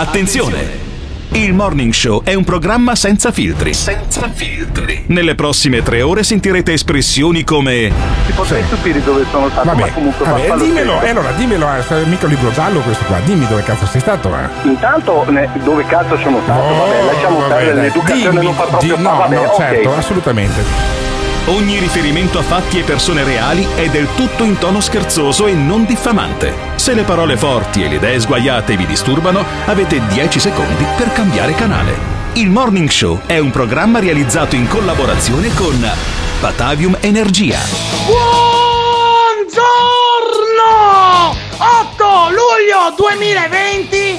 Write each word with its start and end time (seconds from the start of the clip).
Attenzione! 0.00 0.86
Il 1.32 1.52
Morning 1.54 1.92
Show 1.92 2.22
è 2.22 2.32
un 2.34 2.44
programma 2.44 2.94
senza 2.94 3.32
filtri. 3.32 3.74
Senza 3.74 4.30
filtri. 4.32 5.02
Nelle 5.08 5.34
prossime 5.34 5.82
tre 5.82 6.02
ore 6.02 6.22
sentirete 6.22 6.72
espressioni 6.72 7.42
come. 7.42 7.90
Ti 8.26 8.32
potrei 8.32 8.62
stupire 8.62 9.02
dove 9.02 9.24
sono 9.28 9.48
stato, 9.50 9.66
Vabbè, 9.66 9.80
ma 9.80 9.92
comunque 9.92 10.24
vabbè, 10.24 10.54
dimmelo, 10.56 11.00
eh, 11.02 11.08
allora 11.10 11.32
dimmelo, 11.32 11.66
eh, 11.68 12.04
mica 12.04 12.28
libro 12.28 12.52
giallo 12.52 12.78
questo 12.78 13.04
qua, 13.06 13.18
dimmi 13.24 13.44
dove 13.48 13.64
cazzo 13.64 13.86
sei 13.86 14.00
stato, 14.00 14.28
eh. 14.32 14.68
Intanto, 14.68 15.24
ne- 15.30 15.48
dove 15.64 15.84
cazzo 15.86 16.16
sono 16.18 16.38
stato? 16.44 16.60
vabbè, 16.60 17.04
lasciamo 17.04 17.36
Oh, 17.36 17.40
vabbè, 17.40 17.54
perdere 17.54 17.74
dai, 17.74 17.82
l'educazione, 17.82 18.30
dimmi, 18.30 18.44
non 18.44 18.54
fa 18.54 18.62
proprio 18.66 18.94
di- 18.96 19.02
fa- 19.02 19.10
No, 19.10 19.16
vabbè, 19.18 19.34
no, 19.34 19.40
ok. 19.42 19.56
certo, 19.56 19.96
assolutamente. 19.96 21.06
Ogni 21.48 21.78
riferimento 21.78 22.38
a 22.38 22.42
fatti 22.42 22.78
e 22.78 22.82
persone 22.82 23.24
reali 23.24 23.66
è 23.74 23.88
del 23.88 24.06
tutto 24.14 24.44
in 24.44 24.58
tono 24.58 24.82
scherzoso 24.82 25.46
e 25.46 25.54
non 25.54 25.86
diffamante. 25.86 26.52
Se 26.76 26.92
le 26.92 27.04
parole 27.04 27.38
forti 27.38 27.82
e 27.82 27.88
le 27.88 27.94
idee 27.94 28.20
sguaiate 28.20 28.76
vi 28.76 28.84
disturbano, 28.84 29.42
avete 29.64 30.06
10 30.08 30.40
secondi 30.40 30.84
per 30.98 31.10
cambiare 31.14 31.54
canale. 31.54 32.16
Il 32.34 32.50
Morning 32.50 32.90
Show 32.90 33.22
è 33.24 33.38
un 33.38 33.50
programma 33.50 33.98
realizzato 33.98 34.56
in 34.56 34.68
collaborazione 34.68 35.48
con 35.54 35.90
Batavium 36.38 36.98
Energia. 37.00 37.60
Buongiorno! 38.04 38.26
8 41.56 42.28
luglio 42.28 42.94
2020, 42.94 44.18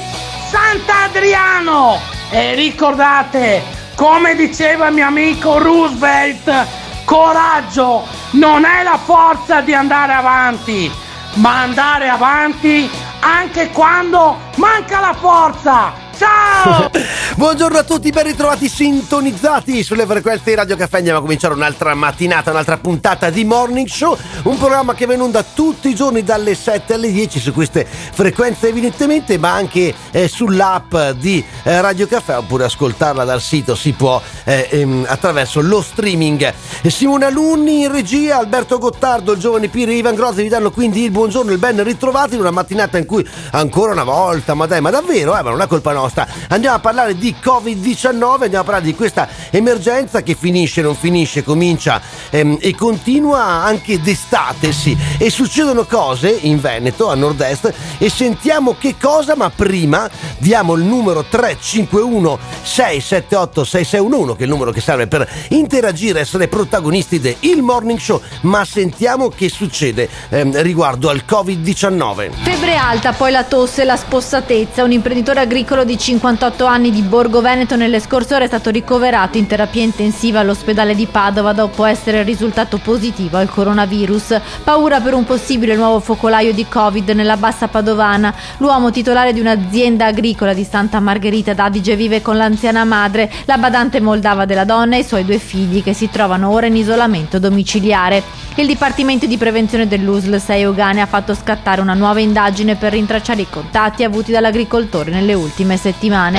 Sant'Adriano! 0.49 2.01
E 2.31 2.55
ricordate, 2.55 3.61
come 3.93 4.33
diceva 4.35 4.89
mio 4.89 5.05
amico 5.05 5.59
Roosevelt, 5.59 6.78
coraggio 7.09 8.05
non 8.33 8.65
è 8.65 8.83
la 8.83 8.99
forza 9.03 9.61
di 9.61 9.73
andare 9.73 10.13
avanti, 10.13 10.91
ma 11.37 11.61
andare 11.61 12.07
avanti 12.07 12.87
anche 13.21 13.71
quando 13.71 14.37
manca 14.57 14.99
la 14.99 15.13
forza! 15.13 16.08
Ciao! 16.19 16.91
Buongiorno 17.37 17.77
a 17.77 17.83
tutti, 17.83 18.09
ben 18.09 18.25
ritrovati 18.25 18.67
sintonizzati 18.67 19.81
sulle 19.81 20.05
frequenze 20.05 20.43
di 20.43 20.55
Radio 20.55 20.75
Caffè. 20.75 20.97
Andiamo 20.97 21.19
a 21.19 21.21
cominciare 21.21 21.53
un'altra 21.53 21.95
mattinata, 21.95 22.51
un'altra 22.51 22.77
puntata 22.77 23.29
di 23.29 23.45
Morning 23.45 23.87
Show, 23.87 24.17
un 24.43 24.57
programma 24.57 24.93
che 24.93 25.05
va 25.05 25.13
in 25.13 25.21
onda 25.21 25.41
tutti 25.41 25.87
i 25.87 25.95
giorni 25.95 26.21
dalle 26.21 26.55
7 26.55 26.95
alle 26.95 27.09
10 27.09 27.39
su 27.39 27.53
queste 27.53 27.85
frequenze 27.85 28.67
evidentemente, 28.67 29.37
ma 29.37 29.53
anche 29.53 29.95
eh, 30.11 30.27
sull'app 30.27 30.93
di 31.17 31.41
eh, 31.63 31.79
Radio 31.79 32.07
Caffè 32.07 32.35
oppure 32.35 32.65
ascoltarla 32.65 33.23
dal 33.23 33.39
sito 33.39 33.73
si 33.73 33.93
può 33.93 34.21
eh, 34.43 34.67
ehm, 34.69 35.05
attraverso 35.07 35.61
lo 35.61 35.81
streaming. 35.81 36.53
Simone 36.87 37.23
Alunni 37.23 37.83
in 37.83 37.91
regia, 37.93 38.39
Alberto 38.39 38.77
Gottardo, 38.79 39.31
il 39.31 39.39
giovane 39.39 39.69
e 39.71 39.79
Ivan 39.79 40.15
Grozzi 40.15 40.41
vi 40.41 40.49
danno 40.49 40.71
quindi 40.71 41.03
il 41.05 41.11
buongiorno 41.11 41.51
e 41.51 41.53
il 41.53 41.59
ben 41.59 41.81
ritrovati 41.81 42.33
in 42.33 42.41
una 42.41 42.51
mattinata 42.51 42.97
in 42.97 43.05
cui 43.05 43.25
ancora 43.51 43.93
una 43.93 44.03
volta, 44.03 44.53
ma 44.55 44.65
dai, 44.65 44.81
ma 44.81 44.89
davvero, 44.89 45.37
eh, 45.37 45.41
ma 45.41 45.51
non 45.51 45.61
è 45.61 45.67
colpa 45.67 45.93
nostra. 45.93 46.07
Andiamo 46.49 46.75
a 46.75 46.79
parlare 46.79 47.17
di 47.17 47.35
Covid-19, 47.41 48.43
andiamo 48.43 48.59
a 48.59 48.63
parlare 48.63 48.83
di 48.83 48.95
questa 48.95 49.27
emergenza 49.49 50.21
che 50.23 50.35
finisce, 50.35 50.81
non 50.81 50.95
finisce, 50.95 51.43
comincia 51.43 52.01
ehm, 52.29 52.57
e 52.59 52.75
continua 52.75 53.43
anche 53.63 53.99
d'estate, 54.01 54.71
sì. 54.71 54.97
E 55.17 55.29
succedono 55.29 55.85
cose 55.85 56.29
in 56.41 56.59
Veneto, 56.59 57.09
a 57.09 57.15
nord-est, 57.15 57.73
e 57.97 58.09
sentiamo 58.09 58.75
che 58.77 58.95
cosa, 58.99 59.35
ma 59.35 59.49
prima 59.49 60.09
diamo 60.37 60.75
il 60.75 60.83
numero 60.83 61.23
351 61.23 62.39
678 62.61 63.63
6611, 63.63 64.35
che 64.35 64.43
è 64.43 64.43
il 64.43 64.49
numero 64.49 64.71
che 64.71 64.81
serve 64.81 65.07
per 65.07 65.27
interagire, 65.49 66.21
essere 66.21 66.47
protagonisti 66.47 67.19
del 67.19 67.37
Morning 67.61 67.99
Show, 67.99 68.21
ma 68.41 68.65
sentiamo 68.65 69.29
che 69.29 69.49
succede 69.49 70.09
ehm, 70.29 70.61
riguardo 70.61 71.09
al 71.09 71.23
Covid-19. 71.27 72.31
Febbre 72.31 72.75
alta, 72.75 73.13
poi 73.13 73.31
la 73.31 73.43
tosse 73.43 73.83
la 73.83 73.95
spossatezza. 73.95 74.83
Un 74.83 74.91
imprenditore 74.91 75.41
agricolo 75.41 75.83
di 75.83 75.97
58 75.99 76.63
anni 76.63 76.91
di 76.91 77.01
Borgo 77.01 77.41
Veneto 77.41 77.75
nelle 77.75 77.99
scorse 77.99 78.33
ore 78.33 78.45
è 78.45 78.47
stato 78.47 78.69
ricoverato 78.69 79.37
in 79.37 79.47
terapia 79.47 79.83
intensiva 79.83 80.39
all'ospedale 80.39 80.95
di 80.95 81.05
Padova 81.07 81.51
dopo 81.51 81.83
essere 81.83 82.23
risultato 82.23 82.77
positivo 82.77 83.35
al 83.35 83.49
coronavirus. 83.49 84.39
Paura 84.63 85.01
per 85.01 85.13
un 85.13 85.25
possibile 85.25 85.75
nuovo 85.75 85.99
focolaio 85.99 86.53
di 86.53 86.65
Covid 86.69 87.09
nella 87.09 87.35
bassa 87.35 87.67
padovana. 87.67 88.33
L'uomo 88.59 88.91
titolare 88.91 89.33
di 89.33 89.41
un'azienda 89.41 90.05
agricola 90.05 90.53
di 90.53 90.63
Santa 90.63 91.01
Margherita 91.01 91.53
d'Adige 91.53 91.97
vive 91.97 92.21
con 92.21 92.37
l'anziana 92.37 92.85
madre, 92.85 93.29
la 93.43 93.57
badante 93.57 93.99
moldava 93.99 94.45
della 94.45 94.63
donna 94.63 94.95
e 94.95 94.99
i 94.99 95.03
suoi 95.03 95.25
due 95.25 95.37
figli 95.37 95.83
che 95.83 95.93
si 95.93 96.09
trovano 96.09 96.49
ora 96.49 96.67
in 96.67 96.77
isolamento 96.77 97.39
domiciliare. 97.39 98.23
Il 98.55 98.67
Dipartimento 98.67 99.25
di 99.25 99.37
Prevenzione 99.37 99.87
dell'USL 99.87 100.39
6 100.39 100.63
Ugane 100.63 101.01
ha 101.01 101.05
fatto 101.05 101.33
scattare 101.33 101.81
una 101.81 101.93
nuova 101.93 102.21
indagine 102.21 102.75
per 102.75 102.93
rintracciare 102.93 103.41
i 103.41 103.47
contatti 103.49 104.03
avuti 104.05 104.31
dall'agricoltore 104.31 105.11
nelle 105.11 105.33
ultime 105.33 105.75
settimane. 105.75 105.88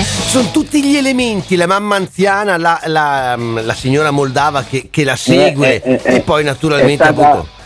Sono 0.03 0.51
tutti 0.51 0.83
gli 0.85 0.97
elementi, 0.97 1.57
la 1.57 1.67
mamma 1.67 1.97
anziana, 1.97 2.57
la, 2.57 2.81
la- 2.87 3.37
la 3.37 3.75
signora 3.75 4.11
moldava 4.11 4.63
che, 4.63 4.89
che 4.91 5.05
la 5.05 5.17
segue 5.17 5.83
Eh, 5.83 5.93
eh, 5.93 6.01
eh, 6.03 6.15
e 6.17 6.21
poi 6.21 6.45
naturalmente 6.45 7.03
è 7.05 7.13
stata- 7.13 7.59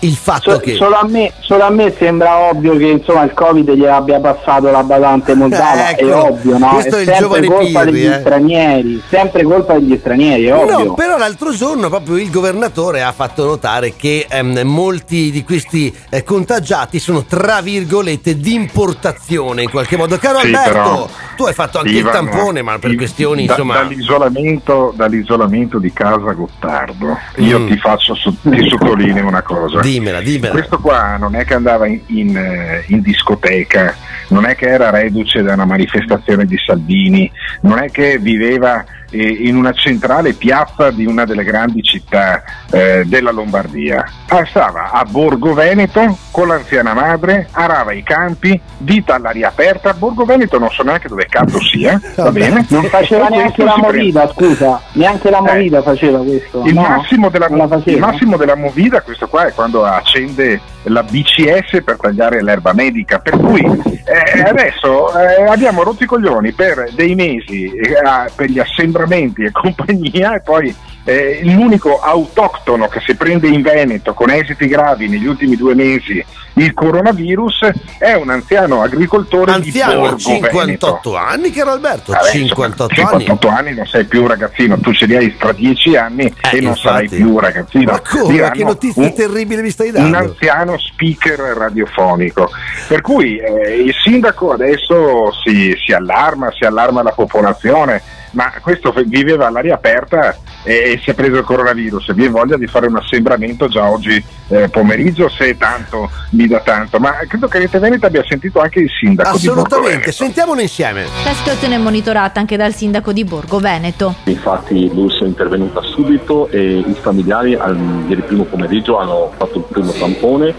il 0.00 0.14
fatto 0.14 0.52
So- 0.52 0.58
che... 0.60 0.74
solo, 0.74 0.96
a 0.96 1.06
me, 1.06 1.32
solo 1.40 1.64
a 1.64 1.70
me 1.70 1.94
sembra 1.98 2.38
ovvio 2.50 2.76
che 2.76 2.86
insomma 2.86 3.22
il 3.24 3.32
Covid 3.32 3.70
gliel'abbia 3.72 4.18
passato 4.20 4.70
la 4.70 4.82
badante 4.82 5.34
moldava, 5.34 5.90
Ecco, 5.90 6.06
è 6.08 6.14
ovvio, 6.14 6.58
no? 6.58 6.68
questo 6.68 6.96
è 6.96 6.98
è 6.98 7.02
il 7.02 7.06
sempre 7.06 7.20
giovane 7.40 7.46
colpa 7.46 7.80
Pirri, 7.84 7.90
degli 7.92 8.06
eh. 8.12 8.20
stranieri, 8.20 9.02
sempre 9.08 9.42
colpa 9.42 9.78
degli 9.78 9.96
stranieri, 9.98 10.44
è 10.44 10.54
ovvio. 10.54 10.84
No, 10.84 10.94
però 10.94 11.16
l'altro 11.18 11.52
giorno 11.52 11.88
proprio 11.88 12.16
il 12.16 12.30
governatore 12.30 13.02
ha 13.02 13.12
fatto 13.12 13.44
notare 13.44 13.94
che 13.96 14.26
ehm, 14.28 14.60
molti 14.64 15.30
di 15.30 15.44
questi 15.44 15.94
eh, 16.10 16.22
contagiati 16.22 16.98
sono 16.98 17.24
tra 17.24 17.60
virgolette 17.60 18.36
di 18.38 18.54
importazione 18.54 19.62
in 19.62 19.70
qualche 19.70 19.96
modo. 19.96 20.16
Caro 20.18 20.38
Sì, 20.40 20.46
Alberto, 20.46 20.70
però, 20.72 21.08
tu 21.36 21.44
hai 21.44 21.52
fatto 21.54 21.78
anche 21.78 21.90
Ivan, 21.90 22.24
il 22.24 22.30
tampone, 22.30 22.62
ma 22.62 22.78
per 22.78 22.90
il- 22.90 22.96
questioni 22.96 23.44
da- 23.46 23.52
insomma... 23.52 23.74
dall'isolamento, 23.74 24.92
dall'isolamento 24.96 25.78
di 25.78 25.92
casa 25.92 26.32
Gottardo 26.32 27.18
io 27.36 27.58
Mm. 27.60 27.66
ti 27.68 27.76
faccio 27.78 28.14
ti 28.14 28.68
sottolineo 28.68 29.26
una 29.26 29.42
cosa 29.42 29.80
Dimmela, 29.90 30.20
dimmela. 30.20 30.52
questo 30.52 30.78
qua 30.78 31.16
non 31.16 31.34
è 31.34 31.44
che 31.44 31.54
andava 31.54 31.86
in, 31.86 32.00
in, 32.06 32.36
eh, 32.36 32.84
in 32.88 33.00
discoteca 33.00 33.94
non 34.28 34.46
è 34.46 34.54
che 34.54 34.68
era 34.68 34.90
reduce 34.90 35.42
da 35.42 35.54
una 35.54 35.64
manifestazione 35.64 36.44
di 36.44 36.56
Salvini 36.64 37.30
non 37.62 37.78
è 37.78 37.90
che 37.90 38.18
viveva 38.18 38.84
in 39.10 39.56
una 39.56 39.72
centrale 39.72 40.32
piazza 40.34 40.90
di 40.90 41.04
una 41.06 41.24
delle 41.24 41.44
grandi 41.44 41.82
città 41.82 42.42
eh, 42.70 43.02
della 43.06 43.30
Lombardia 43.32 44.04
stava 44.46 44.90
a 44.92 45.04
Borgo 45.04 45.52
Veneto 45.54 46.16
con 46.30 46.48
l'anziana 46.48 46.94
madre 46.94 47.48
arava 47.50 47.92
i 47.92 48.02
campi 48.02 48.58
vita 48.78 49.14
all'aria 49.14 49.48
aperta 49.48 49.92
Borgo 49.94 50.24
Veneto 50.24 50.58
non 50.58 50.70
so 50.70 50.82
neanche 50.82 51.08
dove 51.08 51.26
cazzo 51.28 51.58
sia 51.60 52.00
va 52.16 52.30
bene 52.30 52.64
Non 52.68 52.84
faceva 52.84 53.28
neanche 53.28 53.64
la 53.64 53.72
prende- 53.72 53.98
movida, 53.98 54.28
scusa, 54.32 54.80
neanche 54.92 55.30
la 55.30 55.38
Eh. 55.38 55.52
movida 55.52 55.82
faceva 55.82 56.18
questo. 56.18 56.62
il, 56.64 56.74
no? 56.74 56.82
massimo 56.82 57.28
della, 57.28 57.46
il 57.84 57.98
massimo 57.98 58.36
della 58.36 58.54
movida, 58.56 59.00
questo 59.02 59.26
qua, 59.28 59.46
è 59.46 59.52
quando 59.52 59.84
accende 59.84 60.60
la 60.84 61.02
BCS 61.02 61.82
per 61.84 61.96
tagliare 62.00 62.42
l'erba 62.42 62.72
medica. 62.72 63.18
Per 63.18 63.36
cui 63.36 63.60
eh, 63.62 64.40
adesso 64.42 65.12
eh, 65.18 65.44
abbiamo 65.44 65.82
rotto 65.82 66.04
i 66.04 66.06
coglioni 66.06 66.52
per 66.52 66.90
dei 66.94 67.14
mesi 67.14 67.64
eh, 67.66 68.00
per 68.34 68.48
gli 68.48 68.58
assembramenti 68.58 68.98
e 69.08 69.50
compagnia, 69.52 70.34
e 70.36 70.40
poi 70.40 70.74
eh, 71.04 71.40
l'unico 71.44 71.98
autoctono 72.00 72.86
che 72.88 73.00
si 73.00 73.14
prende 73.14 73.48
in 73.48 73.62
Veneto 73.62 74.12
con 74.14 74.30
esiti 74.30 74.66
gravi 74.66 75.08
negli 75.08 75.26
ultimi 75.26 75.56
due 75.56 75.74
mesi 75.74 76.22
il 76.54 76.74
coronavirus 76.74 77.70
è 77.98 78.12
un 78.14 78.28
anziano 78.28 78.82
agricoltore 78.82 79.52
di 79.60 79.68
Anziano, 79.68 80.00
Borgo 80.00 80.18
58 80.18 81.10
Veneto. 81.10 81.16
anni, 81.16 81.50
caro 81.52 81.70
Alberto, 81.70 82.12
Vabbè, 82.12 82.30
58 82.30 82.92
insomma, 82.92 83.10
anni. 83.14 83.24
58 83.24 83.48
anni 83.48 83.74
non 83.76 83.86
sei 83.86 84.04
più 84.04 84.22
un 84.22 84.28
ragazzino, 84.28 84.78
tu 84.78 84.92
ce 84.92 85.06
li 85.06 85.16
hai 85.16 85.36
tra 85.38 85.52
10 85.52 85.96
anni 85.96 86.24
Eh, 86.24 86.32
e 86.56 86.60
non 86.60 86.62
infatti. 86.72 86.80
sarai 86.80 87.08
più 87.08 87.30
un 87.32 87.38
ragazzino. 87.38 87.92
Ma 87.92 88.00
come? 88.00 88.32
Diranno, 88.32 88.52
Che 88.52 88.64
notizie 88.64 89.02
un- 89.02 89.14
terribili 89.14 89.62
mi 89.62 89.70
stai 89.70 89.88
Un 89.88 89.94
dando? 89.94 90.16
anziano 90.18 90.76
speaker 90.78 91.38
radiofonico. 91.38 92.50
Per 92.88 93.00
cui 93.00 93.38
eh, 93.38 93.76
il 93.82 93.94
sindaco 94.04 94.52
adesso 94.52 95.32
si, 95.44 95.72
si 95.82 95.92
allarma, 95.92 96.50
si 96.52 96.64
allarma 96.64 97.02
la 97.02 97.12
popolazione, 97.12 98.02
ma 98.32 98.52
questo 98.60 98.92
viveva 99.06 99.46
all'aria 99.46 99.74
aperta 99.74 100.36
e, 100.62 100.92
e 100.92 101.00
si 101.02 101.10
è 101.10 101.14
preso 101.14 101.38
il 101.38 101.44
coronavirus. 101.44 102.12
Vi 102.14 102.24
è 102.24 102.30
voglia 102.30 102.56
di 102.56 102.66
fare 102.66 102.86
un 102.86 102.96
assembramento 102.96 103.68
già 103.68 103.90
oggi 103.90 104.22
eh, 104.48 104.68
pomeriggio, 104.68 105.28
se 105.28 105.56
tanto 105.56 106.10
mi 106.30 106.46
dà 106.46 106.60
tanto. 106.60 106.98
Ma 106.98 107.12
credo 107.26 107.48
che 107.48 107.58
Rete 107.58 107.78
Veneto 107.78 108.06
abbia 108.06 108.24
sentito 108.26 108.60
anche 108.60 108.80
il 108.80 108.90
sindaco 108.90 109.36
di 109.38 109.46
Borgo 109.46 109.62
Assolutamente, 109.62 110.12
sentiamolo 110.12 110.60
insieme. 110.60 111.06
La 111.24 111.32
situazione 111.32 111.76
è 111.76 111.78
monitorata 111.78 112.40
anche 112.40 112.56
dal 112.56 112.74
sindaco 112.74 113.12
di 113.12 113.24
Borgo 113.24 113.58
Veneto. 113.58 114.14
Infatti 114.24 114.92
l'URSS 114.92 115.22
è 115.22 115.26
intervenuta 115.26 115.80
subito 115.82 116.48
e 116.48 116.78
i 116.78 116.96
familiari 117.00 117.54
al, 117.54 117.76
ieri 118.08 118.22
primo 118.22 118.44
pomeriggio 118.44 118.98
hanno 118.98 119.32
fatto 119.36 119.58
il 119.58 119.64
primo 119.68 119.92
tampone 119.92 120.54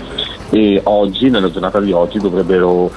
e 0.52 0.82
oggi, 0.84 1.30
nella 1.30 1.50
giornata 1.50 1.80
di 1.80 1.94
oggi, 1.94 2.20
dovrebbero 2.20 2.92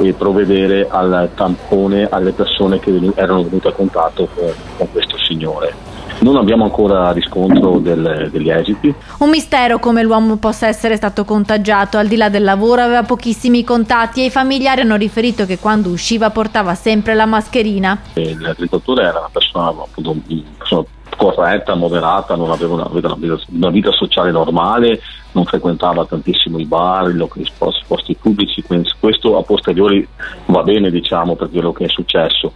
eh, 0.00 0.12
provvedere 0.12 0.86
al 0.88 1.30
tampone 1.34 2.06
alle 2.10 2.32
persone 2.32 2.78
che 2.80 2.98
erano 3.14 3.42
venute 3.42 3.68
a 3.68 3.72
contatto 3.72 4.28
con, 4.34 4.52
con 4.76 4.92
questo 4.92 5.16
signore. 5.18 5.74
Non 6.20 6.36
abbiamo 6.36 6.64
ancora 6.64 7.12
riscontro 7.12 7.78
del- 7.78 8.28
degli 8.32 8.50
esiti. 8.50 8.92
Un 9.18 9.30
mistero 9.30 9.78
come 9.78 10.02
l'uomo 10.02 10.34
possa 10.36 10.66
essere 10.66 10.96
stato 10.96 11.24
contagiato. 11.24 11.96
Al 11.96 12.08
di 12.08 12.16
là 12.16 12.28
del 12.28 12.42
lavoro 12.42 12.82
aveva 12.82 13.04
pochissimi 13.04 13.62
contatti 13.62 14.22
e 14.22 14.24
i 14.24 14.30
familiari 14.30 14.80
hanno 14.80 14.96
riferito 14.96 15.46
che 15.46 15.58
quando 15.58 15.90
usciva 15.90 16.30
portava 16.30 16.74
sempre 16.74 17.14
la 17.14 17.24
mascherina. 17.26 18.00
E 18.14 18.36
L'agricoltore 18.36 19.04
era 19.04 19.18
una 19.20 19.30
persona, 19.30 19.68
appunto, 19.68 20.10
una 20.10 20.42
persona 20.58 20.84
corretta, 21.18 21.74
moderata, 21.74 22.36
non 22.36 22.50
aveva 22.50 22.74
una 22.74 22.88
vita, 22.90 23.42
una 23.50 23.70
vita- 23.70 23.90
sociale 23.90 24.30
normale, 24.30 25.00
non 25.32 25.44
frequentava 25.44 26.06
tantissimo 26.06 26.58
i 26.58 26.64
bar, 26.64 27.10
i 27.10 27.14
locali, 27.14 27.44
i 27.44 27.50
posti, 27.58 27.82
posti 27.86 28.14
pubblici, 28.14 28.64
questo 29.00 29.36
a 29.36 29.42
posteriori 29.42 30.06
va 30.46 30.62
bene 30.62 30.90
diciamo 30.90 31.34
per 31.34 31.50
quello 31.50 31.72
che 31.72 31.84
è 31.84 31.88
successo. 31.88 32.52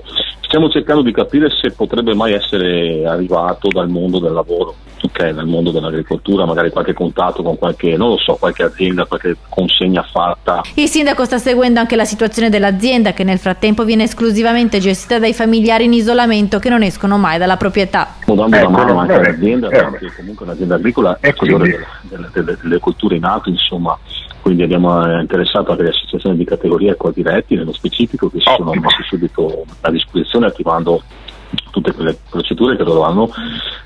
Stiamo 0.52 0.69
cercando 0.70 1.00
di 1.00 1.12
capire 1.12 1.49
se 1.49 1.70
potrebbe 1.70 2.14
mai 2.14 2.34
essere 2.34 3.06
arrivato 3.06 3.69
dal 3.69 3.88
mondo 3.88 4.19
del 4.19 4.32
lavoro, 4.34 4.75
ok, 5.00 5.31
dal 5.31 5.46
mondo 5.46 5.70
dell'agricoltura, 5.70 6.44
magari 6.44 6.69
qualche 6.69 6.93
contatto 6.93 7.43
con 7.43 7.56
qualche, 7.56 7.96
non 7.96 8.10
lo 8.10 8.19
so, 8.19 8.34
qualche 8.34 8.62
azienda, 8.62 9.06
qualche 9.06 9.34
consegna 9.49 10.02
fatta. 10.02 10.60
Il 10.75 10.88
sindaco 10.88 11.25
sta 11.25 11.38
seguendo 11.38 11.81
anche 11.81 11.96
la 11.96 12.04
situazione 12.04 12.50
dell'azienda 12.50 13.14
che 13.14 13.25
nel 13.25 13.38
frattempo 13.38 13.84
viene 13.84 14.02
esclusivamente 14.02 14.78
gestita 14.78 15.19
dai 15.19 15.32
familiari 15.32 15.84
in 15.84 15.94
isolamento 15.94 16.58
che 16.58 16.69
non 16.69 16.82
escono 16.82 17.16
mai 17.16 17.38
dalla 17.38 17.56
proprietà. 17.56 18.16
Stiamo 18.20 18.38
dando 18.43 18.56
Ecco, 18.56 18.69
una 18.69 18.76
mano 18.76 18.98
anche 18.98 19.14
all'azienda, 19.14 19.69
eh, 19.69 19.70
perché 19.70 20.12
comunque 20.19 20.44
un'azienda 20.44 20.75
agricola 20.75 21.16
è 21.19 21.28
E 21.28 21.34
quindi- 21.34 21.62
delle, 21.70 21.87
delle- 22.02 22.28
delle- 22.31 22.58
delle 22.60 22.78
colture 22.78 23.16
in 23.16 23.25
atto, 23.25 23.48
insomma, 23.48 23.98
quindi 24.43 24.62
abbiamo 24.65 25.06
eh, 25.06 25.21
interessato 25.21 25.71
anche 25.71 25.85
le 25.85 25.89
associazioni 25.91 26.37
di 26.37 26.44
categoria 26.44 26.94
qua 26.97 27.11
diretti 27.12 27.55
nello 27.55 27.73
specifico 27.73 28.29
che 28.29 28.39
si 28.39 28.44
sono 28.55 28.71
Ottimo. 28.71 28.85
messi 28.85 29.03
subito 29.09 29.65
a 29.81 29.91
disposizione 29.91 30.47
attivando 30.47 31.03
tutte 31.71 31.93
quelle 31.93 32.17
procedure 32.31 32.77
che 32.77 32.83
loro 32.83 33.03
hanno 33.03 33.31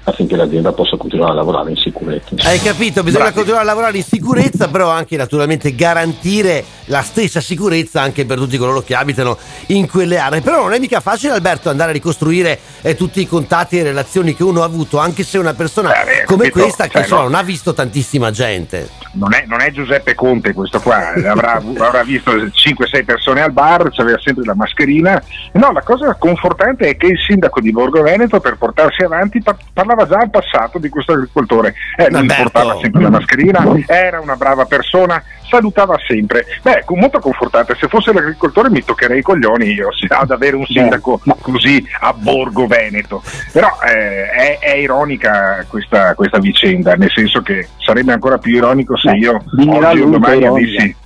affinché 0.05 0.37
l'azienda 0.37 0.73
possa 0.73 0.97
continuare 0.97 1.33
a 1.33 1.35
lavorare 1.35 1.71
in 1.71 1.77
sicurezza. 1.77 2.29
insomma. 2.31 2.51
Hai 2.53 2.61
capito? 2.61 3.03
Bisogna 3.03 3.25
Bravi. 3.25 3.35
continuare 3.37 3.65
a 3.65 3.67
lavorare 3.67 3.97
in 3.97 4.03
sicurezza, 4.05 4.69
però 4.69 4.89
anche 4.91 5.17
naturalmente 5.17 5.75
garantire 5.75 6.65
la 6.87 7.03
stessa 7.03 7.41
sicurezza 7.41 8.01
anche 8.01 8.25
per 8.25 8.39
tutti 8.39 8.57
coloro 8.57 8.83
che 8.83 8.95
abitano 8.95 9.37
in 9.69 9.89
quelle 9.89 10.19
aree. 10.19 10.41
Però 10.43 10.63
non 10.63 10.73
è 10.75 10.79
mica 10.79 11.01
facile, 11.01 11.33
Alberto, 11.33 11.69
andare 11.69 11.91
a 11.91 11.93
ricostruire 11.93 12.59
eh, 12.83 12.95
tutti 12.95 13.21
i 13.21 13.27
contatti 13.27 13.79
e 13.79 13.83
relazioni 13.83 14.35
che 14.35 14.45
uno 14.45 14.63
ha 14.63 14.65
avuto, 14.65 14.99
anche 14.99 15.23
se 15.25 15.39
una 15.39 15.55
persona 15.55 15.93
Eh, 16.05 16.25
come 16.25 16.45
capito? 16.49 16.61
questa 16.65 16.85
che 16.85 16.91
Cioè, 16.93 17.03
insomma, 17.03 17.23
no. 17.23 17.29
non 17.29 17.39
ha 17.39 17.43
visto 17.43 17.75
tantissima 17.75 18.31
gente. 18.31 18.89
Non 19.17 19.35
è, 19.35 19.45
non 19.47 19.61
è 19.61 19.71
Giuseppe 19.71 20.15
Conte 20.15 20.53
questo 20.53 20.81
qua, 20.81 21.13
avrà, 21.13 21.55
avrà 21.79 22.03
visto 22.03 22.33
5-6 22.33 23.05
persone 23.05 23.43
al 23.43 23.53
bar, 23.53 23.91
aveva 23.97 24.19
sempre 24.21 24.45
la 24.45 24.55
mascherina. 24.55 25.21
No, 25.53 25.73
la 25.73 25.83
cosa 25.83 26.15
confortante 26.15 26.89
è 26.89 26.97
che 26.97 27.07
il 27.07 27.19
sindaco 27.19 27.61
di 27.61 27.73
Borgo 27.73 28.03
Veneto 28.03 28.41
per 28.41 28.57
portarsi 28.57 29.03
avanti 29.03 29.43
par- 29.43 29.57
parlava 29.73 30.07
già 30.07 30.19
al 30.19 30.31
passato 30.31 30.79
di 30.79 30.89
questo 30.89 31.13
agricoltore. 31.13 31.75
Eh, 31.97 32.09
lui 32.11 32.21
Alberto. 32.21 32.43
portava 32.43 32.79
sempre 32.81 33.03
la 33.03 33.11
mascherina, 33.11 33.65
era 33.87 34.21
una 34.21 34.37
brava 34.37 34.65
persona, 34.65 35.23
salutava 35.49 35.97
sempre. 36.07 36.45
Beh, 36.63 36.85
molto 36.89 37.19
confortante, 37.19 37.77
se 37.79 37.89
fosse 37.89 38.13
l'agricoltore 38.13 38.71
mi 38.71 38.85
toccherei 38.85 39.19
i 39.19 39.23
coglioni 39.23 39.73
io 39.73 39.89
ad 40.09 40.31
avere 40.31 40.57
un 40.57 40.67
sindaco 40.67 41.21
così 41.41 41.85
a 42.01 42.13
Borgo 42.13 42.67
Veneto. 42.67 43.23
Però 43.53 43.69
eh, 43.87 44.31
è, 44.31 44.59
è 44.59 44.75
ironica 44.75 45.65
questa, 45.69 46.15
questa 46.15 46.39
vicenda, 46.39 46.95
nel 46.95 47.11
senso 47.11 47.43
che 47.43 47.69
sarebbe 47.79 48.13
ancora 48.13 48.39
più 48.39 48.55
ironico 48.55 48.97
se 48.97 49.11
Beh, 49.11 49.19
io 49.19 49.43
oggi 49.69 50.01
o 50.01 50.09
domani 50.09 50.47
avessi, 50.47 50.97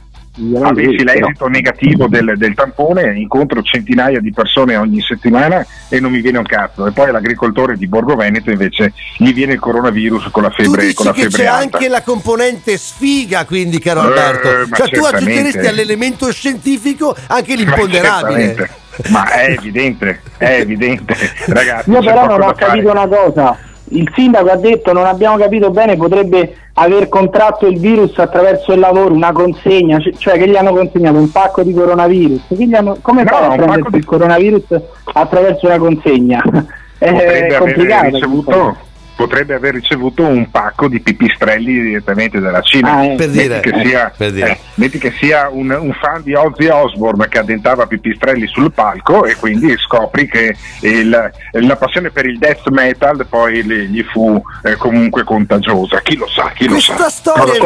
avessi 0.63 1.03
l'esito 1.03 1.49
negativo 1.49 2.07
del, 2.07 2.35
del 2.37 2.55
tampone, 2.55 3.19
incontro 3.19 3.63
centinaia 3.63 4.21
di 4.21 4.33
persone 4.33 4.77
ogni 4.77 5.01
settimana 5.01 5.67
e 5.89 6.01
non 6.01 6.13
mi 6.13 6.21
viene 6.21 6.39
un 6.39 6.45
cazzo. 6.45 6.87
E 6.87 6.93
poi 6.93 7.09
all'agricoltore 7.09 7.77
di 7.77 7.87
Borgo 7.89 8.15
Veneto 8.17 8.51
invece 8.51 8.93
gli 9.19 9.33
viene 9.35 9.55
il 9.55 9.61
coronavirus 9.61 10.29
con 10.31 10.43
la 10.45 10.51
Tu 10.51 10.63
febbre, 10.63 10.83
dici 10.83 10.95
con 10.95 11.07
la 11.07 11.13
che 11.13 11.23
febbre 11.23 11.43
c'è 11.43 11.47
alta. 11.49 11.77
anche 11.77 11.89
la 11.89 12.03
componente 12.03 12.77
sfiga, 12.79 13.45
quindi, 13.45 13.79
caro 13.81 14.03
Eh, 14.03 14.07
Alberto. 14.07 14.49
ma 14.69 14.77
Cioè, 14.77 14.89
tu 14.91 15.05
aggiungeresti 15.05 15.67
all'elemento 15.67 16.31
scientifico 16.33 17.17
anche 17.27 17.55
Ma 17.55 17.61
l'imponderabile. 17.61 18.41
certamente. 18.47 18.79
Ma 19.09 19.31
è 19.33 19.51
evidente, 19.53 20.21
è 20.37 20.59
evidente, 20.61 21.15
ragazzi. 21.49 21.91
Io 21.91 22.01
però 22.01 22.27
non 22.27 22.41
ho 22.43 22.53
fare. 22.55 22.67
capito 22.67 22.91
una 22.91 23.07
cosa. 23.07 23.59
Il 23.93 24.11
sindaco 24.15 24.51
ha 24.51 24.57
detto 24.57 24.93
non 24.93 25.07
abbiamo 25.07 25.37
capito 25.37 25.71
bene, 25.71 25.97
potrebbe 25.97 26.55
aver 26.75 27.09
contratto 27.09 27.67
il 27.67 27.79
virus 27.79 28.17
attraverso 28.19 28.73
il 28.73 28.79
lavoro, 28.79 29.13
una 29.15 29.33
consegna, 29.33 29.99
cioè 30.19 30.39
che 30.39 30.49
gli 30.49 30.57
hanno 30.57 30.73
consegnato 30.73 31.19
un 31.19 31.31
pacco 31.31 31.63
di 31.63 31.73
coronavirus. 31.75 32.43
Hanno- 32.73 32.97
come 33.03 33.23
No, 33.25 33.31
fai 33.31 33.59
a 33.59 33.75
di- 33.91 33.97
il 33.97 34.05
coronavirus 34.05 34.65
attraverso 35.13 35.67
una 35.67 35.79
consegna? 35.79 36.41
potrebbe 36.99 37.47
È 37.47 37.57
complicato. 37.59 38.07
ricevuto 38.11 38.77
potrebbe 39.21 39.53
aver 39.55 39.75
ricevuto 39.75 40.23
un 40.25 40.51
pacco 40.51 40.89
di 40.89 40.99
pipistrelli 41.01 41.79
direttamente 41.83 42.41
dalla 42.41 42.63
Cina 42.63 42.93
Ah, 42.93 43.05
eh. 43.05 43.15
Per 43.17 43.29
metti, 43.29 43.39
dire, 43.43 43.61
che 43.61 43.69
eh, 43.69 43.85
sia, 43.85 44.13
per 44.17 44.33
dire. 44.33 44.51
eh, 44.53 44.59
metti 44.77 44.97
che 44.99 45.13
sia 45.21 45.51
un, 45.53 45.71
un 45.79 45.93
fan 46.01 46.23
di 46.23 46.33
Ozzy 46.33 46.69
Osbourne 46.69 47.29
che 47.29 47.39
addentava 47.39 47.85
pipistrelli 47.87 48.47
sul 48.47 48.73
palco 48.73 49.27
e 49.27 49.35
quindi 49.37 49.77
scopri 49.77 50.27
che 50.27 50.57
il- 50.81 51.31
la 51.53 51.77
passione 51.77 52.11
per 52.11 52.25
il 52.25 52.39
death 52.39 52.69
metal 52.71 53.27
poi 53.29 53.63
gli 53.63 54.03
fu 54.11 54.41
eh, 54.65 54.77
comunque 54.77 55.23
contagiosa 55.25 56.01
chi 56.01 56.17
lo 56.17 56.27
sa 56.27 56.51
chi 56.55 56.65
lo 56.65 56.73
Questa 56.73 56.97
sa 56.97 57.11
storia 57.11 57.59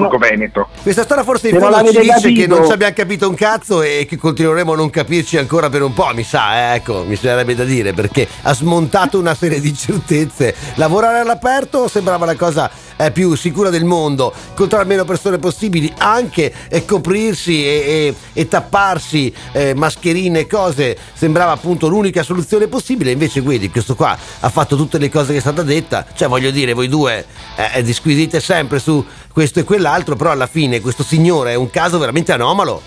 Borgo 0.00 0.18
Veneto 0.18 0.68
Questa 0.82 1.02
storia 1.02 1.24
forse 1.24 1.48
in 1.48 1.56
non 1.58 1.72
fondo 1.72 1.90
ci 1.92 1.98
dice 2.00 2.32
che 2.32 2.46
non 2.46 2.64
ci 2.64 2.70
abbiamo 2.72 2.92
capito 2.94 3.28
un 3.28 3.34
cazzo 3.34 3.82
e 3.82 4.06
che 4.08 4.16
continueremo 4.16 4.72
a 4.72 4.76
non 4.76 4.88
capirci 4.90 5.36
ancora 5.36 5.68
per 5.68 5.82
un 5.82 5.92
po', 5.94 6.10
mi 6.14 6.22
sa, 6.22 6.72
eh, 6.72 6.76
ecco, 6.76 7.04
mi 7.06 7.16
sarebbe 7.16 7.54
da 7.56 7.64
dire, 7.64 7.92
perché 7.92 8.28
ha 8.42 8.52
smontato 8.54 9.18
una 9.18 9.34
serie 9.34 9.60
di 9.60 9.74
certezze. 9.74 10.54
Lavorare 10.92 11.20
all'aperto 11.20 11.88
sembrava 11.88 12.26
la 12.26 12.34
cosa 12.34 12.70
eh, 12.98 13.10
più 13.12 13.34
sicura 13.34 13.70
del 13.70 13.86
mondo, 13.86 14.30
incontrare 14.50 14.84
meno 14.84 15.06
persone 15.06 15.38
possibili, 15.38 15.90
anche 15.96 16.52
eh, 16.68 16.84
coprirsi 16.84 17.64
e, 17.64 17.70
e- 17.70 18.14
e 18.34 18.46
tapparsi 18.46 19.34
eh, 19.52 19.72
mascherine 19.72 20.40
e 20.40 20.46
cose, 20.46 20.94
sembrava 21.14 21.52
appunto 21.52 21.88
l'unica 21.88 22.22
soluzione 22.22 22.66
possibile, 22.66 23.10
invece 23.10 23.40
vedi, 23.40 23.70
questo 23.70 23.94
qua 23.94 24.14
ha 24.40 24.48
fatto 24.50 24.76
tutte 24.76 24.98
le 24.98 25.08
cose 25.08 25.32
che 25.32 25.38
è 25.38 25.40
stata 25.40 25.62
detta, 25.62 26.04
cioè 26.12 26.28
voglio 26.28 26.50
dire, 26.50 26.74
voi 26.74 26.88
due 26.88 27.24
eh, 27.56 27.82
disquisite 27.82 28.38
sempre 28.38 28.78
su 28.78 29.02
questo 29.32 29.60
e 29.60 29.64
quell'altro, 29.64 30.14
però 30.14 30.30
alla 30.30 30.46
fine 30.46 30.82
questo 30.82 31.02
signore 31.02 31.52
è 31.52 31.54
un 31.54 31.70
caso 31.70 31.96
veramente 31.96 32.32
anomalo. 32.32 32.82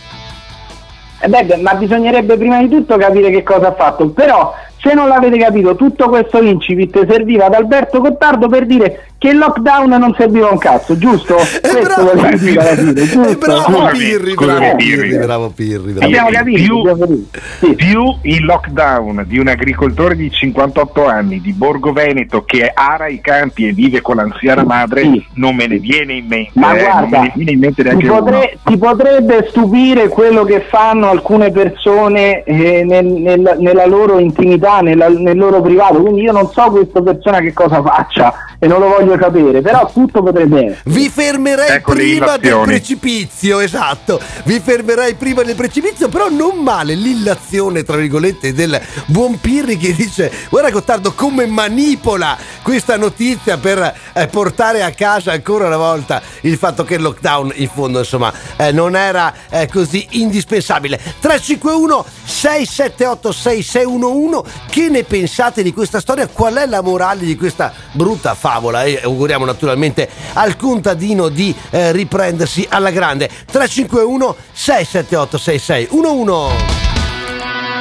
Eh 1.22 1.28
beh, 1.28 1.58
ma 1.58 1.74
bisognerebbe 1.74 2.38
prima 2.38 2.62
di 2.62 2.69
tutto 2.69 2.98
capire 2.98 3.31
che 3.31 3.42
cosa 3.42 3.69
ha 3.69 3.74
fatto. 3.74 4.10
Però, 4.10 4.54
se 4.86 4.94
non 4.94 5.08
l'avete 5.08 5.40
capito, 5.40 5.76
tutto 5.76 6.10
questo 6.10 6.40
incipit 6.44 7.10
serviva 7.10 7.46
ad 7.48 7.56
Alberto 7.56 8.00
Gottardo 8.02 8.48
per 8.48 8.68
dire 8.68 9.08
che 9.25 9.31
il 9.31 9.38
lockdown 9.39 9.89
non 9.89 10.13
serviva 10.18 10.50
un 10.50 10.57
cazzo, 10.60 10.98
giusto? 10.98 11.33
Questo 11.36 11.81
bravo, 11.81 12.13
volevo 12.13 12.38
dire 12.38 12.60
alla 12.60 12.75
fine, 12.75 12.92
Eh, 13.01 13.06
giusto? 13.06 13.38
bravo 13.38 13.88
Pirri, 13.92 14.33
bravo 14.36 14.75
Pirri. 14.75 15.18
Bravo 15.18 15.50
Pirri. 15.50 15.95
Abbiamo 16.00 16.30
capito, 16.30 16.94
più-. 16.95 17.25
Sì. 17.60 17.74
più 17.74 18.16
il 18.22 18.46
lockdown 18.46 19.24
di 19.27 19.39
un 19.39 19.48
agricoltore 19.48 20.15
di 20.15 20.29
58 20.32 21.05
anni 21.08 21.41
di 21.41 21.53
Borgo 21.53 21.91
Veneto 21.91 22.44
che 22.46 22.72
ara 22.74 23.08
i 23.08 23.20
campi 23.22 23.67
e 23.67 23.72
vive 23.74 24.01
con 24.01 24.17
l'anziana 24.17 24.63
madre 24.63 25.01
Sì. 25.01 25.25
non 25.36 25.55
me 25.55 25.65
ne 25.67 25.77
viene 25.79 26.13
in 26.13 26.25
mente 26.27 26.51
Ma 26.60 26.72
eh, 26.72 26.75
me 26.75 26.82
guarda, 26.84 27.32
viene 27.34 27.51
in 27.51 27.60
mente 27.60 27.84
ti, 27.98 28.05
potre- 28.05 28.58
ti 28.63 28.77
potrebbe 28.77 29.46
stupire 29.50 30.08
quello 30.08 30.44
che 30.44 30.62
fanno 30.70 31.10
alcune 31.10 31.51
persone 31.51 32.44
eh, 32.44 32.84
nel- 32.84 33.05
nel- 33.05 33.55
nella 33.60 33.86
loro 33.88 34.20
intimità, 34.20 34.82
nella- 34.82 35.10
nel 35.10 35.38
loro 35.38 35.62
privato, 35.62 36.01
quindi 36.01 36.22
io 36.22 36.32
non 36.32 36.48
so 36.51 36.70
questa 36.70 37.01
persona 37.01 37.39
che 37.39 37.53
cosa 37.53 37.82
faccia 37.82 38.34
e 38.65 38.67
non 38.67 38.79
lo 38.79 38.88
voglio 38.88 39.15
sapere, 39.19 39.62
però 39.62 39.89
tutto 39.93 40.24
potrebbe 40.24 40.57
essere. 40.57 40.81
Vi 40.86 41.07
fermerei 41.07 41.69
Ecco 41.75 41.93
prima 41.93 42.36
del 42.38 42.62
precipizio, 42.63 43.60
esatto. 43.60 44.19
Vi 44.43 44.60
fermerei 44.60 45.13
prima 45.13 45.43
del 45.43 45.55
precipizio, 45.55 46.10
però 46.10 46.29
non 46.29 46.63
male 46.63 46.95
l'illazione, 46.95 47.84
tra 47.84 47.95
virgolette, 47.95 48.53
del 48.53 48.81
buon 49.05 49.39
Pirri 49.39 49.77
che 49.77 49.93
dice: 49.93 50.31
Guarda 50.50 50.72
Gottardo 50.72 51.13
come 51.13 51.45
manipola 51.45 52.36
questa 52.63 52.98
notizia 52.98 53.57
per 53.57 53.93
eh, 54.13 54.27
portare 54.27 54.81
a 54.81 54.89
casa 54.89 55.31
ancora 55.31 55.67
una 55.67 55.77
volta 55.77 56.19
il 56.41 56.57
fatto 56.57 56.84
che 56.84 56.95
il 56.95 57.03
lockdown, 57.03 57.51
in 57.55 57.69
fondo, 57.69 58.00
insomma, 58.00 58.34
eh, 58.57 58.72
non 58.72 58.95
era 58.95 59.31
eh, 59.50 59.67
così 59.67 60.07
indispensabile. 60.12 60.98
351 61.19 62.03
678 62.24 63.31
6611 63.31 64.41
Che 64.72 64.89
ne 64.89 65.03
pensate 65.03 65.62
di 65.62 65.72
questa 65.72 66.00
storia? 66.00 66.27
Qual 66.27 66.55
è 66.55 66.65
la 66.65 66.81
morale 66.81 67.25
di 67.25 67.36
questa 67.36 67.72
brutta 67.91 68.34
favola? 68.56 68.84
E 68.84 69.00
auguriamo 69.04 69.46
naturalmente 69.46 70.10
al 70.34 70.56
contadino 70.56 71.30
di 71.30 71.54
eh, 71.72 71.92
riprendersi 71.92 72.66
alla 72.70 72.92
grande. 72.92 73.28
351 73.28 74.36
678 74.52 75.38
6611 75.38 76.84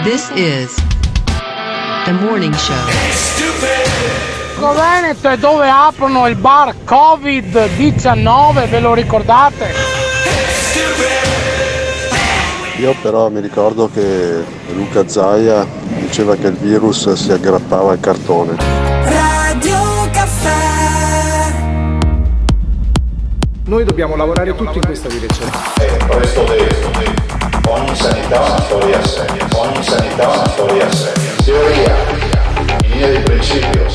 This 0.02 0.30
is 0.34 0.74
the 2.04 2.12
morning 2.12 2.54
show. 2.54 2.74
Borgo 4.64 4.80
Veneto 4.80 5.28
è 5.28 5.36
dove 5.36 5.68
aprono 5.68 6.26
il 6.26 6.36
bar 6.36 6.74
Covid-19, 6.86 8.68
ve 8.70 8.80
lo 8.80 8.94
ricordate? 8.94 9.74
Io 12.78 12.94
però 13.02 13.28
mi 13.28 13.40
ricordo 13.40 13.90
che 13.92 14.42
Luca 14.72 15.06
Zaia 15.06 15.66
diceva 15.98 16.34
che 16.36 16.46
il 16.46 16.54
virus 16.54 17.12
si 17.12 17.30
aggrappava 17.30 17.92
al 17.92 18.00
cartone. 18.00 19.13
Noi 23.66 23.84
dobbiamo 23.84 24.14
lavorare 24.14 24.54
tutti 24.54 24.76
in 24.76 24.84
questa 24.84 25.08
direzione. 25.08 25.50
Questo 26.06 26.42
detto, 26.44 26.90
ogni 27.70 27.96
sanità 27.96 28.40
una 28.40 28.60
storia 28.60 29.06
seria, 29.06 29.48
ogni 29.54 29.82
sanità 29.82 30.28
una 30.28 30.48
storia 30.48 30.90
seria. 30.92 31.30
Teoria, 31.44 31.96
in 32.82 32.90
linea 32.90 33.08
di 33.10 33.18
principio, 33.20 33.86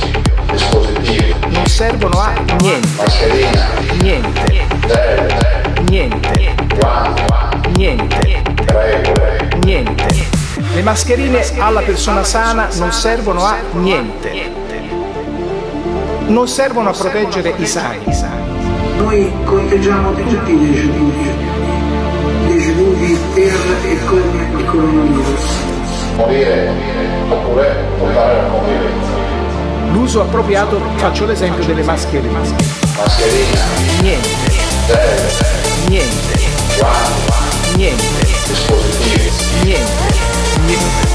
dispositivi, 0.52 1.36
Non 1.50 1.66
servono 1.68 2.20
a 2.20 2.34
niente. 2.62 2.88
mascherina, 2.98 3.68
Niente. 4.02 4.66
gel, 4.88 5.84
Niente. 5.88 6.56
guanti, 6.76 7.70
Niente. 7.76 8.42
regole, 8.66 9.50
Niente. 9.64 10.26
Le 10.74 10.82
mascherine 10.82 11.44
alla 11.60 11.82
persona 11.82 12.24
sana 12.24 12.70
non 12.78 12.92
servono 12.92 13.46
a 13.46 13.58
niente. 13.74 14.58
Non 16.26 16.48
servono 16.48 16.90
a 16.90 16.94
proteggere 16.94 17.54
i 17.58 17.66
sani. 17.68 18.39
Noi 19.10 19.32
conteggiamo 19.44 20.14
tutti 20.14 20.52
i 20.52 20.70
deceduti, 20.70 21.32
deceduti 22.46 23.18
per 23.34 23.58
e 23.86 24.06
con 24.06 24.22
il 24.56 24.66
coronavirus. 24.66 25.46
morire 26.16 26.72
oppure 27.28 27.86
portare 27.98 28.36
la 28.36 28.48
convivenza. 28.50 29.10
L'uso 29.94 30.22
appropriato, 30.22 30.80
faccio 30.98 31.26
l'esempio 31.26 31.66
delle 31.66 31.82
mascherine. 31.82 32.38
Mascherina, 32.38 33.60
Niente. 34.02 34.30
gel, 34.86 35.32
Niente. 35.88 36.40
guanti, 36.78 37.78
Niente. 37.78 38.04
dispositivi, 38.46 39.32
Niente. 39.64 40.14
Niente. 40.68 41.08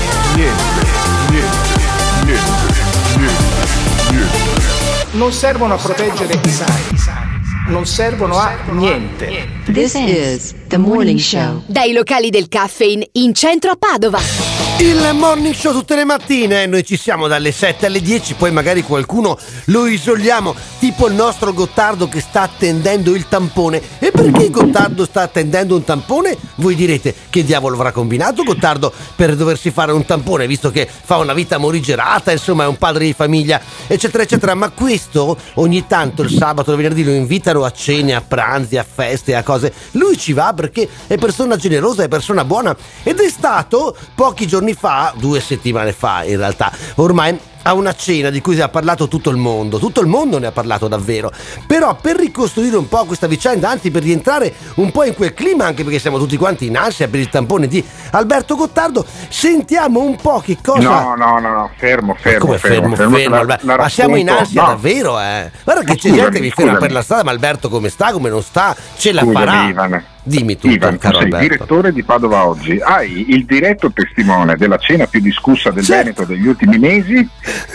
Non 5.12 5.32
servono 5.32 5.74
a 5.74 5.76
proteggere 5.76 6.40
i 6.42 6.48
sani. 6.48 7.23
Non 7.66 7.86
servono 7.86 8.36
a 8.36 8.58
niente. 8.72 9.48
This 9.64 9.94
is 9.94 10.54
the 10.68 10.76
morning 10.76 11.18
show. 11.18 11.62
Dai 11.66 11.92
locali 11.94 12.28
del 12.28 12.48
caffeine 12.48 13.08
in 13.12 13.32
centro 13.32 13.70
a 13.70 13.76
Padova. 13.76 14.43
Il 14.80 15.14
morning 15.14 15.54
show 15.54 15.72
tutte 15.72 15.94
le 15.94 16.04
mattine, 16.04 16.66
noi 16.66 16.84
ci 16.84 16.96
siamo 16.96 17.28
dalle 17.28 17.52
7 17.52 17.86
alle 17.86 18.02
10, 18.02 18.34
poi 18.34 18.50
magari 18.50 18.82
qualcuno 18.82 19.38
lo 19.66 19.86
isoliamo, 19.86 20.52
tipo 20.80 21.06
il 21.06 21.14
nostro 21.14 21.52
Gottardo 21.52 22.08
che 22.08 22.20
sta 22.20 22.42
attendendo 22.42 23.14
il 23.14 23.28
tampone. 23.28 23.80
E 24.00 24.10
perché 24.10 24.50
Gottardo 24.50 25.06
sta 25.06 25.22
attendendo 25.22 25.76
un 25.76 25.84
tampone? 25.84 26.36
Voi 26.56 26.74
direte 26.74 27.14
che 27.30 27.44
diavolo 27.44 27.76
avrà 27.76 27.92
combinato 27.92 28.42
Gottardo 28.42 28.92
per 29.14 29.36
doversi 29.36 29.70
fare 29.70 29.92
un 29.92 30.04
tampone, 30.04 30.48
visto 30.48 30.72
che 30.72 30.88
fa 30.88 31.18
una 31.18 31.34
vita 31.34 31.56
morigerata, 31.56 32.32
insomma 32.32 32.64
è 32.64 32.66
un 32.66 32.76
padre 32.76 33.04
di 33.04 33.12
famiglia, 33.12 33.60
eccetera, 33.86 34.24
eccetera. 34.24 34.54
Ma 34.54 34.70
questo 34.70 35.38
ogni 35.54 35.86
tanto 35.86 36.22
il 36.22 36.30
sabato 36.30 36.72
il 36.72 36.76
venerdì 36.76 37.04
lo 37.04 37.12
invitano 37.12 37.64
a 37.64 37.70
cene, 37.70 38.14
a 38.14 38.20
pranzi, 38.20 38.76
a 38.76 38.84
feste, 38.84 39.36
a 39.36 39.44
cose. 39.44 39.72
Lui 39.92 40.18
ci 40.18 40.32
va 40.32 40.52
perché 40.52 40.88
è 41.06 41.16
persona 41.16 41.56
generosa, 41.56 42.02
è 42.02 42.08
persona 42.08 42.44
buona 42.44 42.76
ed 43.04 43.20
è 43.20 43.28
stato 43.30 43.96
pochi 44.16 44.48
giorni 44.48 44.63
fa, 44.72 45.12
due 45.16 45.40
settimane 45.40 45.92
fa 45.92 46.24
in 46.24 46.38
realtà, 46.38 46.72
ormai 46.94 47.38
a 47.66 47.74
una 47.74 47.94
cena 47.94 48.30
di 48.30 48.40
cui 48.40 48.54
si 48.54 48.60
ha 48.62 48.68
parlato 48.68 49.08
tutto 49.08 49.30
il 49.30 49.36
mondo, 49.36 49.78
tutto 49.78 50.00
il 50.00 50.06
mondo 50.06 50.38
ne 50.38 50.46
ha 50.46 50.52
parlato 50.52 50.88
davvero. 50.88 51.30
Però 51.66 51.94
per 52.00 52.16
ricostruire 52.16 52.76
un 52.76 52.88
po' 52.88 53.04
questa 53.04 53.26
vicenda, 53.26 53.70
anzi 53.70 53.90
per 53.90 54.02
rientrare 54.02 54.52
un 54.76 54.90
po' 54.90 55.04
in 55.04 55.14
quel 55.14 55.34
clima, 55.34 55.64
anche 55.66 55.82
perché 55.82 55.98
siamo 55.98 56.18
tutti 56.18 56.36
quanti 56.36 56.66
in 56.66 56.76
ansia 56.76 57.08
per 57.08 57.20
il 57.20 57.28
tampone 57.28 57.66
di 57.66 57.84
Alberto 58.12 58.54
Gottardo, 58.56 59.04
sentiamo 59.28 60.00
un 60.00 60.16
po' 60.16 60.40
che 60.44 60.58
cosa... 60.62 60.88
No, 60.88 61.14
no, 61.16 61.38
no, 61.38 61.50
no, 61.52 61.70
fermo, 61.76 62.14
fermo, 62.18 62.38
Come 62.46 62.58
fermo, 62.58 62.94
fermo, 62.94 63.16
fermo, 63.16 63.34
la- 63.34 63.40
Alberto? 63.40 63.66
la 63.66 63.76
ma 63.76 63.88
siamo 63.88 64.16
in 64.16 64.30
ansia 64.30 64.62
No. 64.62 64.68
davvero, 64.68 65.18
eh. 65.20 65.50
Guarda 65.64 65.82
che 65.82 65.88
Ma 65.88 65.94
c'è 65.94 66.00
gente 66.00 66.16
scusami, 66.18 66.34
che 66.34 66.40
mi 66.40 66.50
ferma 66.50 66.70
scusami. 66.72 66.78
per 66.86 66.92
la 66.92 67.02
strada, 67.02 67.24
ma 67.24 67.30
Alberto 67.30 67.68
come 67.68 67.88
sta, 67.88 68.12
come 68.12 68.28
non 68.28 68.42
sta, 68.42 68.76
ce 68.96 69.12
la 69.12 69.22
Scusami, 69.22 69.44
farà. 69.44 69.66
Ivan. 69.68 70.04
Dimmi 70.26 70.54
tutto, 70.56 70.72
Ivan, 70.72 70.92
tu 70.92 70.98
caro 71.00 71.16
sei 71.18 71.24
Alberto. 71.24 71.48
direttore 71.48 71.92
di 71.92 72.02
Padova 72.02 72.46
Oggi, 72.46 72.80
hai 72.80 73.26
il 73.34 73.44
diretto 73.44 73.90
testimone 73.92 74.56
della 74.56 74.78
cena 74.78 75.04
più 75.06 75.20
discussa 75.20 75.70
del 75.70 75.84
Certo. 75.84 76.02
Veneto 76.02 76.24
degli 76.24 76.46
ultimi 76.46 76.78
mesi 76.78 77.28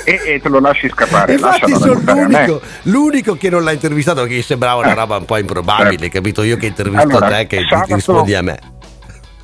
e, 0.04 0.22
e 0.26 0.40
te 0.42 0.50
lo 0.50 0.60
lasci 0.60 0.90
scappare. 0.90 1.34
Infatti 1.34 1.74
sono 1.76 2.00
l'unico, 2.06 2.62
l'unico 2.84 3.36
che 3.36 3.50
non 3.50 3.64
l'ha 3.64 3.72
intervistato 3.72 4.22
perché 4.22 4.36
gli 4.36 4.42
sembrava 4.42 4.82
una 4.82 4.92
Eh. 4.92 4.96
roba 4.96 5.18
un 5.18 5.26
po' 5.26 5.38
improbabile, 5.38 6.10
capito? 6.10 6.44
Io 6.44 6.58
che 6.58 6.68
intervisto 6.68 7.08
Allora, 7.08 7.28
te 7.30 7.48
che 7.48 7.66
sabato- 7.70 7.96
rispondi 7.96 8.34
a 8.36 8.42
me. 8.42 8.60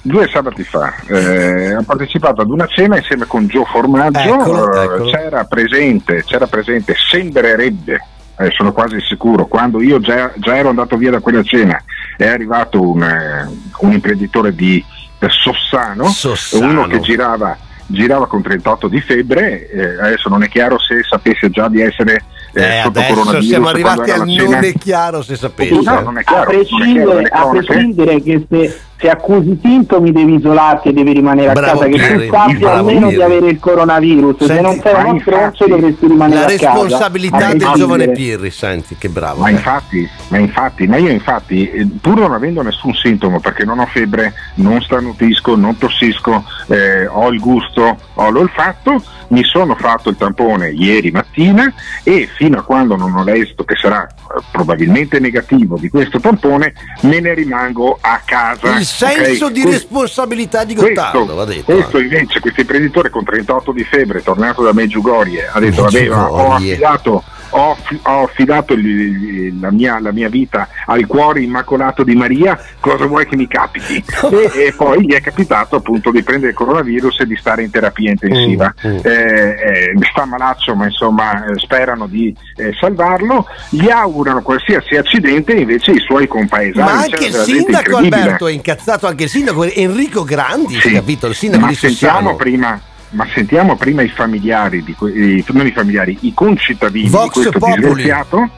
Due 0.01 0.29
sabati 0.31 0.63
fa 0.63 0.93
eh, 1.07 1.75
ho 1.75 1.81
partecipato 1.81 2.41
ad 2.41 2.51
una 2.51 2.67
cena 2.67 2.95
insieme 2.97 3.25
con 3.25 3.47
Gio 3.47 3.65
Formaggio, 3.65 4.19
Eccolo, 4.19 4.71
eh, 4.79 4.83
eccolo. 4.83 5.09
c'era 5.09 5.45
presente, 5.45 6.23
c'era 6.23 6.45
presente, 6.45 6.93
sembrerebbe, 7.09 7.99
eh, 8.37 8.51
sono 8.55 8.71
quasi 8.71 8.97
sicuro, 9.01 9.47
quando 9.47 9.81
io 9.81 9.99
già, 9.99 10.31
già 10.35 10.55
ero 10.57 10.69
andato 10.69 10.95
via 10.95 11.09
da 11.09 11.21
quella 11.21 11.41
cena, 11.41 11.81
è 12.17 12.27
arrivato 12.27 12.87
un, 12.87 13.01
eh, 13.01 13.49
un 13.79 13.91
imprenditore 13.93 14.53
di 14.53 14.83
eh, 15.17 15.27
Sossano, 15.27 16.07
Sossano. 16.09 16.67
uno 16.69 16.85
che 16.85 16.99
girava, 16.99 17.57
girava 17.87 18.27
con 18.27 18.41
38 18.41 18.87
di 18.87 19.01
febbre, 19.01 19.69
eh, 19.69 19.85
adesso 20.01 20.29
non 20.29 20.43
è 20.43 20.49
chiaro 20.49 20.79
se 20.79 21.01
sapesse 21.03 21.49
già 21.49 21.67
di 21.67 21.81
essere 21.81 22.23
eh, 22.53 22.79
Eh, 22.79 22.81
sotto 22.83 23.01
coronavirus 23.01 23.47
siamo 23.47 23.67
arrivati 23.67 24.11
al 24.11 24.27
non 24.27 24.63
è 24.63 24.73
chiaro 24.73 25.21
se 25.21 25.35
sapete. 25.35 25.75
No, 25.81 25.99
non 25.99 26.17
è 26.17 26.21
A 26.21 26.23
chiaro, 26.23 26.51
non 26.51 26.61
è 26.61 26.63
chiaro, 26.63 27.15
prescindere, 27.15 27.27
a 27.27 27.49
prescindere 27.49 28.21
che 28.21 28.45
se, 28.49 28.79
se 29.05 29.09
accusi 29.11 29.59
sintomi 29.61 30.11
devi 30.11 30.35
isolarti 30.35 30.89
e 30.89 30.93
devi 30.93 31.13
rimanere 31.13 31.53
Bravo, 31.53 31.67
a 31.67 31.83
casa, 31.83 31.85
che 31.85 31.97
Pirri, 31.97 32.27
tu 32.27 32.33
sappi 32.33 32.55
bravo, 32.55 32.77
almeno 32.77 33.07
Pirri. 33.07 33.15
di 33.15 33.21
avere 33.21 33.47
il 33.49 33.59
coronavirus. 33.59 34.37
se 34.39 34.45
Senti, 34.45 34.61
non 34.63 34.79
sei 34.81 34.93
uno 34.93 35.07
infatti, 35.07 35.19
stronzo 35.21 35.67
dovresti 35.67 36.07
rimanere 36.07 36.39
La 36.39 36.45
a 36.45 36.49
casa. 36.49 36.71
responsabilità 36.71 37.47
A 37.47 37.53
del 37.53 37.71
giovane 37.75 38.11
Pirri, 38.11 38.49
senti 38.49 38.95
che 38.97 39.09
bravo. 39.09 39.41
Ma 39.41 39.49
eh. 39.49 39.51
infatti, 39.51 40.09
ma 40.29 40.37
infatti, 40.39 40.87
ma 40.87 40.97
io 40.97 41.09
infatti, 41.09 41.69
eh, 41.69 41.87
pur 42.01 42.17
non 42.17 42.33
avendo 42.33 42.63
nessun 42.63 42.93
sintomo, 42.95 43.39
perché 43.39 43.63
non 43.63 43.77
ho 43.77 43.85
febbre, 43.85 44.33
non 44.55 44.81
starnutisco, 44.81 45.55
non 45.55 45.77
tossisco, 45.77 46.43
eh, 46.67 47.05
ho 47.05 47.29
il 47.29 47.39
gusto, 47.39 47.97
ho 48.15 48.29
l'olfatto, 48.31 49.03
mi 49.27 49.43
sono 49.43 49.75
fatto 49.75 50.09
il 50.09 50.17
tampone 50.17 50.69
ieri 50.69 51.11
mattina 51.11 51.71
e 52.03 52.29
fino 52.35 52.59
a 52.59 52.63
quando 52.63 52.95
non 52.95 53.13
ho 53.15 53.23
l'esito 53.23 53.63
che 53.63 53.75
sarà 53.75 54.05
eh, 54.07 54.41
probabilmente 54.51 55.19
negativo 55.19 55.77
di 55.77 55.89
questo 55.89 56.19
tampone, 56.19 56.73
me 57.01 57.19
ne 57.19 57.33
rimango 57.33 57.97
a 58.01 58.21
casa. 58.23 58.77
Il 58.77 58.85
senso 58.95 59.45
ok? 59.45 59.51
di 59.51 59.61
Que- 59.61 59.71
responsabilità 59.71 60.63
di 60.63 60.73
Gottardo, 60.73 61.25
questo, 61.25 61.35
va 61.35 61.45
detto. 61.45 61.73
questo 61.73 61.99
invece, 61.99 62.39
questo 62.39 62.61
imprenditore 62.61 63.09
con 63.09 63.23
38 63.23 63.71
di 63.71 63.83
febbre, 63.83 64.23
tornato 64.23 64.63
da 64.63 64.73
Meggiugorie, 64.73 65.49
ha 65.51 65.59
detto: 65.59 65.83
Vabbè, 65.83 66.07
ma 66.07 66.31
ho 66.31 66.53
affidato, 66.53 67.23
ho, 67.49 67.77
ho 68.03 68.23
affidato 68.23 68.73
il- 68.73 69.59
la, 69.59 69.71
mia, 69.71 69.99
la 69.99 70.11
mia 70.11 70.29
vita 70.29 70.67
al 70.85 71.05
cuore 71.05 71.41
immacolato 71.41 72.03
di 72.03 72.15
Maria, 72.15 72.59
cosa 72.79 73.05
vuoi 73.05 73.25
che 73.27 73.35
mi 73.35 73.47
capiti? 73.47 74.03
E, 74.35 74.67
e 74.67 74.73
poi 74.75 75.05
gli 75.05 75.13
è 75.13 75.21
capitato 75.21 75.75
appunto 75.77 76.11
di 76.11 76.21
prendere 76.23 76.51
il 76.51 76.57
coronavirus 76.57 77.21
e 77.21 77.25
di 77.25 77.35
stare 77.37 77.63
in 77.63 77.69
terapia 77.69 78.09
intensiva. 78.11 78.73
Mm, 78.85 78.91
mm. 78.91 78.97
Eh, 79.03 79.09
eh, 79.11 79.93
sta 80.11 80.25
malaccio, 80.25 80.75
ma 80.75 80.85
insomma 80.85 81.45
eh, 81.45 81.57
sperano 81.59 82.07
di 82.07 82.35
eh, 82.57 82.71
salvarlo. 82.79 83.45
Gli 83.69 83.89
augurano 83.89 84.41
qualsiasi 84.41 84.95
accidente, 84.95 85.53
invece 85.53 85.91
i 85.91 85.99
suoi 85.99 86.27
compaesani. 86.27 86.91
Ma 86.91 87.01
c'era 87.03 87.13
anche 87.13 87.25
il 87.25 87.33
sindaco. 87.33 87.97
Alberto 87.97 88.47
è 88.47 88.51
incazzato, 88.51 89.07
anche 89.07 89.23
il 89.23 89.29
sindaco 89.29 89.63
Enrico 89.63 90.23
Grandi, 90.23 90.79
Sì. 90.79 90.91
capito? 90.91 91.27
Il 91.27 91.35
sindaco 91.35 91.63
ma 91.63 91.69
di 91.69 91.75
sentiamo 91.75 92.35
prima 92.35 92.79
ma 93.15 93.25
sentiamo 93.33 93.75
prima 93.75 94.01
i 94.01 94.09
familiari 94.09 94.83
di 94.83 94.93
que- 94.93 95.11
i- 95.11 95.45
non 95.53 95.65
i 95.65 95.71
familiari 95.71 96.17
i 96.21 96.33
concittadini 96.33 97.09
Vox 97.09 97.23
di 97.25 97.29
questo 97.31 97.59
Populi. 97.59 97.75
disgraziato 97.81 98.49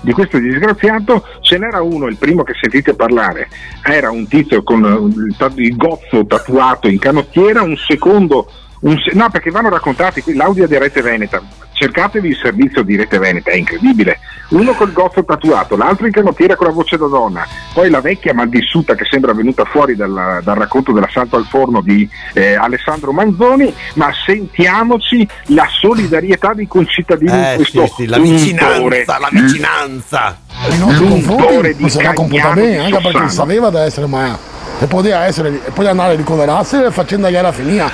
di 0.00 0.12
questo 0.12 0.38
disgraziato 0.38 1.24
ce 1.40 1.58
n'era 1.58 1.82
uno, 1.82 2.06
il 2.06 2.16
primo 2.16 2.42
che 2.44 2.52
sentite 2.60 2.94
parlare 2.94 3.48
era 3.82 4.10
un 4.10 4.26
tizio 4.28 4.62
con 4.62 4.84
eh, 4.84 5.52
il, 5.56 5.76
gozzo 5.76 6.24
tatuato 6.24 6.88
in 6.88 6.98
canottiera 6.98 7.62
un 7.62 7.76
secondo 7.76 8.48
un 8.80 8.96
se- 8.98 9.16
no 9.16 9.28
perché 9.28 9.50
vanno 9.50 9.68
raccontati 9.70 10.22
qui 10.22 10.34
l'audio 10.34 10.68
di 10.68 10.78
Rete 10.78 11.02
Veneta 11.02 11.42
cercatevi 11.78 12.28
il 12.28 12.36
servizio 12.36 12.82
di 12.82 12.96
Rete 12.96 13.18
Veneta 13.18 13.50
è 13.52 13.54
incredibile 13.54 14.18
uno 14.48 14.72
col 14.72 14.92
gozzo 14.92 15.24
tatuato 15.24 15.76
l'altro 15.76 16.06
in 16.06 16.12
canottiera 16.12 16.56
con 16.56 16.66
la 16.66 16.72
voce 16.72 16.96
da 16.96 17.06
donna 17.06 17.46
poi 17.72 17.88
la 17.88 18.00
vecchia 18.00 18.34
malvissuta 18.34 18.94
che 18.94 19.04
sembra 19.08 19.32
venuta 19.32 19.64
fuori 19.64 19.94
dal, 19.94 20.40
dal 20.42 20.56
racconto 20.56 20.90
dell'assalto 20.92 21.36
al 21.36 21.46
forno 21.46 21.80
di 21.80 22.08
eh, 22.34 22.54
Alessandro 22.54 23.12
Manzoni 23.12 23.72
ma 23.94 24.10
sentiamoci 24.26 25.28
la 25.46 25.68
solidarietà 25.70 26.52
dei 26.54 26.66
concittadini 26.66 27.30
in 27.30 27.44
Eh, 27.44 27.54
questo 27.56 27.86
sì, 27.86 27.92
sì, 27.96 28.06
la 28.06 28.18
vicinanza, 28.18 29.18
la 29.18 29.28
vicinanza. 29.30 30.38
Nei 30.68 30.78
nostri 30.78 31.06
L'untore 31.08 31.36
confronti 31.36 31.74
di 31.74 31.80
non 31.82 31.90
si 31.90 31.98
era 31.98 32.12
comportato 32.12 32.54
Cagliano 32.54 32.70
bene, 32.72 32.86
di 32.88 32.94
anche 32.94 33.08
perché 33.08 33.28
Sossano. 33.28 33.30
sapeva 33.30 33.70
di 33.70 33.76
essere 33.76 34.06
ma 34.06 34.38
e 34.80 34.86
poteva 34.86 35.24
essere 35.24 35.60
e 35.66 35.70
poi 35.72 35.86
andare 35.86 36.12
a 36.14 36.16
ricoverarsi 36.16 36.76
e 36.76 36.82
la 36.82 37.28
era 37.30 37.52
finita. 37.52 37.90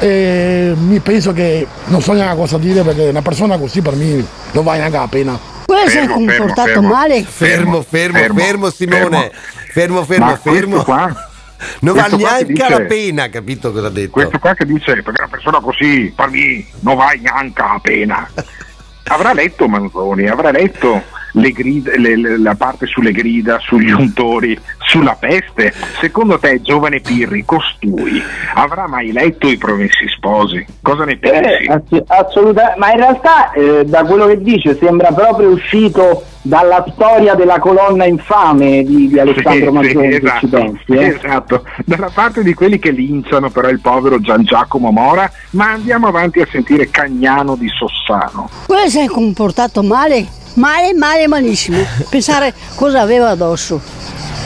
E 0.00 0.72
mi 0.76 0.98
penso 1.00 1.32
che 1.32 1.66
non 1.86 2.00
so 2.00 2.12
neanche 2.14 2.36
cosa 2.36 2.56
dire 2.58 2.82
perché 2.82 3.08
una 3.08 3.22
persona 3.22 3.58
così 3.58 3.82
per 3.82 3.94
me 3.94 4.24
non 4.52 4.64
vale 4.64 4.78
neanche 4.78 4.96
la 4.96 5.08
pena. 5.08 5.38
Quello 5.66 5.88
si 5.88 5.98
è 5.98 6.00
Fermo, 6.00 6.14
fermo, 6.16 6.36
comportato 6.36 6.68
fermo. 6.68 6.88
male. 6.88 7.22
Fermo, 7.22 7.82
fermo, 7.82 8.18
fermo, 8.18 8.38
Fermo, 8.40 8.70
Simone. 8.70 9.30
Fermo, 9.72 10.04
fermo, 10.04 10.36
fermo. 10.36 10.82
qua- 10.84 11.28
non 11.80 11.94
vale 11.94 12.16
neanche 12.16 12.44
dice- 12.46 12.68
la 12.70 12.80
pena, 12.82 13.28
capito 13.28 13.70
cosa 13.72 13.86
ha 13.88 13.90
detto? 13.90 14.10
questo 14.12 14.38
qua 14.38 14.54
che 14.54 14.64
dice 14.64 14.94
perché 15.02 15.20
una 15.22 15.28
persona 15.28 15.60
così 15.60 16.10
per 16.16 16.30
me 16.30 16.64
non 16.80 16.96
vale 16.96 17.18
neanche 17.20 17.60
la 17.60 17.78
pena 17.82 18.30
avrà 19.04 19.34
letto 19.34 19.68
Manzoni 19.68 20.26
avrà 20.26 20.50
letto 20.50 20.92
le 20.94 21.02
grida- 21.32 21.92
le- 21.96 22.38
la 22.38 22.54
parte 22.54 22.86
sulle 22.86 23.12
grida, 23.12 23.58
sugli 23.60 23.90
untori, 23.90 24.58
sulla 24.78 25.16
peste. 25.18 25.72
Secondo 26.00 26.38
te, 26.38 26.60
giovane 26.62 27.00
Pirri, 27.00 27.44
costui 27.44 28.22
avrà 28.54 28.86
mai 28.88 29.12
letto 29.12 29.48
i 29.48 29.56
Promessi 29.56 30.06
Sposi? 30.16 30.64
Cosa 30.82 31.04
ne 31.04 31.16
pensi? 31.16 31.64
Eh, 31.64 31.72
ass- 31.72 32.02
assolutamente, 32.06 32.78
ma 32.78 32.90
in 32.90 32.96
realtà 32.98 33.52
eh, 33.52 33.84
da 33.84 34.04
quello 34.04 34.26
che 34.26 34.42
dice 34.42 34.76
sembra 34.76 35.12
proprio 35.12 35.48
uscito 35.50 36.24
dalla 36.42 36.84
storia 36.92 37.34
della 37.34 37.58
colonna 37.58 38.06
infame 38.06 38.82
di, 38.82 39.08
di 39.08 39.18
Alessandro 39.18 39.66
Sì, 39.66 39.70
Manzoni, 39.72 40.12
sì, 40.14 40.30
ci 40.40 40.46
pensi. 40.46 40.92
eh. 40.92 41.16
esatto, 41.22 41.64
dalla 41.84 42.10
parte 42.12 42.42
di 42.42 42.54
quelli 42.54 42.78
che 42.78 42.90
linciano 42.90 43.50
però 43.50 43.68
il 43.68 43.80
povero 43.80 44.18
Gian 44.20 44.42
Giacomo 44.44 44.90
Mora, 44.90 45.30
ma 45.50 45.72
andiamo 45.72 46.06
avanti 46.08 46.40
a 46.40 46.46
sentire 46.50 46.88
Cagnano 46.90 47.56
di 47.56 47.68
Sossano. 47.68 48.48
Quello 48.66 48.88
si 48.88 49.00
è 49.00 49.06
comportato 49.06 49.82
male, 49.82 50.26
male, 50.54 50.94
male, 50.94 51.26
malissimo. 51.28 51.78
Pensare 52.08 52.54
cosa 52.74 53.00
aveva 53.02 53.30
addosso. 53.30 53.80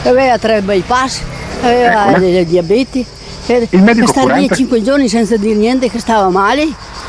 Aveva 0.05 0.37
tre 0.39 0.61
bypass, 0.63 1.23
aveva 1.63 2.03
Eccola. 2.03 2.19
delle 2.19 2.45
diabeti. 2.45 3.07
E, 3.47 3.69
Il 3.71 3.83
medico 3.83 4.07
stare 4.09 4.27
curante? 4.27 4.55
cinque 4.57 4.83
giorni 4.83 5.09
senza 5.09 5.37
dire 5.37 5.55
niente 5.55 5.89
che 5.89 5.99
stava 6.01 6.29
male. 6.29 6.67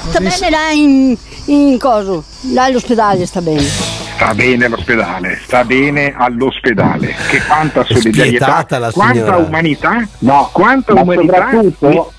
Sta 0.10 0.20
bene 0.20 0.50
là 0.51 0.70
in, 0.72 1.15
in 1.46 1.77
coso, 1.80 2.24
là 2.54 2.65
all'ospedale 2.65 3.25
sta 3.25 3.42
bene. 3.42 3.94
Sta 4.15 4.34
bene 4.34 4.65
all'ospedale, 4.65 5.39
sta 5.43 5.63
bene 5.65 6.13
all'ospedale. 6.15 7.13
Che 7.29 7.41
quanta 7.48 7.84
solidarietà, 7.84 8.65
quanta 8.93 9.13
signora. 9.13 9.36
umanità, 9.38 10.07
No, 10.19 10.50
quanta 10.53 10.93
ma 10.93 11.01
umanità. 11.01 11.50
soprattutto 11.50 12.12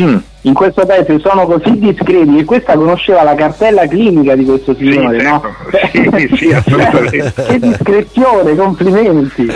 Mm. 0.00 0.16
in 0.42 0.54
questo 0.54 0.86
paese 0.86 1.18
sono 1.18 1.44
così 1.44 1.78
discreti 1.78 2.36
che 2.36 2.44
questa 2.46 2.72
conosceva 2.76 3.22
la 3.24 3.34
cartella 3.34 3.86
clinica 3.86 4.34
di 4.34 4.46
questo 4.46 4.74
signore, 4.74 5.18
Sì, 5.20 5.26
no? 5.26 5.42
certo. 5.70 6.16
Sì, 6.16 6.36
sì, 6.36 6.46
assolutamente. 6.54 7.32
che 7.46 7.58
discrezione, 7.58 8.54
complimenti. 8.56 9.52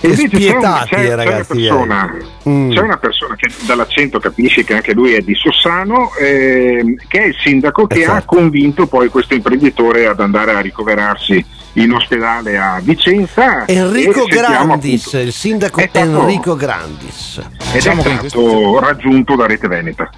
E 0.00 0.08
invece 0.08 0.28
c'è, 0.28 0.36
un- 0.36 0.40
spietati, 0.60 0.88
c'è- 0.88 0.94
eh, 1.00 1.06
c'è 1.06 1.12
una 1.14 1.24
ragazzi, 1.24 1.52
eh. 1.52 1.54
persona, 1.68 2.16
Mm. 2.48 2.70
c'è 2.72 2.80
una 2.80 2.96
persona 2.98 3.34
che 3.36 3.48
dall'accento 3.66 4.18
capisci 4.18 4.62
che 4.64 4.74
anche 4.74 4.92
lui 4.92 5.14
è 5.14 5.20
di 5.20 5.34
Sossano, 5.34 6.12
ehm, 6.14 6.94
che 7.08 7.18
è 7.18 7.24
il 7.26 7.34
sindaco 7.42 7.86
che 7.86 8.00
Eh, 8.00 8.04
ha 8.04 8.22
convinto 8.24 8.86
poi 8.86 9.08
questo 9.08 9.34
imprenditore 9.34 10.06
ad 10.06 10.20
andare 10.20 10.52
a 10.52 10.60
ricoverarsi 10.60 11.44
in 11.74 11.92
ospedale 11.92 12.56
a 12.58 12.78
Vicenza. 12.82 13.66
Enrico 13.66 14.24
Grandis, 14.24 15.02
appunto- 15.06 15.18
il 15.18 15.32
sindaco 15.32 15.80
stato- 15.80 15.98
Enrico 15.98 16.56
Grandis. 16.56 17.38
ed 17.38 17.72
Diciamo 17.72 18.02
è 18.02 18.28
stato 18.28 18.78
raggiunto 18.80 19.34
da 19.36 19.46
Rete 19.46 19.68
Veneta. 19.68 20.10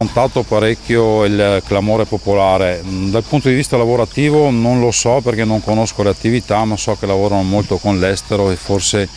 Contato 0.00 0.44
parecchio 0.44 1.26
il 1.26 1.62
clamore 1.66 2.06
popolare. 2.06 2.80
Mm, 2.82 3.10
Dal 3.10 3.22
punto 3.22 3.50
di 3.50 3.54
vista 3.54 3.76
lavorativo 3.76 4.50
non 4.50 4.80
lo 4.80 4.90
so 4.92 5.20
perché 5.22 5.44
non 5.44 5.62
conosco 5.62 6.02
le 6.02 6.08
attività, 6.08 6.64
ma 6.64 6.78
so 6.78 6.96
che 6.98 7.04
lavorano 7.04 7.42
molto 7.42 7.76
con 7.76 7.98
l'estero 7.98 8.50
e 8.50 8.56
forse 8.56 9.10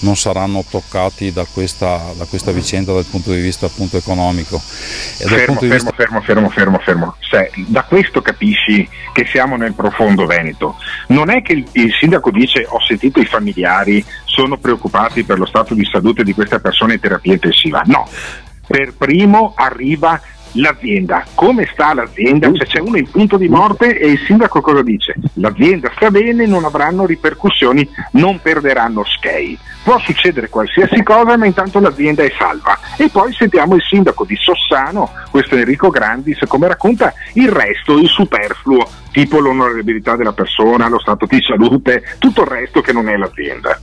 non 0.00 0.16
saranno 0.16 0.64
toccati 0.66 1.30
da 1.30 1.44
questa, 1.44 2.00
da 2.16 2.24
questa 2.24 2.52
vicenda 2.52 2.94
dal 2.94 3.04
punto 3.04 3.32
di 3.32 3.40
vista 3.40 3.66
appunto 3.66 3.98
economico. 3.98 4.58
Fermo, 4.58 5.44
punto 5.44 5.64
di 5.66 5.70
fermo, 5.72 5.92
fermo, 5.92 6.20
fermo, 6.22 6.48
fermo, 6.48 6.78
fermo. 6.78 7.16
Se- 7.20 7.50
da 7.66 7.82
questo 7.82 8.22
capisci 8.22 8.88
che 9.12 9.26
siamo 9.26 9.56
nel 9.56 9.74
profondo 9.74 10.24
Veneto. 10.24 10.76
Non 11.08 11.28
è 11.28 11.42
che 11.42 11.52
il, 11.52 11.66
il 11.72 11.92
sindaco 11.92 12.30
dice 12.30 12.64
ho 12.66 12.80
sentito 12.80 13.20
i 13.20 13.26
familiari, 13.26 14.02
sono 14.24 14.56
preoccupati 14.56 15.22
per 15.22 15.38
lo 15.38 15.44
stato 15.44 15.74
di 15.74 15.84
salute 15.84 16.24
di 16.24 16.32
questa 16.32 16.60
persona 16.60 16.94
in 16.94 17.00
terapia 17.00 17.34
intensiva. 17.34 17.82
No, 17.84 18.08
per 18.70 18.94
primo 18.96 19.52
arriva 19.56 20.20
l'azienda. 20.52 21.24
Come 21.34 21.68
sta 21.72 21.92
l'azienda? 21.92 22.52
Cioè, 22.52 22.66
c'è 22.66 22.78
uno 22.78 22.98
in 22.98 23.10
punto 23.10 23.36
di 23.36 23.48
morte 23.48 23.98
e 23.98 24.12
il 24.12 24.18
sindaco 24.24 24.60
cosa 24.60 24.82
dice? 24.82 25.14
L'azienda 25.34 25.90
sta 25.96 26.08
bene, 26.08 26.46
non 26.46 26.64
avranno 26.64 27.04
ripercussioni, 27.04 27.88
non 28.12 28.40
perderanno 28.40 29.02
skei. 29.04 29.58
Può 29.82 29.98
succedere 29.98 30.48
qualsiasi 30.48 31.02
cosa, 31.02 31.36
ma 31.36 31.46
intanto 31.46 31.80
l'azienda 31.80 32.22
è 32.22 32.32
salva. 32.38 32.78
E 32.96 33.08
poi 33.08 33.32
sentiamo 33.32 33.74
il 33.74 33.82
sindaco 33.82 34.24
di 34.24 34.36
Sossano, 34.36 35.10
questo 35.32 35.56
Enrico 35.56 35.90
Grandis, 35.90 36.38
come 36.46 36.68
racconta 36.68 37.12
il 37.32 37.48
resto, 37.48 37.98
il 37.98 38.08
superfluo, 38.08 38.88
tipo 39.12 39.38
l'onorabilità 39.38 40.16
della 40.16 40.32
persona, 40.32 40.88
lo 40.88 40.98
stato 40.98 41.26
di 41.26 41.40
salute, 41.42 42.02
tutto 42.18 42.42
il 42.42 42.48
resto 42.48 42.80
che 42.80 42.92
non 42.92 43.08
è 43.08 43.16
l'azienda. 43.16 43.78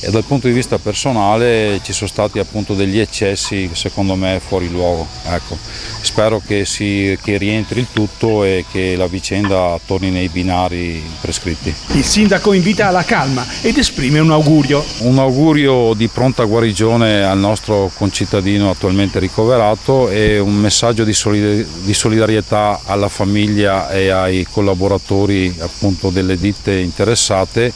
e 0.00 0.10
dal 0.10 0.24
punto 0.24 0.46
di 0.48 0.52
vista 0.52 0.78
personale 0.78 1.80
ci 1.82 1.92
sono 1.92 2.08
stati 2.08 2.38
appunto 2.38 2.74
degli 2.74 2.98
eccessi 2.98 3.70
secondo 3.72 4.14
me 4.14 4.40
fuori 4.44 4.70
luogo. 4.70 5.06
Ecco. 5.26 5.56
Spero 6.02 6.42
che, 6.44 6.64
si, 6.64 7.16
che 7.22 7.36
rientri 7.36 7.80
il 7.80 7.86
tutto 7.92 8.42
e 8.42 8.64
che 8.70 8.96
la 8.96 9.06
vicenda 9.06 9.78
torni 9.86 10.10
nei 10.10 10.28
binari 10.28 11.02
prescritti. 11.20 11.72
Il 11.92 12.04
sindaco 12.04 12.52
invita 12.52 12.88
alla 12.88 13.04
calma 13.04 13.46
ed 13.60 13.78
esprime 13.78 14.18
un 14.18 14.32
augurio. 14.32 14.84
Un 14.98 15.18
augurio 15.18 15.94
di 15.94 16.08
pronta 16.08 16.44
guarigione 16.44 17.22
al 17.22 17.38
nostro 17.38 17.90
concittadino 17.94 18.70
attualmente 18.70 19.20
ricoverato 19.20 20.08
e 20.08 20.38
un 20.40 20.54
messaggio 20.54 21.04
di, 21.04 21.12
solidar- 21.12 21.66
di 21.82 21.94
solidarietà 21.94 22.80
alla 22.84 23.08
famiglia 23.08 23.88
e 23.90 24.10
ai 24.10 24.44
collaboratori 24.62 25.54
appunto 25.58 26.10
delle 26.10 26.36
ditte 26.36 26.72
interessate 26.72 27.72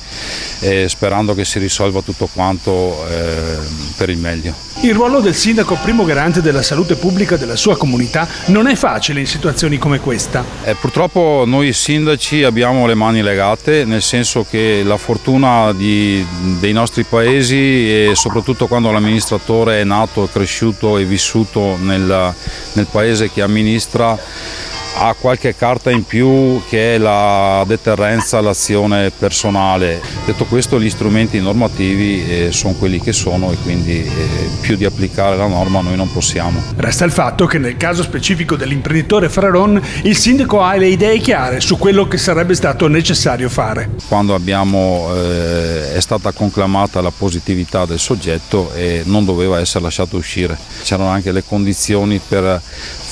eh, 0.60 0.88
sperando 0.88 1.34
che 1.34 1.44
si 1.44 1.58
risolva 1.58 2.00
tutto 2.00 2.28
quanto 2.32 3.04
eh, 3.08 3.58
per 3.96 4.08
il 4.08 4.18
meglio. 4.18 4.54
Il 4.80 4.94
ruolo 4.94 5.20
del 5.20 5.34
sindaco 5.34 5.76
primo 5.82 6.04
garante 6.04 6.42
della 6.42 6.62
salute 6.62 6.96
pubblica 6.96 7.36
della 7.36 7.56
sua 7.56 7.76
comunità 7.76 8.28
non 8.46 8.66
è 8.66 8.74
facile 8.76 9.20
in 9.20 9.26
situazioni 9.26 9.78
come 9.78 10.00
questa. 10.00 10.44
Eh, 10.64 10.74
purtroppo 10.74 11.44
noi 11.46 11.72
sindaci 11.72 12.44
abbiamo 12.44 12.86
le 12.86 12.94
mani 12.94 13.22
legate, 13.22 13.84
nel 13.84 14.02
senso 14.02 14.46
che 14.48 14.82
la 14.84 14.98
fortuna 14.98 15.72
di- 15.72 16.24
dei 16.60 16.72
nostri 16.72 17.04
paesi 17.04 17.56
e 17.56 18.12
soprattutto 18.14 18.66
quando 18.66 18.92
l'amministratore 18.92 19.80
è 19.80 19.84
nato, 19.84 20.28
cresciuto 20.30 20.98
e 20.98 21.04
vissuto 21.04 21.76
nel, 21.80 22.34
nel 22.74 22.86
paese 22.90 23.30
che 23.30 23.42
amministra 23.42 24.16
ha 24.98 25.14
qualche 25.18 25.54
carta 25.54 25.90
in 25.90 26.04
più 26.04 26.62
che 26.68 26.94
è 26.94 26.98
la 26.98 27.64
deterrenza, 27.66 28.40
l'azione 28.40 29.10
personale. 29.10 30.00
Detto 30.24 30.44
questo 30.46 30.80
gli 30.80 30.88
strumenti 30.88 31.40
normativi 31.40 32.24
eh, 32.26 32.52
sono 32.52 32.74
quelli 32.74 33.00
che 33.00 33.12
sono 33.12 33.52
e 33.52 33.56
quindi 33.62 34.00
eh, 34.00 34.48
più 34.60 34.76
di 34.76 34.84
applicare 34.84 35.36
la 35.36 35.46
norma 35.46 35.80
noi 35.80 35.96
non 35.96 36.10
possiamo. 36.10 36.62
Resta 36.76 37.04
il 37.04 37.12
fatto 37.12 37.46
che 37.46 37.58
nel 37.58 37.76
caso 37.76 38.02
specifico 38.02 38.56
dell'imprenditore 38.56 39.28
Fraron 39.28 39.80
il 40.02 40.16
sindaco 40.16 40.62
ha 40.62 40.76
le 40.76 40.88
idee 40.88 41.18
chiare 41.18 41.60
su 41.60 41.76
quello 41.76 42.08
che 42.08 42.16
sarebbe 42.18 42.54
stato 42.54 42.88
necessario 42.88 43.48
fare. 43.48 43.90
quando 44.08 44.34
abbiamo, 44.34 45.10
eh, 45.14 45.94
è 45.94 46.00
stata 46.00 46.32
conclamata 46.32 47.00
la 47.00 47.12
positività 47.16 47.84
del 47.84 47.98
soggetto 47.98 48.72
e 48.74 49.02
non 49.04 49.24
doveva 49.24 49.60
essere 49.60 49.84
lasciato 49.84 50.16
uscire. 50.16 50.56
C'erano 50.82 51.10
anche 51.10 51.32
le 51.32 51.44
condizioni 51.44 52.20
per 52.26 52.60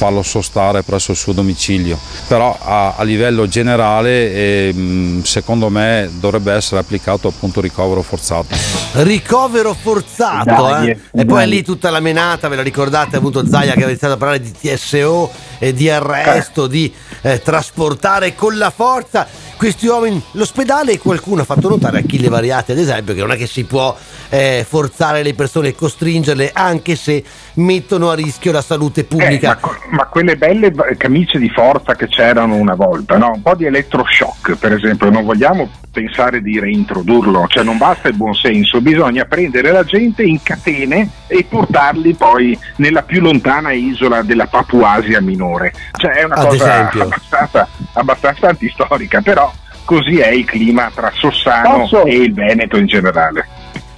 farlo 0.05 0.23
sostare 0.23 0.83
presso 0.83 1.13
il 1.13 1.17
suo 1.17 1.33
domicilio, 1.33 1.99
però 2.29 2.57
a, 2.61 2.95
a 2.97 3.03
livello 3.05 3.49
generale 3.49 4.33
eh, 4.33 5.21
secondo 5.23 5.71
me 5.71 6.11
dovrebbe 6.19 6.53
essere 6.53 6.81
applicato 6.81 7.29
appunto 7.29 7.63
ricovero 7.63 8.03
forzato. 8.03 8.55
Ricovero 8.93 9.73
forzato, 9.73 10.45
Dai, 10.45 10.91
eh. 10.91 10.99
E 11.13 11.25
poi 11.25 11.39
dai. 11.39 11.49
lì 11.49 11.63
tutta 11.63 11.89
la 11.89 12.01
menata, 12.01 12.49
ve 12.49 12.57
la 12.57 12.63
ricordate, 12.63 13.17
appunto 13.17 13.47
Zaia 13.47 13.69
che 13.69 13.79
aveva 13.79 13.89
iniziato 13.89 14.15
a 14.15 14.17
parlare 14.19 14.41
di 14.41 14.53
TSO 14.53 15.31
e 15.59 15.73
di 15.73 15.89
arresto, 15.89 16.67
di 16.67 16.93
eh, 17.23 17.41
trasportare 17.41 18.35
con 18.35 18.59
la 18.59 18.71
forza 18.71 19.27
questi 19.57 19.87
uomini. 19.87 20.23
L'ospedale 20.33 20.99
qualcuno 20.99 21.43
ha 21.43 21.45
fatto 21.45 21.71
notare 21.71 21.99
a 21.99 22.01
Achille 22.01 22.29
Variati, 22.29 22.73
ad 22.73 22.79
esempio, 22.79 23.15
che 23.15 23.21
non 23.21 23.31
è 23.31 23.37
che 23.37 23.47
si 23.47 23.65
può 23.65 23.97
eh, 24.29 24.65
forzare 24.67 25.23
le 25.23 25.35
persone 25.35 25.69
e 25.69 25.75
costringerle, 25.75 26.51
anche 26.53 26.97
se 26.97 27.23
mettono 27.55 28.11
a 28.11 28.15
rischio 28.15 28.53
la 28.53 28.63
salute 28.63 29.05
pubblica. 29.05 29.57
Eh, 29.57 29.61
ma, 29.61 29.97
ma 29.97 30.07
quelle 30.07 30.37
belle 30.37 30.73
camicie 30.97 31.39
di 31.39 31.49
forza 31.51 31.95
che 31.95 32.09
c'erano 32.09 32.55
una 32.55 32.75
volta, 32.75 33.17
no? 33.17 33.33
un 33.35 33.43
po' 33.43 33.55
di 33.55 33.67
elettroshock 33.67 34.55
per 34.57 34.73
esempio, 34.73 35.11
non 35.11 35.25
vogliamo 35.25 35.69
pensare 35.91 36.41
di 36.41 36.59
reintrodurlo, 36.59 37.47
cioè 37.49 37.63
non 37.63 37.79
basta 37.79 38.09
il 38.09 38.17
buon 38.17 38.35
senso, 38.35 38.81
bisogna 38.81 39.25
prendere 39.25 39.71
la 39.71 39.85
gente 39.85 40.23
in 40.23 40.43
catene 40.43 41.09
e 41.27 41.45
portarli 41.49 42.15
poi 42.15 42.59
nella 42.77 43.03
più 43.03 43.21
lontana 43.21 43.73
isola 43.73 44.23
della 44.23 44.47
Papuasia 44.47 45.21
minore. 45.21 45.73
Cioè 45.93 46.13
è 46.13 46.25
una 46.25 46.35
Ad 46.35 46.47
cosa 46.49 46.73
esempio. 46.73 47.03
abbastanza, 47.05 47.69
abbastanza 47.93 48.49
antistorica, 48.49 49.21
però 49.21 49.53
così 49.85 50.19
è 50.19 50.29
il 50.29 50.45
clima 50.45 50.91
tra 50.95 51.11
Sossano 51.15 51.81
Posso- 51.81 52.05
e 52.05 52.17
il 52.17 52.35
Veneto 52.35 52.77
in 52.77 52.87
generale. 52.87 53.47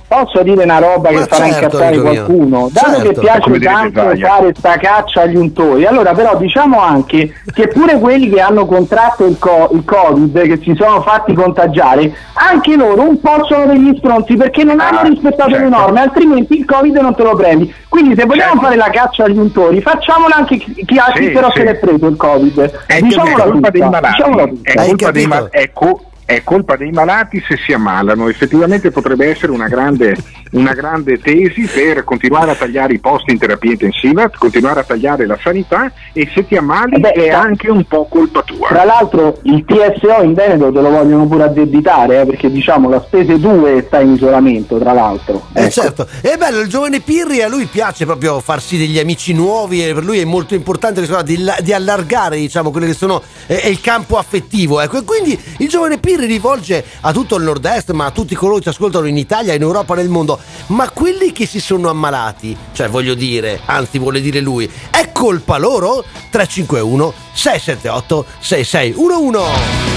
Posso 0.09 0.41
dire 0.45 0.63
una 0.63 0.79
roba 0.79 1.11
Ma 1.11 1.19
che 1.19 1.27
farà 1.27 1.45
certo, 1.51 1.65
incazzare 1.65 2.01
qualcuno? 2.01 2.69
Dato 2.71 2.91
Certo. 2.91 3.09
che 3.09 3.21
piace 3.21 3.59
tanto 3.59 4.01
fare 4.17 4.55
sta 4.57 4.77
caccia 4.77 5.23
agli 5.23 5.35
untori, 5.35 5.85
allora 5.85 6.13
però 6.13 6.37
diciamo 6.37 6.81
anche 6.81 7.33
che 7.53 7.67
pure 7.67 7.99
quelli 7.99 8.29
che 8.31 8.41
hanno 8.41 8.67
contratto 8.67 9.25
il, 9.27 9.37
co- 9.37 9.69
il 9.73 9.83
Covid, 9.85 10.43
che 10.43 10.61
si 10.63 10.77
sono 10.79 11.03
fatti 11.03 11.35
contagiare, 11.35 12.15
anche 12.35 12.77
loro 12.77 13.03
un 13.03 13.19
po' 13.21 13.45
sono 13.49 13.67
degli 13.67 13.97
stronzi 13.99 14.37
perché 14.37 14.63
non 14.63 14.79
hanno 14.79 14.99
Ah, 15.01 15.09
rispettato 15.09 15.51
le 15.51 15.57
certo. 15.57 15.77
norme, 15.77 16.01
altrimenti 16.01 16.57
il 16.59 16.65
Covid 16.65 16.97
non 16.99 17.15
te 17.17 17.23
lo 17.25 17.35
prendi. 17.35 17.75
Quindi 17.89 18.15
se 18.17 18.27
vogliamo 18.27 18.61
fare 18.61 18.77
la 18.77 18.91
caccia 18.91 19.25
agli 19.25 19.39
untori, 19.39 19.81
facciamola 19.83 20.37
anche 20.37 20.57
chi, 20.59 20.73
chi 20.85 20.99
ha- 20.99 21.11
chi 21.15 21.25
Sì, 21.25 21.31
però 21.31 21.51
sì. 21.51 21.59
se 21.59 21.65
l'è 21.65 21.75
preso 21.79 22.07
il 22.07 22.17
Covid. 22.17 22.85
È, 22.87 23.01
Diciamola 23.01 23.31
è 23.33 23.35
colpa 23.35 23.51
tutta, 23.57 23.71
dei 23.71 23.81
malati, 23.81 24.07
diciamola 24.17 24.43
è 24.45 24.49
tutta. 24.49 24.85
colpa 24.85 25.11
dei 25.11 25.27
ma- 25.27 25.49
è 25.51 25.71
co- 25.73 26.01
è 26.27 26.43
colpa 26.43 26.77
dei 26.77 26.91
malati 26.91 27.41
se 27.41 27.57
si 27.57 27.73
ammalano. 27.73 28.29
Effettivamente 28.29 28.91
potrebbe 28.91 29.29
essere 29.29 29.53
una 29.53 29.69
grande, 29.69 30.15
una 30.53 30.73
grande 30.73 31.19
tesi 31.19 31.63
per 31.63 32.05
continuare 32.05 32.53
a 32.53 32.55
tagliare 32.55 32.95
i 32.95 32.99
posti 32.99 33.33
in 33.33 33.39
terapia 33.39 33.73
intensiva, 33.73 34.31
continuare 34.31 34.81
a 34.81 34.85
tagliare 34.85 35.27
la 35.27 35.39
sanità 35.43 35.93
e 36.13 36.31
se 36.33 36.47
ti 36.47 36.57
ammali 36.57 37.01
Beh, 37.01 37.13
è 37.13 37.29
anche 37.31 37.71
un 37.71 37.85
po' 37.85 38.07
colpa 38.07 38.43
tua. 38.43 38.69
Tra 38.69 38.85
l'altro 38.85 39.39
il 39.43 39.65
TSO 39.65 40.23
in 40.23 40.35
Veneto 40.35 40.73
te 40.73 40.81
lo 40.81 40.91
vogliono 40.91 41.27
pure 41.27 41.45
addebitare 41.45 42.21
eh, 42.21 42.27
perché 42.27 42.51
diciamo 42.51 42.89
la 42.89 43.03
spese 43.05 43.39
2 43.39 43.85
sta 43.87 44.01
in 44.01 44.13
isolamento 44.13 44.79
tra 44.79 44.93
l'altro. 44.93 45.47
Eh 45.53 45.63
Ecco. 45.63 45.71
certo, 45.71 46.07
è 46.21 46.37
bello 46.37 46.61
il 46.61 46.69
giovane 46.69 47.01
Pirri, 47.01 47.43
a 47.43 47.49
lui 47.49 47.67
piace 47.67 48.05
proprio 48.05 48.41
farsi 48.41 48.79
degli 48.79 48.99
amici 48.99 49.33
nuovi 49.33 49.87
e 49.87 49.95
per 49.95 50.05
lui 50.05 50.21
è 50.21 50.25
molto 50.25 50.55
importante 50.55 51.01
di, 51.25 51.51
di 51.63 51.73
allargare 51.73 52.37
diciamo 52.37 52.71
quello 52.71 52.87
che 52.87 52.95
sono 52.95 53.23
eh, 53.47 53.69
il 53.69 53.81
campo 53.81 54.17
affettivo 54.19 54.81
ecco. 54.81 54.99
e 54.99 55.05
quindi 55.05 55.39
il 55.59 55.69
giovane 55.69 55.99
Pirri 55.99 56.27
rivolge 56.27 56.85
a 57.01 57.13
tutto 57.13 57.37
il 57.37 57.45
nord-est 57.45 57.91
ma 57.93 58.07
a 58.07 58.11
tutti 58.11 58.35
coloro 58.35 58.57
che 58.57 58.63
ci 58.63 58.69
ascoltano 58.69 59.07
in 59.07 59.17
Italia, 59.17 59.55
in 59.55 59.63
Europa, 59.63 59.95
nel 59.95 60.09
mondo 60.09 60.36
ma 60.69 60.91
quelli 60.91 61.33
che 61.33 61.47
si 61.47 61.61
sono 61.61 61.89
ammalati, 61.89 62.57
cioè 62.73 62.89
voglio 62.89 63.15
dire, 63.15 63.61
anzi 63.65 63.99
vuole 63.99 64.21
dire 64.21 64.41
lui, 64.41 64.71
è 64.91 65.11
colpa 65.13 65.57
loro? 65.59 66.05
351 66.31 67.13
678 67.33 68.25
6611 68.41 69.97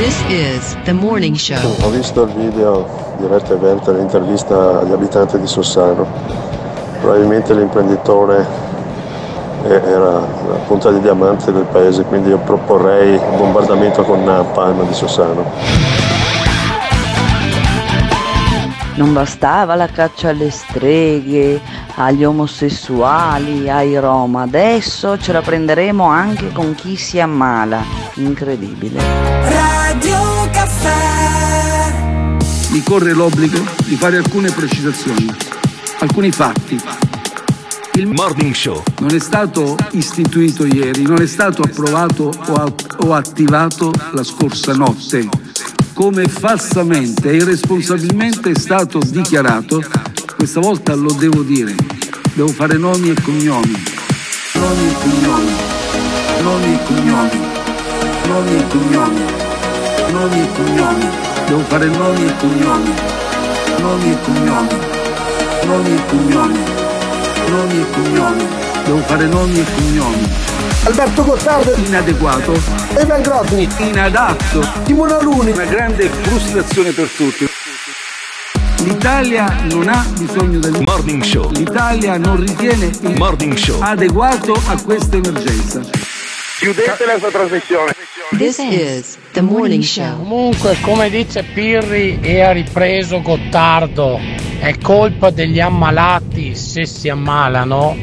This 0.00 0.18
is 0.28 0.78
the 0.84 0.94
morning 0.94 1.34
show. 1.34 1.76
Ho 1.82 1.90
visto 1.90 2.22
il 2.22 2.32
video 2.32 2.88
di 3.18 3.26
Rete 3.26 3.54
Verte, 3.56 3.92
l'intervista 3.92 4.80
agli 4.80 4.92
abitanti 4.92 5.38
di 5.38 5.46
Sossano. 5.46 6.06
Probabilmente 7.02 7.52
l'imprenditore 7.52 8.46
era 9.64 10.12
la 10.14 10.56
punta 10.66 10.90
di 10.90 11.00
diamante 11.00 11.52
del 11.52 11.66
paese, 11.70 12.04
quindi 12.04 12.30
io 12.30 12.38
proporrei 12.38 13.16
un 13.16 13.36
bombardamento 13.36 14.02
con 14.02 14.24
Napalm 14.24 14.86
di 14.86 14.94
Sossano. 14.94 15.99
Non 19.00 19.14
bastava 19.14 19.76
la 19.76 19.86
caccia 19.86 20.28
alle 20.28 20.50
streghe, 20.50 21.58
agli 21.94 22.22
omosessuali, 22.22 23.70
ai 23.70 23.98
rom, 23.98 24.36
adesso 24.36 25.16
ce 25.16 25.32
la 25.32 25.40
prenderemo 25.40 26.04
anche 26.04 26.52
con 26.52 26.74
chi 26.74 26.96
si 26.96 27.18
ammala. 27.18 27.82
Incredibile. 28.16 29.00
Radio 29.48 30.18
Caffè. 30.52 31.96
Mi 32.72 32.82
corre 32.82 33.14
l'obbligo 33.14 33.64
di 33.86 33.96
fare 33.96 34.18
alcune 34.18 34.50
precisazioni, 34.50 35.34
alcuni 36.00 36.30
fatti. 36.30 36.78
Il 37.94 38.06
Morning 38.06 38.52
Show 38.52 38.82
non 38.98 39.14
è 39.14 39.18
stato 39.18 39.76
istituito 39.92 40.66
ieri, 40.66 41.04
non 41.04 41.22
è 41.22 41.26
stato 41.26 41.62
approvato 41.62 42.30
o, 42.98 43.14
attivato 43.14 43.92
la 44.12 44.22
scorsa 44.22 44.74
notte, 44.74 45.26
come 46.00 46.24
falsamente 46.28 47.28
e 47.28 47.36
irresponsabilmente 47.36 48.52
è 48.52 48.58
stato 48.58 49.00
dichiarato, 49.04 49.84
questa 50.34 50.58
volta 50.58 50.94
lo 50.94 51.12
devo 51.12 51.42
dire, 51.42 51.74
devo 52.32 52.48
fare 52.48 52.78
nomi 52.78 53.10
e 53.10 53.20
cognomi, 53.20 53.84
nomi 54.54 54.88
e 54.88 54.94
cognomi, 54.94 55.52
nomi 56.40 56.72
e 56.72 56.78
cognomi, 56.84 57.40
nomi 58.28 58.56
e 58.56 58.66
cognomi, 58.68 59.20
nomi 60.10 60.40
e 60.40 60.48
cognomi, 60.54 61.08
devo 61.46 61.60
fare 61.68 61.86
nomi 61.88 62.24
e 62.24 62.36
cognomi, 62.38 62.94
nomi 63.80 64.10
e 64.10 64.16
cognomi, 64.22 64.78
nomi 65.66 65.94
e 65.94 66.06
cognomi, 66.06 66.58
nomi 67.46 67.78
e 67.78 67.90
cognomi, 67.90 68.69
devo 68.84 68.98
fare 68.98 69.26
nomi 69.26 69.60
e 69.60 69.64
cognomi. 69.74 70.28
Alberto 70.84 71.24
Gottardo 71.24 71.74
inadeguato 71.76 72.58
Evan 72.94 73.20
Grosni 73.20 73.68
inadatto 73.78 74.66
Timone 74.84 75.12
Aluni 75.12 75.50
una 75.50 75.64
grande 75.64 76.08
frustrazione 76.08 76.92
per 76.92 77.08
tutti 77.08 77.46
l'Italia 78.84 79.58
non 79.70 79.88
ha 79.88 80.06
bisogno 80.16 80.58
del 80.58 80.82
Morning 80.86 81.22
Show 81.22 81.50
l'Italia 81.50 82.16
non 82.16 82.40
ritiene 82.40 82.86
il 82.86 83.14
Morning 83.18 83.54
Show 83.54 83.82
adeguato 83.82 84.54
a 84.68 84.80
questa 84.82 85.16
emergenza 85.16 85.82
Chiudete 86.60 87.06
la 87.06 87.16
sua 87.16 87.30
trasmissione. 87.30 87.94
This 88.36 88.58
is 88.58 89.16
the 89.32 89.40
morning 89.40 89.82
show. 89.82 90.18
Comunque, 90.18 90.76
come 90.82 91.08
dice 91.08 91.42
Pirri 91.42 92.18
e 92.20 92.42
ha 92.42 92.52
ripreso 92.52 93.22
Gottardo, 93.22 94.20
è 94.58 94.76
colpa 94.76 95.30
degli 95.30 95.58
ammalati 95.58 96.54
se 96.54 96.84
si 96.84 97.08
ammalano. 97.08 97.96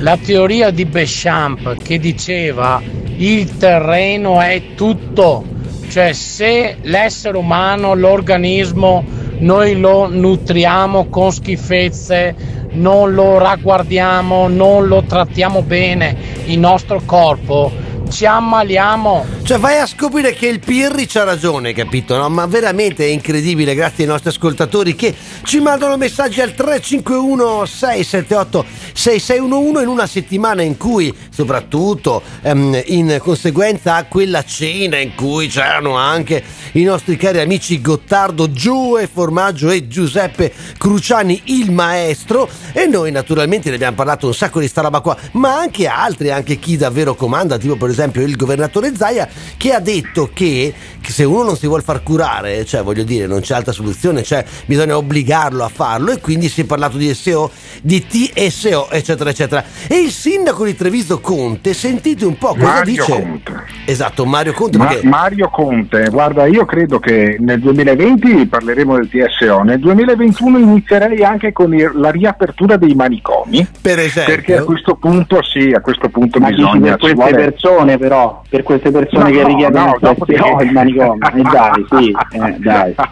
La 0.00 0.16
teoria 0.16 0.70
di 0.70 0.84
Béchamp 0.84 1.76
che 1.82 1.98
diceva 1.98 2.82
il 3.16 3.56
terreno 3.56 4.40
è 4.40 4.74
tutto, 4.74 5.44
cioè 5.88 6.12
se 6.12 6.76
l'essere 6.82 7.36
umano, 7.36 7.94
l'organismo, 7.94 9.04
noi 9.38 9.78
lo 9.78 10.08
nutriamo 10.08 11.08
con 11.08 11.30
schifezze, 11.32 12.34
non 12.72 13.12
lo 13.12 13.38
ragguardiamo, 13.38 14.48
non 14.48 14.86
lo 14.86 15.02
trattiamo 15.02 15.62
bene, 15.62 16.16
il 16.46 16.58
nostro 16.58 17.02
corpo, 17.04 17.70
ci 18.10 18.26
ammaliamo. 18.26 19.24
Cioè 19.42 19.58
vai 19.58 19.78
a 19.78 19.86
scoprire 19.86 20.32
che 20.32 20.46
il 20.46 20.60
Pirri 20.60 21.06
c'ha 21.06 21.24
ragione, 21.24 21.72
capito? 21.72 22.16
No? 22.16 22.28
Ma 22.28 22.46
veramente 22.46 23.04
è 23.04 23.08
incredibile, 23.08 23.74
grazie 23.74 24.04
ai 24.04 24.10
nostri 24.10 24.30
ascoltatori 24.30 24.94
che 24.94 25.14
ci 25.44 25.60
mandano 25.60 25.96
messaggi 25.96 26.40
al 26.40 26.54
351 26.54 27.64
678 27.64 28.64
6611 28.92 29.82
in 29.82 29.88
una 29.88 30.06
settimana 30.06 30.62
in 30.62 30.76
cui, 30.76 31.14
soprattutto 31.30 32.22
ehm, 32.42 32.82
in 32.86 33.18
conseguenza 33.22 33.94
a 33.94 34.04
quella 34.04 34.44
cena 34.44 34.98
in 34.98 35.14
cui 35.14 35.48
c'erano 35.48 35.96
anche 35.96 36.42
i 36.72 36.82
nostri 36.82 37.16
cari 37.16 37.40
amici 37.40 37.80
Gottardo, 37.80 38.50
Gioe 38.50 39.08
Formaggio 39.12 39.70
e 39.70 39.88
Giuseppe 39.88 40.52
Cruciani, 40.76 41.42
il 41.46 41.70
maestro, 41.72 42.48
e 42.72 42.86
noi 42.86 43.10
naturalmente 43.10 43.68
ne 43.68 43.76
abbiamo 43.76 43.96
parlato 43.96 44.26
un 44.26 44.34
sacco 44.34 44.60
di 44.60 44.68
sta 44.68 44.82
roba 44.82 45.00
qua, 45.00 45.16
ma 45.32 45.56
anche 45.56 45.86
altri, 45.86 46.30
anche 46.30 46.58
chi 46.58 46.76
davvero 46.76 47.14
comanda, 47.14 47.56
tipo 47.56 47.76
per 47.76 47.88
esempio 47.88 47.98
il 48.04 48.36
governatore 48.36 48.94
Zaia, 48.96 49.28
che 49.56 49.72
ha 49.72 49.80
detto 49.80 50.30
che, 50.32 50.72
che 51.00 51.10
se 51.12 51.24
uno 51.24 51.42
non 51.44 51.56
si 51.56 51.66
vuole 51.66 51.82
far 51.82 52.02
curare, 52.02 52.64
cioè 52.64 52.82
voglio 52.82 53.02
dire, 53.02 53.26
non 53.26 53.40
c'è 53.40 53.54
altra 53.54 53.72
soluzione, 53.72 54.22
cioè 54.22 54.44
bisogna 54.66 54.96
obbligarlo 54.96 55.64
a 55.64 55.68
farlo 55.68 56.10
e 56.12 56.20
quindi 56.20 56.48
si 56.48 56.62
è 56.62 56.64
parlato 56.64 56.96
di 56.96 57.12
SEO, 57.14 57.50
di 57.82 58.06
TSO, 58.06 58.90
eccetera, 58.90 59.30
eccetera. 59.30 59.64
E 59.88 59.98
il 60.00 60.10
sindaco 60.10 60.64
di 60.64 60.74
Treviso 60.74 61.20
Conte, 61.20 61.74
sentite 61.74 62.24
un 62.24 62.36
po' 62.38 62.48
cosa 62.54 62.64
Mario 62.64 62.84
dice. 62.84 63.12
Conte. 63.12 63.52
Esatto, 63.84 64.24
Mario 64.24 64.52
Conte, 64.52 64.78
Ma- 64.78 64.86
perché 64.86 65.06
Mario 65.06 65.48
Conte, 65.50 66.08
guarda, 66.10 66.46
io 66.46 66.64
credo 66.64 66.98
che 66.98 67.36
nel 67.40 67.60
2020 67.60 68.46
parleremo 68.46 68.96
del 68.96 69.08
TSO, 69.08 69.62
nel 69.62 69.78
2021 69.80 70.58
inizierei 70.58 71.22
anche 71.24 71.52
con 71.52 71.74
il- 71.74 71.90
la 71.94 72.10
riapertura 72.10 72.76
dei 72.76 72.94
manicomi. 72.94 73.66
Per 73.80 73.98
esempio. 73.98 74.34
Perché 74.34 74.56
a 74.56 74.64
questo 74.64 74.94
punto 74.96 75.42
sì, 75.42 75.72
a 75.74 75.80
questo 75.80 76.08
punto 76.08 76.38
Ma 76.38 76.48
bisogna 76.48 76.96
queste 76.96 77.08
ci 77.08 77.14
vuole- 77.14 77.34
persone 77.36 77.89
però, 77.98 78.42
per 78.48 78.62
queste 78.62 78.90
persone 78.90 79.24
No, 79.24 79.30
che 79.30 79.42
no, 79.42 79.46
richiedono 79.48 79.96
no, 80.00 80.14
TSO, 80.14 80.24
che- 80.24 80.64
il 80.64 80.72
manicomio, 80.72 81.28
eh, 81.34 81.42
dai, 81.42 81.86
sì, 81.90 82.10
eh, 82.32 82.56
dai. 82.58 82.94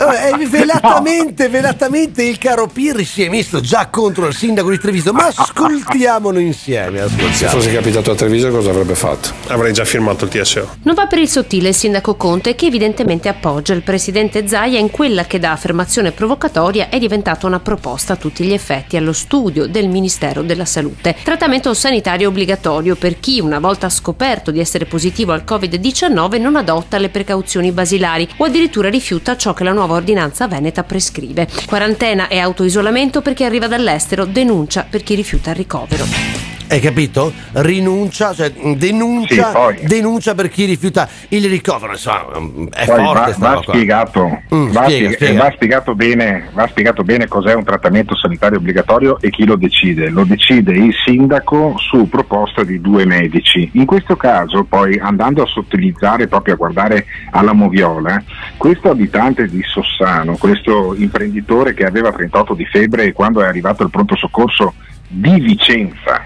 Eh, 0.00 0.46
velatamente, 0.46 1.48
velatamente 1.48 2.22
il 2.24 2.38
caro 2.38 2.66
Pirri 2.66 3.04
si 3.04 3.22
è 3.22 3.28
messo 3.28 3.60
già 3.60 3.88
contro 3.90 4.26
il 4.26 4.34
sindaco 4.34 4.70
di 4.70 4.78
Treviso, 4.78 5.12
ma 5.12 5.26
ascoltiamolo 5.26 6.38
insieme. 6.38 6.98
Se 6.98 7.04
Ascoltiamo. 7.04 7.52
fosse 7.54 7.72
capitato 7.72 8.10
a 8.10 8.14
Treviso 8.14 8.50
cosa 8.50 8.70
avrebbe 8.70 8.94
fatto? 8.94 9.30
Avrei 9.48 9.72
già 9.72 9.84
firmato 9.84 10.24
il 10.24 10.30
TSO. 10.30 10.68
Non 10.84 10.94
va 10.94 11.06
per 11.06 11.18
il 11.18 11.28
sottile 11.28 11.68
il 11.68 11.74
sindaco 11.74 12.14
Conte 12.14 12.54
che 12.54 12.66
evidentemente 12.66 13.28
appoggia 13.28 13.74
il 13.74 13.82
presidente 13.82 14.46
Zaia 14.46 14.78
in 14.78 14.90
quella 14.90 15.24
che 15.24 15.38
da 15.38 15.52
affermazione 15.52 16.12
provocatoria 16.12 16.88
è 16.88 16.98
diventata 16.98 17.46
una 17.46 17.60
proposta 17.60 18.14
a 18.14 18.16
tutti 18.16 18.44
gli 18.44 18.52
effetti 18.52 18.96
allo 18.96 19.12
studio 19.12 19.66
del 19.66 19.88
Ministero 19.88 20.42
della 20.42 20.64
Salute. 20.64 21.14
Trattamento 21.22 21.74
sanitario 21.74 22.28
obbligatorio 22.28 22.96
per 22.96 23.20
chi 23.20 23.40
una 23.40 23.58
volta 23.58 23.88
scoperto 23.90 24.50
di 24.50 24.60
essere 24.60 24.86
positivo 24.86 25.32
al 25.32 25.44
Covid-19 25.46 26.40
non 26.40 26.56
adotta 26.56 26.98
le 26.98 27.08
precauzioni 27.08 27.72
basilari 27.72 28.28
o 28.38 28.44
addirittura 28.44 28.88
rifiuta 28.88 29.36
ciò 29.36 29.52
che 29.52 29.64
la 29.64 29.72
nuova 29.72 29.94
ordinanza 29.94 30.48
veneta 30.48 30.84
prescrive. 30.84 31.48
Quarantena 31.66 32.28
e 32.28 32.38
autoisolamento 32.38 33.20
per 33.20 33.34
chi 33.34 33.44
arriva 33.44 33.66
dall'estero, 33.66 34.24
denuncia 34.24 34.86
per 34.88 35.02
chi 35.02 35.14
rifiuta 35.14 35.50
il 35.50 35.56
ricovero. 35.56 36.49
Hai 36.72 36.78
capito? 36.78 37.32
Rinuncia, 37.54 38.32
cioè 38.32 38.52
denuncia, 38.76 39.74
Sì, 39.76 39.86
denuncia 39.86 40.36
per 40.36 40.48
chi 40.48 40.66
rifiuta 40.66 41.08
il 41.30 41.48
ricovero. 41.48 41.90
Insomma, 41.90 42.68
è 42.72 42.86
Poi 42.86 43.04
forte 43.04 43.34
va, 43.38 43.54
va 43.54 43.60
spiegato, 43.62 44.42
Mm, 44.54 44.70
va, 44.70 44.84
spiega- 44.84 45.10
spiega. 45.10 45.42
va 45.42 45.50
spiegato 45.50 45.94
bene, 45.96 46.48
va 46.52 46.68
spiegato 46.68 47.02
bene 47.02 47.26
cos'è 47.26 47.54
un 47.54 47.64
trattamento 47.64 48.14
sanitario 48.16 48.58
obbligatorio 48.58 49.18
e 49.20 49.30
chi 49.30 49.44
lo 49.46 49.56
decide. 49.56 50.10
Lo 50.10 50.22
decide 50.22 50.72
il 50.74 50.94
sindaco 51.04 51.74
su 51.76 52.08
proposta 52.08 52.62
di 52.62 52.80
due 52.80 53.04
medici. 53.04 53.68
In 53.74 53.84
questo 53.84 54.14
caso, 54.14 54.62
poi 54.62 54.96
andando 54.96 55.42
a 55.42 55.46
sottilizzare, 55.46 56.28
proprio 56.28 56.54
a 56.54 56.56
guardare 56.56 57.04
alla 57.32 57.52
moviola, 57.52 58.22
questo 58.56 58.90
abitante 58.90 59.48
di 59.48 59.60
Sossano, 59.66 60.36
questo 60.36 60.94
imprenditore 60.96 61.74
che 61.74 61.84
aveva 61.84 62.12
38 62.12 62.54
di 62.54 62.64
febbre 62.66 63.06
e 63.06 63.12
quando 63.12 63.42
è 63.42 63.46
arrivato 63.46 63.82
il 63.82 63.90
pronto 63.90 64.14
soccorso 64.14 64.74
di 65.12 65.40
Vicenza 65.40 66.19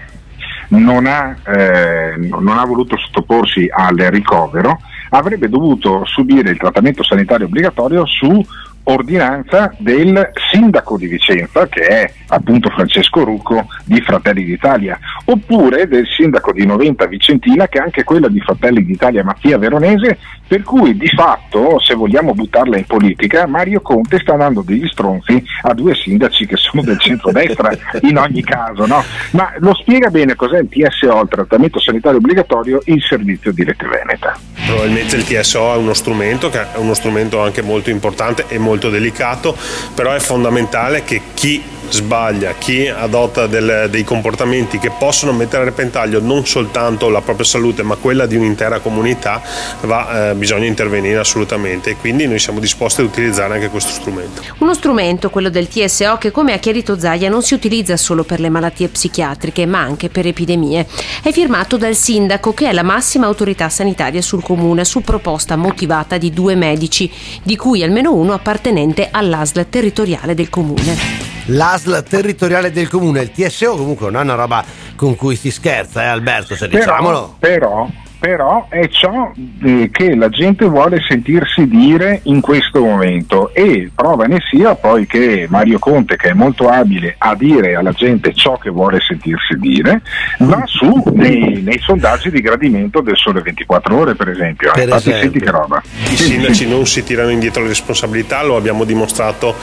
non 0.69 1.05
ha, 1.05 1.35
eh, 1.45 2.15
non 2.17 2.57
ha 2.57 2.65
voluto 2.65 2.97
sottoporsi 2.97 3.67
al 3.71 3.97
ricovero, 3.97 4.79
avrebbe 5.09 5.49
dovuto 5.49 6.03
subire 6.05 6.51
il 6.51 6.57
trattamento 6.57 7.03
sanitario 7.03 7.45
obbligatorio 7.45 8.05
su 8.05 8.45
ordinanza 8.85 9.73
del 9.77 10.31
sindaco 10.51 10.97
di 10.97 11.07
Vicenza, 11.07 11.67
che 11.67 11.87
è 11.87 12.11
appunto 12.27 12.69
Francesco 12.69 13.23
Rucco 13.23 13.67
di 13.85 14.01
Fratelli 14.01 14.43
d'Italia, 14.43 14.99
oppure 15.25 15.87
del 15.87 16.05
sindaco 16.07 16.51
di 16.51 16.65
Noventa 16.65 17.05
Vicentina, 17.05 17.67
che 17.67 17.79
è 17.79 17.81
anche 17.81 18.03
quella 18.03 18.27
di 18.27 18.39
Fratelli 18.39 18.83
d'Italia 18.83 19.23
Mattia 19.23 19.57
Veronese, 19.57 20.17
per 20.47 20.61
cui 20.61 20.95
di 20.95 21.07
fatto, 21.07 21.79
se 21.79 21.95
vogliamo 21.95 22.33
buttarla 22.33 22.77
in 22.77 22.85
politica, 22.85 23.47
Mario 23.47 23.81
Conte 23.81 24.19
sta 24.19 24.35
dando 24.35 24.61
degli 24.61 24.87
stronzi 24.87 25.43
a 25.63 25.73
due 25.73 25.95
sindaci 25.95 26.45
che 26.45 26.57
sono 26.57 26.83
del 26.83 26.99
centrodestra 26.99 27.71
in 28.01 28.17
ogni 28.17 28.43
caso, 28.43 28.85
no? 28.85 29.03
Ma 29.31 29.53
lo 29.57 29.73
spiega 29.73 30.09
bene 30.09 30.35
cos'è 30.35 30.59
il 30.59 30.69
TSO, 30.69 31.21
il 31.21 31.29
trattamento 31.29 31.79
sanitario 31.79 32.19
obbligatorio, 32.19 32.81
il 32.85 33.01
servizio 33.01 33.51
di 33.51 33.63
Rete 33.63 33.87
Veneta. 33.87 34.37
Probabilmente 34.65 35.15
il 35.15 35.23
TSO 35.23 35.73
è 35.73 35.77
uno 35.77 35.93
strumento 35.93 36.49
che 36.49 36.71
è 36.71 36.77
uno 36.77 36.93
strumento 36.93 37.39
anche 37.39 37.61
molto 37.61 37.89
importante 37.89 38.45
e 38.47 38.57
molto 38.57 38.89
delicato, 38.89 39.55
però 39.93 40.11
è 40.11 40.19
fondamentale 40.19 41.03
che 41.03 41.21
chi 41.33 41.61
sbaglia, 41.89 42.53
chi 42.57 42.87
adotta 42.87 43.47
del- 43.47 43.87
dei 43.89 44.03
comportamenti 44.03 44.79
che 44.79 44.91
possono 44.97 45.31
mettere 45.31 45.63
a 45.63 45.65
repentaglio 45.65 46.19
non 46.21 46.45
soltanto 46.45 47.09
la 47.09 47.21
propria 47.21 47.45
salute 47.45 47.83
ma 47.83 47.95
quella 47.95 48.25
di 48.25 48.35
un'intera 48.35 48.79
comunità, 48.79 49.41
va, 49.81 50.29
eh, 50.29 50.33
bisogna 50.35 50.65
intervenire 50.65 51.17
assolutamente 51.17 51.91
e 51.91 51.95
quindi 51.97 52.27
noi 52.27 52.39
siamo 52.39 52.59
disposti 52.59 53.01
ad 53.01 53.07
utilizzare 53.07 53.55
anche 53.55 53.69
questo 53.69 53.91
strumento. 53.91 54.41
Uno 54.59 54.73
strumento, 54.73 55.29
quello 55.29 55.49
del 55.49 55.67
TSO, 55.67 56.17
che 56.17 56.31
come 56.31 56.53
ha 56.53 56.57
chiarito 56.57 56.97
Zaia 56.99 57.29
non 57.29 57.41
si 57.41 57.53
utilizza 57.53 57.97
solo 57.97 58.23
per 58.23 58.39
le 58.39 58.49
malattie 58.49 58.87
psichiatriche 58.87 59.65
ma 59.65 59.79
anche 59.79 60.09
per 60.09 60.27
epidemie. 60.27 60.85
È 61.21 61.31
firmato 61.31 61.77
dal 61.77 61.95
sindaco 61.95 62.53
che 62.53 62.69
è 62.69 62.73
la 62.73 62.83
massima 62.83 63.25
autorità 63.25 63.69
sanitaria 63.69 64.21
sul 64.21 64.43
comune 64.43 64.85
su 64.85 65.01
proposta 65.01 65.55
motivata 65.55 66.17
di 66.17 66.31
due 66.31 66.55
medici, 66.55 67.11
di 67.43 67.55
cui 67.55 67.83
almeno 67.83 68.13
uno 68.13 68.33
appartenente 68.33 69.09
all'ASL 69.11 69.67
territoriale 69.69 70.33
del 70.33 70.49
comune. 70.49 71.33
L'ASL 71.75 72.03
territoriale 72.03 72.71
del 72.71 72.87
comune, 72.87 73.19
il 73.21 73.31
TSO 73.31 73.75
comunque 73.75 74.09
non 74.09 74.21
è 74.21 74.23
una 74.23 74.35
roba 74.35 74.63
con 74.95 75.15
cui 75.15 75.35
si 75.35 75.51
scherza, 75.51 76.03
eh 76.03 76.07
Alberto, 76.07 76.55
se 76.55 76.69
Però, 76.69 76.79
diciamolo. 76.79 77.35
però, 77.37 77.89
però 78.25 78.65
è 78.69 78.87
ciò 78.87 79.31
eh, 79.63 79.89
che 79.91 80.15
la 80.15 80.29
gente 80.29 80.65
vuole 80.65 80.99
sentirsi 81.07 81.67
dire 81.67 82.21
in 82.23 82.41
questo 82.41 82.83
momento 82.83 83.53
e 83.53 83.91
prova 83.93 84.25
ne 84.25 84.39
sia 84.49 84.73
poi 84.73 85.05
che 85.05 85.45
Mario 85.47 85.77
Conte, 85.77 86.15
che 86.15 86.29
è 86.29 86.33
molto 86.33 86.67
abile 86.67 87.13
a 87.19 87.35
dire 87.35 87.75
alla 87.75 87.91
gente 87.91 88.33
ciò 88.33 88.57
che 88.57 88.71
vuole 88.71 88.99
sentirsi 88.99 89.53
dire, 89.59 90.01
va 90.39 90.63
su 90.65 91.03
nei, 91.13 91.61
nei 91.61 91.77
sondaggi 91.77 92.31
di 92.31 92.41
gradimento 92.41 93.01
del 93.01 93.15
Sole 93.15 93.41
24 93.41 93.95
Ore, 93.95 94.15
per 94.15 94.29
esempio. 94.29 94.71
Per 94.71 94.81
Infatti, 94.85 95.09
esempio. 95.09 95.21
senti 95.21 95.45
che 95.45 95.51
roba. 95.51 95.83
I 96.09 96.17
sindaci 96.17 96.67
non 96.67 96.87
si 96.87 97.03
tirano 97.03 97.29
indietro 97.29 97.61
le 97.61 97.67
responsabilità, 97.67 98.41
lo 98.41 98.55
abbiamo 98.55 98.85
dimostrato 98.85 99.53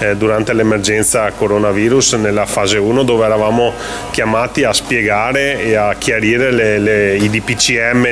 eh, 0.00 0.14
durante 0.14 0.52
l'emergenza 0.52 1.30
coronavirus 1.30 2.14
nella 2.14 2.44
fase 2.44 2.76
1 2.76 3.02
dove 3.02 3.24
eravamo 3.24 3.72
chiamati 4.10 4.64
a 4.64 4.74
spiegare 4.74 5.62
e 5.64 5.74
a 5.74 5.94
chiarire 5.94 6.52
le- 6.52 6.78
le- 6.78 7.16
i 7.16 7.30
DPCM 7.30 8.08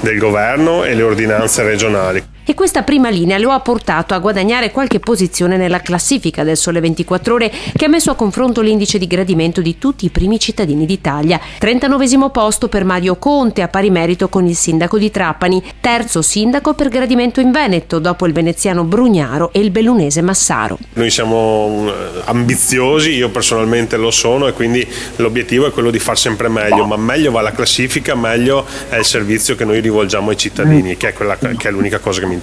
del 0.00 0.18
governo 0.18 0.84
e 0.84 0.94
le 0.94 1.02
ordinanze 1.02 1.62
regionali. 1.62 2.22
E 2.50 2.54
questa 2.54 2.82
prima 2.82 3.10
linea 3.10 3.38
lo 3.38 3.52
ha 3.52 3.60
portato 3.60 4.12
a 4.12 4.18
guadagnare 4.18 4.72
qualche 4.72 4.98
posizione 4.98 5.56
nella 5.56 5.78
classifica 5.82 6.42
del 6.42 6.56
Sole 6.56 6.80
24 6.80 7.34
Ore 7.34 7.52
che 7.76 7.84
ha 7.84 7.88
messo 7.88 8.10
a 8.10 8.16
confronto 8.16 8.60
l'indice 8.60 8.98
di 8.98 9.06
gradimento 9.06 9.60
di 9.60 9.78
tutti 9.78 10.06
i 10.06 10.08
primi 10.08 10.40
cittadini 10.40 10.84
d'Italia. 10.84 11.38
39 11.60 12.28
posto 12.32 12.66
per 12.66 12.82
Mario 12.82 13.14
Conte 13.18 13.62
a 13.62 13.68
pari 13.68 13.88
merito 13.90 14.28
con 14.28 14.48
il 14.48 14.56
sindaco 14.56 14.98
di 14.98 15.12
Trapani, 15.12 15.62
terzo 15.80 16.22
sindaco 16.22 16.74
per 16.74 16.88
gradimento 16.88 17.38
in 17.38 17.52
Veneto 17.52 18.00
dopo 18.00 18.26
il 18.26 18.32
veneziano 18.32 18.82
Brugnaro 18.82 19.52
e 19.52 19.60
il 19.60 19.70
bellunese 19.70 20.20
Massaro. 20.20 20.76
Noi 20.94 21.10
siamo 21.10 21.86
eh, 21.86 22.22
ambiziosi, 22.24 23.10
io 23.10 23.30
personalmente 23.30 23.96
lo 23.96 24.10
sono 24.10 24.48
e 24.48 24.54
quindi 24.54 24.84
l'obiettivo 25.16 25.68
è 25.68 25.70
quello 25.70 25.92
di 25.92 26.00
far 26.00 26.18
sempre 26.18 26.48
meglio, 26.48 26.84
ma 26.84 26.96
meglio 26.96 27.30
va 27.30 27.42
la 27.42 27.52
classifica, 27.52 28.16
meglio 28.16 28.66
è 28.88 28.96
il 28.96 29.04
servizio 29.04 29.54
che 29.54 29.64
noi 29.64 29.78
rivolgiamo 29.78 30.30
ai 30.30 30.36
cittadini, 30.36 30.96
che 30.96 31.10
è, 31.10 31.12
quella, 31.12 31.36
che 31.38 31.68
è 31.68 31.70
l'unica 31.70 32.00
cosa 32.00 32.18
che 32.18 32.26
mi 32.26 32.32
interessa. 32.32 32.39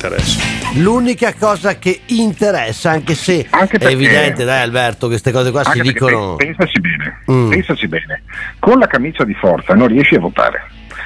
L'unica 0.75 1.33
cosa 1.33 1.77
che 1.77 2.01
interessa, 2.07 2.91
anche 2.91 3.15
se 3.15 3.41
è 3.41 3.47
perché- 3.67 3.89
evidente, 3.89 4.43
dai 4.45 4.61
Alberto, 4.61 5.07
queste 5.07 5.31
cose 5.31 5.51
qua 5.51 5.63
si 5.63 5.69
Anche 5.79 5.81
dicono. 5.81 6.35
pe- 6.35 6.45
Pensaci 6.45 6.79
bene, 6.79 7.21
Mm. 7.31 7.49
pensaci 7.49 7.87
bene. 7.87 8.21
Con 8.59 8.77
la 8.79 8.87
camicia 8.87 9.23
di 9.23 9.33
forza 9.33 9.73
non 9.73 9.87
riesci 9.87 10.15
a 10.15 10.19
votare. 10.19 10.61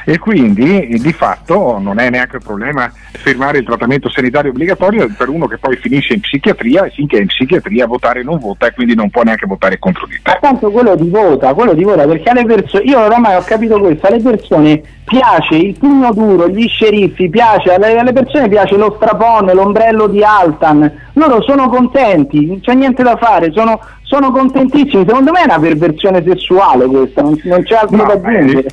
E 0.05 0.17
quindi 0.17 0.87
di 0.87 1.13
fatto 1.13 1.77
non 1.79 1.99
è 1.99 2.09
neanche 2.09 2.37
un 2.37 2.43
problema 2.43 2.91
firmare 3.11 3.59
il 3.59 3.65
trattamento 3.65 4.09
sanitario 4.09 4.51
obbligatorio 4.51 5.09
per 5.15 5.29
uno 5.29 5.47
che 5.47 5.57
poi 5.57 5.75
finisce 5.77 6.13
in 6.13 6.21
psichiatria 6.21 6.85
e 6.85 6.89
finché 6.89 7.17
è 7.17 7.21
in 7.21 7.27
psichiatria 7.27 7.85
votare 7.85 8.23
non 8.23 8.39
vota 8.39 8.67
e 8.67 8.73
quindi 8.73 8.95
non 8.95 9.09
può 9.09 9.21
neanche 9.23 9.45
votare 9.45 9.79
contro 9.79 10.07
di 10.07 10.19
te. 10.21 10.31
Ma 10.31 10.37
tanto 10.39 10.71
quello 10.71 10.95
ti 10.95 11.09
vota, 11.09 11.53
quello 11.53 11.75
ti 11.75 11.83
vota 11.83 12.05
perché 12.07 12.29
alle 12.29 12.45
persone, 12.45 12.83
io 12.83 12.99
oramai 12.99 13.35
ho 13.35 13.43
capito 13.43 13.79
questo, 13.79 14.07
alle 14.07 14.21
persone 14.21 14.81
piace 15.03 15.55
il 15.55 15.77
pugno 15.77 16.13
duro, 16.13 16.47
gli 16.47 16.67
sceriffi, 16.67 17.29
piace, 17.29 17.73
alle, 17.73 17.97
alle 17.97 18.13
persone 18.13 18.47
piace 18.47 18.77
lo 18.77 18.93
strapone, 18.95 19.53
l'ombrello 19.53 20.07
di 20.07 20.23
Altan, 20.23 20.89
loro 21.13 21.41
sono 21.41 21.69
contenti, 21.69 22.45
non 22.45 22.61
c'è 22.61 22.73
niente 22.73 23.03
da 23.03 23.17
fare, 23.17 23.51
sono, 23.51 23.79
sono 24.03 24.31
contentissimi, 24.31 25.05
secondo 25.05 25.31
me 25.31 25.41
è 25.41 25.45
una 25.45 25.59
perversione 25.59 26.23
sessuale 26.23 26.85
questa, 26.85 27.21
non, 27.21 27.39
non 27.43 27.63
c'è 27.63 27.75
altro 27.75 27.97
No, 27.97 28.03
da 28.05 28.13
aggiungere. 28.13 28.69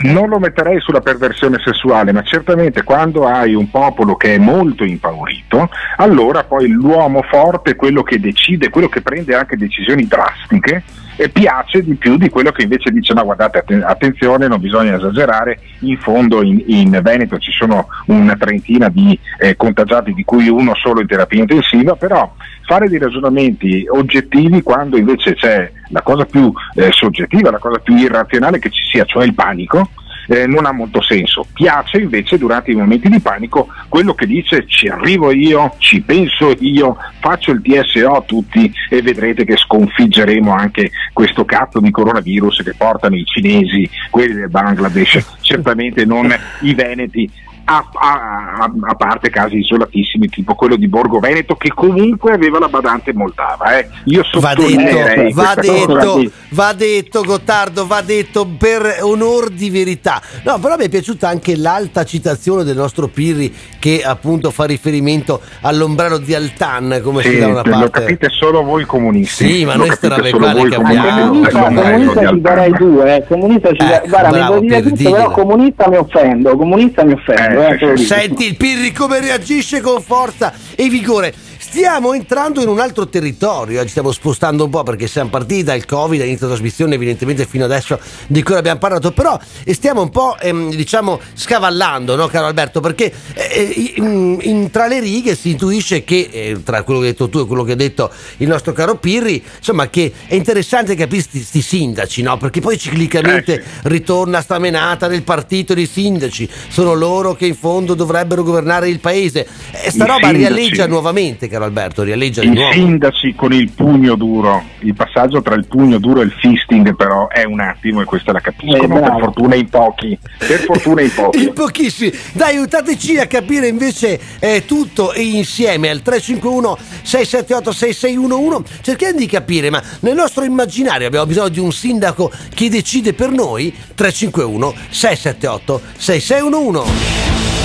Non 0.00 0.28
lo 0.28 0.38
metterei 0.38 0.80
sulla 0.80 1.00
perversione 1.00 1.58
sessuale, 1.64 2.12
ma 2.12 2.22
certamente 2.22 2.84
quando 2.84 3.26
hai 3.26 3.54
un 3.54 3.68
popolo 3.68 4.16
che 4.16 4.34
è 4.34 4.38
molto 4.38 4.84
impaurito, 4.84 5.68
allora 5.96 6.44
poi 6.44 6.68
l'uomo 6.68 7.22
forte 7.22 7.72
è 7.72 7.76
quello 7.76 8.02
che 8.02 8.20
decide, 8.20 8.70
quello 8.70 8.88
che 8.88 9.02
prende 9.02 9.34
anche 9.34 9.56
decisioni 9.56 10.06
drastiche 10.06 10.84
e 11.20 11.28
piace 11.30 11.82
di 11.82 11.96
più 11.96 12.16
di 12.16 12.28
quello 12.28 12.52
che 12.52 12.62
invece 12.62 12.92
dice 12.92 13.12
no 13.12 13.24
guardate 13.24 13.58
atten- 13.58 13.82
attenzione 13.82 14.46
non 14.46 14.60
bisogna 14.60 14.94
esagerare, 14.94 15.58
in 15.80 15.98
fondo 15.98 16.42
in, 16.42 16.62
in 16.66 17.00
Veneto 17.02 17.38
ci 17.38 17.50
sono 17.50 17.88
una 18.06 18.36
trentina 18.36 18.88
di 18.88 19.18
eh, 19.40 19.56
contagiati 19.56 20.14
di 20.14 20.22
cui 20.22 20.48
uno 20.48 20.76
solo 20.76 21.00
in 21.00 21.08
terapia 21.08 21.40
intensiva, 21.40 21.96
però 21.96 22.32
fare 22.64 22.88
dei 22.88 23.00
ragionamenti 23.00 23.84
oggettivi 23.90 24.62
quando 24.62 24.96
invece 24.96 25.34
c'è 25.34 25.72
la 25.88 26.02
cosa 26.02 26.24
più 26.24 26.52
eh, 26.76 26.92
soggettiva, 26.92 27.50
la 27.50 27.58
cosa 27.58 27.78
più 27.78 27.96
irrazionale 27.96 28.60
che 28.60 28.70
ci 28.70 28.84
sia, 28.88 29.04
cioè 29.04 29.24
il 29.24 29.34
panico, 29.34 29.90
eh, 30.28 30.46
non 30.46 30.66
ha 30.66 30.72
molto 30.72 31.02
senso. 31.02 31.46
Piace 31.52 31.98
invece 31.98 32.38
durante 32.38 32.70
i 32.70 32.74
momenti 32.74 33.08
di 33.08 33.20
panico 33.20 33.68
quello 33.88 34.14
che 34.14 34.26
dice 34.26 34.66
ci 34.66 34.88
arrivo 34.88 35.32
io, 35.32 35.74
ci 35.78 36.00
penso 36.00 36.54
io, 36.60 36.96
faccio 37.20 37.50
il 37.50 37.62
TSO 37.62 38.12
a 38.12 38.22
tutti 38.22 38.72
e 38.88 39.02
vedrete 39.02 39.44
che 39.44 39.56
sconfiggeremo 39.56 40.52
anche 40.52 40.90
questo 41.12 41.44
cazzo 41.44 41.80
di 41.80 41.90
coronavirus 41.90 42.62
che 42.62 42.74
portano 42.76 43.16
i 43.16 43.24
cinesi, 43.24 43.88
quelli 44.10 44.34
del 44.34 44.50
Bangladesh, 44.50 45.36
certamente 45.40 46.04
non 46.04 46.32
i 46.60 46.74
veneti. 46.74 47.30
A, 47.70 47.86
a- 47.92 48.70
a- 48.80 48.94
parte 48.94 49.28
casi 49.28 49.58
isolatissimi 49.58 50.28
tipo 50.28 50.54
quello 50.54 50.74
di 50.76 50.88
Borgo 50.88 51.18
Veneto 51.18 51.54
che 51.56 51.68
comunque 51.74 52.32
aveva 52.32 52.58
la 52.58 52.68
badante 52.68 53.12
moldava 53.12 53.76
eh. 53.78 53.88
io 54.04 54.22
Va 54.40 54.54
detto, 54.54 55.34
va 55.34 55.54
detto, 55.54 56.22
va 56.50 56.72
detto 56.72 57.22
Gottardo, 57.22 57.86
va 57.86 58.00
detto 58.00 58.46
per 58.46 58.98
onor 59.02 59.50
di 59.50 59.68
verità. 59.68 60.20
No, 60.44 60.58
però 60.58 60.76
mi 60.78 60.84
è 60.86 60.88
piaciuta 60.88 61.28
anche 61.28 61.56
l'alta 61.56 62.04
citazione 62.04 62.64
del 62.64 62.76
nostro 62.76 63.08
Pirri 63.08 63.54
che 63.78 64.02
appunto 64.02 64.50
fa 64.50 64.64
riferimento 64.64 65.40
all'ombrello 65.60 66.16
di 66.16 66.34
Altan, 66.34 67.00
come 67.02 67.22
si 67.22 67.32
Sì, 67.32 67.38
da 67.38 67.48
una 67.48 67.62
lo 67.62 67.70
parte. 67.70 67.90
capite 68.00 68.28
solo 68.30 68.62
voi 68.62 68.84
comunisti. 68.86 69.44
Sì, 69.44 69.64
ma 69.66 69.72
Lo 69.74 69.84
noi 69.84 69.88
voi 69.90 70.70
capiamo. 70.70 71.26
Comunista, 71.28 71.62
comunista 71.68 72.28
ci 72.28 72.40
darei 72.40 72.72
due, 72.72 73.14
eh. 73.16 73.24
comunista 73.26 73.68
ci 73.74 73.84
Ecco, 73.86 74.08
guarda, 74.08 74.28
mi 74.28 74.34
bravo, 74.36 74.52
puoi 74.54 74.60
dire 74.66 74.74
per 74.80 74.82
tutto, 74.84 74.96
dire. 74.96 75.10
però 75.10 75.30
comunista 75.32 75.88
mi 75.90 75.96
offendo, 75.96 76.56
comunista 76.56 77.04
mi 77.04 77.12
offendo. 77.12 77.42
eh, 77.50 77.54
lo. 77.54 77.57
Senti 77.96 78.46
il 78.46 78.56
Pirri 78.56 78.92
come 78.92 79.20
reagisce 79.20 79.80
con 79.80 80.02
forza 80.02 80.52
e 80.74 80.88
vigore. 80.88 81.34
Stiamo 81.70 82.14
entrando 82.14 82.62
in 82.62 82.68
un 82.68 82.80
altro 82.80 83.08
territorio, 83.08 83.78
eh, 83.80 83.84
ci 83.84 83.90
stiamo 83.90 84.10
spostando 84.10 84.64
un 84.64 84.70
po' 84.70 84.82
perché 84.84 85.06
siamo 85.06 85.28
partiti 85.28 85.62
dal 85.64 85.84
Covid, 85.84 86.18
all'inizio 86.20 86.46
della 86.46 86.58
trasmissione 86.58 86.94
evidentemente 86.94 87.44
fino 87.46 87.66
adesso 87.66 88.00
di 88.26 88.42
cui 88.42 88.54
abbiamo 88.54 88.78
parlato, 88.80 89.12
però 89.12 89.38
stiamo 89.66 90.00
un 90.00 90.08
po' 90.08 90.36
ehm, 90.40 90.70
diciamo 90.74 91.20
scavallando, 91.34 92.16
no 92.16 92.26
caro 92.26 92.46
Alberto, 92.46 92.80
perché 92.80 93.12
eh, 93.34 93.92
in- 93.96 94.38
in- 94.40 94.70
tra 94.70 94.86
le 94.86 94.98
righe 94.98 95.36
si 95.36 95.50
intuisce 95.50 96.04
che, 96.04 96.28
eh, 96.32 96.62
tra 96.64 96.82
quello 96.82 97.00
che 97.00 97.06
hai 97.06 97.12
detto 97.12 97.28
tu 97.28 97.38
e 97.40 97.46
quello 97.46 97.64
che 97.64 97.72
ha 97.72 97.76
detto 97.76 98.10
il 98.38 98.48
nostro 98.48 98.72
caro 98.72 98.96
Pirri, 98.96 99.40
insomma 99.58 99.88
che 99.90 100.10
è 100.26 100.34
interessante 100.34 100.94
capire 100.96 101.22
sti 101.22 101.60
sindaci, 101.62 102.22
no? 102.22 102.38
perché 102.38 102.60
poi 102.60 102.78
ciclicamente 102.78 103.62
ritorna 103.84 104.40
sta 104.40 104.58
menata 104.58 105.06
del 105.06 105.22
partito 105.22 105.74
dei 105.74 105.86
sindaci, 105.86 106.48
sono 106.70 106.94
loro 106.94 107.34
che 107.34 107.46
in 107.46 107.54
fondo 107.54 107.92
dovrebbero 107.94 108.42
governare 108.42 108.88
il 108.88 109.00
paese. 109.00 109.46
E 109.70 109.90
sta 109.90 110.04
I 110.04 110.06
roba 110.08 110.28
sindaci. 110.28 110.36
rialleggia 110.36 110.86
nuovamente, 110.86 111.46
caro 111.46 111.57
caro 111.58 111.64
Alberto, 111.64 112.02
rialleggia 112.02 112.40
di 112.42 112.48
I 112.48 112.54
nuovo. 112.54 112.72
sindaci 112.72 113.34
con 113.34 113.52
il 113.52 113.70
pugno 113.70 114.14
duro, 114.14 114.62
il 114.80 114.94
passaggio 114.94 115.42
tra 115.42 115.54
il 115.54 115.66
pugno 115.66 115.98
duro 115.98 116.20
e 116.20 116.24
il 116.24 116.32
fisting 116.32 116.94
però 116.94 117.28
è 117.28 117.44
un 117.44 117.60
attimo 117.60 118.00
e 118.00 118.04
questa 118.04 118.32
la 118.32 118.40
capiscono, 118.40 118.96
Eh, 118.96 119.00
per 119.00 119.16
fortuna 119.20 119.54
in 119.56 119.68
pochi, 119.68 120.18
per 120.38 120.60
fortuna 120.60 121.02
in 121.02 121.12
pochi. 121.12 121.42
In 121.48 121.52
pochissimi. 121.52 122.12
Dai, 122.32 122.56
aiutateci 122.56 123.18
a 123.18 123.26
capire 123.26 123.68
invece 123.68 124.18
eh, 124.38 124.64
tutto 124.66 125.12
e 125.12 125.22
insieme 125.22 125.88
al 125.90 126.02
351 126.02 126.76
678 127.02 127.72
6611. 127.72 128.80
Cerchiamo 128.82 129.18
di 129.18 129.26
capire, 129.26 129.70
ma 129.70 129.82
nel 130.00 130.14
nostro 130.14 130.44
immaginario 130.44 131.06
abbiamo 131.06 131.26
bisogno 131.26 131.48
di 131.48 131.58
un 131.60 131.72
sindaco 131.72 132.30
che 132.54 132.68
decide 132.68 133.12
per 133.12 133.30
noi? 133.30 133.74
351 133.94 134.74
678 134.90 135.80
6611. 135.96 136.92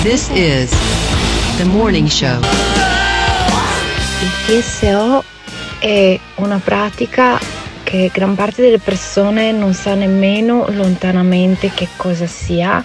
This 0.02 0.28
is 0.34 0.70
the 1.58 1.64
morning 1.64 2.08
show. 2.08 2.93
Il 4.20 4.62
TSO 4.62 5.24
è 5.78 6.18
una 6.36 6.60
pratica 6.62 7.38
che 7.82 8.10
gran 8.12 8.34
parte 8.34 8.62
delle 8.62 8.78
persone 8.78 9.52
non 9.52 9.74
sa 9.74 9.94
nemmeno 9.94 10.66
lontanamente 10.70 11.70
che 11.74 11.88
cosa 11.96 12.26
sia. 12.26 12.84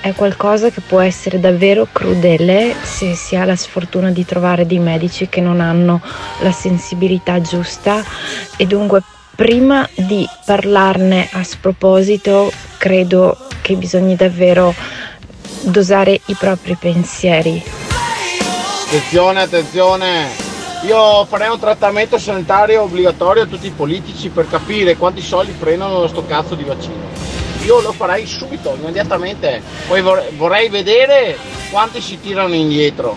È 0.00 0.12
qualcosa 0.12 0.70
che 0.70 0.80
può 0.80 1.00
essere 1.00 1.40
davvero 1.40 1.86
crudele 1.90 2.74
se 2.82 3.14
si 3.14 3.36
ha 3.36 3.44
la 3.44 3.56
sfortuna 3.56 4.10
di 4.10 4.24
trovare 4.24 4.66
dei 4.66 4.78
medici 4.78 5.28
che 5.28 5.40
non 5.40 5.60
hanno 5.60 6.00
la 6.40 6.52
sensibilità 6.52 7.40
giusta 7.40 8.04
e 8.56 8.66
dunque 8.66 9.02
prima 9.34 9.88
di 9.94 10.26
parlarne 10.44 11.28
a 11.32 11.42
sproposito 11.42 12.52
credo 12.78 13.36
che 13.62 13.74
bisogni 13.74 14.14
davvero 14.14 14.74
dosare 15.62 16.20
i 16.26 16.34
propri 16.34 16.76
pensieri. 16.76 17.62
Attenzione, 18.86 19.40
attenzione! 19.40 20.43
Io 20.86 21.24
farei 21.24 21.48
un 21.48 21.58
trattamento 21.58 22.18
sanitario 22.18 22.82
obbligatorio 22.82 23.44
a 23.44 23.46
tutti 23.46 23.68
i 23.68 23.72
politici 23.74 24.28
per 24.28 24.46
capire 24.50 24.96
quanti 24.96 25.22
soldi 25.22 25.52
prendono 25.58 26.00
da 26.00 26.08
sto 26.08 26.26
cazzo 26.26 26.54
di 26.54 26.62
vaccino. 26.62 27.08
Io 27.64 27.80
lo 27.80 27.92
farei 27.92 28.26
subito, 28.26 28.76
immediatamente. 28.78 29.62
Poi 29.88 30.02
vor- 30.02 30.28
vorrei 30.36 30.68
vedere 30.68 31.38
quanti 31.70 32.02
si 32.02 32.20
tirano 32.20 32.52
indietro. 32.52 33.16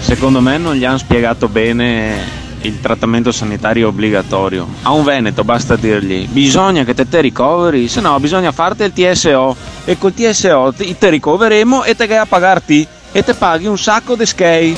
Secondo 0.00 0.40
me 0.40 0.58
non 0.58 0.74
gli 0.74 0.84
hanno 0.84 0.98
spiegato 0.98 1.48
bene 1.48 2.42
il 2.62 2.80
trattamento 2.80 3.30
sanitario 3.30 3.88
obbligatorio. 3.88 4.66
A 4.82 4.90
un 4.90 5.04
veneto 5.04 5.44
basta 5.44 5.76
dirgli 5.76 6.26
bisogna 6.26 6.82
che 6.82 6.94
te 6.94 7.08
te 7.08 7.20
ricoveri, 7.20 7.86
se 7.86 8.00
no 8.00 8.18
bisogna 8.18 8.50
farti 8.50 8.82
il 8.82 8.92
TSO 8.92 9.54
e 9.84 9.96
col 9.98 10.14
TSO 10.14 10.74
ti 10.76 10.98
te 10.98 11.10
ricoveremo 11.10 11.84
e 11.84 11.94
te 11.94 12.08
che 12.08 12.16
a 12.16 12.26
pagarti 12.26 12.86
e 13.12 13.22
te 13.22 13.34
paghi 13.34 13.66
un 13.66 13.78
sacco 13.78 14.16
di 14.16 14.26
skei. 14.26 14.76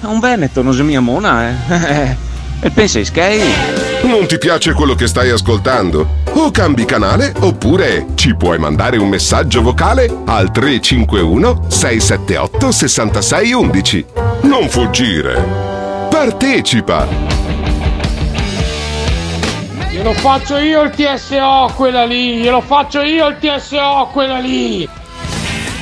A 0.00 0.08
un 0.08 0.20
veneto 0.20 0.62
non 0.62 0.76
mia 0.84 1.00
mona, 1.00 1.48
eh. 1.48 2.24
E 2.60 2.70
pensi 2.70 3.04
skei? 3.04 3.40
Non 4.04 4.26
ti 4.26 4.38
piace 4.38 4.72
quello 4.72 4.94
che 4.94 5.06
stai 5.06 5.28
ascoltando? 5.28 6.22
O 6.32 6.50
cambi 6.50 6.86
canale 6.86 7.32
oppure 7.40 8.06
ci 8.14 8.34
puoi 8.34 8.58
mandare 8.58 8.96
un 8.96 9.08
messaggio 9.08 9.60
vocale 9.60 10.10
al 10.24 10.50
351 10.50 11.66
678 11.68 12.72
6611. 12.72 14.06
Non 14.42 14.68
fuggire. 14.70 15.44
Partecipa! 16.08 17.06
Glielo 19.90 20.12
faccio 20.14 20.56
io 20.56 20.82
il 20.82 20.90
TSO 20.90 21.72
quella 21.74 22.04
lì, 22.04 22.36
glielo 22.36 22.60
faccio 22.62 23.02
io 23.02 23.26
il 23.28 23.36
TSO 23.38 24.08
quella 24.12 24.38
lì. 24.38 24.88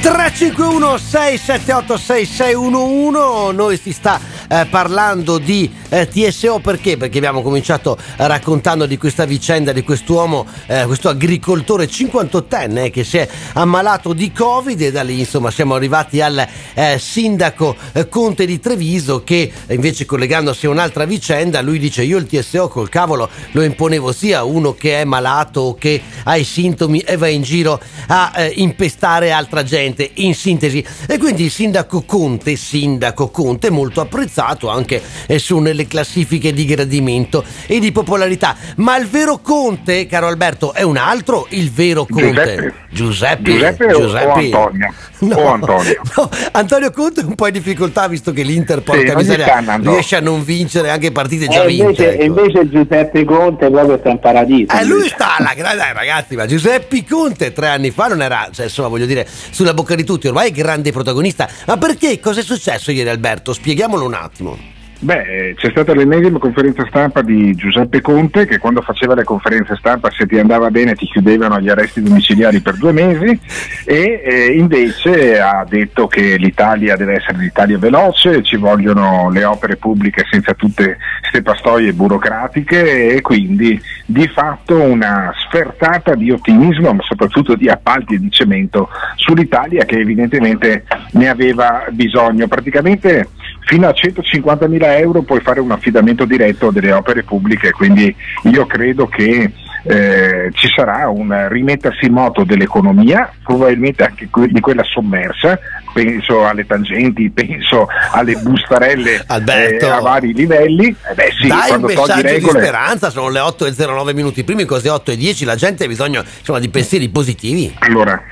351 0.05 0.99
678 0.99 1.97
6611 1.97 3.57
noi 3.57 3.79
si 3.79 3.91
sta 3.91 4.21
eh, 4.49 4.67
parlando 4.67 5.39
di 5.39 5.73
eh, 5.89 6.07
TSO 6.07 6.59
perché? 6.59 6.99
Perché 6.99 7.17
abbiamo 7.17 7.41
cominciato 7.41 7.97
raccontando 8.17 8.85
di 8.85 8.99
questa 8.99 9.25
vicenda 9.25 9.73
di 9.73 9.83
quest'uomo, 9.83 10.47
eh, 10.67 10.85
questo 10.85 11.09
agricoltore 11.09 11.87
58enne 11.87 12.91
che 12.91 13.03
si 13.03 13.17
è 13.17 13.27
ammalato 13.55 14.13
di 14.13 14.31
Covid 14.31 14.79
e 14.83 14.93
da 14.93 15.03
lì 15.03 15.21
insomma 15.21 15.51
siamo 15.51 15.75
arrivati 15.75 16.21
al 16.21 16.47
eh, 16.75 16.99
sindaco 16.99 17.75
eh, 17.93 18.07
Conte 18.07 18.45
di 18.45 18.61
Treviso 18.61 19.25
che 19.25 19.51
invece 19.69 20.05
collegandosi 20.05 20.67
a 20.67 20.71
un'altra 20.71 21.07
vicenda 21.07 21.63
lui 21.63 21.79
dice 21.79 22.03
io 22.03 22.19
il 22.19 22.27
TSO 22.27 22.69
col 22.69 22.91
cavolo 22.91 23.31
lo 23.53 23.63
imponevo 23.63 24.13
sia 24.13 24.41
a 24.41 24.45
uno 24.45 24.75
che 24.75 25.01
è 25.01 25.05
malato 25.05 25.61
o 25.63 25.75
che 25.75 26.03
ha 26.25 26.37
i 26.37 26.45
sintomi 26.45 26.99
e 27.01 27.17
va 27.17 27.29
in 27.29 27.43
giro 27.43 27.81
a 28.09 28.33
impestare 28.55 29.33
altra 29.33 29.63
gente 29.63 29.94
in 30.15 30.35
sintesi 30.35 30.85
e 31.07 31.19
quindi 31.19 31.45
il 31.45 31.51
sindaco 31.51 32.03
Conte 32.03 32.57
sindaco 32.57 33.29
Conte 33.29 33.71
molto 33.71 34.01
apprezzato 34.01 34.69
anche 34.69 35.01
eh, 35.27 35.39
su 35.39 35.59
nelle 35.59 35.87
classifiche 35.87 36.53
di 36.53 36.65
gradimento 36.65 37.45
e 37.67 37.79
di 37.79 37.93
popolarità 37.93 38.57
ma 38.77 38.97
il 38.97 39.07
vero 39.07 39.39
Conte 39.39 40.07
caro 40.07 40.27
Alberto 40.27 40.73
è 40.73 40.83
un 40.83 40.97
altro 40.97 41.47
il 41.51 41.71
vero 41.71 42.07
Conte 42.07 42.73
Giuseppe. 42.91 43.51
Giuseppe 43.51 43.89
Giuseppe 43.89 44.25
o- 44.25 44.59
o 44.59 44.67
Antonio? 44.67 44.95
O 45.35 45.47
Antonio? 45.47 46.01
no, 46.17 46.29
Antonio 46.53 46.91
Conte 46.91 47.23
è 47.23 47.25
un 47.25 47.35
po' 47.35 47.47
in 47.47 47.53
difficoltà 47.55 48.07
visto 48.09 48.33
che 48.33 48.43
l'Inter 48.43 48.83
porca 48.83 49.13
ogni 49.13 49.23
miseria 49.23 49.63
riesce 49.81 50.17
a 50.17 50.21
non 50.21 50.45
vincere 50.45 50.91
anche 50.91 51.11
partite 51.13 51.47
già 51.49 51.63
E 51.63 51.67
vinte 51.67 51.83
invece, 51.85 52.13
ecco. 52.13 52.23
invece 52.25 52.69
Giuseppe 52.69 53.25
Conte 53.25 53.71
proprio 53.71 53.99
sta 53.99 54.11
in 54.11 54.19
paradiso. 54.19 54.77
Eh, 54.77 54.85
lui 54.85 55.09
sta 55.09 55.37
alla 55.37 55.55
grande, 55.55 55.79
dai, 55.79 55.93
ragazzi, 55.95 56.37
ma 56.37 56.47
Giuseppe 56.47 57.05
Conte 57.09 57.53
tre 57.53 57.69
anni 57.69 57.91
fa 57.91 58.09
non 58.09 58.23
era, 58.23 58.49
cioè, 58.53 58.67
insomma, 58.67 58.89
voglio 58.89 59.07
dire, 59.07 59.27
sulla 59.51 59.73
bocca 59.75 59.84
di 59.95 60.05
tutti, 60.05 60.27
ormai 60.27 60.49
è 60.49 60.53
grande 60.53 60.93
protagonista. 60.93 61.49
Ma 61.67 61.77
perché? 61.77 62.19
Cosa 62.21 62.41
è 62.41 62.43
successo 62.43 62.91
ieri, 62.91 63.11
Alberto? 63.11 63.53
Spieghiamolo 63.53 64.05
un 64.05 64.15
attimo. 64.15 64.74
Beh, 65.05 65.53
c'è 65.59 65.69
stata 65.69 65.93
l'ennesima 65.93 66.39
conferenza 66.39 66.83
stampa 66.89 67.21
di 67.21 67.55
Giuseppe 67.55 68.01
Conte 68.01 68.47
che 68.47 68.57
quando 68.57 68.81
faceva 68.81 69.15
le 69.15 69.23
conferenze 69.23 69.77
stampa 69.77 70.11
se 70.11 70.27
ti 70.27 70.39
andava 70.39 70.71
bene 70.71 70.95
ti 70.95 71.05
chiudevano 71.05 71.57
agli 71.57 71.69
arresti 71.69 72.01
domiciliari 72.01 72.61
per 72.61 72.79
due 72.79 72.93
mesi 72.93 73.39
e 73.85 74.23
eh, 74.25 74.57
invece 74.57 75.39
ha 75.39 75.63
detto 75.69 76.07
che 76.07 76.37
l'Italia 76.39 76.97
deve 76.97 77.17
essere 77.17 77.37
l'Italia 77.37 77.77
veloce, 77.77 78.43
ci 78.43 78.57
vogliono 78.57 79.29
le 79.31 79.45
opere 79.45 79.77
pubbliche 79.77 80.25
senza 80.31 80.55
tutte 80.55 80.97
queste 81.21 81.43
pastoie 81.43 81.93
burocratiche 81.93 83.15
e 83.15 83.21
quindi 83.21 83.79
di 84.07 84.27
fatto 84.29 84.81
una 84.81 85.35
sfertata 85.37 86.15
di 86.15 86.31
ottimismo 86.31 86.95
ma 86.95 87.03
soprattutto 87.03 87.57
di 87.57 87.69
appalti 87.69 88.15
e 88.15 88.21
di 88.21 88.31
cemento 88.31 88.89
sull'Italia 89.17 89.85
che 89.85 89.99
evidentemente 89.99 90.85
ne 91.11 91.29
aveva 91.29 91.85
bisogno. 91.91 92.49
Praticamente 92.49 93.29
fino 93.65 93.89
a 93.89 93.91
150.000 93.91 94.99
euro 94.99 95.23
puoi 95.23 95.41
fare 95.41 95.61
un 95.61 95.71
affidamento 95.71 96.25
diretto 96.25 96.71
delle 96.71 96.93
opere 96.93 97.23
pubbliche, 97.23 97.71
quindi 97.71 98.15
io 98.45 98.67
credo 98.67 99.07
che 99.07 99.51
eh, 99.87 100.51
ci 100.53 100.69
sarà 100.75 101.09
un 101.11 101.47
rimettersi 101.49 102.07
in 102.07 102.15
moto 102.15 102.45
dell'economia, 102.45 103.31
probabilmente 103.43 104.03
anche 104.03 104.29
di 104.49 104.61
quella 104.61 104.83
sommersa, 104.83 105.59
penso 105.93 106.47
alle 106.47 106.67
tangenti, 106.67 107.31
penso 107.31 107.87
alle 108.13 108.35
bustarelle 108.37 109.23
Alberto. 109.27 109.87
eh, 109.87 109.91
a 109.91 110.01
vari 110.01 110.33
livelli. 110.33 110.89
Eh 110.89 111.15
beh, 111.15 111.33
sì, 111.39 111.49
Dai 111.49 111.73
un 111.73 111.83
messaggio 111.83 112.23
di 112.23 112.33
regole, 112.33 112.61
speranza, 112.63 113.11
sono 113.11 113.29
le 113.29 113.41
8 113.41 113.67
e 113.67 113.75
09 113.77 114.15
minuti 114.15 114.43
primi, 114.43 114.65
cose 114.65 114.89
8 114.89 115.11
e 115.11 115.17
10, 115.17 115.45
la 115.45 115.57
gente 115.57 115.85
ha 115.85 115.89
bisogno 115.89 116.25
insomma, 116.39 116.59
di 116.59 116.69
pensieri 116.71 117.09
positivi. 117.11 117.75
Allora, 117.81 118.23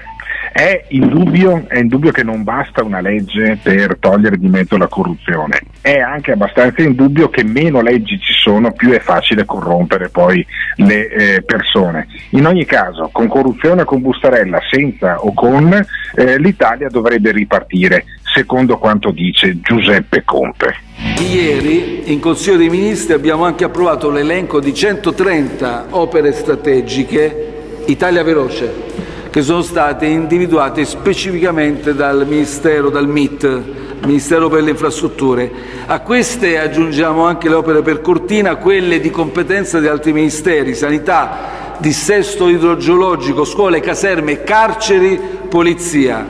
è 0.50 0.84
indubbio, 0.88 1.64
è 1.68 1.78
indubbio 1.78 2.10
che 2.10 2.22
non 2.22 2.42
basta 2.42 2.82
una 2.82 3.00
legge 3.00 3.58
per 3.62 3.96
togliere 4.00 4.38
di 4.38 4.48
mezzo 4.48 4.76
la 4.76 4.88
corruzione, 4.88 5.60
è 5.80 5.98
anche 5.98 6.32
abbastanza 6.32 6.82
indubbio 6.82 7.28
che 7.28 7.44
meno 7.44 7.80
leggi 7.80 8.18
ci 8.18 8.32
sono, 8.32 8.72
più 8.72 8.90
è 8.90 8.98
facile 8.98 9.44
corrompere 9.44 10.08
poi 10.08 10.44
le 10.76 11.08
eh, 11.08 11.42
persone. 11.42 12.08
In 12.30 12.46
ogni 12.46 12.64
caso, 12.64 13.08
con 13.12 13.28
corruzione 13.28 13.82
o 13.82 13.84
con 13.84 14.00
bustarella, 14.00 14.60
senza 14.68 15.20
o 15.20 15.32
con, 15.32 15.72
eh, 16.14 16.38
l'Italia 16.38 16.88
dovrebbe 16.88 17.30
ripartire, 17.30 18.04
secondo 18.34 18.78
quanto 18.78 19.10
dice 19.10 19.60
Giuseppe 19.60 20.22
Conte. 20.24 20.74
Ieri 21.20 22.12
in 22.12 22.20
Consiglio 22.20 22.56
dei 22.56 22.68
Ministri 22.68 23.12
abbiamo 23.12 23.44
anche 23.44 23.64
approvato 23.64 24.10
l'elenco 24.10 24.60
di 24.60 24.74
130 24.74 25.86
opere 25.90 26.32
strategiche 26.32 27.50
Italia 27.86 28.22
Veloce 28.22 29.11
che 29.32 29.40
sono 29.40 29.62
state 29.62 30.04
individuate 30.04 30.84
specificamente 30.84 31.94
dal 31.94 32.26
Ministero, 32.28 32.90
dal 32.90 33.08
MIT, 33.08 33.62
Ministero 34.04 34.50
per 34.50 34.62
le 34.62 34.72
Infrastrutture. 34.72 35.50
A 35.86 36.00
queste 36.00 36.58
aggiungiamo 36.58 37.24
anche 37.24 37.48
le 37.48 37.54
opere 37.54 37.80
per 37.80 38.02
Cortina, 38.02 38.56
quelle 38.56 39.00
di 39.00 39.08
competenza 39.08 39.80
di 39.80 39.86
altri 39.86 40.12
ministeri, 40.12 40.74
sanità, 40.74 41.78
dissesto 41.78 42.46
idrogeologico, 42.46 43.46
scuole, 43.46 43.80
caserme, 43.80 44.42
carceri, 44.42 45.18
polizia. 45.48 46.28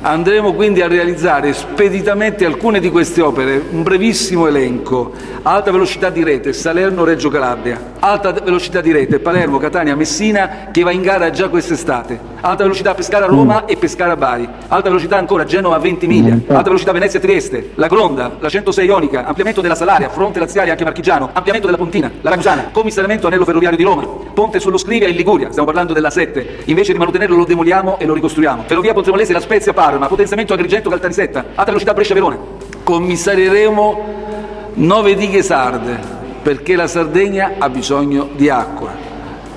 Andremo 0.00 0.54
quindi 0.54 0.80
a 0.80 0.86
realizzare 0.86 1.52
speditamente 1.52 2.44
alcune 2.44 2.78
di 2.78 2.88
queste 2.88 3.20
opere, 3.20 3.60
un 3.70 3.82
brevissimo 3.82 4.46
elenco, 4.46 5.12
alta 5.42 5.72
velocità 5.72 6.08
di 6.08 6.22
rete, 6.22 6.52
Salerno-Reggio 6.52 7.28
Calabria, 7.28 7.96
Alta 8.00 8.30
velocità 8.30 8.80
di 8.80 8.92
rete, 8.92 9.18
Palermo, 9.18 9.58
Catania, 9.58 9.96
Messina, 9.96 10.68
che 10.70 10.84
va 10.84 10.92
in 10.92 11.02
gara 11.02 11.30
già 11.30 11.48
quest'estate. 11.48 12.36
Alta 12.40 12.62
velocità 12.62 12.94
Pescara-Roma 12.94 13.64
e 13.64 13.76
Pescara-Bari. 13.76 14.48
Alta 14.68 14.88
velocità 14.88 15.16
ancora 15.16 15.44
Genova-Ventimiglia. 15.44 16.34
Alta 16.46 16.62
velocità 16.62 16.92
Venezia-Trieste. 16.92 17.70
La 17.74 17.88
Gronda, 17.88 18.36
la 18.38 18.48
106 18.48 18.86
Ionica, 18.86 19.26
ampliamento 19.26 19.60
della 19.60 19.74
Salaria, 19.74 20.08
fronte 20.10 20.38
laziale 20.38 20.70
anche 20.70 20.84
marchigiano, 20.84 21.30
ampliamento 21.32 21.66
della 21.66 21.78
Pontina, 21.78 22.08
la 22.20 22.30
Ragusana, 22.30 22.68
commissariamento 22.70 23.26
anello 23.26 23.44
ferroviario 23.44 23.76
di 23.76 23.82
Roma, 23.82 24.06
ponte 24.32 24.60
sullo 24.60 24.78
Scrivia 24.78 25.08
in 25.08 25.16
Liguria, 25.16 25.48
stiamo 25.48 25.66
parlando 25.66 25.92
della 25.92 26.10
7. 26.10 26.58
Invece 26.66 26.92
di 26.92 26.98
manutenerlo 26.98 27.36
lo 27.36 27.44
demoliamo 27.44 27.98
e 27.98 28.06
lo 28.06 28.14
ricostruiamo. 28.14 28.62
Ferrovia 28.66 28.92
Pontremolese, 28.92 29.32
La 29.32 29.40
Spezia, 29.40 29.72
Parma, 29.88 30.06
potenziamento 30.06 30.52
Agrigento-Caltanissetta, 30.52 31.38
alta 31.54 31.64
velocità 31.64 31.94
Brescia-Verona. 31.94 32.36
Commissarieremo 32.82 34.04
nove 34.74 35.14
dighe 35.14 35.42
sarde 35.42 35.98
perché 36.42 36.76
la 36.76 36.86
Sardegna 36.86 37.54
ha 37.56 37.70
bisogno 37.70 38.28
di 38.36 38.50
acqua. 38.50 39.06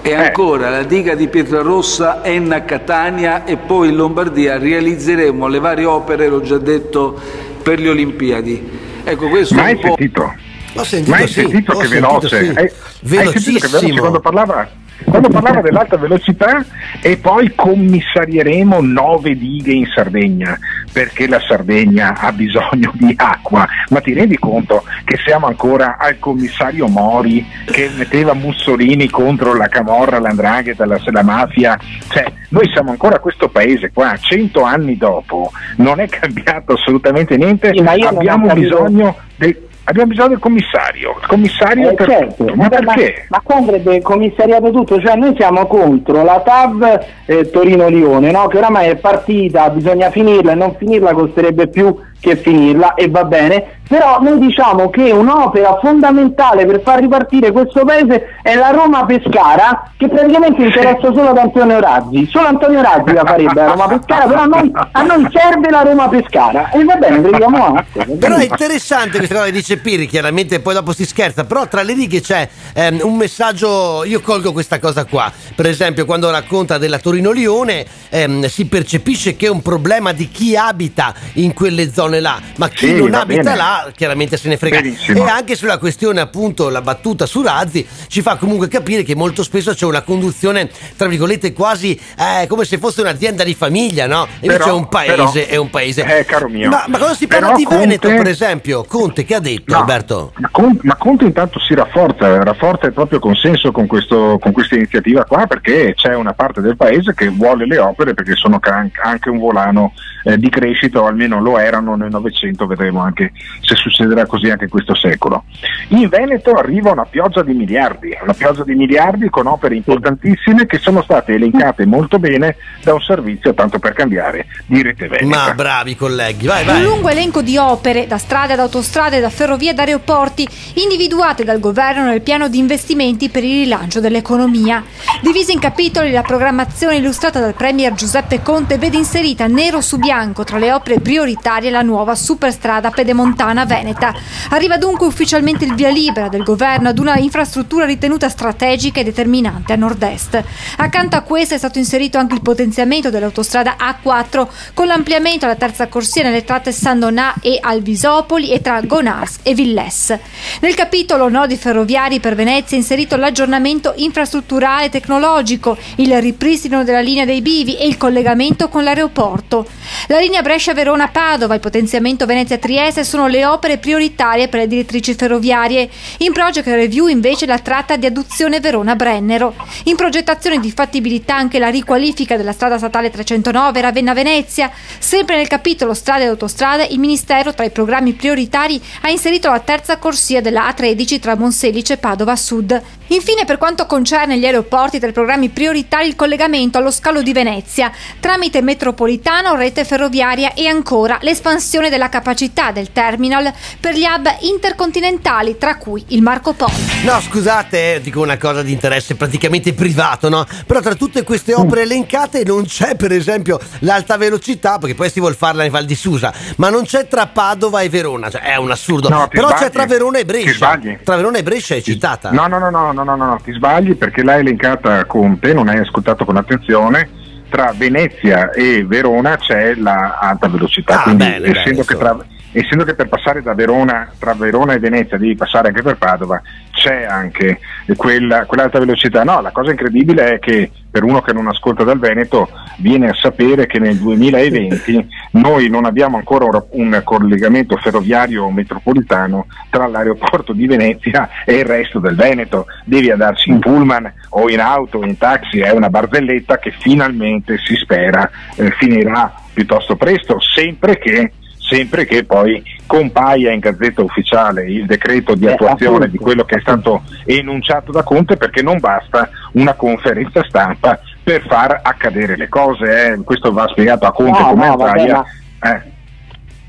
E 0.01 0.13
ancora 0.13 0.69
la 0.69 0.83
diga 0.83 1.15
di 1.15 1.27
Pietrarossa, 1.27 2.23
Enna, 2.23 2.63
Catania 2.63 3.43
e 3.43 3.57
poi 3.57 3.89
in 3.89 3.97
Lombardia 3.97 4.57
realizzeremo 4.57 5.47
le 5.47 5.59
varie 5.59 5.85
opere, 5.85 6.29
l'ho 6.29 6.39
già 6.39 6.57
detto, 6.57 7.19
per 7.61 7.81
le 7.81 7.89
Olimpiadi. 7.89 8.69
Ecco, 9.03 9.27
questo 9.27 9.55
Ma 9.55 9.67
è 9.67 9.73
un 9.73 9.79
po'... 9.79 9.87
sentito? 9.97 10.33
Ho 10.75 10.83
sentito, 10.85 11.11
Ma 11.11 11.17
hai 11.17 11.27
sì, 11.27 11.33
sentito 11.33 11.77
che 11.77 11.87
sentito, 11.87 12.07
veloce? 12.07 12.45
sì. 12.45 12.57
Hai, 12.57 13.17
hai 13.17 13.27
sentito 13.27 13.59
che 13.59 13.67
veloce 13.67 13.99
quando 13.99 14.19
parlava, 14.21 14.69
quando 15.05 15.29
parlava 15.29 15.61
dell'alta 15.61 15.97
velocità 15.97 16.63
e 17.01 17.17
poi 17.17 17.53
commissarieremo 17.55 18.81
nove 18.81 19.35
dighe 19.35 19.73
in 19.73 19.85
Sardegna 19.93 20.57
perché 20.91 21.27
la 21.27 21.39
Sardegna 21.39 22.15
ha 22.19 22.31
bisogno 22.31 22.91
di 22.95 23.13
acqua. 23.15 23.67
Ma 23.89 24.01
ti 24.01 24.13
rendi 24.13 24.37
conto 24.37 24.83
che 25.03 25.17
siamo 25.25 25.47
ancora 25.47 25.97
al 25.97 26.19
commissario 26.19 26.87
Mori 26.87 27.45
che 27.65 27.89
metteva 27.95 28.33
Mussolini 28.33 29.09
contro 29.09 29.55
la 29.55 29.67
Camorra, 29.67 30.19
l'Andrangheta, 30.19 30.85
la, 30.85 30.99
la 31.03 31.23
mafia? 31.23 31.79
Cioè, 32.09 32.25
noi 32.49 32.69
siamo 32.71 32.91
ancora 32.91 33.19
questo 33.19 33.47
paese 33.49 33.91
qua, 33.93 34.15
cento 34.17 34.63
anni 34.63 34.97
dopo, 34.97 35.51
non 35.77 35.99
è 35.99 36.07
cambiato 36.07 36.73
assolutamente 36.73 37.37
niente, 37.37 37.71
Sì, 37.73 37.79
abbiamo 37.79 38.53
bisogno 38.53 39.15
del... 39.35 39.69
Abbiamo 39.91 40.09
bisogno 40.11 40.29
del 40.29 40.39
commissario, 40.39 41.17
il 41.19 41.27
commissario 41.27 41.89
Eh, 41.89 41.93
per 41.95 42.07
certo, 42.07 42.45
tutto. 42.45 42.55
Ma 42.55 42.63
ma, 42.63 42.93
perché? 42.93 43.25
ma 43.27 43.41
qua 43.43 43.55
andrebbe 43.57 44.01
commissariato 44.01 44.71
tutto, 44.71 45.01
cioè 45.01 45.15
noi 45.17 45.35
siamo 45.35 45.67
contro 45.67 46.23
la 46.23 46.39
TAV 46.39 47.05
eh, 47.25 47.49
Torino-Lione, 47.49 48.31
no? 48.31 48.47
che 48.47 48.57
oramai 48.57 48.87
è 48.87 48.95
partita, 48.95 49.69
bisogna 49.69 50.09
finirla 50.09 50.53
e 50.53 50.55
non 50.55 50.75
finirla 50.77 51.11
costerebbe 51.11 51.67
più 51.67 51.93
che 52.21 52.37
finirla 52.37 52.93
e 52.93 53.09
va 53.09 53.25
bene, 53.25 53.80
però 53.91 54.21
noi 54.21 54.39
diciamo 54.39 54.89
che 54.89 55.11
un'opera 55.11 55.77
fondamentale 55.81 56.65
per 56.65 56.81
far 56.81 57.01
ripartire 57.01 57.51
questo 57.51 57.83
paese 57.83 58.37
è 58.41 58.55
la 58.55 58.69
Roma-Pescara 58.69 59.91
che 59.97 60.07
praticamente 60.07 60.63
interessa 60.63 61.11
solo 61.11 61.31
ad 61.31 61.37
Antonio 61.37 61.77
Razzi, 61.81 62.25
solo 62.31 62.47
Antonio 62.47 62.81
Razzi 62.81 63.11
la 63.11 63.25
farebbe 63.25 63.53
la 63.53 63.65
Roma-Pescara, 63.65 64.27
però 64.27 64.41
a 64.43 64.45
noi, 64.45 64.71
a 64.93 65.01
noi 65.03 65.27
serve 65.29 65.69
la 65.69 65.81
Roma-Pescara 65.81 66.69
e 66.69 66.85
va 66.85 66.95
bene, 66.95 67.19
prendiamo 67.19 67.65
atto. 67.65 68.15
Però 68.17 68.37
è 68.37 68.43
interessante 68.43 69.17
questa 69.17 69.35
cosa 69.35 69.45
che 69.47 69.51
dice 69.51 69.75
Piri, 69.75 70.07
chiaramente 70.07 70.61
poi 70.61 70.73
dopo 70.73 70.93
si 70.93 71.05
scherza, 71.05 71.43
però 71.43 71.67
tra 71.67 71.81
le 71.81 71.91
righe 71.91 72.21
c'è 72.21 72.47
ehm, 72.71 73.01
un 73.03 73.17
messaggio, 73.17 74.05
io 74.05 74.21
colgo 74.21 74.53
questa 74.53 74.79
cosa 74.79 75.03
qua, 75.03 75.29
per 75.53 75.65
esempio 75.65 76.05
quando 76.05 76.31
racconta 76.31 76.77
della 76.77 76.97
Torino-Lione 76.97 77.85
ehm, 78.07 78.45
si 78.45 78.67
percepisce 78.67 79.35
che 79.35 79.47
è 79.47 79.49
un 79.49 79.61
problema 79.61 80.13
di 80.13 80.29
chi 80.29 80.55
abita 80.55 81.13
in 81.33 81.53
quelle 81.53 81.91
zone 81.91 82.21
là, 82.21 82.39
ma 82.55 82.69
chi 82.69 82.87
Sì, 82.87 82.95
non 82.95 83.13
abita 83.15 83.41
bene. 83.41 83.55
là 83.57 83.79
chiaramente 83.95 84.37
se 84.37 84.47
ne 84.49 84.57
frega. 84.57 84.81
Benissimo. 84.81 85.25
E 85.25 85.29
anche 85.29 85.55
sulla 85.55 85.77
questione 85.77 86.19
appunto, 86.21 86.69
la 86.69 86.81
battuta 86.81 87.25
su 87.25 87.41
Razzi, 87.41 87.85
ci 88.07 88.21
fa 88.21 88.35
comunque 88.35 88.67
capire 88.67 89.03
che 89.03 89.15
molto 89.15 89.43
spesso 89.43 89.73
c'è 89.73 89.85
una 89.85 90.01
conduzione, 90.01 90.69
tra 90.97 91.07
virgolette, 91.07 91.53
quasi 91.53 91.99
eh, 92.17 92.47
come 92.47 92.65
se 92.65 92.77
fosse 92.77 93.01
un'azienda 93.01 93.43
di 93.43 93.53
famiglia, 93.55 94.07
no? 94.07 94.27
Invece 94.41 94.59
Però- 94.59 94.69
è 94.69 94.73
un 94.77 94.87
paese, 94.89 95.15
però- 95.15 95.31
è 95.47 95.55
un 95.55 95.69
paese. 95.69 96.19
Eh, 96.19 96.25
caro 96.25 96.47
mio. 96.49 96.69
Ma, 96.69 96.85
ma 96.87 96.97
quando 96.97 97.15
si 97.15 97.27
parla 97.27 97.47
Però 97.47 97.57
di 97.57 97.65
Veneto, 97.65 98.07
Conte- 98.07 98.23
per 98.23 98.31
esempio, 98.31 98.83
Conte 98.83 99.23
che 99.25 99.35
ha 99.35 99.39
detto 99.39 99.73
No. 99.73 99.79
Alberto? 99.79 100.33
Ma, 100.37 100.49
Con- 100.51 100.79
ma 100.83 100.95
Conte 100.95 101.25
intanto 101.25 101.59
si 101.59 101.73
rafforza, 101.73 102.43
rafforza 102.43 102.85
il 102.87 102.93
proprio 102.93 103.19
consenso 103.19 103.71
con, 103.71 103.87
questo- 103.87 104.37
con 104.39 104.51
questa 104.51 104.75
iniziativa 104.75 105.23
qua 105.25 105.45
perché 105.47 105.93
c'è 105.95 106.13
una 106.15 106.33
parte 106.33 106.61
del 106.61 106.75
paese 106.75 107.13
che 107.13 107.27
vuole 107.29 107.65
le 107.65 107.77
opere 107.77 108.13
perché 108.13 108.35
sono 108.35 108.59
anche 109.03 109.29
un 109.29 109.37
volano 109.39 109.93
eh, 110.23 110.37
di 110.37 110.49
crescita 110.49 111.01
o 111.01 111.07
almeno 111.07 111.41
lo 111.41 111.57
erano 111.57 111.95
nel 111.95 112.09
Novecento, 112.09 112.67
vedremo 112.67 113.01
anche 113.01 113.31
se 113.71 113.75
succederà 113.75 114.25
così 114.25 114.49
anche 114.49 114.65
in 114.65 114.69
questo 114.69 114.95
secolo. 114.95 115.45
In 115.89 116.09
Veneto 116.09 116.51
arriva 116.51 116.91
una 116.91 117.05
pioggia 117.05 117.41
di 117.41 117.53
miliardi, 117.53 118.15
una 118.21 118.33
pioggia 118.33 118.63
di 118.63 118.75
miliardi 118.75 119.29
con 119.29 119.47
opere 119.47 119.75
importantissime 119.75 120.65
che 120.65 120.77
sono 120.77 121.01
state 121.01 121.33
elencate 121.33 121.85
molto 121.85 122.19
bene 122.19 122.57
da 122.83 122.93
un 122.93 123.01
servizio, 123.01 123.53
tanto 123.53 123.79
per 123.79 123.93
cambiare, 123.93 124.47
di 124.65 124.81
Rete 124.81 125.07
Veneta. 125.07 125.47
Ma 125.47 125.53
bravi 125.53 125.95
colleghi, 125.95 126.47
vai, 126.47 126.61
Un 126.61 126.67
vai. 126.67 126.83
lungo 126.83 127.09
elenco 127.09 127.41
di 127.41 127.57
opere, 127.57 128.07
da 128.07 128.17
strade 128.17 128.53
ad 128.53 128.59
autostrade, 128.59 129.19
da 129.19 129.29
ferrovie 129.29 129.71
ad 129.71 129.79
aeroporti, 129.79 130.47
individuate 130.75 131.43
dal 131.43 131.59
governo 131.59 132.05
nel 132.05 132.21
piano 132.21 132.49
di 132.49 132.57
investimenti 132.57 133.29
per 133.29 133.43
il 133.43 133.63
rilancio 133.63 133.99
dell'economia. 133.99 134.83
Divise 135.21 135.51
in 135.51 135.59
capitoli, 135.59 136.11
la 136.11 136.21
programmazione 136.21 136.97
illustrata 136.97 137.39
dal 137.39 137.53
Premier 137.53 137.93
Giuseppe 137.93 138.41
Conte 138.41 138.77
vede 138.77 138.97
inserita 138.97 139.47
nero 139.47 139.81
su 139.81 139.97
bianco 139.97 140.43
tra 140.43 140.57
le 140.57 140.71
opere 140.71 140.99
prioritarie 140.99 141.69
la 141.69 141.81
nuova 141.81 142.15
superstrada 142.15 142.89
pedemontana 142.89 143.50
veneta. 143.65 144.13
Arriva 144.49 144.77
dunque 144.77 145.05
ufficialmente 145.05 145.65
il 145.65 145.75
via 145.75 145.89
libera 145.89 146.29
del 146.29 146.43
governo 146.43 146.89
ad 146.89 146.99
una 146.99 147.17
infrastruttura 147.17 147.85
ritenuta 147.85 148.29
strategica 148.29 148.99
e 148.99 149.03
determinante 149.03 149.73
a 149.73 149.75
nord-est. 149.75 150.43
Accanto 150.77 151.15
a 151.15 151.21
questa 151.21 151.55
è 151.55 151.57
stato 151.57 151.77
inserito 151.77 152.17
anche 152.17 152.33
il 152.33 152.41
potenziamento 152.41 153.09
dell'autostrada 153.09 153.75
A4 153.77 154.47
con 154.73 154.87
l'ampliamento 154.87 155.45
alla 155.45 155.55
terza 155.55 155.87
corsia 155.87 156.23
nelle 156.23 156.43
tratte 156.43 156.71
San 156.71 156.99
Donà 156.99 157.33
e 157.41 157.59
Alvisopoli 157.61 158.51
e 158.51 158.61
tra 158.61 158.81
Gonars 158.81 159.39
e 159.43 159.53
Villes. 159.53 160.17
Nel 160.59 160.75
capitolo 160.75 161.29
nodi 161.29 161.57
ferroviari 161.57 162.19
per 162.19 162.35
Venezia 162.35 162.77
è 162.77 162.79
inserito 162.79 163.15
l'aggiornamento 163.15 163.93
infrastrutturale 163.95 164.85
e 164.85 164.89
tecnologico, 164.89 165.77
il 165.97 166.19
ripristino 166.21 166.83
della 166.83 167.01
linea 167.01 167.25
dei 167.25 167.41
bivi 167.41 167.77
e 167.77 167.87
il 167.87 167.97
collegamento 167.97 168.69
con 168.69 168.83
l'aeroporto. 168.83 169.67
La 170.07 170.19
linea 170.19 170.41
Brescia-Verona-Padova, 170.41 171.53
il 171.53 171.59
potenziamento 171.59 172.25
Venezia-Trieste 172.25 173.03
sono 173.03 173.27
le 173.27 173.40
opere 173.45 173.77
prioritarie 173.77 174.47
per 174.47 174.61
le 174.61 174.67
direttrici 174.67 175.13
ferroviarie. 175.13 175.89
In 176.19 176.33
project 176.33 176.67
review 176.67 177.07
invece 177.07 177.45
la 177.45 177.59
tratta 177.59 177.95
di 177.95 178.05
adduzione 178.05 178.59
Verona-Brennero. 178.59 179.55
In 179.85 179.95
progettazione 179.95 180.59
di 180.59 180.71
fattibilità 180.71 181.35
anche 181.35 181.59
la 181.59 181.69
riqualifica 181.69 182.37
della 182.37 182.51
strada 182.51 182.77
statale 182.77 183.09
309 183.09 183.81
Ravenna-Venezia. 183.81 184.71
Sempre 184.99 185.37
nel 185.37 185.47
capitolo 185.47 185.93
strade 185.93 186.23
e 186.23 186.27
autostrade 186.27 186.87
il 186.89 186.99
Ministero 186.99 187.53
tra 187.53 187.65
i 187.65 187.71
programmi 187.71 188.13
prioritari 188.13 188.81
ha 189.01 189.09
inserito 189.09 189.49
la 189.49 189.59
terza 189.59 189.97
corsia 189.97 190.41
della 190.41 190.67
A13 190.69 191.19
tra 191.19 191.35
Monselice 191.35 191.93
e 191.93 191.97
Padova 191.97 192.35
Sud. 192.35 192.81
Infine 193.07 193.43
per 193.43 193.57
quanto 193.57 193.85
concerne 193.85 194.37
gli 194.37 194.45
aeroporti 194.45 194.99
tra 194.99 195.09
i 195.09 195.11
programmi 195.11 195.49
prioritari 195.49 196.07
il 196.07 196.15
collegamento 196.15 196.77
allo 196.77 196.91
scalo 196.91 197.21
di 197.21 197.33
Venezia 197.33 197.91
tramite 198.19 198.61
metropolitana 198.61 199.51
o 199.51 199.55
rete 199.55 199.83
ferroviaria 199.83 200.53
e 200.53 200.67
ancora 200.67 201.17
l'espansione 201.21 201.89
della 201.89 202.09
capacità 202.09 202.71
del 202.71 202.91
terminal 203.31 203.53
per 203.79 203.93
gli 203.95 204.03
hub 204.03 204.27
intercontinentali 204.41 205.57
tra 205.57 205.77
cui 205.77 206.03
il 206.09 206.21
Marco 206.21 206.53
Polo. 206.53 206.71
No, 207.05 207.19
scusate, 207.21 207.95
eh, 207.95 208.01
dico 208.01 208.21
una 208.21 208.37
cosa 208.37 208.61
di 208.61 208.71
interesse 208.71 209.15
praticamente 209.15 209.73
privato, 209.73 210.27
no? 210.29 210.45
Però 210.65 210.81
tra 210.81 210.95
tutte 210.95 211.23
queste 211.23 211.53
opere 211.53 211.83
elencate 211.83 212.43
non 212.43 212.65
c'è, 212.65 212.95
per 212.95 213.11
esempio, 213.11 213.59
l'alta 213.79 214.17
velocità, 214.17 214.77
perché 214.77 214.95
poi 214.95 215.09
si 215.09 215.19
vuol 215.19 215.35
farla 215.35 215.63
in 215.63 215.71
Val 215.71 215.85
di 215.85 215.95
Susa, 215.95 216.33
ma 216.57 216.69
non 216.69 216.83
c'è 216.83 217.07
tra 217.07 217.27
Padova 217.27 217.81
e 217.81 217.89
Verona, 217.89 218.29
cioè 218.29 218.41
è 218.41 218.55
un 218.57 218.71
assurdo. 218.71 219.07
No, 219.09 219.27
ti 219.27 219.35
Però 219.37 219.47
c'è 219.49 219.55
sbagli. 219.57 219.71
tra 219.71 219.85
Verona 219.85 220.17
e 220.17 220.21
Ti 220.21 220.25
Brescia. 220.25 220.53
sbagli. 220.53 220.97
Tra 221.03 221.15
Verona 221.15 221.37
e 221.37 221.43
Brescia 221.43 221.75
è 221.75 221.81
citata. 221.81 222.31
No, 222.31 222.47
no, 222.47 222.59
no, 222.59 222.69
no, 222.69 222.91
no, 222.91 223.03
no, 223.03 223.15
no, 223.15 223.25
no, 223.25 223.39
ti 223.43 223.51
sbagli 223.53 223.95
perché 223.95 224.23
l'hai 224.23 224.39
elencata 224.41 225.05
Conte, 225.05 225.53
non 225.53 225.67
hai 225.69 225.77
ascoltato 225.79 226.25
con 226.25 226.37
attenzione. 226.37 227.19
Tra 227.49 227.73
Venezia 227.75 228.49
e 228.51 228.85
Verona 228.85 229.35
c'è 229.35 229.75
la 229.75 230.17
alta 230.21 230.47
velocità, 230.47 230.99
Ah, 230.99 231.03
quindi 231.03 231.25
bene, 231.25 231.47
essendo, 231.49 231.69
bene, 231.69 231.85
che 231.85 231.95
tra- 231.97 232.17
essendo 232.51 232.83
che 232.83 232.95
per 232.95 233.07
passare 233.07 233.41
da 233.41 233.53
Verona, 233.53 234.09
tra 234.19 234.33
Verona 234.33 234.73
e 234.73 234.79
Venezia 234.79 235.17
devi 235.17 235.35
passare 235.35 235.69
anche 235.69 235.81
per 235.81 235.97
Padova, 235.97 236.41
c'è 236.71 237.03
anche 237.03 237.59
quella, 237.95 238.45
quell'alta 238.45 238.79
velocità. 238.79 239.23
No, 239.23 239.41
la 239.41 239.51
cosa 239.51 239.71
incredibile 239.71 240.33
è 240.33 240.39
che 240.39 240.71
per 240.89 241.03
uno 241.03 241.21
che 241.21 241.31
non 241.31 241.47
ascolta 241.47 241.83
dal 241.83 241.99
Veneto 241.99 242.49
viene 242.77 243.09
a 243.09 243.13
sapere 243.13 243.65
che 243.65 243.79
nel 243.79 243.97
2020 243.97 245.07
noi 245.39 245.69
non 245.69 245.85
abbiamo 245.85 246.17
ancora 246.17 246.45
un, 246.45 246.63
un 246.69 247.01
collegamento 247.03 247.77
ferroviario 247.77 248.49
metropolitano 248.49 249.47
tra 249.69 249.87
l'aeroporto 249.87 250.51
di 250.51 250.67
Venezia 250.67 251.29
e 251.45 251.59
il 251.59 251.65
resto 251.65 251.99
del 251.99 252.15
Veneto. 252.15 252.65
Devi 252.83 253.09
andarci 253.11 253.49
in 253.49 253.59
pullman 253.59 254.11
o 254.29 254.49
in 254.49 254.59
auto 254.59 254.99
o 254.99 255.05
in 255.05 255.17
taxi, 255.17 255.59
è 255.59 255.71
una 255.71 255.89
barzelletta 255.89 256.57
che 256.57 256.71
finalmente 256.71 257.57
si 257.57 257.75
spera 257.75 258.29
eh, 258.55 258.71
finirà 258.71 259.33
piuttosto 259.53 259.95
presto, 259.95 260.39
sempre 260.39 260.97
che 260.97 261.33
sempre 261.71 262.05
che 262.05 262.25
poi 262.25 262.61
compaia 262.85 263.51
in 263.51 263.59
gazzetta 263.59 264.03
ufficiale 264.03 264.69
il 264.69 264.85
decreto 264.85 265.35
di 265.35 265.45
Eh, 265.45 265.53
attuazione 265.53 266.09
di 266.09 266.17
quello 266.17 266.43
che 266.43 266.57
è 266.57 266.59
stato 266.59 267.03
enunciato 267.25 267.93
da 267.93 268.03
Conte 268.03 268.35
perché 268.35 268.61
non 268.61 268.79
basta 268.79 269.29
una 269.53 269.73
conferenza 269.73 270.43
stampa 270.43 270.99
per 271.23 271.45
far 271.47 271.79
accadere 271.81 272.35
le 272.35 272.49
cose, 272.49 273.13
eh. 273.13 273.23
questo 273.23 273.53
va 273.53 273.67
spiegato 273.69 274.05
a 274.05 274.11
Conte 274.11 274.39
No, 274.41 274.49
come 274.49 274.67
no, 274.67 274.73
a 274.73 274.89
Zaia. 274.89 275.23
Eh. 275.63 275.90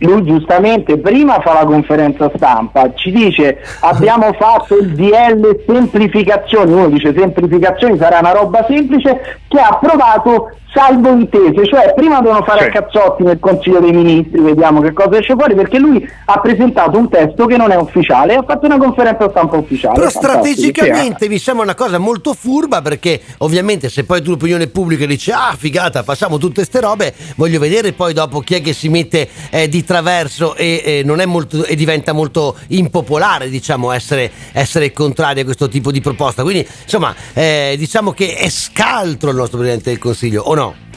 Lui 0.03 0.25
giustamente 0.25 0.99
prima 0.99 1.41
fa 1.41 1.53
la 1.55 1.65
conferenza 1.65 2.31
stampa, 2.35 2.93
ci 2.95 3.11
dice 3.11 3.59
abbiamo 3.81 4.33
fatto 4.39 4.77
il 4.79 4.95
DL 4.95 5.63
semplificazioni, 5.67 6.73
uno 6.73 6.89
dice 6.89 7.15
semplificazioni 7.17 7.97
sarà 7.99 8.19
una 8.19 8.33
roba 8.33 8.65
semplice 8.69 9.39
che 9.49 9.59
ha 9.59 9.69
approvato 9.69 10.51
salvo 10.75 11.11
intese, 11.11 11.67
cioè 11.67 11.93
prima 11.95 12.21
devono 12.21 12.43
fare 12.45 12.63
Sì. 12.63 12.69
a 12.69 12.71
cazzotti 12.71 13.23
nel 13.23 13.39
Consiglio 13.39 13.79
dei 13.81 13.93
Ministri, 13.93 14.41
vediamo 14.41 14.81
che 14.81 14.95
cosa 14.95 15.19
esce 15.19 15.35
fuori, 15.35 15.55
perché 15.55 15.79
lui 15.79 16.03
ha 16.25 16.41
presentato 16.41 16.97
un 16.99 17.11
testo 17.11 17.45
che 17.45 17.59
non 17.59 17.71
è 17.71 17.77
ufficiale 17.77 18.33
e 18.33 18.37
ha 18.37 18.43
fatto 18.43 18.65
una 18.65 18.79
conferenza 18.79 19.29
stampa 19.29 19.57
ufficiale. 19.59 19.95
Però 19.95 20.09
strategicamente 20.09 21.29
mi 21.29 21.39
sembra 21.39 21.65
una 21.65 21.75
cosa 21.75 21.99
molto 21.99 22.33
furba 22.33 22.81
perché 22.81 23.21
ovviamente 23.39 23.91
se 23.91 24.05
poi 24.05 24.23
tu 24.23 24.31
l'opinione 24.31 24.67
pubblica 24.69 25.05
dice 25.05 25.33
ah 25.33 25.55
figata 25.59 26.03
facciamo 26.03 26.39
tutte 26.39 26.65
ste 26.65 26.81
robe 26.81 27.13
voglio 27.37 27.59
vedere 27.59 27.93
poi 27.93 28.15
dopo 28.15 28.41
chi 28.41 28.55
è 28.55 28.63
che 28.63 28.73
si 28.73 28.89
mette 28.89 29.29
eh, 29.51 29.69
di 29.69 29.85
traverso 29.93 30.57
e, 30.57 31.05
e 31.07 31.27
molto, 31.27 31.67
e 31.67 31.75
diventa 31.77 32.13
molto 32.13 32.57
impopolare 32.69 33.51
diciamo 33.51 33.93
essere, 33.93 34.31
essere 34.53 34.91
contrari 34.93 35.41
a 35.41 35.45
questo 35.45 35.69
tipo 35.69 35.93
di 35.93 36.01
proposta 36.01 36.43
quindi 36.43 36.67
insomma 36.83 37.15
eh, 37.35 37.75
diciamo 37.77 38.13
che 38.13 38.37
è 38.37 38.49
scaltro 38.49 39.29
il 39.31 39.37
nostro 39.37 39.59
Presidente 39.59 39.91
del 39.91 39.99
Consiglio 39.99 40.43
o 40.43 40.55
no? 40.55 40.91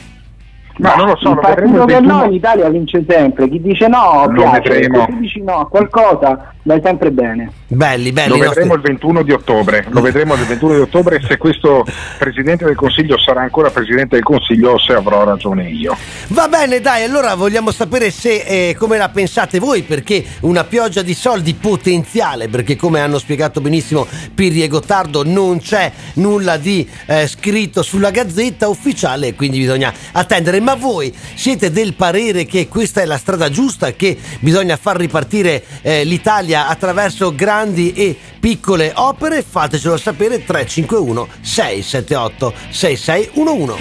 Ma 0.78 0.94
non 0.94 1.06
lo 1.06 1.16
so, 1.16 1.30
il 1.30 1.34
lo 1.36 1.40
vedremo 1.40 1.84
partito 1.84 2.00
21 2.00 2.18
no 2.18 2.24
in 2.24 2.32
Italia 2.32 2.68
vince 2.68 3.04
sempre, 3.08 3.48
chi 3.48 3.60
dice 3.60 3.88
no 3.88 4.26
Lo 4.28 4.42
piace, 4.42 4.68
vedremo. 4.68 5.06
tu 5.06 5.18
dici 5.18 5.42
no 5.42 5.60
a 5.60 5.68
qualcosa 5.68 6.52
vai 6.62 6.80
sempre 6.82 7.10
bene. 7.10 7.50
Belli, 7.68 8.12
belli. 8.12 8.30
Lo 8.30 8.36
i 8.36 8.38
nostri- 8.40 8.62
vedremo 8.62 8.74
il 8.74 8.80
21 8.82 9.22
di 9.22 9.32
ottobre, 9.32 9.86
lo 9.88 10.00
vedremo 10.00 10.34
il 10.34 10.44
21 10.44 10.74
di 10.74 10.80
ottobre 10.80 11.20
se 11.22 11.36
questo 11.38 11.84
Presidente 12.18 12.64
del 12.64 12.74
Consiglio 12.74 13.16
sarà 13.18 13.40
ancora 13.40 13.70
Presidente 13.70 14.16
del 14.16 14.24
Consiglio 14.24 14.72
o 14.72 14.78
se 14.78 14.92
avrò 14.92 15.24
ragione 15.24 15.68
io. 15.68 15.96
Va 16.28 16.48
bene, 16.48 16.80
dai, 16.80 17.04
allora 17.04 17.34
vogliamo 17.34 17.70
sapere 17.70 18.10
se 18.10 18.68
eh, 18.68 18.76
come 18.76 18.98
la 18.98 19.08
pensate 19.08 19.58
voi, 19.58 19.82
perché 19.82 20.24
una 20.40 20.64
pioggia 20.64 21.02
di 21.02 21.14
soldi 21.14 21.54
potenziale, 21.54 22.48
perché 22.48 22.76
come 22.76 23.00
hanno 23.00 23.18
spiegato 23.18 23.60
benissimo 23.60 24.06
Pirri 24.34 24.62
e 24.62 24.68
Gottardo 24.68 25.22
non 25.24 25.60
c'è 25.60 25.90
nulla 26.14 26.56
di 26.56 26.86
eh, 27.06 27.26
scritto 27.26 27.82
sulla 27.82 28.10
gazzetta 28.10 28.68
ufficiale, 28.68 29.34
quindi 29.34 29.58
bisogna 29.58 29.92
attendere. 30.12 30.60
Ma 30.66 30.74
voi 30.74 31.14
siete 31.36 31.70
del 31.70 31.94
parere 31.94 32.44
che 32.44 32.66
questa 32.66 33.00
è 33.00 33.04
la 33.04 33.18
strada 33.18 33.48
giusta, 33.48 33.92
che 33.92 34.18
bisogna 34.40 34.76
far 34.76 34.96
ripartire 34.96 35.62
eh, 35.80 36.02
l'Italia 36.02 36.66
attraverso 36.66 37.32
grandi 37.36 37.92
e 37.92 38.18
piccole 38.40 38.90
opere? 38.96 39.44
Fatecelo 39.48 39.96
sapere 39.96 40.44
351 40.44 41.28
678 41.40 42.52
6611. 42.70 43.74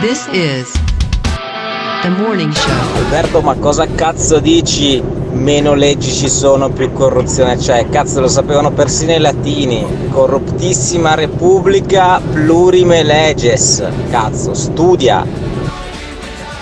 This 0.00 0.26
is 0.32 0.95
the 2.02 2.10
morning 2.10 2.52
show. 2.52 2.94
Alberto, 2.96 3.40
ma 3.40 3.54
cosa 3.54 3.86
cazzo 3.86 4.40
dici? 4.40 5.02
Meno 5.32 5.74
leggi 5.74 6.10
ci 6.10 6.28
sono, 6.28 6.70
più 6.70 6.92
corruzione 6.92 7.56
c'è. 7.56 7.88
Cazzo, 7.88 8.20
lo 8.20 8.28
sapevano 8.28 8.70
persino 8.70 9.12
i 9.12 9.18
latini. 9.18 10.08
Corruptissima 10.10 11.14
repubblica, 11.14 12.20
plurime 12.20 13.02
leges. 13.02 13.86
Cazzo, 14.10 14.54
studia. 14.54 15.24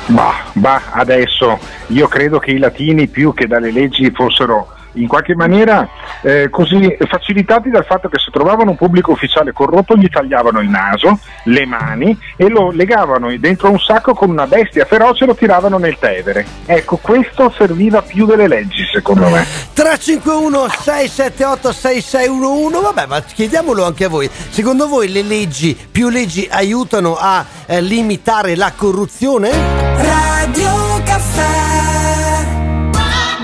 Bah, 0.07 0.35
bah, 0.53 0.83
adesso 0.91 1.59
io 1.89 2.09
credo 2.09 2.39
che 2.39 2.51
i 2.51 2.59
latini 2.59 3.09
più 3.09 3.33
che 3.33 3.47
dalle 3.47 3.71
leggi 3.71 4.11
fossero 4.11 4.74
in 4.95 5.07
qualche 5.07 5.35
maniera 5.35 5.89
eh, 6.23 6.49
così 6.51 6.97
facilitati 7.09 7.71
dal 7.71 7.85
fatto 7.85 8.09
che 8.09 8.19
se 8.19 8.31
trovavano 8.31 8.71
un 8.71 8.77
pubblico 8.77 9.13
ufficiale 9.13 9.53
corrotto 9.53 9.97
gli 9.97 10.09
tagliavano 10.09 10.61
il 10.61 10.69
naso, 10.69 11.19
le 11.45 11.67
mani 11.67 12.19
e 12.37 12.49
lo 12.49 12.71
legavano 12.71 13.35
dentro 13.39 13.71
un 13.71 13.79
sacco 13.79 14.15
con 14.15 14.31
una 14.31 14.47
bestia 14.47 14.85
feroce 14.85 15.25
e 15.25 15.27
lo 15.27 15.35
tiravano 15.35 15.79
nel 15.79 15.99
Tevere. 15.99 16.47
Ecco, 16.67 16.97
questo 16.97 17.53
serviva 17.57 18.03
più 18.03 18.27
delle 18.27 18.49
leggi 18.49 18.85
secondo 18.93 19.29
me. 19.29 19.45
351 19.73 20.69
678 20.69 21.73
6611 21.73 22.83
vabbè 22.83 23.07
ma 23.07 23.21
chiediamolo 23.23 23.85
anche 23.85 24.05
a 24.05 24.09
voi 24.09 24.29
secondo 24.31 24.89
voi 24.89 25.11
le 25.11 25.23
leggi 25.23 25.77
più 25.91 26.09
leggi 26.09 26.49
aiutano 26.51 27.17
a 27.19 27.45
eh, 27.67 27.81
limitare 27.81 28.57
la 28.57 28.73
corruzione? 28.77 29.51
Radio 29.51 31.03
Caffè 31.05 31.84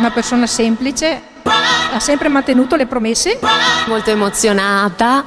Una 0.00 0.10
persona 0.12 0.46
semplice, 0.46 1.20
ha 1.42 2.00
sempre 2.00 2.30
mantenuto 2.30 2.74
le 2.74 2.86
promesse. 2.86 3.38
Molto 3.86 4.08
emozionata. 4.08 5.24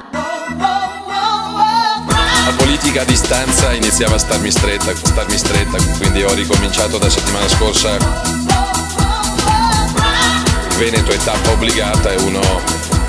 La 2.44 2.52
politica 2.56 3.02
a 3.02 3.04
distanza 3.04 3.72
iniziava 3.72 4.16
a 4.16 4.18
starmi 4.18 4.50
stretta, 4.50 4.90
a 4.90 4.96
starmi 4.96 5.38
stretta, 5.38 5.78
quindi 5.98 6.24
ho 6.24 6.34
ricominciato 6.34 6.98
da 6.98 7.08
settimana 7.08 7.48
scorsa. 7.48 7.94
Il 10.70 10.76
Veneto 10.76 11.12
è 11.12 11.18
tappa 11.18 11.50
obbligata, 11.50 12.10
è 12.10 12.16
uno 12.16 12.40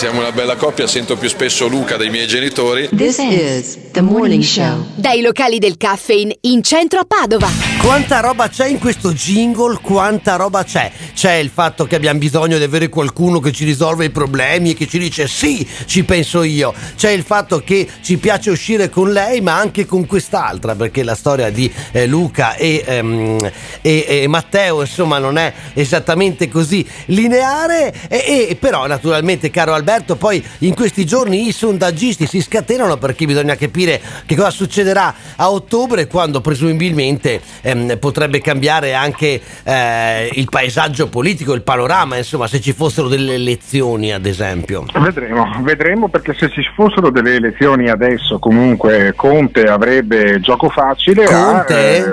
Siamo 0.00 0.20
una 0.20 0.32
bella 0.32 0.56
coppia, 0.56 0.86
sento 0.86 1.14
più 1.18 1.28
spesso 1.28 1.68
Luca 1.68 1.98
dei 1.98 2.08
miei 2.08 2.26
genitori. 2.26 2.88
This 2.88 3.18
is 3.18 3.90
the 3.90 4.00
morning 4.00 4.42
show. 4.42 4.86
Dai 4.94 5.20
locali 5.20 5.58
del 5.58 5.76
caffeine 5.76 6.38
in 6.40 6.62
centro 6.62 7.00
a 7.00 7.04
Padova. 7.04 7.69
Quanta 7.82 8.20
roba 8.20 8.48
c'è 8.48 8.68
in 8.68 8.78
questo 8.78 9.14
jingle? 9.14 9.78
Quanta 9.80 10.36
roba 10.36 10.62
c'è? 10.64 10.92
C'è 11.14 11.34
il 11.34 11.50
fatto 11.52 11.86
che 11.86 11.96
abbiamo 11.96 12.18
bisogno 12.18 12.58
di 12.58 12.62
avere 12.62 12.90
qualcuno 12.90 13.40
che 13.40 13.52
ci 13.52 13.64
risolve 13.64 14.04
i 14.04 14.10
problemi 14.10 14.70
e 14.70 14.74
che 14.74 14.86
ci 14.86 14.98
dice 14.98 15.26
sì, 15.26 15.66
ci 15.86 16.04
penso 16.04 16.42
io. 16.42 16.74
C'è 16.94 17.10
il 17.10 17.22
fatto 17.22 17.62
che 17.64 17.88
ci 18.02 18.18
piace 18.18 18.50
uscire 18.50 18.90
con 18.90 19.10
lei, 19.10 19.40
ma 19.40 19.56
anche 19.56 19.86
con 19.86 20.04
quest'altra, 20.06 20.74
perché 20.74 21.02
la 21.02 21.14
storia 21.14 21.50
di 21.50 21.72
eh, 21.92 22.06
Luca 22.06 22.54
e, 22.54 22.84
ehm, 22.86 23.38
e- 23.80 24.04
e 24.06 24.26
Matteo, 24.28 24.82
insomma, 24.82 25.18
non 25.18 25.38
è 25.38 25.52
esattamente 25.72 26.48
così 26.48 26.86
lineare. 27.06 27.92
E, 28.08 28.48
e- 28.50 28.56
però, 28.60 28.86
naturalmente, 28.86 29.50
caro 29.50 29.72
Alberto, 29.72 30.16
poi 30.16 30.44
in 30.58 30.74
questi 30.74 31.06
giorni 31.06 31.48
i 31.48 31.52
sondaggisti 31.52 32.26
si 32.26 32.42
scatenano 32.42 32.98
perché 32.98 33.24
bisogna 33.24 33.56
capire 33.56 34.00
che 34.26 34.36
cosa 34.36 34.50
succederà 34.50 35.14
a 35.36 35.50
ottobre, 35.50 36.06
quando 36.06 36.42
presumibilmente 36.42 37.40
ehm, 37.70 37.98
potrebbe 37.98 38.40
cambiare 38.40 38.94
anche 38.94 39.40
eh, 39.64 40.30
il 40.32 40.48
paesaggio 40.48 41.08
politico, 41.08 41.54
il 41.54 41.62
panorama, 41.62 42.16
insomma, 42.16 42.46
se 42.46 42.60
ci 42.60 42.72
fossero 42.72 43.08
delle 43.08 43.34
elezioni, 43.34 44.12
ad 44.12 44.26
esempio. 44.26 44.84
Vedremo, 44.92 45.46
vedremo 45.62 46.08
perché 46.08 46.34
se 46.34 46.48
ci 46.50 46.62
fossero 46.74 47.10
delle 47.10 47.34
elezioni 47.34 47.88
adesso 47.88 48.38
comunque 48.38 49.12
Conte 49.16 49.64
avrebbe 49.64 50.40
gioco 50.40 50.68
facile 50.68 51.24
Conte? 51.24 51.74
a, 51.74 51.78
eh, 51.78 52.04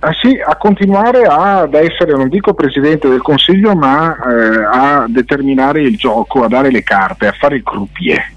ah 0.00 0.12
sì, 0.20 0.40
a 0.44 0.56
continuare 0.56 1.22
ad 1.22 1.74
essere, 1.74 2.12
non 2.12 2.28
dico 2.28 2.54
Presidente 2.54 3.08
del 3.08 3.22
Consiglio, 3.22 3.74
ma 3.74 4.16
eh, 4.16 4.64
a 4.64 5.04
determinare 5.08 5.82
il 5.82 5.96
gioco, 5.96 6.44
a 6.44 6.48
dare 6.48 6.70
le 6.70 6.82
carte, 6.82 7.26
a 7.26 7.34
fare 7.38 7.56
il 7.56 7.62
croupier. 7.62 8.32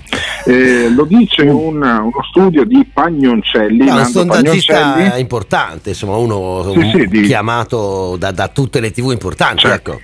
Eh, 0.46 0.90
lo 0.90 1.06
dice 1.06 1.44
un- 1.44 1.82
uno 1.82 2.12
studio 2.30 2.66
di 2.66 2.86
Pagnoncelli, 2.92 3.88
È 3.88 3.92
un 3.92 4.06
sondaggista 4.06 5.18
importante, 5.18 5.90
insomma, 5.90 6.16
uno 6.18 6.72
Sì, 6.74 6.92
sì, 6.94 7.08
di- 7.08 7.22
chiamato 7.22 8.16
da, 8.18 8.32
da 8.32 8.48
tutte 8.50 8.80
le 8.80 8.92
tv 8.92 9.12
importanti, 9.12 9.62
Certo. 9.62 9.92
ecco. 9.94 10.02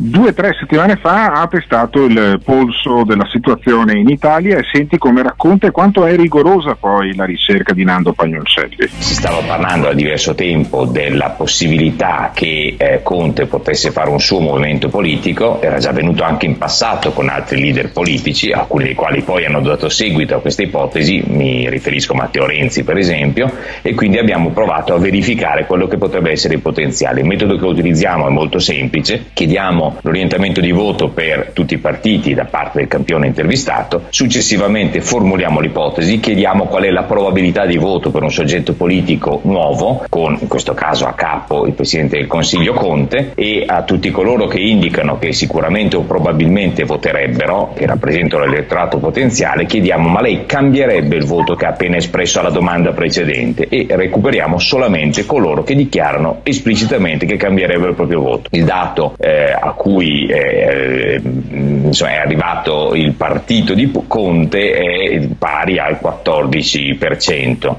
Due 0.00 0.28
o 0.28 0.32
tre 0.32 0.54
settimane 0.56 0.94
fa 0.94 1.32
ha 1.32 1.48
testato 1.48 2.04
il 2.04 2.40
polso 2.44 3.02
della 3.02 3.26
situazione 3.26 3.98
in 3.98 4.08
Italia 4.08 4.56
e 4.56 4.62
senti 4.72 4.96
come 4.96 5.24
racconta 5.24 5.66
e 5.66 5.72
quanto 5.72 6.06
è 6.06 6.14
rigorosa 6.14 6.76
poi 6.76 7.16
la 7.16 7.24
ricerca 7.24 7.72
di 7.72 7.82
Nando 7.82 8.12
Pagnoncelli. 8.12 8.76
Si 8.98 9.14
stava 9.14 9.40
parlando 9.40 9.88
da 9.88 9.94
diverso 9.94 10.36
tempo 10.36 10.84
della 10.84 11.30
possibilità 11.30 12.30
che 12.32 12.76
eh, 12.78 13.00
Conte 13.02 13.46
potesse 13.46 13.90
fare 13.90 14.08
un 14.08 14.20
suo 14.20 14.38
movimento 14.38 14.88
politico, 14.88 15.60
era 15.60 15.78
già 15.78 15.90
avvenuto 15.90 16.22
anche 16.22 16.46
in 16.46 16.58
passato 16.58 17.10
con 17.10 17.28
altri 17.28 17.60
leader 17.60 17.90
politici, 17.90 18.52
alcuni 18.52 18.84
dei 18.84 18.94
quali 18.94 19.22
poi 19.22 19.46
hanno 19.46 19.60
dato 19.60 19.88
seguito 19.88 20.36
a 20.36 20.40
questa 20.40 20.62
ipotesi, 20.62 21.24
mi 21.26 21.68
riferisco 21.68 22.12
a 22.12 22.18
Matteo 22.18 22.46
Renzi 22.46 22.84
per 22.84 22.98
esempio, 22.98 23.52
e 23.82 23.94
quindi 23.94 24.18
abbiamo 24.18 24.50
provato 24.50 24.94
a 24.94 24.98
verificare 24.98 25.66
quello 25.66 25.88
che 25.88 25.96
potrebbe 25.96 26.30
essere 26.30 26.54
il 26.54 26.60
potenziale. 26.60 27.20
Il 27.20 27.26
metodo 27.26 27.56
che 27.56 27.64
utilizziamo 27.64 28.28
è 28.28 28.30
molto 28.30 28.60
semplice, 28.60 29.30
chiediamo 29.32 29.87
l'orientamento 30.02 30.60
di 30.60 30.70
voto 30.70 31.08
per 31.08 31.50
tutti 31.52 31.74
i 31.74 31.78
partiti 31.78 32.34
da 32.34 32.44
parte 32.44 32.78
del 32.78 32.88
campione 32.88 33.26
intervistato, 33.26 34.04
successivamente 34.08 35.00
formuliamo 35.00 35.60
l'ipotesi, 35.60 36.20
chiediamo 36.20 36.64
qual 36.64 36.84
è 36.84 36.90
la 36.90 37.04
probabilità 37.04 37.66
di 37.66 37.76
voto 37.76 38.10
per 38.10 38.22
un 38.22 38.30
soggetto 38.30 38.74
politico 38.74 39.40
nuovo, 39.44 40.04
con 40.08 40.36
in 40.40 40.48
questo 40.48 40.74
caso 40.74 41.06
a 41.06 41.12
capo 41.12 41.66
il 41.66 41.72
Presidente 41.72 42.16
del 42.16 42.26
Consiglio 42.26 42.72
Conte, 42.72 43.32
e 43.34 43.64
a 43.66 43.82
tutti 43.82 44.10
coloro 44.10 44.46
che 44.46 44.60
indicano 44.60 45.18
che 45.18 45.32
sicuramente 45.32 45.96
o 45.96 46.02
probabilmente 46.02 46.84
voterebbero, 46.84 47.72
che 47.74 47.86
rappresentano 47.86 48.44
l'elettorato 48.44 48.98
potenziale, 48.98 49.66
chiediamo 49.66 50.08
ma 50.08 50.20
lei 50.20 50.46
cambierebbe 50.46 51.16
il 51.16 51.24
voto 51.24 51.54
che 51.54 51.66
ha 51.66 51.70
appena 51.70 51.96
espresso 51.96 52.40
alla 52.40 52.50
domanda 52.50 52.92
precedente 52.92 53.68
e 53.68 53.86
recuperiamo 53.88 54.58
solamente 54.58 55.26
coloro 55.26 55.62
che 55.62 55.74
dichiarano 55.74 56.40
esplicitamente 56.42 57.26
che 57.26 57.36
cambierebbero 57.36 57.90
il 57.90 57.96
proprio 57.96 58.20
voto. 58.20 58.48
Il 58.52 58.64
dato 58.64 59.14
eh, 59.18 59.52
a 59.52 59.72
cui 59.78 60.26
eh, 60.26 61.20
insomma, 61.22 62.10
è 62.10 62.16
arrivato 62.16 62.94
il 62.94 63.12
partito 63.12 63.72
di 63.72 63.90
Conte 64.06 64.72
è 64.72 65.28
pari 65.38 65.78
al 65.78 65.98
14% 66.02 67.76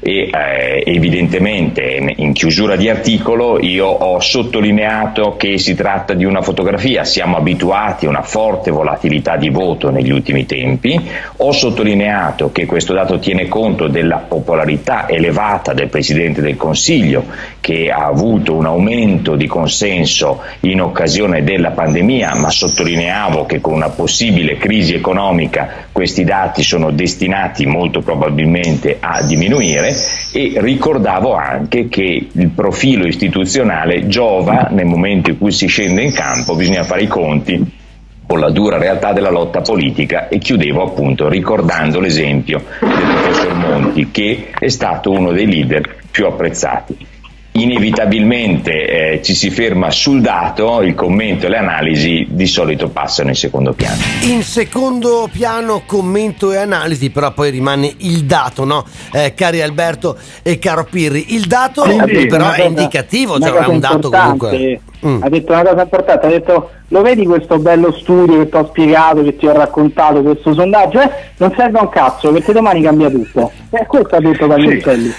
e 0.00 0.30
eh, 0.32 0.82
evidentemente 0.86 2.14
in 2.16 2.32
chiusura 2.32 2.76
di 2.76 2.88
articolo 2.88 3.60
io 3.60 3.86
ho 3.86 4.18
sottolineato 4.18 5.36
che 5.36 5.58
si 5.58 5.74
tratta 5.74 6.14
di 6.14 6.24
una 6.24 6.40
fotografia, 6.40 7.04
siamo 7.04 7.36
abituati 7.36 8.06
a 8.06 8.08
una 8.08 8.22
forte 8.22 8.70
volatilità 8.70 9.36
di 9.36 9.50
voto 9.50 9.90
negli 9.90 10.10
ultimi 10.10 10.46
tempi, 10.46 10.98
ho 11.36 11.52
sottolineato 11.52 12.50
che 12.50 12.64
questo 12.64 12.94
dato 12.94 13.18
tiene 13.18 13.46
conto 13.46 13.88
della 13.88 14.16
popolarità 14.16 15.06
elevata 15.08 15.74
del 15.74 15.88
Presidente 15.88 16.40
del 16.40 16.56
Consiglio 16.56 17.24
che 17.60 17.90
ha 17.90 18.06
avuto 18.06 18.54
un 18.54 18.64
aumento 18.64 19.36
di 19.36 19.46
consenso 19.46 20.40
in 20.60 20.80
occasione 20.80 21.44
della 21.44 21.70
pandemia, 21.70 22.34
ma 22.36 22.50
sottolineavo 22.50 23.44
che 23.44 23.60
con 23.60 23.74
una 23.74 23.90
possibile 23.90 24.56
crisi 24.56 24.94
economica 24.94 25.88
questi 26.00 26.24
dati 26.24 26.62
sono 26.62 26.92
destinati 26.92 27.66
molto 27.66 28.00
probabilmente 28.00 28.96
a 28.98 29.22
diminuire 29.22 29.94
e 30.32 30.54
ricordavo 30.56 31.34
anche 31.34 31.88
che 31.88 32.26
il 32.32 32.48
profilo 32.48 33.06
istituzionale 33.06 34.06
giova 34.06 34.68
nel 34.70 34.86
momento 34.86 35.28
in 35.28 35.36
cui 35.36 35.52
si 35.52 35.66
scende 35.66 36.00
in 36.00 36.14
campo, 36.14 36.56
bisogna 36.56 36.84
fare 36.84 37.02
i 37.02 37.06
conti 37.06 37.78
con 38.26 38.40
la 38.40 38.48
dura 38.48 38.78
realtà 38.78 39.12
della 39.12 39.28
lotta 39.28 39.60
politica 39.60 40.28
e 40.28 40.38
chiudevo 40.38 40.82
appunto 40.82 41.28
ricordando 41.28 42.00
l'esempio 42.00 42.64
del 42.80 42.88
professor 42.88 43.54
Monti 43.56 44.10
che 44.10 44.46
è 44.58 44.68
stato 44.68 45.10
uno 45.10 45.32
dei 45.32 45.46
leader 45.46 45.96
più 46.10 46.24
apprezzati 46.24 46.96
inevitabilmente 47.62 49.12
eh, 49.14 49.22
ci 49.22 49.34
si 49.34 49.50
ferma 49.50 49.90
sul 49.90 50.20
dato, 50.20 50.82
il 50.82 50.94
commento 50.94 51.46
e 51.46 51.48
le 51.48 51.58
analisi 51.58 52.26
di 52.28 52.46
solito 52.46 52.88
passano 52.88 53.28
in 53.30 53.34
secondo 53.34 53.72
piano. 53.72 54.00
In 54.22 54.42
secondo 54.42 55.28
piano 55.30 55.82
commento 55.86 56.52
e 56.52 56.56
analisi, 56.56 57.10
però 57.10 57.32
poi 57.32 57.50
rimane 57.50 57.92
il 57.98 58.24
dato, 58.24 58.64
no? 58.64 58.84
Eh, 59.12 59.34
cari 59.34 59.60
Alberto 59.62 60.16
e 60.42 60.58
caro 60.58 60.86
Pirri, 60.90 61.34
il 61.34 61.46
dato 61.46 61.82
Quindi, 61.82 62.26
però 62.26 62.44
una 62.44 62.54
è 62.54 62.56
cosa- 62.56 62.68
indicativo, 62.68 63.36
una 63.36 63.46
cioè 63.46 63.54
è 63.54 63.58
cosa 63.58 63.70
un 63.70 63.80
dato 63.80 63.94
importante, 63.94 64.38
comunque. 64.38 64.80
Mm. 65.06 65.22
Ha 65.22 65.28
detto 65.30 65.52
una 65.52 65.62
cosa 65.62 65.82
importante, 65.82 66.26
ha 66.26 66.30
detto 66.30 66.70
lo 66.88 67.02
vedi 67.02 67.24
questo 67.24 67.58
bello 67.58 67.92
studio 67.92 68.38
che 68.38 68.48
ti 68.48 68.56
ho 68.56 68.66
spiegato, 68.66 69.22
che 69.22 69.36
ti 69.36 69.46
ho 69.46 69.52
raccontato, 69.52 70.22
questo 70.22 70.52
sondaggio, 70.52 71.00
eh? 71.00 71.10
non 71.38 71.54
serve 71.56 71.78
a 71.78 71.82
un 71.82 71.88
cazzo 71.88 72.32
perché 72.32 72.52
domani 72.52 72.82
cambia 72.82 73.08
tutto. 73.08 73.50
Eh, 73.70 73.86
questo 73.86 74.16
ha 74.16 74.20
detto 74.20 74.46
Pagnoncelli. 74.46 75.12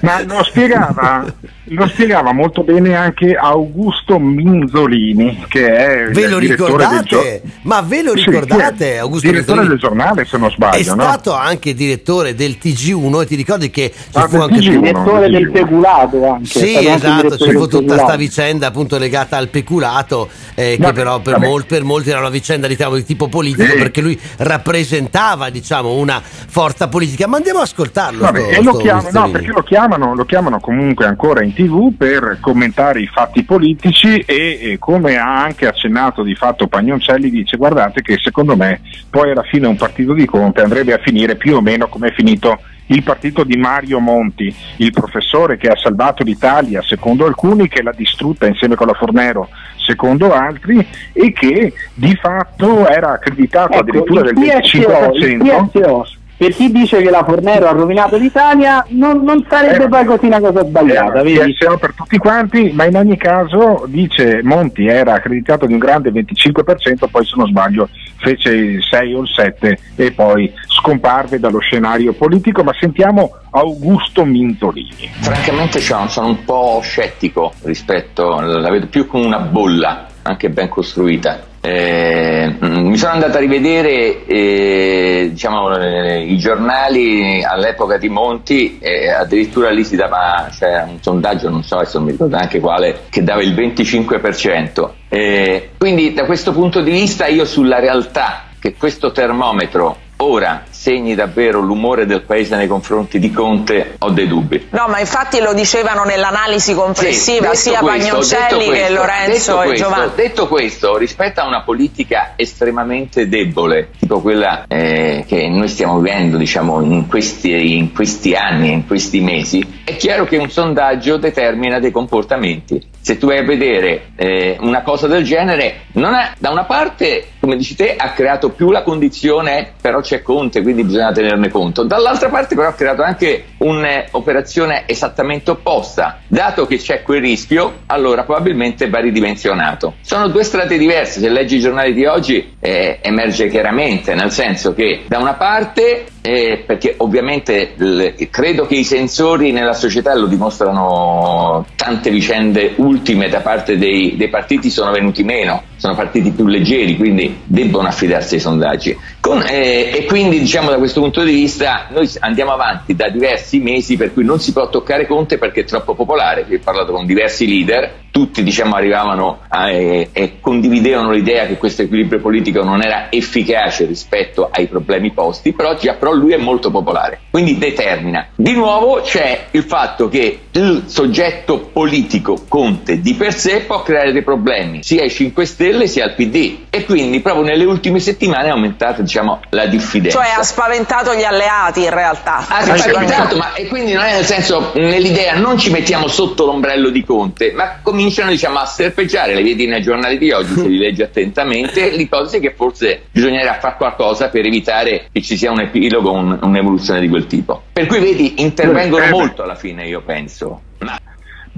Ma 0.00 0.22
lo 0.24 0.42
spiegava, 0.44 1.24
lo 1.64 1.86
spiegava 1.88 2.32
molto 2.32 2.62
bene 2.62 2.94
anche 2.94 3.34
Augusto 3.34 4.18
Minzolini, 4.18 5.44
che 5.48 5.66
è 5.74 6.10
Ve 6.10 6.22
il 6.22 6.30
lo 6.30 6.38
ricordate? 6.38 7.04
gio- 7.04 7.50
Ma 7.62 7.80
ve 7.80 8.02
lo 8.02 8.16
Sì, 8.16 8.24
ricordate, 8.24 8.94
è? 8.94 8.96
Augusto 8.98 9.26
Direttore 9.28 9.60
Minzolini? 9.60 9.68
del 9.68 9.78
giornale, 9.78 10.24
se 10.24 10.36
non 10.38 10.48
È 10.48 10.52
sbaglio, 10.52 10.94
no? 10.94 11.02
stato 11.02 11.34
anche 11.34 11.74
direttore 11.74 12.34
del 12.34 12.58
TG1 12.60 13.22
e 13.22 13.26
ti 13.26 13.34
ricordi 13.36 13.70
che 13.70 13.92
ci 13.94 14.06
Ah, 14.18 14.28
fu 14.28 14.36
anche 14.36 14.58
TG1, 14.60 14.78
Direttore 14.80 15.30
del 15.30 15.50
peculato 15.50 16.30
anche. 16.32 16.44
è 16.60 16.66
Sì, 16.66 16.76
anche 16.76 16.92
esatto, 16.94 17.36
ci 17.38 17.52
fu 17.52 17.66
tutta 17.66 17.94
questa 17.94 18.16
vicenda 18.16 18.66
appunto 18.68 18.98
legata 18.98 19.36
al 19.36 19.48
peculato, 19.48 20.28
eh, 20.54 20.76
che 20.80 20.92
però 20.92 21.20
per, 21.20 21.38
mol- 21.38 21.66
per 21.66 21.84
molti 21.84 22.10
era 22.10 22.18
una 22.20 22.28
vicenda 22.30 22.66
diciamo, 22.66 22.96
di 22.96 23.04
tipo 23.04 23.28
politico, 23.28 23.72
Sì. 23.72 23.78
perché 23.78 24.00
lui 24.00 24.18
rappresentava 24.36 25.50
diciamo, 25.50 25.94
una 25.94 26.20
forza 26.22 26.88
politica. 26.88 27.26
Ma 27.26 27.36
andiamo 27.36 27.58
ad 27.60 27.64
ascoltarlo. 27.66 28.20
Vabbè, 28.20 28.40
sto- 28.40 28.50
e 28.50 28.62
lo 28.62 28.70
sto 28.72 28.78
chiamano, 28.80 29.08
no. 29.12 29.37
Perché 29.38 29.52
lo 29.52 29.62
chiamano, 29.62 30.14
lo 30.14 30.24
chiamano 30.24 30.58
comunque 30.58 31.06
ancora 31.06 31.44
in 31.44 31.54
tv 31.54 31.92
per 31.96 32.38
commentare 32.40 33.00
i 33.00 33.06
fatti 33.06 33.44
politici 33.44 34.18
e, 34.18 34.58
e 34.60 34.76
come 34.78 35.16
ha 35.16 35.42
anche 35.42 35.66
accennato 35.66 36.22
di 36.22 36.34
fatto 36.34 36.66
Pagnoncelli 36.66 37.30
dice 37.30 37.56
guardate 37.56 38.02
che 38.02 38.18
secondo 38.20 38.56
me 38.56 38.80
poi 39.08 39.30
alla 39.30 39.42
fine 39.42 39.66
un 39.66 39.76
partito 39.76 40.12
di 40.12 40.26
Conte 40.26 40.62
andrebbe 40.62 40.92
a 40.92 40.98
finire 40.98 41.36
più 41.36 41.56
o 41.56 41.60
meno 41.60 41.88
come 41.88 42.08
è 42.08 42.12
finito 42.12 42.58
il 42.90 43.02
partito 43.02 43.44
di 43.44 43.56
Mario 43.56 43.98
Monti, 43.98 44.54
il 44.76 44.92
professore 44.92 45.58
che 45.58 45.68
ha 45.68 45.76
salvato 45.76 46.22
l'Italia 46.22 46.80
secondo 46.82 47.26
alcuni, 47.26 47.68
che 47.68 47.82
l'ha 47.82 47.92
distrutta 47.94 48.46
insieme 48.46 48.76
con 48.76 48.86
la 48.86 48.94
Fornero 48.94 49.48
secondo 49.76 50.32
altri 50.32 50.86
e 51.12 51.32
che 51.32 51.72
di 51.94 52.14
fatto 52.16 52.86
era 52.86 53.12
accreditato 53.12 53.72
Ecco, 53.72 53.80
addirittura 53.80 54.22
del 54.22 54.36
il 54.36 54.60
PSO, 54.60 55.12
il 55.14 55.38
25%. 55.38 55.68
PSO, 55.70 56.17
per 56.38 56.54
chi 56.54 56.70
dice 56.70 57.02
che 57.02 57.10
la 57.10 57.24
Fornero 57.24 57.66
ha 57.66 57.72
rovinato 57.72 58.16
l'Italia, 58.16 58.84
non, 58.90 59.24
non 59.24 59.44
sarebbe 59.50 59.84
Eh, 59.84 59.88
poi 59.88 60.04
così 60.04 60.26
una 60.26 60.38
cosa 60.38 60.64
sbagliata, 60.64 61.18
Eh, 61.18 61.22
vedi? 61.24 61.52
PSO 61.52 61.76
per 61.78 61.94
tutti 61.94 62.16
quanti, 62.16 62.70
ma 62.72 62.84
in 62.84 62.96
ogni 62.96 63.16
caso 63.16 63.84
dice 63.88 64.40
Monti 64.44 64.86
era 64.86 65.14
accreditato 65.14 65.66
di 65.66 65.72
un 65.72 65.80
grande 65.80 66.10
25%, 66.12 67.08
poi 67.10 67.24
se 67.24 67.32
non 67.36 67.48
sbaglio 67.48 67.88
fece 68.20 68.50
il 68.50 68.82
6 68.82 69.14
o 69.14 69.20
il 69.22 69.28
7 69.28 69.78
e 69.96 70.12
poi 70.12 70.52
scomparve 70.68 71.40
dallo 71.40 71.58
scenario 71.58 72.12
politico, 72.12 72.62
ma 72.62 72.72
sentiamo 72.78 73.32
Augusto 73.50 74.24
Minzolini. 74.24 75.10
Francamente 75.20 75.80
sono 75.80 76.28
un 76.28 76.44
po' 76.44 76.78
scettico 76.82 77.52
rispetto, 77.64 78.38
la 78.40 78.70
vedo 78.70 78.86
più 78.86 79.08
come 79.08 79.26
una 79.26 79.40
bolla, 79.40 80.06
anche 80.22 80.50
ben 80.50 80.68
costruita. 80.68 81.46
Eh, 81.68 82.56
mi 82.60 82.96
sono 82.96 83.12
andato 83.12 83.36
a 83.36 83.40
rivedere 83.40 84.24
eh, 84.24 85.28
diciamo, 85.32 85.76
eh, 85.76 86.22
i 86.22 86.38
giornali 86.38 87.44
all'epoca 87.44 87.98
di 87.98 88.08
Monti 88.08 88.78
e 88.80 89.10
addirittura 89.10 89.68
lì 89.68 89.84
si 89.84 89.94
dava 89.94 90.48
c'era 90.50 90.86
un 90.88 90.96
sondaggio, 91.02 91.50
non 91.50 91.62
so 91.62 91.76
adesso 91.76 91.98
non 91.98 92.06
mi 92.06 92.12
ricordo 92.12 92.36
neanche 92.36 92.58
quale, 92.58 93.00
che 93.10 93.22
dava 93.22 93.42
il 93.42 93.54
25%. 93.54 94.90
Eh, 95.10 95.70
quindi 95.76 96.14
da 96.14 96.24
questo 96.24 96.52
punto 96.52 96.80
di 96.80 96.90
vista 96.90 97.26
io 97.26 97.44
sulla 97.44 97.78
realtà 97.78 98.44
che 98.58 98.74
questo 98.74 99.12
termometro 99.12 100.06
ora 100.18 100.64
segni 100.70 101.14
davvero 101.14 101.60
l'umore 101.60 102.06
del 102.06 102.22
paese 102.22 102.56
nei 102.56 102.66
confronti 102.66 103.18
di 103.18 103.30
Conte 103.30 103.96
ho 103.98 104.10
dei 104.10 104.26
dubbi. 104.26 104.68
No, 104.70 104.86
ma 104.88 105.00
infatti 105.00 105.40
lo 105.40 105.52
dicevano 105.52 106.04
nell'analisi 106.04 106.74
complessiva 106.74 107.54
Sì, 107.54 107.70
sia 107.70 107.80
questo, 107.80 108.08
Pagnoncelli 108.08 108.70
che 108.70 108.90
Lorenzo 108.90 109.62
e 109.62 109.74
Giovanni. 109.74 110.12
Detto 110.14 110.48
questo, 110.48 110.96
rispetto 110.96 111.40
a 111.40 111.46
una 111.46 111.62
politica 111.62 112.32
estremamente 112.36 113.28
debole, 113.28 113.90
tipo 113.98 114.20
quella 114.20 114.64
eh, 114.66 115.24
che 115.26 115.48
noi 115.48 115.68
stiamo 115.68 115.98
vivendo 115.98 116.36
diciamo, 116.36 116.80
in, 116.82 117.06
questi, 117.06 117.76
in 117.76 117.92
questi 117.92 118.34
anni, 118.34 118.72
in 118.72 118.86
questi 118.86 119.20
mesi, 119.20 119.82
è 119.84 119.96
chiaro 119.96 120.24
che 120.24 120.36
un 120.36 120.50
sondaggio 120.50 121.16
determina 121.16 121.78
dei 121.78 121.90
comportamenti. 121.90 122.86
Se 123.00 123.16
tu 123.18 123.26
vai 123.26 123.38
a 123.38 123.44
vedere 123.44 124.10
eh, 124.16 124.56
una 124.60 124.82
cosa 124.82 125.06
del 125.06 125.24
genere, 125.24 125.86
non 125.92 126.14
è, 126.14 126.32
da 126.38 126.50
una 126.50 126.64
parte, 126.64 127.28
come 127.40 127.56
dici 127.56 127.74
te, 127.74 127.96
ha 127.96 128.10
creato 128.10 128.50
più 128.50 128.70
la 128.70 128.82
condizione, 128.82 129.72
però 129.80 130.00
c'è 130.08 130.22
Conte, 130.22 130.62
quindi 130.62 130.84
bisogna 130.84 131.12
tenerne 131.12 131.50
conto. 131.50 131.82
Dall'altra 131.82 132.30
parte 132.30 132.54
però 132.54 132.68
ha 132.68 132.72
creato 132.72 133.02
anche 133.02 133.44
un'operazione 133.58 134.84
esattamente 134.86 135.50
opposta. 135.50 136.20
Dato 136.26 136.66
che 136.66 136.78
c'è 136.78 137.02
quel 137.02 137.20
rischio, 137.20 137.80
allora 137.86 138.24
probabilmente 138.24 138.88
va 138.88 139.00
ridimensionato. 139.00 139.94
Sono 140.00 140.28
due 140.28 140.44
strade 140.44 140.78
diverse, 140.78 141.20
se 141.20 141.28
leggi 141.28 141.56
i 141.56 141.60
giornali 141.60 141.92
di 141.92 142.06
oggi 142.06 142.54
eh, 142.58 143.00
emerge 143.02 143.48
chiaramente, 143.48 144.14
nel 144.14 144.30
senso 144.30 144.72
che 144.72 145.02
da 145.06 145.18
una 145.18 145.34
parte 145.34 146.06
Eh, 146.20 146.62
perché 146.66 146.94
ovviamente 146.98 147.72
l- 147.76 148.28
credo 148.28 148.66
che 148.66 148.74
i 148.74 148.84
sensori 148.84 149.50
nella 149.50 149.72
società 149.72 150.14
lo 150.14 150.26
dimostrano 150.26 151.64
tante 151.74 152.10
vicende 152.10 152.74
ultime 152.76 153.30
da 153.30 153.40
parte 153.40 153.78
dei, 153.78 154.14
dei 154.14 154.28
partiti 154.28 154.68
sono 154.68 154.90
venuti 154.90 155.22
meno, 155.22 155.62
sono 155.78 155.94
partiti 155.94 156.32
più 156.32 156.46
leggeri, 156.46 156.96
quindi 156.96 157.40
debbono 157.44 157.88
affidarsi 157.88 158.34
ai 158.34 158.40
sondaggi. 158.40 158.98
Con, 159.20 159.42
eh, 159.48 159.90
e 159.94 160.04
quindi 160.04 160.38
diciamo 160.38 160.70
da 160.70 160.76
questo 160.76 161.00
punto 161.00 161.22
di 161.22 161.32
vista 161.32 161.86
noi 161.90 162.10
andiamo 162.20 162.52
avanti 162.52 162.94
da 162.94 163.08
diversi 163.08 163.60
mesi 163.60 163.96
per 163.96 164.12
cui 164.12 164.24
non 164.24 164.40
si 164.40 164.52
può 164.52 164.68
toccare 164.68 165.06
Conte 165.06 165.38
perché 165.38 165.60
è 165.60 165.64
troppo 165.64 165.94
popolare, 165.94 166.44
Io 166.48 166.58
ho 166.58 166.60
parlato 166.62 166.92
con 166.92 167.06
diversi 167.06 167.46
leader, 167.46 168.06
tutti 168.10 168.42
diciamo 168.42 168.74
arrivavano 168.74 169.40
a, 169.48 169.70
e, 169.70 170.08
e 170.12 170.40
condividevano 170.40 171.12
l'idea 171.12 171.46
che 171.46 171.56
questo 171.56 171.82
equilibrio 171.82 172.20
politico 172.20 172.64
non 172.64 172.82
era 172.82 173.10
efficace 173.10 173.84
rispetto 173.84 174.48
ai 174.50 174.66
problemi 174.66 175.12
posti, 175.12 175.52
però, 175.52 175.76
già, 175.76 175.94
però 175.94 176.12
lui 176.12 176.32
è 176.32 176.36
molto 176.36 176.70
popolare, 176.70 177.20
quindi 177.30 177.58
determina. 177.58 178.28
Di 178.34 178.52
nuovo 178.52 179.00
c'è 179.02 179.46
il 179.52 179.62
fatto 179.62 180.08
che 180.08 180.40
il 180.50 180.84
soggetto 180.86 181.70
politico 181.72 182.44
Conte 182.48 183.00
di 183.00 183.14
per 183.14 183.34
sé 183.34 183.60
può 183.60 183.82
creare 183.82 184.12
dei 184.12 184.22
problemi 184.22 184.82
sia 184.82 185.02
ai 185.02 185.10
5 185.10 185.44
Stelle 185.44 185.67
sia 185.86 186.04
al 186.04 186.14
PD 186.14 186.66
e 186.70 186.84
quindi 186.84 187.20
proprio 187.20 187.44
nelle 187.44 187.64
ultime 187.64 187.98
settimane 188.00 188.48
è 188.48 188.50
aumentata 188.50 189.02
diciamo, 189.02 189.40
la 189.50 189.66
diffidenza. 189.66 190.18
Cioè 190.18 190.38
ha 190.38 190.42
spaventato 190.42 191.14
gli 191.14 191.22
alleati 191.22 191.82
in 191.82 191.90
realtà. 191.90 192.44
Ha 192.48 192.76
spaventato, 192.76 193.36
ma 193.36 193.54
e 193.54 193.66
quindi 193.66 193.92
non 193.92 194.04
è 194.04 194.14
nel 194.14 194.24
senso, 194.24 194.72
nell'idea 194.74 195.36
non 195.36 195.58
ci 195.58 195.70
mettiamo 195.70 196.08
sotto 196.08 196.44
l'ombrello 196.46 196.90
di 196.90 197.04
Conte, 197.04 197.52
ma 197.52 197.78
cominciano 197.82 198.30
diciamo, 198.30 198.58
a 198.58 198.66
serpeggiare, 198.66 199.34
le 199.34 199.42
vedi 199.42 199.66
nei 199.66 199.82
giornali 199.82 200.18
di 200.18 200.30
oggi, 200.30 200.54
se 200.54 200.66
li 200.66 200.78
leggi 200.78 201.02
attentamente, 201.02 201.90
l'ipotesi 201.90 202.40
che 202.40 202.54
forse 202.56 203.02
bisognerà 203.10 203.58
fare 203.58 203.76
qualcosa 203.76 204.28
per 204.28 204.44
evitare 204.46 205.08
che 205.12 205.22
ci 205.22 205.36
sia 205.36 205.50
un 205.50 205.60
epilogo, 205.60 206.12
un, 206.12 206.38
un'evoluzione 206.42 207.00
di 207.00 207.08
quel 207.08 207.26
tipo. 207.26 207.62
Per 207.72 207.86
cui 207.86 208.00
vedi, 208.00 208.42
intervengono 208.42 209.04
Eh, 209.04 209.10
molto 209.10 209.42
alla 209.42 209.54
fine, 209.54 209.86
io 209.86 210.02
penso. 210.02 210.60
Ma 210.78 210.98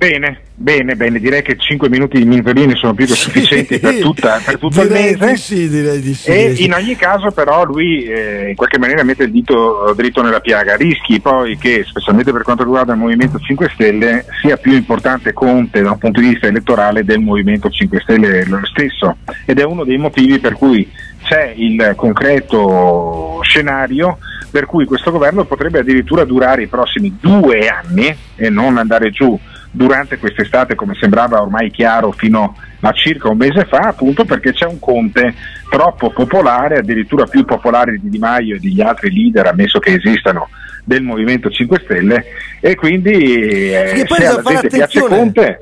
Bene, 0.01 0.41
bene, 0.55 0.97
bene, 0.97 1.19
direi 1.19 1.43
che 1.43 1.59
5 1.59 1.91
minuti 1.91 2.17
di 2.17 2.25
Minzolini 2.25 2.75
sono 2.75 2.95
più 2.95 3.05
che 3.05 3.13
sufficienti 3.21 3.79
per, 3.79 3.99
tutta, 3.99 4.41
per 4.43 4.57
tutto 4.57 4.81
il 4.81 4.91
mese. 4.91 5.37
sì, 5.37 5.69
direi 5.69 6.01
di 6.01 6.15
sì. 6.15 6.31
E 6.31 6.55
sì. 6.55 6.65
in 6.65 6.73
ogni 6.73 6.97
caso 6.97 7.31
però 7.33 7.65
lui 7.65 8.05
eh, 8.05 8.49
in 8.49 8.57
qualche 8.57 8.79
maniera 8.79 9.03
mette 9.03 9.25
il 9.25 9.31
dito 9.31 9.93
dritto 9.95 10.23
nella 10.23 10.41
piaga, 10.41 10.75
rischi 10.75 11.21
poi 11.21 11.59
che 11.59 11.85
specialmente 11.87 12.33
per 12.33 12.45
quanto 12.45 12.63
riguarda 12.63 12.95
il 12.95 12.99
Movimento 12.99 13.39
5 13.39 13.73
Stelle 13.75 14.25
sia 14.41 14.57
più 14.57 14.73
importante 14.73 15.35
Conte 15.35 15.83
da 15.83 15.91
un 15.91 15.99
punto 15.99 16.21
di 16.21 16.29
vista 16.29 16.47
elettorale 16.47 17.05
del 17.05 17.19
Movimento 17.19 17.69
5 17.69 18.01
Stelle 18.01 18.47
stesso 18.73 19.19
ed 19.45 19.59
è 19.59 19.65
uno 19.65 19.85
dei 19.85 19.99
motivi 19.99 20.39
per 20.39 20.55
cui 20.55 20.91
c'è 21.25 21.53
il 21.55 21.93
concreto 21.95 23.41
scenario 23.43 24.17
per 24.51 24.65
cui 24.65 24.87
questo 24.87 25.11
governo 25.11 25.45
potrebbe 25.45 25.81
addirittura 25.81 26.25
durare 26.25 26.63
i 26.63 26.69
prossimi 26.69 27.19
due 27.21 27.69
anni 27.69 28.17
e 28.35 28.49
non 28.49 28.79
andare 28.79 29.11
giù 29.11 29.39
durante 29.71 30.19
quest'estate 30.19 30.75
come 30.75 30.95
sembrava 30.99 31.41
ormai 31.41 31.71
chiaro 31.71 32.11
fino 32.13 32.57
a 32.81 32.93
circa 32.93 33.29
un 33.29 33.37
mese 33.37 33.67
fa 33.67 33.79
appunto 33.79 34.25
perché 34.25 34.53
c'è 34.53 34.67
un 34.67 34.79
Conte 34.79 35.35
troppo 35.71 36.11
popolare, 36.11 36.79
addirittura 36.79 37.27
più 37.27 37.45
popolare 37.45 37.99
di 38.01 38.09
Di 38.09 38.19
Maio 38.19 38.57
e 38.57 38.59
degli 38.59 38.81
altri 38.81 39.13
leader 39.13 39.47
ammesso 39.47 39.79
che 39.79 39.95
esistano 39.95 40.49
del 40.85 41.03
Movimento 41.03 41.51
5 41.51 41.81
Stelle 41.85 42.25
e 42.59 42.75
quindi 42.75 43.71
eh, 43.73 44.05
se 44.07 44.27
alla 44.27 44.43
gente 44.43 44.69
piace. 44.69 45.01
Conte 45.01 45.61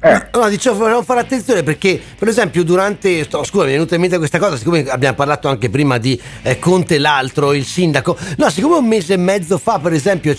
eh, 0.00 0.28
No, 0.32 0.48
dicevo, 0.48 0.76
volevo 0.76 1.02
fare 1.02 1.18
attenzione 1.18 1.64
perché, 1.64 2.00
per 2.16 2.28
esempio, 2.28 2.62
durante. 2.62 3.24
sto- 3.24 3.42
scusa, 3.42 3.64
mi 3.64 3.70
è 3.70 3.72
venuta 3.72 3.96
in 3.96 4.00
mente 4.00 4.18
questa 4.18 4.38
cosa, 4.38 4.56
siccome 4.56 4.84
abbiamo 4.88 5.16
parlato 5.16 5.48
anche 5.48 5.68
prima 5.68 5.98
di 5.98 6.20
eh, 6.42 6.60
Conte 6.60 6.98
l'altro, 6.98 7.52
il 7.52 7.64
sindaco. 7.64 8.16
No, 8.36 8.48
siccome 8.48 8.76
un 8.76 8.86
mese 8.86 9.14
e 9.14 9.16
mezzo 9.16 9.58
fa, 9.58 9.80
per 9.80 9.92
esempio, 9.92 10.36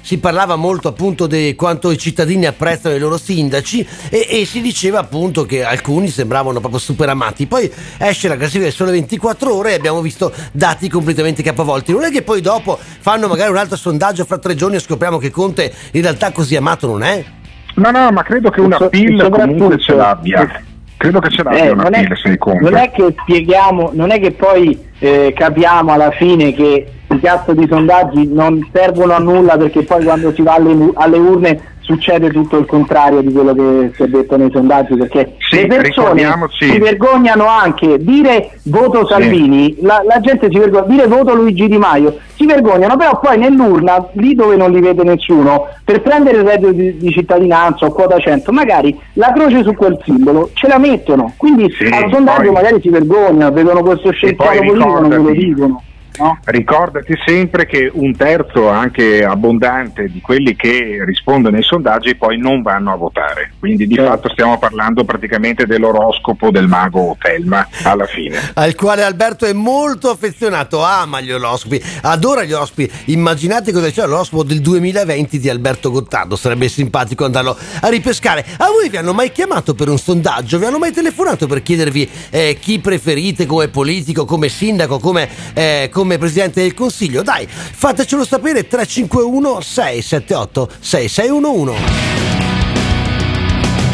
si 0.00 0.18
parlava 0.18 0.56
molto 0.56 0.88
appunto 0.88 1.26
di 1.26 1.54
quanto 1.54 1.90
i 1.90 1.98
cittadini 1.98 2.46
apprezzano 2.46 2.94
i 2.94 2.98
loro 2.98 3.18
sindaci 3.18 3.86
e, 4.08 4.26
e 4.30 4.46
si 4.46 4.62
diceva 4.62 5.00
appunto 5.00 5.44
che 5.44 5.62
alcuni 5.62 6.08
sembravano 6.08 6.60
proprio 6.60 6.80
super 6.80 7.10
amati. 7.10 7.46
Poi 7.46 7.70
esce 7.98 8.28
la 8.28 8.36
classifica 8.36 8.64
del 8.64 8.72
sole 8.72 8.92
24 8.92 9.54
ore 9.54 9.72
e 9.72 9.74
abbiamo 9.74 10.00
visto 10.00 10.32
dati 10.52 10.88
completamente 10.88 11.42
capovolti. 11.42 11.92
Non 11.92 12.04
è 12.04 12.10
che 12.10 12.22
poi 12.22 12.40
dopo 12.40 12.78
fanno 13.00 13.28
magari 13.28 13.50
un 13.50 13.58
altro 13.58 13.76
sondaggio 13.76 14.24
fra 14.24 14.38
tre 14.38 14.54
giorni 14.54 14.76
e 14.76 14.80
scopriamo 14.80 15.18
che 15.18 15.30
Conte 15.30 15.70
in 15.90 16.00
realtà 16.00 16.32
così 16.32 16.56
amato 16.56 16.86
non 16.86 17.02
è? 17.02 17.40
No 17.74 17.90
no 17.90 18.10
ma 18.10 18.22
credo 18.22 18.50
che 18.50 18.60
una 18.60 18.76
So- 18.76 18.88
PIL 18.88 19.18
soprattutto- 19.20 19.52
comunque 19.54 19.78
ce 19.78 19.94
l'abbia. 19.94 20.62
Credo 20.96 21.18
che 21.18 21.30
ce 21.30 21.42
l'abbia 21.42 21.64
Eh, 21.64 21.70
una 21.70 21.90
PIL 21.90 22.16
se 22.16 22.38
Conte 22.38 22.62
non 22.62 22.76
è 22.76 22.90
che 22.92 23.14
spieghiamo, 23.22 23.90
non 23.94 24.10
è 24.12 24.20
che 24.20 24.30
poi 24.32 24.78
eh, 25.00 25.32
capiamo 25.36 25.92
alla 25.92 26.10
fine 26.12 26.52
che 26.52 26.86
i 27.08 27.20
cazzo 27.20 27.52
di 27.54 27.66
sondaggi 27.68 28.28
non 28.32 28.66
servono 28.72 29.12
a 29.14 29.18
nulla 29.18 29.56
perché 29.56 29.82
poi 29.82 30.04
quando 30.04 30.32
si 30.32 30.42
va 30.42 30.54
alle, 30.54 30.90
alle 30.94 31.16
urne 31.18 31.60
succede 31.82 32.30
tutto 32.30 32.58
il 32.58 32.66
contrario 32.66 33.20
di 33.20 33.32
quello 33.32 33.54
che 33.54 33.90
si 33.94 34.02
è 34.02 34.06
detto 34.06 34.36
nei 34.36 34.50
sondaggi 34.52 34.96
perché 34.96 35.34
Sì, 35.38 35.56
le 35.56 35.66
persone 35.66 36.22
si 36.58 36.78
vergognano 36.78 37.46
anche 37.46 37.98
dire 37.98 38.52
voto 38.64 39.06
Salvini, 39.06 39.76
la, 39.80 40.02
la 40.06 40.20
gente 40.20 40.48
si 40.50 40.58
vergogna, 40.58 40.86
dire 40.86 41.06
voto 41.06 41.34
Luigi 41.34 41.68
Di 41.68 41.76
Maio, 41.76 42.18
si 42.36 42.46
vergognano 42.46 42.96
però 42.96 43.18
poi 43.20 43.38
nell'urna, 43.38 44.08
lì 44.12 44.34
dove 44.34 44.56
non 44.56 44.70
li 44.70 44.80
vede 44.80 45.02
nessuno, 45.02 45.68
per 45.84 46.00
prendere 46.02 46.38
il 46.38 46.44
reddito 46.44 46.72
di, 46.72 46.96
di 46.96 47.10
cittadinanza 47.10 47.86
o 47.86 47.92
quota 47.92 48.18
100, 48.18 48.52
magari 48.52 48.98
la 49.14 49.32
croce 49.32 49.62
su 49.62 49.74
quel 49.74 49.98
simbolo 50.04 50.50
ce 50.54 50.68
la 50.68 50.78
mettono, 50.78 51.34
quindi 51.36 51.70
Sì, 51.76 51.84
al 51.84 52.10
sondaggio 52.10 52.42
poi- 52.42 52.50
magari 52.52 52.80
si 52.80 52.88
vergognano, 52.88 53.52
vedono 53.52 53.82
questo 53.82 54.10
poi 54.10 54.34
politico 54.36 55.00
non 55.00 55.08
ve 55.08 55.16
lo 55.16 55.30
dicono. 55.30 55.82
No? 56.18 56.38
Ricordati 56.44 57.14
sempre 57.24 57.66
che 57.66 57.90
un 57.92 58.14
terzo 58.14 58.68
anche 58.68 59.24
abbondante 59.24 60.08
di 60.08 60.20
quelli 60.20 60.54
che 60.54 61.02
rispondono 61.04 61.56
ai 61.56 61.62
sondaggi 61.62 62.16
poi 62.16 62.38
non 62.38 62.60
vanno 62.60 62.92
a 62.92 62.96
votare, 62.96 63.52
quindi 63.58 63.86
di 63.86 63.96
fatto 63.96 64.28
stiamo 64.28 64.58
parlando 64.58 65.04
praticamente 65.04 65.64
dell'oroscopo 65.66 66.50
del 66.50 66.66
mago 66.66 67.16
Telma 67.18 67.66
alla 67.84 68.04
fine. 68.04 68.38
al 68.54 68.74
quale 68.74 69.02
Alberto 69.02 69.46
è 69.46 69.52
molto 69.52 70.10
affezionato, 70.10 70.84
ama 70.84 71.20
gli 71.20 71.32
oroscopi, 71.32 71.82
adora 72.02 72.44
gli 72.44 72.52
oroscopi. 72.52 72.90
Immaginate 73.06 73.72
cosa 73.72 73.90
c'è 73.90 74.06
l'oroscopo 74.06 74.42
del 74.42 74.60
2020 74.60 75.38
di 75.38 75.48
Alberto 75.48 75.90
Gottardo, 75.90 76.36
sarebbe 76.36 76.68
simpatico 76.68 77.24
andarlo 77.24 77.56
a 77.80 77.88
ripescare. 77.88 78.44
A 78.58 78.66
voi 78.66 78.90
vi 78.90 78.98
hanno 78.98 79.14
mai 79.14 79.32
chiamato 79.32 79.74
per 79.74 79.88
un 79.88 79.98
sondaggio? 79.98 80.58
Vi 80.58 80.66
hanno 80.66 80.78
mai 80.78 80.92
telefonato 80.92 81.46
per 81.46 81.62
chiedervi 81.62 82.08
eh, 82.30 82.58
chi 82.60 82.80
preferite 82.80 83.46
come 83.46 83.68
politico, 83.68 84.24
come 84.24 84.48
sindaco, 84.48 84.98
come, 84.98 85.28
eh, 85.54 85.88
come 85.90 86.01
presidente 86.06 86.62
del 86.62 86.74
consiglio? 86.74 87.22
Dai, 87.22 87.46
fatecelo 87.46 88.24
sapere 88.24 88.66
351 88.66 89.60
678 89.60 90.68
6611. 90.80 91.82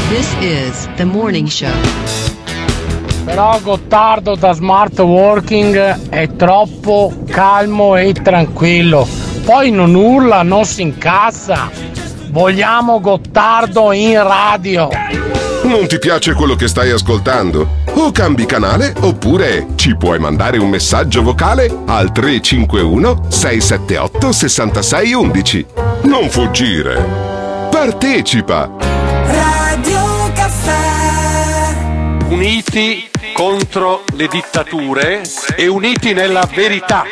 This 0.09 0.35
is 0.41 0.89
the 0.97 1.05
morning 1.05 1.49
show. 1.49 1.69
Però 3.25 3.61
Gottardo 3.61 4.37
da 4.37 4.53
smart 4.53 4.99
working 5.01 6.09
è 6.09 6.35
troppo 6.35 7.13
calmo 7.29 7.95
e 7.95 8.15
tranquillo. 8.15 9.07
Poi 9.45 9.71
non 9.71 9.95
urla, 9.95 10.43
non 10.43 10.65
si 10.65 10.81
incazza. 10.81 11.71
Vogliamo 12.31 13.01
Gottardo 13.01 13.93
in 13.93 14.23
radio. 14.23 14.89
Non 15.69 15.87
ti 15.87 15.99
piace 15.99 16.33
quello 16.33 16.57
che 16.57 16.66
stai 16.66 16.91
ascoltando? 16.91 17.83
O 17.97 18.11
cambi 18.11 18.47
canale 18.47 18.95
oppure 19.01 19.66
ci 19.75 19.95
puoi 19.97 20.19
mandare 20.19 20.57
un 20.57 20.71
messaggio 20.71 21.23
vocale 21.23 21.71
al 21.85 22.11
351 22.11 23.27
678 23.29 24.33
6611. 24.33 25.66
Non 26.05 26.31
fuggire. 26.31 26.97
Partecipa. 27.71 28.71
Radio 28.79 30.33
Caffè 30.33 30.89
uniti 32.31 33.07
contro 33.35 34.05
le 34.14 34.27
dittature 34.27 35.21
e 35.55 35.66
uniti 35.66 36.14
nella 36.14 36.49
verità. 36.51 37.05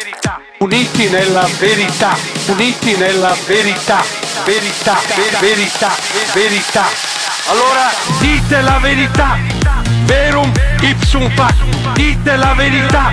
Uniti 0.60 1.10
nella 1.10 1.46
verità, 1.58 2.16
uniti 2.46 2.96
nella 2.96 3.36
verità, 3.46 4.02
verità, 4.46 4.98
ver- 5.14 5.40
verità, 5.40 5.94
verità. 6.32 7.15
Allora 7.48 7.90
dite 8.18 8.60
la 8.60 8.78
verità, 8.78 9.38
verum 10.04 10.50
ipsum 10.80 11.30
fac, 11.30 11.54
dite 11.92 12.34
la 12.34 12.54
verità, 12.54 13.12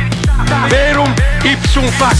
verum 0.67 1.13
ipsum 1.43 1.87
fac. 1.89 2.17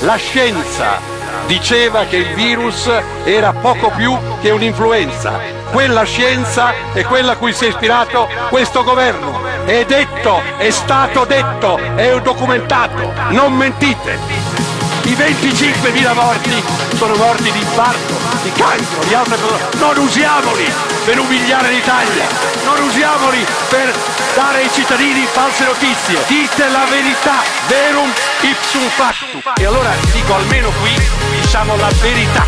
La 0.00 0.16
scienza 0.16 0.98
diceva 1.46 2.04
che 2.04 2.16
il 2.16 2.34
virus 2.34 2.90
era 3.24 3.52
poco 3.54 3.90
più 3.96 4.14
che 4.42 4.50
un'influenza. 4.50 5.40
Quella 5.70 6.04
scienza 6.04 6.74
è 6.92 7.02
quella 7.04 7.32
a 7.32 7.36
cui 7.36 7.54
si 7.54 7.64
è 7.64 7.68
ispirato 7.68 8.28
questo 8.50 8.84
governo. 8.84 9.40
È 9.64 9.86
detto, 9.86 10.42
è 10.58 10.68
stato 10.68 11.24
detto, 11.24 11.78
è 11.96 12.20
documentato. 12.20 13.10
Non 13.30 13.54
mentite. 13.54 14.71
I 15.04 15.14
25.000 15.14 16.14
morti 16.14 16.62
sono 16.94 17.14
morti 17.16 17.50
di 17.50 17.58
infarto, 17.58 18.14
di 18.42 18.52
cancro, 18.52 19.04
di 19.06 19.14
altre 19.14 19.38
cose. 19.40 19.68
Non 19.78 19.98
usiamoli! 19.98 20.92
per 21.04 21.18
umiliare 21.18 21.70
l'Italia, 21.70 22.26
non 22.64 22.80
usiamoli 22.84 23.44
per 23.68 23.92
dare 24.34 24.62
ai 24.62 24.70
cittadini 24.70 25.26
false 25.26 25.64
notizie. 25.64 26.18
Dite 26.26 26.68
la 26.68 26.84
verità, 26.88 27.42
verum 27.66 28.10
ipsum 28.42 28.88
factum. 28.90 29.40
E 29.56 29.64
allora 29.64 29.90
dico 30.12 30.34
almeno 30.34 30.70
qui 30.80 30.94
diciamo 31.40 31.76
la 31.76 31.90
verità. 32.00 32.46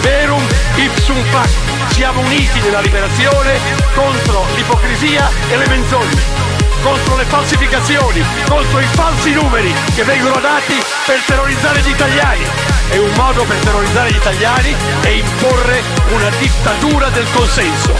Verum 0.00 0.46
ipsum 0.76 1.22
factum. 1.30 1.88
Siamo 1.88 2.20
uniti 2.20 2.60
nella 2.60 2.80
liberazione 2.80 3.58
contro 3.94 4.46
l'ipocrisia 4.54 5.28
e 5.48 5.56
le 5.56 5.68
menzogne 5.68 6.53
contro 6.84 7.16
le 7.16 7.24
falsificazioni, 7.24 8.22
contro 8.46 8.78
i 8.78 8.86
falsi 8.92 9.32
numeri 9.32 9.72
che 9.94 10.04
vengono 10.04 10.38
dati 10.38 10.74
per 11.06 11.18
terrorizzare 11.26 11.80
gli 11.80 11.88
italiani. 11.88 12.44
E 12.90 12.98
un 12.98 13.10
modo 13.16 13.42
per 13.44 13.56
terrorizzare 13.56 14.12
gli 14.12 14.16
italiani 14.16 14.76
è 15.00 15.08
imporre 15.08 15.82
una 16.12 16.28
dittatura 16.38 17.08
del 17.08 17.26
consenso. 17.32 17.94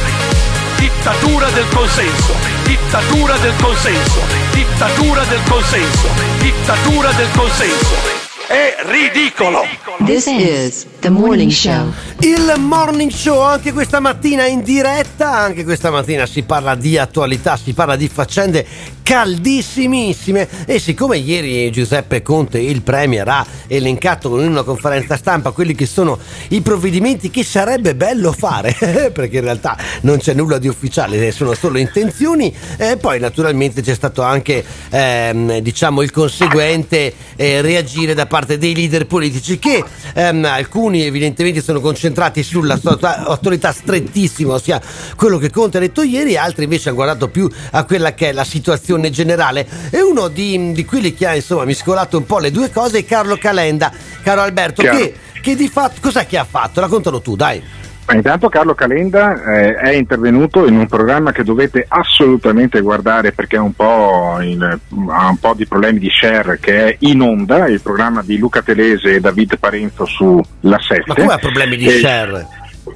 Dittatura 0.76 1.48
del 1.50 1.66
consenso, 1.68 2.34
dittatura 2.64 3.36
del 3.38 3.54
consenso, 3.56 4.20
dittatura 4.52 5.24
del 5.24 5.42
consenso, 5.48 6.08
dittatura 6.38 7.10
del 7.12 7.30
consenso. 7.30 8.23
È 8.46 8.76
ridicolo! 8.84 9.62
This 10.04 10.26
is 10.26 10.86
the 11.00 11.08
morning 11.08 11.50
show. 11.50 11.90
Il 12.20 12.54
morning 12.58 13.10
show 13.10 13.40
anche 13.40 13.72
questa 13.72 14.00
mattina 14.00 14.44
in 14.44 14.62
diretta, 14.62 15.30
anche 15.30 15.64
questa 15.64 15.90
mattina 15.90 16.26
si 16.26 16.42
parla 16.42 16.74
di 16.74 16.98
attualità, 16.98 17.56
si 17.56 17.72
parla 17.72 17.96
di 17.96 18.06
faccende 18.06 18.66
caldissimissime 19.02 20.48
e 20.66 20.78
siccome 20.78 21.18
ieri 21.18 21.70
Giuseppe 21.70 22.22
Conte, 22.22 22.58
il 22.58 22.82
Premier, 22.82 23.28
ha 23.28 23.46
elencato 23.66 24.40
in 24.40 24.48
una 24.48 24.62
conferenza 24.62 25.16
stampa 25.16 25.50
quelli 25.50 25.74
che 25.74 25.84
sono 25.84 26.18
i 26.48 26.62
provvedimenti 26.62 27.30
che 27.30 27.44
sarebbe 27.44 27.94
bello 27.94 28.32
fare, 28.32 28.74
perché 29.12 29.36
in 29.36 29.44
realtà 29.44 29.76
non 30.02 30.18
c'è 30.18 30.32
nulla 30.32 30.58
di 30.58 30.68
ufficiale, 30.68 31.32
sono 31.32 31.54
solo 31.54 31.78
intenzioni, 31.78 32.54
e 32.78 32.96
poi 32.96 33.20
naturalmente 33.20 33.82
c'è 33.82 33.94
stato 33.94 34.22
anche 34.22 34.64
ehm, 34.90 35.58
diciamo 35.58 36.00
il 36.00 36.10
conseguente 36.10 37.12
eh, 37.36 37.60
reagire 37.60 38.14
da 38.14 38.24
parte 38.24 38.33
dei 38.42 38.74
leader 38.74 39.06
politici 39.06 39.58
che 39.58 39.84
ehm, 40.14 40.44
alcuni 40.44 41.04
evidentemente 41.04 41.62
sono 41.62 41.80
concentrati 41.80 42.42
sulla 42.42 42.76
sua 42.76 42.98
autorità 43.24 43.72
strettissima, 43.72 44.54
ossia 44.54 44.80
quello 45.16 45.38
che 45.38 45.50
Conte 45.50 45.76
ha 45.76 45.80
detto 45.80 46.02
ieri, 46.02 46.36
altri 46.36 46.64
invece 46.64 46.88
hanno 46.88 46.96
guardato 46.96 47.28
più 47.28 47.48
a 47.70 47.84
quella 47.84 48.14
che 48.14 48.30
è 48.30 48.32
la 48.32 48.44
situazione 48.44 49.10
generale. 49.10 49.66
E 49.90 50.02
uno 50.02 50.28
di, 50.28 50.72
di 50.72 50.84
quelli 50.84 51.14
che 51.14 51.26
ha 51.26 51.34
insomma 51.34 51.64
miscolato 51.64 52.18
un 52.18 52.26
po' 52.26 52.38
le 52.38 52.50
due 52.50 52.70
cose 52.70 52.98
è 52.98 53.04
Carlo 53.04 53.36
Calenda. 53.36 53.92
Caro 54.22 54.40
Alberto, 54.40 54.82
che, 54.82 55.14
che 55.40 55.54
di 55.54 55.68
fatto 55.68 56.00
cos'è 56.00 56.26
che 56.26 56.38
ha 56.38 56.46
fatto? 56.48 56.80
Raccontalo 56.80 57.20
tu, 57.20 57.36
dai. 57.36 57.62
Ma 58.06 58.14
intanto 58.14 58.50
Carlo 58.50 58.74
Calenda 58.74 59.42
eh, 59.54 59.74
è 59.76 59.92
intervenuto 59.94 60.66
in 60.66 60.76
un 60.76 60.86
programma 60.86 61.32
che 61.32 61.42
dovete 61.42 61.86
assolutamente 61.88 62.80
guardare 62.82 63.32
perché 63.32 63.56
ha 63.56 63.62
un, 63.62 63.72
po' 63.72 64.36
in- 64.42 64.62
ha 64.62 65.28
un 65.28 65.38
po' 65.38 65.54
di 65.54 65.66
problemi 65.66 65.98
di 65.98 66.10
share 66.10 66.58
che 66.60 66.86
è 66.86 66.96
in 67.00 67.22
onda, 67.22 67.66
il 67.66 67.80
programma 67.80 68.22
di 68.22 68.36
Luca 68.36 68.60
Telese 68.60 69.14
e 69.14 69.20
David 69.20 69.58
Parenzo 69.58 70.04
su 70.04 70.38
La 70.60 70.78
7. 70.78 71.04
Ma 71.06 71.14
come 71.14 71.32
ha 71.32 71.38
problemi 71.38 71.76
di 71.76 71.86
E- 71.86 71.98
share? 71.98 72.46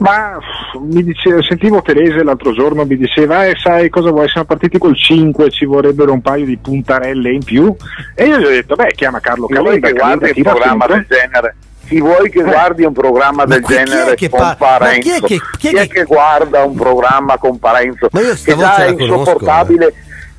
Ma 0.01 0.39
mi 0.83 1.03
dice- 1.03 1.43
sentivo 1.43 1.81
Telese 1.81 2.23
l'altro 2.23 2.53
giorno, 2.53 2.85
mi 2.85 2.97
diceva, 2.99 3.47
eh 3.47 3.55
sai 3.57 3.89
cosa 3.89 4.11
vuoi, 4.11 4.29
siamo 4.29 4.47
partiti 4.47 4.77
col 4.77 4.95
5, 4.95 5.49
ci 5.51 5.65
vorrebbero 5.65 6.13
un 6.13 6.21
paio 6.21 6.45
di 6.45 6.59
puntarelle 6.59 7.33
in 7.33 7.43
più. 7.43 7.75
E 8.15 8.27
io 8.27 8.39
gli 8.39 8.45
ho 8.45 8.51
detto, 8.51 8.75
beh, 8.77 8.93
chiama 8.95 9.21
Carlo 9.21 9.47
Calenda. 9.47 9.91
che 9.91 10.03
un 10.03 10.19
tira 10.35 10.51
programma 10.51 10.85
sempre. 10.87 11.07
del 11.09 11.19
genere? 11.19 11.55
Chi 11.89 12.01
vuoi 12.01 12.31
che 12.31 12.43
guardi 12.43 12.85
un 12.85 12.93
programma 12.93 13.45
del 13.47 13.63
chi 13.65 13.73
è 13.75 13.85
genere 13.85 14.15
che 14.15 14.29
con 14.29 14.41
pa- 14.41 14.57
Parenzo? 14.59 14.87
ma 14.97 14.99
chi 14.99 15.11
è 15.11 15.21
che- 15.27 15.41
chi 15.59 15.69
è 15.75 15.87
che- 15.89 16.05
guarda 16.05 16.63
un 16.65 16.75
programma 16.75 17.39
con 17.39 17.59
Parenzo? 17.59 18.09
Ma 18.13 18.21
io 18.21 18.35
che 18.35 18.57
già 18.57 18.77
è 18.77 18.87
conosco, 18.93 18.99
eh. 18.99 19.03
insopportabile. 19.05 19.95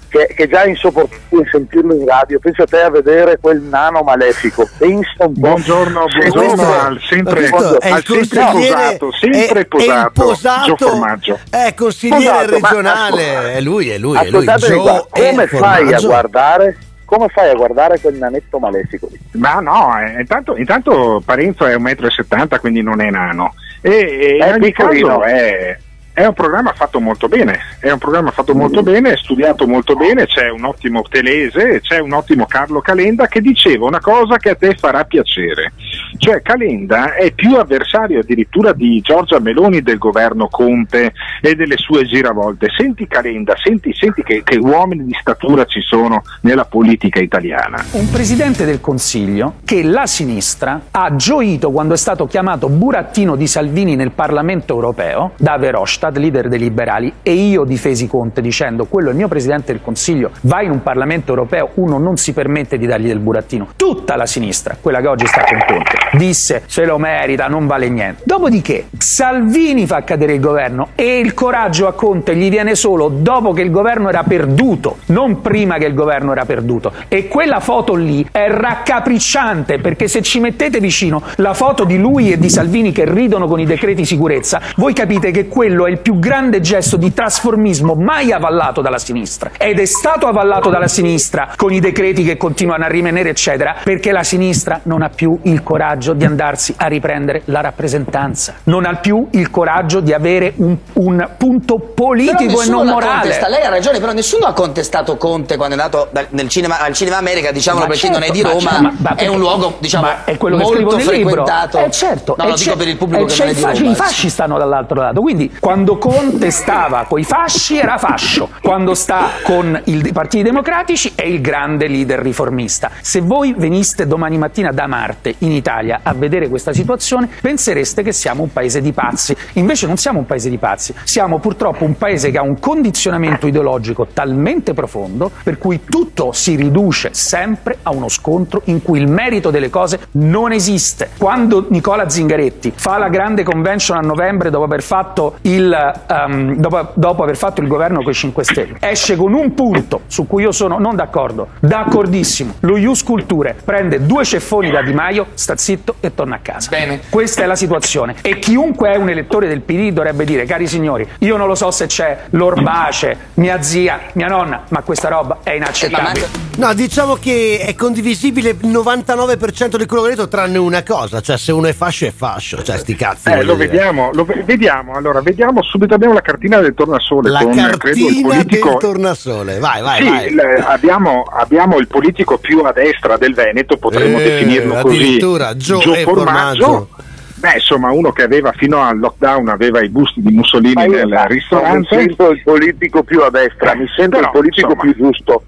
Che, 0.10 0.34
che 0.36 0.48
già 0.48 0.64
è 0.64 0.70
insopportabile 0.70 1.48
sentirlo 1.52 1.94
in 1.94 2.04
radio, 2.08 2.40
pensa 2.40 2.64
te 2.66 2.82
a 2.82 2.90
vedere 2.90 3.38
quel 3.40 3.62
nano 3.62 4.02
malefico. 4.02 4.68
Pensa 4.76 5.12
un 5.26 5.34
po'. 5.34 5.40
Buongiorno, 5.40 6.06
buongiorno 6.06 6.80
al 6.80 7.00
sempre, 7.08 7.46
è 7.46 7.90
al 7.92 7.98
il 8.00 8.06
sempre 8.06 8.26
consigliere 8.42 8.98
posato, 8.98 9.12
sempre 9.12 9.60
è- 9.60 9.64
è 9.64 9.66
posato, 9.66 10.06
il 10.08 10.12
posato, 10.14 10.76
Gio 10.76 10.88
Formaggio. 10.88 11.40
è 11.52 11.74
consigliere 11.76 12.24
Posato, 12.24 12.58
ma 12.60 12.70
regionale, 12.70 13.30
ascolta- 13.36 13.52
è 13.52 13.62
lui, 13.62 13.90
è 13.90 13.98
lui, 14.00 14.18
è 14.18 14.30
lui. 14.32 14.46
Gio 14.58 15.08
è 15.12 15.30
come 15.30 15.48
fai 15.48 15.94
a 15.94 16.00
guardare? 16.00 16.78
Come 17.10 17.28
fai 17.30 17.50
a 17.50 17.56
guardare 17.56 18.00
quel 18.00 18.14
nanetto 18.18 18.60
malefico? 18.60 19.10
Ma 19.32 19.60
no, 19.62 20.00
eh, 20.00 20.20
intanto, 20.20 20.56
intanto 20.56 21.20
Parenzo 21.26 21.66
è 21.66 21.76
1,70 21.76 22.56
m, 22.56 22.60
quindi 22.60 22.84
non 22.84 23.02
è 23.02 23.10
nano. 23.10 23.56
E, 23.82 23.90
e 23.92 24.36
in 24.36 24.42
È 24.44 24.52
ogni 24.54 24.60
piccolino. 24.72 25.08
caso 25.18 25.24
è, 25.24 25.78
è 26.14 26.26
un 26.26 26.34
programma 26.34 26.74
fatto 26.74 27.00
molto 27.00 27.28
bene, 27.28 27.60
è 27.80 27.92
un 27.92 27.98
programma 27.98 28.32
fatto 28.32 28.54
molto 28.54 28.84
bene, 28.84 29.14
è 29.14 29.18
studiato 29.18 29.68
molto 29.68 29.96
bene, 29.96 30.26
c'è 30.26 30.50
un 30.50 30.66
ottimo 30.66 31.04
Telese, 31.10 31.80
c'è 31.82 32.00
un 32.00 32.14
ottimo 32.14 32.46
Carlo 32.46 32.82
Calenda 32.82 33.28
che 33.28 33.42
diceva 33.42 33.86
una 33.86 34.00
cosa 34.00 34.38
che 34.38 34.50
a 34.50 34.56
te 34.56 34.76
farà 34.76 35.06
piacere. 35.06 35.74
Cioè 36.18 36.42
Calenda 36.42 37.16
è 37.16 37.32
più 37.32 37.56
avversario 37.56 38.20
addirittura 38.20 38.74
di 38.74 39.00
Giorgia 39.02 39.40
Meloni 39.40 39.82
del 39.82 39.98
governo 39.98 40.48
Conte 40.50 41.14
e 41.42 41.56
delle 41.56 41.78
sue 41.78 42.04
giravolte. 42.06 42.68
Senti 42.76 43.08
Calenda, 43.08 43.54
senti, 43.62 43.94
senti 43.94 44.24
che, 44.24 44.42
che 44.44 44.58
uomini 44.58 45.06
di 45.06 45.16
statura 45.20 45.66
ci 45.66 45.82
sono 45.82 46.24
nella 46.42 46.66
politica 46.66 47.20
italiana. 47.20 47.86
Un 47.92 48.10
presidente 48.10 48.66
del 48.66 48.82
Consiglio 48.82 49.56
che 49.64 49.84
la 49.84 50.06
sinistra 50.06 50.82
ha 50.92 51.16
gioito 51.16 51.72
quando 51.72 51.94
è 51.94 51.98
stato 51.98 52.28
chiamato 52.28 52.68
burattino 52.68 53.36
di 53.36 53.48
Salvini 53.48 53.96
nel 53.96 54.12
Parlamento 54.12 54.74
europeo 54.74 55.34
da 55.38 55.58
Verhofstadt, 55.58 56.09
leader 56.18 56.48
dei 56.48 56.60
liberali, 56.60 57.14
e 57.22 57.32
io 57.34 57.64
difesi 57.64 58.08
Conte 58.08 58.42
dicendo 58.42 58.86
quello 58.86 59.10
è 59.10 59.12
il 59.12 59.18
mio 59.18 59.28
presidente 59.28 59.72
del 59.72 59.82
Consiglio, 59.82 60.32
va 60.42 60.62
in 60.62 60.72
un 60.72 60.82
Parlamento 60.82 61.30
europeo, 61.30 61.70
uno 61.76 61.98
non 61.98 62.18
si 62.18 62.34
permette 62.34 62.78
di 62.78 62.86
dargli 62.86 63.08
del 63.08 63.20
burattino. 63.20 63.70
Tutta 63.76 64.16
la 64.16 64.26
sinistra, 64.26 64.78
quella 64.80 65.02
che 65.02 65.08
oggi 65.08 65.28
sta 65.28 65.44
con 65.44 65.60
Conte, 65.68 66.18
disse 66.18 66.64
se 66.66 66.86
lo 66.86 66.98
merita, 66.98 67.48
non 67.48 67.68
vale 67.68 67.90
niente. 67.90 68.22
Dopodiché 68.26 68.88
Salvini 68.98 69.86
fa 69.86 70.04
cadere 70.04 70.34
il 70.34 70.40
governo 70.40 70.90
e 70.96 71.20
il 71.20 71.34
coraggio 71.34 71.88
a 71.88 71.94
Conte 71.94 72.36
gli 72.36 72.50
viene 72.50 72.76
solo 72.76 73.10
dopo 73.10 73.52
che 73.54 73.62
il 73.62 73.72
governo 73.72 74.10
era 74.10 74.24
perduto, 74.24 74.98
non 75.08 75.42
prima 75.42 75.78
che 75.78 75.86
il 75.86 75.94
governo 75.94 76.32
era 76.32 76.46
perduto. 76.46 76.92
E 77.08 77.28
quella 77.28 77.60
foto 77.60 77.96
lì 77.96 78.26
è 78.32 78.48
raccapricciante 78.50 79.80
perché 79.80 80.08
se 80.08 80.22
ci 80.22 80.40
mettete 80.40 80.80
vicino 80.80 81.22
la 81.38 81.54
foto 81.54 81.84
di 81.84 81.98
lui 81.98 82.32
e 82.32 82.38
di 82.38 82.50
Salvini 82.50 82.92
che 82.92 83.06
ridono 83.06 83.48
con 83.48 83.60
i 83.60 83.66
decreti 83.66 84.06
sicurezza, 84.06 84.62
voi 84.76 84.94
capite 84.94 85.32
che 85.32 85.48
quello 85.48 85.86
è 85.86 85.89
il 85.90 86.00
più 86.00 86.20
grande 86.20 86.62
gesto 86.62 86.98
di 86.98 87.14
trasformismo 87.14 87.96
mai 87.96 88.32
avallato 88.32 88.82
dalla 88.82 88.98
sinistra. 89.00 89.52
Ed 89.58 89.80
è 89.80 89.86
stato 89.86 90.28
avallato 90.28 90.70
dalla 90.70 90.88
sinistra 90.88 91.50
con 91.56 91.74
i 91.74 91.80
decreti 91.80 92.24
che 92.24 92.38
continuano 92.38 92.86
a 92.86 92.88
rimanere, 92.88 93.30
eccetera, 93.30 93.76
perché 93.84 94.12
la 94.12 94.24
sinistra 94.24 94.80
non 94.84 95.02
ha 95.02 95.10
più 95.10 95.38
il 95.44 95.64
coraggio 95.64 96.14
di 96.14 96.26
andarsi 96.26 96.74
a 96.78 96.88
riprendere 96.88 97.42
la 97.46 97.62
rappresentanza, 97.62 98.56
non 98.66 98.86
ha 98.86 98.96
più 98.96 99.28
il 99.32 99.50
coraggio 99.50 100.00
di 100.00 100.14
avere 100.14 100.54
un, 100.58 100.76
un 100.94 101.30
punto 101.38 101.78
politico 101.94 102.62
e 102.62 102.68
non 102.68 102.88
morale. 102.88 103.38
Lei 103.50 103.64
ha 103.64 103.70
ragione, 103.70 104.00
però 104.00 104.12
nessuno 104.14 104.46
ha 104.46 104.54
contestato 104.54 105.18
Conte 105.18 105.58
quando 105.58 105.76
è 105.76 105.80
andato 105.80 106.10
cinema, 106.48 106.80
al 106.80 106.94
Cinema 106.94 107.18
America, 107.18 107.52
diciamolo 107.52 107.86
Ma 107.86 107.92
per 107.92 108.00
chi 108.00 108.08
certo, 108.08 108.20
non 108.20 108.28
è 108.28 108.32
di 108.32 108.42
ma 108.42 108.50
Roma, 108.50 108.70
certo, 108.70 108.82
ma- 108.82 108.94
ma 108.98 109.10
è 109.10 109.16
perché- 109.16 109.28
un 109.28 109.40
luogo 109.40 109.76
diciamo, 109.80 110.06
ma 110.06 110.24
è 110.26 110.38
quello 110.38 110.58
che 110.58 110.66
scrivo 110.66 110.82
molto 110.92 110.98
nel 110.98 111.16
libro. 111.16 111.30
frequentato. 111.44 111.78
Eh, 111.80 111.92
certo, 111.92 112.36
no, 112.38 112.46
lo 112.48 112.54
dico 112.56 112.76
per 112.76 112.88
il 112.88 112.98
pubblico 112.98 113.26
che 113.26 113.36
non 113.38 113.48
è 113.48 113.54
di 113.54 113.62
Roma. 113.62 113.92
I 113.92 113.96
fasci 113.96 114.30
stanno 114.30 114.58
dall'altro 114.58 115.02
lato, 115.02 115.22
quindi 115.22 115.52
quando 115.60 115.79
Conte 115.88 116.52
stava 116.52 117.06
con 117.08 117.20
i 117.20 117.24
fasci 117.24 117.78
era 117.78 117.98
fascio, 117.98 118.50
quando 118.62 118.94
sta 118.94 119.30
con 119.44 119.82
i 119.86 120.12
partiti 120.12 120.44
democratici 120.44 121.14
è 121.16 121.24
il 121.24 121.42
grande 121.42 121.88
leader 121.88 122.20
riformista. 122.20 122.92
Se 123.02 123.22
voi 123.22 123.54
veniste 123.58 124.06
domani 124.06 124.38
mattina 124.38 124.72
da 124.72 124.88
Marte 124.88 125.36
in 125.40 125.52
Italia 125.52 126.02
a 126.04 126.14
vedere 126.14 126.50
questa 126.50 126.74
situazione, 126.74 127.30
pensereste 127.42 128.04
che 128.04 128.12
siamo 128.12 128.44
un 128.44 128.52
paese 128.52 128.82
di 128.82 128.92
pazzi. 128.92 129.36
Invece 129.54 129.88
non 129.88 129.98
siamo 129.98 130.20
un 130.20 130.26
paese 130.26 130.50
di 130.50 130.58
pazzi, 130.58 130.94
siamo 131.04 131.40
purtroppo 131.40 131.86
un 131.86 131.98
paese 131.98 132.32
che 132.32 132.38
ha 132.38 132.44
un 132.44 132.60
condizionamento 132.60 133.48
ideologico 133.48 134.08
talmente 134.12 134.74
profondo 134.74 135.32
per 135.44 135.58
cui 135.58 135.82
tutto 135.84 136.32
si 136.32 136.56
riduce 136.56 137.10
sempre 137.14 137.78
a 137.84 137.92
uno 137.92 138.10
scontro 138.10 138.62
in 138.66 138.82
cui 138.82 139.00
il 139.00 139.08
merito 139.08 139.50
delle 139.50 139.70
cose 139.70 140.08
non 140.12 140.52
esiste. 140.52 141.12
Quando 141.18 141.66
Nicola 141.70 142.10
Zingaretti 142.10 142.74
fa 142.76 142.98
la 142.98 143.10
grande 143.10 143.44
convention 143.44 143.98
a 143.98 144.02
novembre 144.02 144.50
dopo 144.50 144.66
aver 144.66 144.82
fatto 144.82 145.38
il, 145.42 145.69
ehm, 145.74 146.56
dopo, 146.56 146.92
dopo 146.94 147.24
aver 147.24 147.38
fatto 147.38 147.62
il 147.62 147.68
governo 147.68 148.02
con 148.02 148.12
i 148.12 148.16
5 148.16 148.44
Stelle, 148.44 148.78
esce 148.80 149.16
con 149.16 149.34
un 149.34 149.54
punto 149.54 150.02
su 150.08 150.28
cui 150.28 150.44
io 150.44 150.52
sono 150.52 150.78
non 150.80 150.96
d'accordo, 150.96 151.50
d'accordissimo. 151.60 152.56
Lo 152.62 152.78
Ius 152.78 153.04
Culture 153.04 153.56
prende 153.64 154.06
due 154.06 154.24
ceffoni 154.24 154.70
da 154.72 154.82
Di 154.82 154.94
Maio, 154.94 155.28
sta 155.34 155.56
zitto 155.58 155.96
e 156.00 156.14
torna 156.14 156.36
a 156.36 156.40
casa. 156.40 156.70
Bene. 156.70 157.02
Questa 157.10 157.44
è 157.44 157.46
la 157.46 157.56
situazione. 157.56 158.16
E 158.22 158.40
chiunque 158.40 158.92
è 158.92 158.98
un 158.98 159.10
elettore 159.10 159.48
del 159.48 159.62
PD 159.62 159.92
dovrebbe 159.92 160.26
dire, 160.26 160.46
cari 160.46 160.68
signori, 160.68 161.08
io 161.20 161.38
non 161.38 161.48
lo 161.48 161.56
so 161.56 161.72
se 161.72 161.86
c'è 161.88 162.26
l'orbace, 162.32 163.18
mia 163.36 163.62
zia, 163.62 164.00
mia 164.14 164.28
nonna, 164.28 164.64
ma 164.70 164.82
questa 164.82 165.10
roba 165.10 165.40
è 165.44 165.52
inaccettabile. 165.52 166.48
No, 166.58 166.74
diciamo 166.74 167.16
che 167.16 167.64
è 167.66 167.74
condivisibile 167.76 168.50
il 168.50 168.70
99% 168.70 169.78
di 169.78 169.86
quello 169.86 170.04
che 170.04 170.08
ho 170.08 170.12
detto, 170.12 170.28
tranne 170.28 170.58
una 170.58 170.84
cosa, 170.84 171.22
cioè 171.22 171.38
se 171.38 171.52
uno 171.52 171.68
è 171.68 171.74
fascio 171.74 172.06
è 172.06 172.12
fascio, 172.12 172.62
cioè 172.64 172.78
sti 172.78 172.96
cazzi. 172.96 173.30
Eh, 173.30 173.44
lo 173.44 173.54
dire. 173.54 173.68
vediamo, 173.68 174.10
lo 174.14 174.26
ve- 174.26 174.44
vediamo, 174.44 174.94
allora 174.94 175.22
vediamo 175.22 175.59
abbiamo 175.60 175.64
subito 175.64 175.94
abbiamo 175.94 176.14
la 176.14 176.22
cartina 176.22 176.60
del 176.60 176.74
tornasole 176.74 177.30
La 177.30 177.40
con 177.40 177.52
credo, 177.52 177.68
il 177.70 177.78
cartina 177.78 178.28
politico 178.28 178.70
del 178.70 178.78
tornasole. 178.78 179.60
Vai, 179.60 179.82
vai, 179.82 180.02
Sì, 180.02 180.10
vai. 180.10 180.28
il- 180.32 180.64
abbiamo, 180.68 181.24
abbiamo 181.32 181.78
il 181.78 181.88
politico 181.88 182.38
più 182.38 182.60
a 182.64 182.72
destra 182.72 183.18
del 183.18 183.34
Veneto, 183.34 183.78
potremmo 183.78 184.20
Eh, 184.20 184.24
definirlo 184.24 184.82
così. 184.82 184.96
addirittura, 184.98 185.56
Gio 185.56 185.82
E. 185.94 186.04
Formaggio. 186.04 186.90
Beh, 187.36 187.54
insomma, 187.54 187.90
uno 187.92 188.12
che 188.12 188.24
aveva 188.24 188.52
fino 188.52 188.82
al 188.84 189.00
lockdown 189.00 189.48
aveva 189.48 189.82
i 189.82 189.88
busti 189.88 190.20
di 190.22 190.34
Mussolini 190.34 190.74
Ma 190.74 190.84
io 190.84 190.92
nel 190.92 191.08
non 191.08 191.22
mi 191.30 191.34
ristorante. 191.36 191.88
sento 191.96 192.30
il 192.32 192.42
politico 192.44 193.04
più 193.04 193.22
a 193.22 193.30
destra, 193.30 193.76
mi 193.76 193.86
sento 193.96 194.18
Però, 194.18 194.26
il 194.26 194.32
politico 194.34 194.74
insomma. 194.74 194.82
più 194.94 195.04
giusto. 195.06 195.44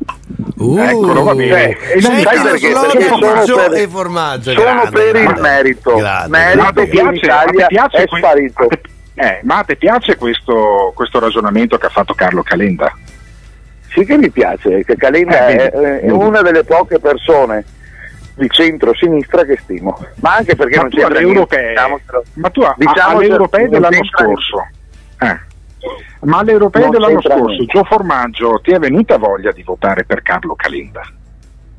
Eccolo, 0.79 1.23
va 1.23 1.35
bene. 1.35 1.49
Cioè, 1.99 1.99
non 1.99 2.19
sai 2.21 2.37
sai 2.37 2.43
perché? 2.51 2.71
perché? 2.71 3.07
Sono 3.07 3.43
Gio 3.43 3.55
per, 3.57 3.73
e 3.73 3.87
formaggio. 3.89 4.51
sono 4.53 4.63
grande, 4.63 4.89
per 4.89 5.15
il 5.17 5.21
grande. 5.23 5.41
merito, 5.41 5.95
Grande. 5.95 6.37
Merito 6.37 6.83
che 6.83 6.99
in 7.01 7.13
Italia 7.13 7.67
piace 7.67 7.97
è 7.97 8.05
sparito. 8.07 8.67
Eh, 9.21 9.39
ma 9.43 9.59
a 9.59 9.63
te 9.63 9.75
piace 9.75 10.15
questo, 10.15 10.91
questo 10.95 11.19
ragionamento 11.19 11.77
che 11.77 11.85
ha 11.85 11.89
fatto 11.89 12.13
Carlo 12.13 12.41
Calenda? 12.43 12.91
Sì 13.89 14.05
che 14.05 14.17
mi 14.17 14.29
piace, 14.29 14.83
che 14.83 14.95
Calenda 14.95 15.47
Eh, 15.47 15.55
è, 15.55 15.71
vedi, 15.71 15.85
è 15.85 16.01
vedi. 16.07 16.11
una 16.13 16.41
delle 16.41 16.63
poche 16.63 16.99
persone 16.99 17.63
di 18.35 18.47
centro-sinistra 18.49 19.43
che 19.43 19.57
stimo, 19.61 19.97
ma 20.21 20.35
anche 20.35 20.55
perché 20.55 20.77
Ma 20.77 20.83
non 20.89 21.15
europee- 21.17 21.69
diciamocelo. 21.69 22.23
Ma 22.35 22.49
tu 22.49 22.61
a- 22.61 22.73
Diciamocelo, 22.77 23.17
alle 23.17 23.27
europee 23.27 23.61
non 23.61 23.69
dell'anno 23.69 24.03
scorso, 24.05 24.67
eh, 25.19 25.39
ma 26.21 26.37
alle 26.39 26.51
europee 26.51 26.81
Non 26.83 26.91
dell'anno 26.91 27.21
scorso. 27.21 27.65
Gio 27.65 27.83
Formaggio, 27.83 28.59
ti 28.63 28.71
è 28.71 28.79
venuta 28.79 29.17
voglia 29.17 29.51
di 29.51 29.61
votare 29.63 30.05
per 30.05 30.21
Carlo 30.21 30.55
Calenda? 30.55 31.01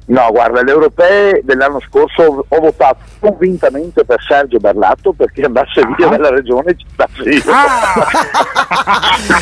No, 0.05 0.28
guarda, 0.30 0.62
le 0.62 0.70
europee 0.72 1.40
dell'anno 1.44 1.80
scorso 1.88 2.44
ho- 2.48 2.61
votato 2.61 2.98
convintamente 3.20 4.05
per 4.05 4.20
Sergio 4.26 4.59
Berlatto 4.59 5.12
perché 5.12 5.42
andasse 5.42 5.80
via 5.96 6.09
dalla 6.09 6.30
regione 6.30 6.74
cittasse 6.76 7.22
io. 7.30 7.42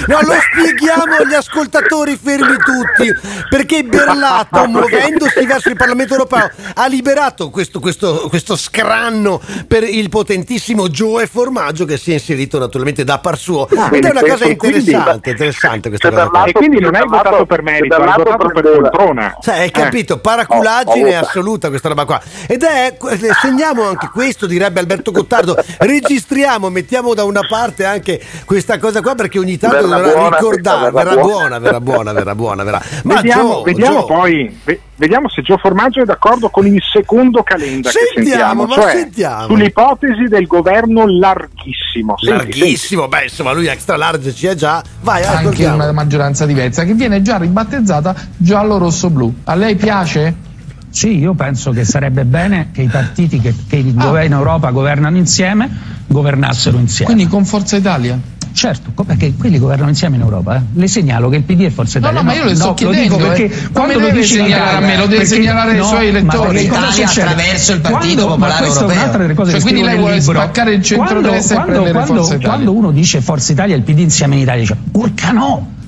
No, 0.07 0.19
lo 0.23 0.35
spieghiamo 0.53 1.15
agli 1.21 1.35
ascoltatori 1.35 2.17
fermi 2.17 2.57
tutti, 2.57 3.11
perché 3.49 3.83
Berlato, 3.85 4.67
muovendosi 4.69 5.45
verso 5.47 5.69
il 5.71 5.77
Parlamento 5.77 6.13
europeo, 6.15 6.51
ha 6.75 6.87
liberato 6.87 7.49
questo, 7.51 7.81
questo, 7.81 8.27
questo 8.29 8.55
scranno 8.57 9.41
per 9.67 9.85
il 9.85 10.09
potentissimo 10.09 10.89
Joe 10.89 11.27
Formaggio 11.27 11.85
che 11.85 11.97
si 11.97 12.11
è 12.11 12.15
inserito 12.15 12.59
naturalmente 12.59 13.03
da 13.05 13.19
par 13.19 13.37
suo. 13.39 13.67
Ed 13.91 14.05
è 14.05 14.11
una 14.11 14.21
cosa 14.21 14.45
quindi- 14.57 14.79
interessante, 14.91 15.31
interessante 15.31 15.89
questa 15.89 16.11
cosa. 16.11 16.45
E 16.45 16.53
quindi 16.53 16.81
non 16.81 16.95
hai 16.95 17.01
Berlato- 17.03 17.25
votato 17.31 17.47
per 17.47 17.63
merito, 17.63 17.95
hai 17.95 18.01
Berlato 18.01 18.23
votato 18.25 18.49
per 18.49 18.63
prendeva- 18.63 18.89
poltrona. 18.91 19.37
Cioè, 19.41 19.59
hai 19.61 19.71
capito, 19.71 20.19
paraculaggine 20.19 20.49
Ho- 20.50 20.50
ho 20.57 20.57
votato. 20.59 21.27
assoluta 21.27 21.69
questa 21.69 21.89
roba 21.89 22.05
qua. 22.05 22.21
Ed 22.47 22.63
è, 22.63 22.97
eh, 22.99 23.19
segniamo 23.41 23.85
anche 23.85 24.09
questo, 24.13 24.47
direbbe 24.47 24.81
Alberto 24.81 25.11
Gottardo, 25.13 25.57
registriamo, 25.79 26.69
mettiamo 26.71 27.15
da 27.15 27.25
una 27.25 27.43
parte 27.49 27.85
anche 27.85 28.21
questa 28.45 28.79
cosa 28.79 29.01
qua 29.01 29.15
perché 29.15 29.39
ogni 29.39 29.59
tanto 29.59 29.87
Verrà 29.89 30.01
dovrà 30.01 30.29
ricordare, 30.37 30.91
verrà 30.91 31.11
verrà 31.11 31.23
buona, 31.23 31.59
verrà 31.59 31.81
buona, 31.81 32.13
verrà 32.13 32.35
buona, 32.35 32.65
verrà. 32.65 32.83
Ma 33.05 33.15
vediamo 33.15 33.53
Gio, 33.53 33.63
vediamo 33.63 34.01
Gio, 34.01 34.05
poi 34.07 34.61
ve- 34.65 34.81
vediamo 35.01 35.29
se 35.31 35.41
Gio 35.41 35.57
Formaggio 35.57 36.03
è 36.03 36.05
d'accordo 36.05 36.51
con 36.51 36.67
il 36.67 36.81
secondo 36.93 37.43
calenda 37.43 37.89
Sentiamo, 37.91 38.15
che 38.15 38.23
sentiamo, 38.23 38.65
ma 38.67 38.75
cioè 38.75 38.91
sentiamo. 38.93 39.47
sull'ipotesi 39.47 40.25
del 40.29 40.47
governo 40.47 41.07
larghissimo. 41.09 42.15
Senti, 42.19 42.59
larghissimo, 42.59 43.09
beh 43.09 43.23
insomma 43.25 43.53
lui 43.53 43.67
extra 43.67 43.97
large 43.97 44.35
ci 44.35 44.47
è 44.47 44.55
già, 44.55 44.83
vai 45.01 45.23
anche 45.25 45.37
ascoltiamo. 45.39 45.75
una 45.77 45.93
maggioranza 45.93 46.45
diversa 46.45 46.85
che 46.85 46.93
viene 46.95 47.23
già 47.23 47.39
ribattezzata 47.39 48.15
giallo-rosso-blu. 48.37 49.35
A 49.45 49.55
lei 49.55 49.75
piace? 49.77 50.49
Sì, 50.91 51.19
io 51.19 51.35
penso 51.35 51.71
che 51.71 51.85
sarebbe 51.85 52.25
bene 52.25 52.71
che 52.73 52.83
i 52.83 52.89
partiti 52.89 53.41
che, 53.41 53.55
che 53.69 53.77
in 53.77 53.99
Ah. 53.99 54.23
in 54.25 54.33
Europa 54.33 54.71
governano 54.71 55.17
insieme 55.17 55.71
governassero 56.07 56.77
insieme. 56.79 57.13
Quindi 57.13 57.31
con 57.31 57.45
Forza 57.45 57.77
Italia? 57.77 58.19
Certo, 58.53 58.91
perché 59.05 59.33
quelli 59.39 59.59
governano 59.59 59.89
insieme 59.91 60.17
in 60.17 60.23
Europa. 60.23 60.57
eh. 60.57 60.61
Le 60.75 60.89
segnalo 60.89 61.29
che 61.29 61.37
il 61.37 61.43
PD 61.45 61.65
è 61.67 61.71
Forza 61.71 61.99
No, 62.01 62.07
Italia. 62.11 62.21
no, 62.21 62.27
ma 62.27 62.35
io 62.35 62.45
le 62.45 62.55
sto 62.57 62.67
lo 62.67 62.75
chiedendo, 62.75 63.17
dico 63.17 63.29
perché 63.29 63.45
eh. 63.45 63.69
Quando 63.73 63.93
lo 63.95 63.99
deve 64.07 64.21
dici 64.21 64.39
in 64.39 64.45
segnalare 64.45 64.71
Italia, 64.71 64.87
a 64.87 64.91
me, 64.91 64.97
lo 64.97 65.07
deve 65.07 65.25
segnalare 65.27 65.71
ai 65.71 65.77
no, 65.77 65.85
suoi 65.85 66.07
elettori. 66.09 66.59
L'Italia 66.61 66.91
succede? 67.07 67.27
attraverso 67.29 67.73
il 67.73 67.81
Partito 67.81 67.99
Quando- 68.15 68.27
Popolare 68.27 68.53
ma 68.53 68.59
questa 68.67 68.81
Europeo. 68.81 68.97
è 68.97 69.03
un'altra 69.03 69.23
delle 69.23 69.35
cose 69.35 69.51
Cioè, 69.51 69.59
che 69.61 69.65
quindi 69.67 69.83
lei 69.87 69.99
vuole 69.99 70.15
libro. 70.19 70.33
spaccare 70.41 70.73
il 70.75 70.83
centrodestra 70.83 71.55
e 71.55 71.65
quando, 71.65 71.91
quando, 71.93 72.23
Italia. 72.25 72.49
quando 72.49 72.73
uno 72.73 72.91
dice 72.91 73.21
Forza 73.21 73.53
Italia 73.53 73.75
e 73.75 73.79
il 73.79 73.85
PD 73.85 73.99
insieme 74.01 74.35
in 74.35 74.41
Italia 74.43 74.61
dice 74.61 74.77
urca 74.93 75.31
no 75.31 75.79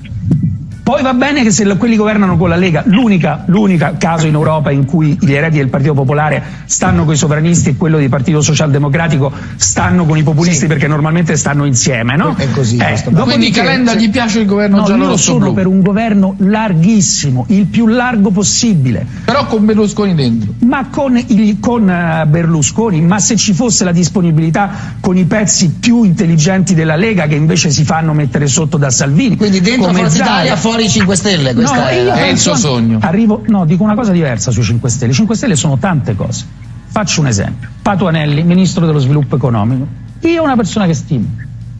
poi 0.83 1.01
va 1.01 1.13
bene 1.13 1.43
che 1.43 1.51
se 1.51 1.65
quelli 1.77 1.95
governano 1.95 2.35
con 2.37 2.49
la 2.49 2.57
Lega, 2.57 2.83
l'unica, 2.87 3.43
l'unica 3.47 3.95
caso 3.97 4.27
in 4.27 4.33
Europa 4.33 4.69
in 4.69 4.83
cui 4.85 5.17
gli 5.19 5.31
eredi 5.33 5.57
del 5.57 5.69
Partito 5.69 5.93
Popolare 5.93 6.43
stanno 6.65 7.05
con 7.05 7.13
i 7.13 7.17
sovranisti 7.17 7.69
e 7.69 7.77
quello 7.77 7.97
del 7.97 8.09
Partito 8.09 8.41
Socialdemocratico 8.41 9.31
stanno 9.55 10.05
con 10.05 10.17
i 10.17 10.23
populisti 10.23 10.67
perché 10.67 10.87
normalmente 10.87 11.37
stanno 11.37 11.63
insieme, 11.65 12.17
no? 12.17 12.35
È 12.35 12.49
così, 12.51 12.75
Eh, 12.77 13.01
Quindi 13.11 13.49
Calenda 13.51 13.95
gli 13.95 14.09
piace 14.09 14.41
il 14.41 14.45
governo 14.45 14.79
no, 14.79 14.83
giallo 14.85 15.03
io 15.03 15.09
rosso 15.11 15.23
sono 15.31 15.45
blu. 15.45 15.53
per 15.53 15.67
un 15.67 15.81
governo 15.81 16.35
larghissimo, 16.39 17.45
il 17.49 17.65
più 17.67 17.87
largo 17.87 18.31
possibile. 18.31 19.05
Però 19.25 19.45
con 19.45 19.65
Berlusconi 19.65 20.13
dentro. 20.15 20.53
Ma 20.65 20.87
con, 20.89 21.17
il- 21.17 21.59
con, 21.61 21.89
eh, 21.89 22.25
Berlusconi, 22.27 22.99
ma 23.01 23.19
se 23.19 23.37
ci 23.37 23.53
fosse 23.53 23.83
la 23.85 23.91
disponibilità 23.93 24.69
con 24.99 25.15
i 25.17 25.23
pezzi 25.25 25.69
più 25.79 26.03
intelligenti 26.03 26.73
della 26.73 26.95
Lega 26.97 27.27
che 27.27 27.35
invece 27.35 27.69
si 27.71 27.85
fanno 27.85 28.13
mettere 28.13 28.47
sotto 28.47 28.77
da 28.77 28.89
Salvini. 28.89 29.37
Quindi 29.37 29.61
dentro 29.61 29.91
Forza. 29.93 30.17
Italia, 30.23 30.55
fuori 30.73 30.89
5 30.89 31.15
Stelle. 31.15 31.53
Questa 31.53 31.75
No, 31.75 31.87
è 32.13 32.27
il 32.27 32.37
suo 32.37 32.55
sogno. 32.55 32.97
Arrivo, 33.01 33.43
no, 33.47 33.65
dico 33.65 33.83
una 33.83 33.95
cosa 33.95 34.11
diversa 34.11 34.51
sui 34.51 34.63
5 34.63 34.89
Stelle. 34.89 35.11
I 35.11 35.15
5 35.15 35.35
Stelle 35.35 35.55
sono 35.55 35.77
tante 35.77 36.15
cose. 36.15 36.45
Faccio 36.87 37.21
un 37.21 37.27
esempio. 37.27 37.69
Patuanelli, 37.81 38.43
ministro 38.43 38.85
dello 38.85 38.99
sviluppo 38.99 39.35
economico. 39.35 39.87
Io 40.21 40.41
una 40.41 40.55
persona 40.55 40.85
che 40.85 40.93
stimo, 40.93 41.25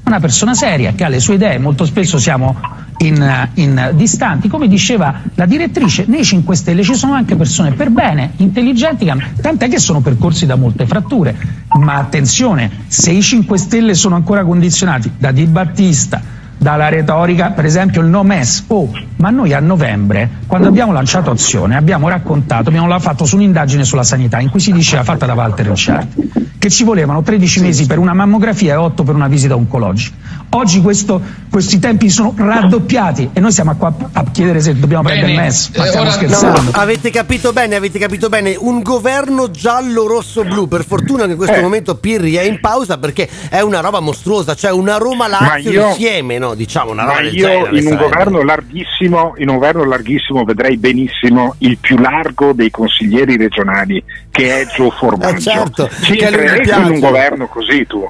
una 0.05 0.19
persona 0.19 0.53
seria 0.53 0.93
che 0.93 1.03
ha 1.03 1.07
le 1.07 1.19
sue 1.19 1.35
idee, 1.35 1.59
molto 1.59 1.85
spesso 1.85 2.17
siamo 2.17 2.59
in, 2.97 3.47
in 3.55 3.91
distanti. 3.93 4.47
Come 4.47 4.67
diceva 4.67 5.21
la 5.35 5.45
direttrice, 5.45 6.05
nei 6.07 6.23
5 6.23 6.55
Stelle 6.55 6.83
ci 6.83 6.95
sono 6.95 7.13
anche 7.13 7.35
persone 7.35 7.71
per 7.71 7.89
bene, 7.89 8.33
intelligenti, 8.37 9.09
tant'è 9.41 9.69
che 9.69 9.79
sono 9.79 10.01
percorsi 10.01 10.45
da 10.45 10.55
molte 10.55 10.85
fratture. 10.85 11.35
Ma 11.79 11.95
attenzione, 11.95 12.69
se 12.87 13.11
i 13.11 13.21
5 13.21 13.57
Stelle 13.57 13.93
sono 13.93 14.15
ancora 14.15 14.43
condizionati 14.43 15.11
da 15.17 15.31
Di 15.31 15.45
Battista, 15.45 16.21
dalla 16.63 16.89
retorica, 16.89 17.51
per 17.51 17.65
esempio 17.65 18.01
il 18.01 18.07
no 18.07 18.23
MES. 18.23 18.63
Oh, 18.67 18.89
ma 19.17 19.29
noi 19.29 19.53
a 19.53 19.59
novembre, 19.59 20.27
quando 20.47 20.69
abbiamo 20.69 20.91
lanciato 20.91 21.29
azione, 21.29 21.75
abbiamo 21.75 22.07
raccontato, 22.09 22.69
abbiamo 22.69 22.99
fatto 22.99 23.25
su 23.25 23.35
un'indagine 23.35 23.83
sulla 23.83 24.03
sanità 24.03 24.39
in 24.39 24.49
cui 24.49 24.59
si 24.59 24.71
diceva, 24.71 25.03
fatta 25.03 25.25
da 25.25 25.33
Walter 25.33 25.67
Ricciardi, 25.67 26.31
che 26.57 26.69
ci 26.69 26.83
volevano 26.83 27.21
13 27.21 27.61
mesi 27.61 27.85
per 27.85 27.99
una 27.99 28.13
mammografia 28.13 28.73
e 28.73 28.77
8 28.77 29.03
per 29.03 29.13
una 29.13 29.27
visita 29.27 29.55
oncologica. 29.55 30.15
Oggi 30.55 30.81
questo- 30.81 31.19
questi 31.49 31.79
tempi 31.79 32.09
sono 32.09 32.33
raddoppiati 32.37 33.31
e 33.33 33.39
noi 33.39 33.51
siamo 33.51 33.75
qua 33.75 33.91
a 34.11 34.23
chiedere 34.31 34.59
se 34.61 34.77
dobbiamo 34.77 35.01
Bene, 35.03 35.21
prendere 35.21 35.41
il 35.41 35.47
MES. 35.47 35.71
Ma 35.75 35.83
eh, 35.83 35.87
stiamo 35.87 36.05
ora- 36.05 36.15
scherzando. 36.15 36.61
No, 36.61 36.69
avete 36.73 37.09
capito 37.09 37.53
bene, 37.53 37.75
avete 37.75 37.97
capito 37.97 38.29
bene. 38.29 38.55
Un 38.57 38.81
governo 38.83 39.49
giallo-rosso-blu. 39.49 40.67
Per 40.67 40.85
fortuna 40.85 41.25
che 41.25 41.31
in 41.31 41.37
questo 41.37 41.55
Eh. 41.57 41.61
momento 41.61 41.95
Pirri 41.95 42.35
è 42.35 42.43
in 42.43 42.59
pausa 42.59 42.97
perché 42.97 43.27
è 43.49 43.61
una 43.61 43.79
roba 43.79 43.99
mostruosa. 43.99 44.53
Cioè 44.55 44.71
una 44.71 44.97
Roma-Lazio 44.97 45.71
Ma 45.71 45.77
io- 45.79 45.87
insieme, 45.89 46.37
no? 46.37 46.53
Diciamo 46.53 46.91
una 46.91 47.03
roba 47.03 47.15
Ma 47.15 47.21
del 47.21 47.35
io 47.35 47.47
genere. 47.47 47.69
in 47.69 47.75
un 47.75 47.81
sarebbe. 47.83 48.03
governo 48.03 48.43
larghissimo, 48.43 49.33
in 49.37 49.49
un 49.49 49.55
governo 49.55 49.83
larghissimo 49.85 50.43
vedrei 50.43 50.77
benissimo 50.77 51.55
il 51.59 51.77
più 51.79 51.97
largo 51.97 52.53
dei 52.53 52.69
consiglieri 52.69 53.37
regionali 53.37 54.03
che 54.29 54.61
è 54.61 54.67
Gio 54.67 54.91
Formaggio. 54.91 55.35
Eh, 55.35 55.39
certo, 55.53 55.89
Ci 56.01 56.17
entreresti 56.19 56.79
in 56.79 56.85
un 56.91 56.99
governo 56.99 57.47
così 57.47 57.85
tu? 57.87 58.07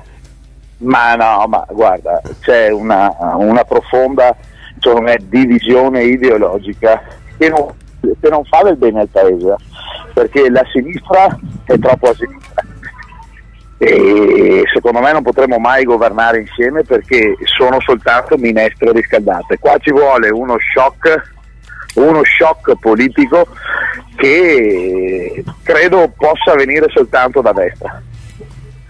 Ma 0.84 1.16
no, 1.16 1.46
ma 1.48 1.66
guarda, 1.70 2.22
c'è 2.42 2.70
una, 2.70 3.14
una 3.36 3.64
profonda 3.64 4.36
me, 5.02 5.18
divisione 5.22 6.04
ideologica 6.04 7.02
che 7.38 7.50
non, 7.50 7.68
che 8.00 8.30
non 8.30 8.44
fa 8.46 8.64
del 8.64 8.76
bene 8.76 9.02
al 9.02 9.08
paese, 9.08 9.56
perché 10.14 10.50
la 10.50 10.64
sinistra 10.72 11.38
è 11.66 11.80
troppo 11.80 12.10
a 12.10 12.14
sinistra 12.14 12.64
e 13.78 14.64
secondo 14.74 15.02
me 15.02 15.12
non 15.12 15.24
potremo 15.24 15.58
mai 15.58 15.84
governare 15.84 16.40
insieme 16.40 16.84
perché 16.84 17.36
sono 17.44 17.82
soltanto 17.82 18.38
minestre 18.38 18.94
riscaldate. 18.94 19.60
Qua 19.60 19.78
ci 19.80 19.92
vuole 19.92 20.30
uno 20.30 20.56
shock, 20.74 21.34
uno 21.96 22.22
shock 22.24 22.80
politico 22.80 23.46
che 24.16 25.44
credo 25.64 26.14
possa 26.16 26.56
venire 26.56 26.86
soltanto 26.94 27.42
da 27.42 27.52
destra. 27.52 28.02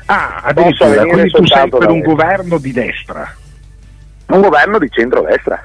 Ah, 0.05 0.41
addirittura, 0.43 0.89
venire 0.89 1.09
quindi 1.09 1.31
tu 1.31 1.45
sei 1.45 1.69
per 1.69 1.89
un 1.89 1.99
destra. 2.01 2.13
governo 2.13 2.57
di 2.57 2.71
destra. 2.71 3.35
un 4.27 4.41
governo 4.41 4.79
di 4.79 4.89
centrodestra. 4.89 5.61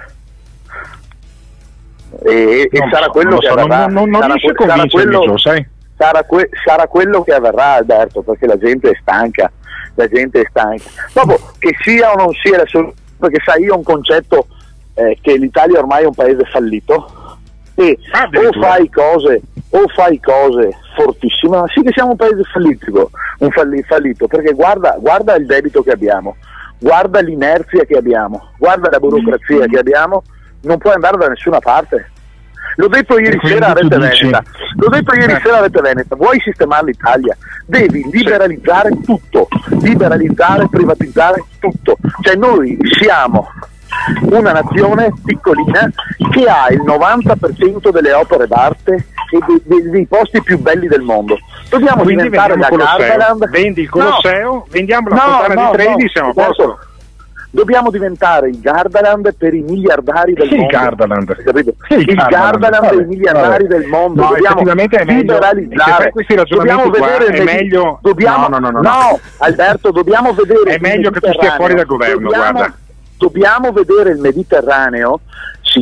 E, 2.24 2.68
e 2.70 2.78
Non 2.78 2.90
sarà 2.90 3.04
so, 3.06 3.10
quello 3.10 3.38
che 3.38 3.46
so, 3.48 3.54
non- 3.54 3.70
avverrà. 3.70 3.86
non- 3.92 4.08
non 4.10 4.20
sarà, 4.22 4.34
que- 4.34 4.66
sarà 4.66 4.86
quello, 4.88 5.20
Gio, 5.20 5.38
sai? 5.38 5.66
sarà 5.96 6.22
que- 6.24 6.50
sarà 6.64 6.86
quello 6.86 7.22
che 7.22 7.32
avverrà 7.32 7.74
Alberto, 7.74 8.22
perché 8.22 8.46
la 8.46 8.58
gente 8.58 8.90
è 8.90 8.98
stanca, 9.00 9.50
la 9.94 10.08
gente 10.08 10.40
è 10.40 10.46
stanca. 10.48 10.84
Dopo, 11.12 11.38
che 11.58 11.74
sia 11.82 12.12
o 12.12 12.16
non 12.16 12.32
sia 12.42 12.62
perché 13.18 13.40
sai, 13.44 13.62
io 13.64 13.74
ho 13.74 13.76
un 13.78 13.82
concetto 13.82 14.46
eh, 14.94 15.18
che 15.20 15.36
l'Italia 15.36 15.78
ormai 15.78 16.02
è 16.04 16.06
un 16.06 16.14
paese 16.14 16.44
fallito 16.50 17.36
e 17.74 17.96
Ah, 18.12 18.28
o 18.32 18.60
fai 18.60 18.88
cose 18.90 19.40
o 19.70 19.86
fai 19.94 20.18
cose 20.20 20.70
fortissime, 20.98 21.58
ma 21.58 21.64
sì 21.68 21.82
che 21.82 21.92
siamo 21.92 22.10
un 22.10 22.16
paese 22.16 22.42
fallito, 22.42 23.10
un 23.38 23.50
falli- 23.50 23.82
fallito 23.82 24.26
perché 24.26 24.52
guarda, 24.52 24.96
guarda 24.98 25.36
il 25.36 25.46
debito 25.46 25.82
che 25.82 25.92
abbiamo, 25.92 26.36
guarda 26.78 27.20
l'inerzia 27.20 27.84
che 27.84 27.96
abbiamo, 27.96 28.50
guarda 28.58 28.90
la 28.90 28.98
burocrazia 28.98 29.66
che 29.66 29.78
abbiamo, 29.78 30.22
non 30.62 30.78
puoi 30.78 30.94
andare 30.94 31.16
da 31.16 31.28
nessuna 31.28 31.60
parte. 31.60 32.10
L'ho 32.76 32.88
detto 32.88 33.18
ieri 33.18 33.38
sera 33.42 33.68
a 33.68 33.72
Rete 33.72 33.96
Veneta, 33.96 34.42
l'ho 34.76 34.88
detto 34.88 35.14
ieri 35.14 35.36
sera 35.42 35.58
a 35.58 35.60
Rete 35.62 35.80
Veneta, 35.80 36.14
vuoi 36.14 36.38
sistemare 36.40 36.86
l'Italia? 36.86 37.36
Devi 37.66 38.08
liberalizzare 38.10 38.90
tutto, 39.04 39.48
liberalizzare, 39.80 40.68
privatizzare 40.68 41.42
tutto. 41.58 41.96
Cioè 42.22 42.36
noi 42.36 42.78
siamo 43.00 43.48
una 44.22 44.52
nazione 44.52 45.12
piccolina 45.24 45.90
che 46.30 46.44
ha 46.44 46.68
il 46.72 46.82
90% 46.82 47.90
delle 47.90 48.12
opere 48.12 48.46
d'arte 48.46 48.92
e 48.94 49.38
dei, 49.46 49.62
dei- 49.64 49.90
dei 49.90 50.06
posti 50.06 50.42
più 50.42 50.58
belli 50.58 50.86
del 50.86 51.02
mondo. 51.02 51.36
Dobbiamo 51.68 52.02
Quindi 52.02 52.22
diventare 52.24 52.56
Colosseo, 52.58 52.96
Gardaland. 53.06 53.48
vendi 53.50 53.80
il 53.82 53.88
Colosseo, 53.90 54.66
vendiamo 54.70 55.08
la 55.08 55.14
No, 55.14 55.20
fontana 55.20 55.54
no, 55.62 55.70
di 55.70 55.76
Trevi, 55.76 56.02
no, 56.04 56.08
siamo 56.10 56.28
a 56.30 56.32
posto. 56.32 56.78
Dobbiamo 57.50 57.90
diventare 57.90 58.50
il 58.50 58.60
Gardaland 58.60 59.34
per 59.34 59.54
i 59.54 59.62
miliardari 59.62 60.34
del 60.34 60.48
Sì, 60.48 60.52
il 60.54 60.60
mondo. 60.60 60.76
Gardaland. 60.76 61.36
Sì, 61.88 61.94
il 61.94 62.14
Gardaland. 62.28 62.88
Per 62.90 63.00
i 63.00 63.04
miliardari 63.06 63.66
del 63.66 63.86
mondo. 63.86 64.20
No, 64.22 64.28
dobbiamo 64.28 64.54
effettivamente 64.56 64.96
è 64.98 65.04
meglio- 65.04 65.38
se 65.98 66.10
questi 66.10 66.34
ragionamenti 66.34 66.82
dobbiamo 66.90 67.16
qua, 67.16 67.26
è 67.26 67.42
meglio- 67.44 67.98
Dobbiamo, 68.02 68.48
No, 68.48 68.58
no, 68.58 68.70
no, 68.70 68.80
no, 68.80 68.80
no. 68.82 69.18
Alberto, 69.38 69.90
dobbiamo 69.90 70.32
vedere. 70.34 70.74
È 70.74 70.78
meglio 70.78 71.10
che 71.10 71.20
tu 71.20 71.32
stia 71.32 71.52
fuori 71.54 71.74
dal 71.74 71.86
governo, 71.86 72.20
Dobbiamo- 72.20 72.50
guarda. 72.52 72.74
Dobbiamo 73.18 73.72
vedere 73.72 74.10
il 74.10 74.18
Mediterraneo, 74.18 75.20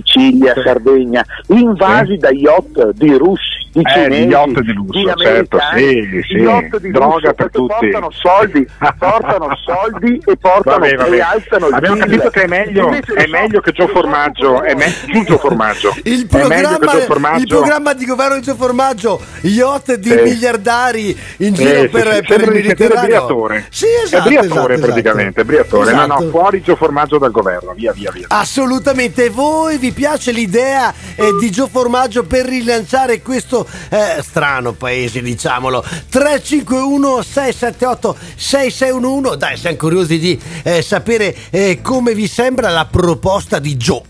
Sicilia, 0.04 0.54
Sardegna, 0.62 1.24
invasi 1.48 2.16
da 2.16 2.30
yacht 2.30 2.90
di 2.92 3.14
russi, 3.16 3.54
di 3.72 3.80
Eh, 3.82 3.90
cinesi, 3.92 4.22
di 4.24 4.30
yacht 4.32 4.60
di 4.60 4.72
lusso, 4.72 5.14
certo, 5.16 5.58
americani, 5.58 6.22
sì, 6.22 6.22
sì. 6.28 6.34
yacht 6.36 6.78
di 6.80 6.90
Droga 6.90 7.14
lusso, 7.14 7.32
per 7.34 7.50
tutti. 7.50 7.74
portano 7.90 8.10
soldi, 8.10 8.66
portano 8.98 9.48
soldi 9.64 10.22
e 10.24 10.36
portano 10.36 10.78
Vabbè, 10.78 10.94
vabbè. 10.96 11.14
e 11.16 11.20
alzano 11.20 11.68
il 11.68 11.74
Abbiamo 11.74 11.96
capito 11.96 12.30
che 12.30 12.42
è 12.42 12.46
meglio, 12.46 12.90
è 12.90 13.26
meglio 13.26 13.60
che 13.60 13.72
Gio 13.72 13.86
Formaggio, 13.88 14.62
è 14.62 14.74
me- 14.74 14.92
più 15.06 15.24
Gio 15.24 15.38
Formaggio. 15.38 15.94
Il 16.04 16.26
È 16.26 16.36
meglio 16.46 16.78
programma, 16.78 17.00
Formaggio. 17.04 17.38
il 17.42 17.46
programma 17.48 17.92
di 17.94 18.04
governo 18.06 18.34
di 18.36 18.42
Gio 18.42 18.54
Formaggio, 18.54 19.20
yacht 19.42 19.94
di 19.96 20.08
Sì. 20.10 20.20
miliardari 20.22 21.18
in 21.38 21.48
Eh, 21.48 21.52
giro 21.52 21.80
sì, 21.82 21.88
per, 21.88 22.14
sì, 22.14 22.22
per 22.22 22.40
il 22.40 22.46
di 22.46 22.52
Mediterraneo. 22.54 23.04
Briatore. 23.06 23.66
Sì, 23.70 23.84
è 23.86 24.04
esatto, 24.04 24.28
Briatore 24.28 24.74
esatto, 24.74 24.86
praticamente, 24.92 25.40
è 25.42 25.44
Briatore. 25.44 25.92
No, 25.92 26.02
Esatto. 26.04 26.22
no, 26.24 26.30
fuori 26.30 26.62
Gio 26.62 26.76
Formaggio 26.76 27.18
dal 27.18 27.30
governo, 27.30 27.72
via, 27.74 27.92
via, 27.92 28.10
via. 28.10 28.26
Assolutamente, 28.28 29.28
voi 29.28 29.76
vi 29.78 29.85
piace 29.92 30.32
l'idea 30.32 30.92
eh, 31.14 31.30
di 31.40 31.50
Gio 31.50 31.68
Formaggio 31.68 32.24
per 32.24 32.46
rilanciare 32.46 33.22
questo 33.22 33.66
eh, 33.88 34.22
strano 34.22 34.72
paese, 34.72 35.22
diciamolo? 35.22 35.82
351 35.82 37.22
678 37.22 38.16
6611. 38.36 39.36
Dai, 39.36 39.56
siamo 39.56 39.76
curiosi 39.76 40.18
di 40.18 40.40
eh, 40.62 40.82
sapere 40.82 41.34
eh, 41.50 41.80
come 41.82 42.14
vi 42.14 42.26
sembra 42.26 42.70
la 42.70 42.86
proposta 42.86 43.58
di 43.58 43.76
Gio. 43.76 44.04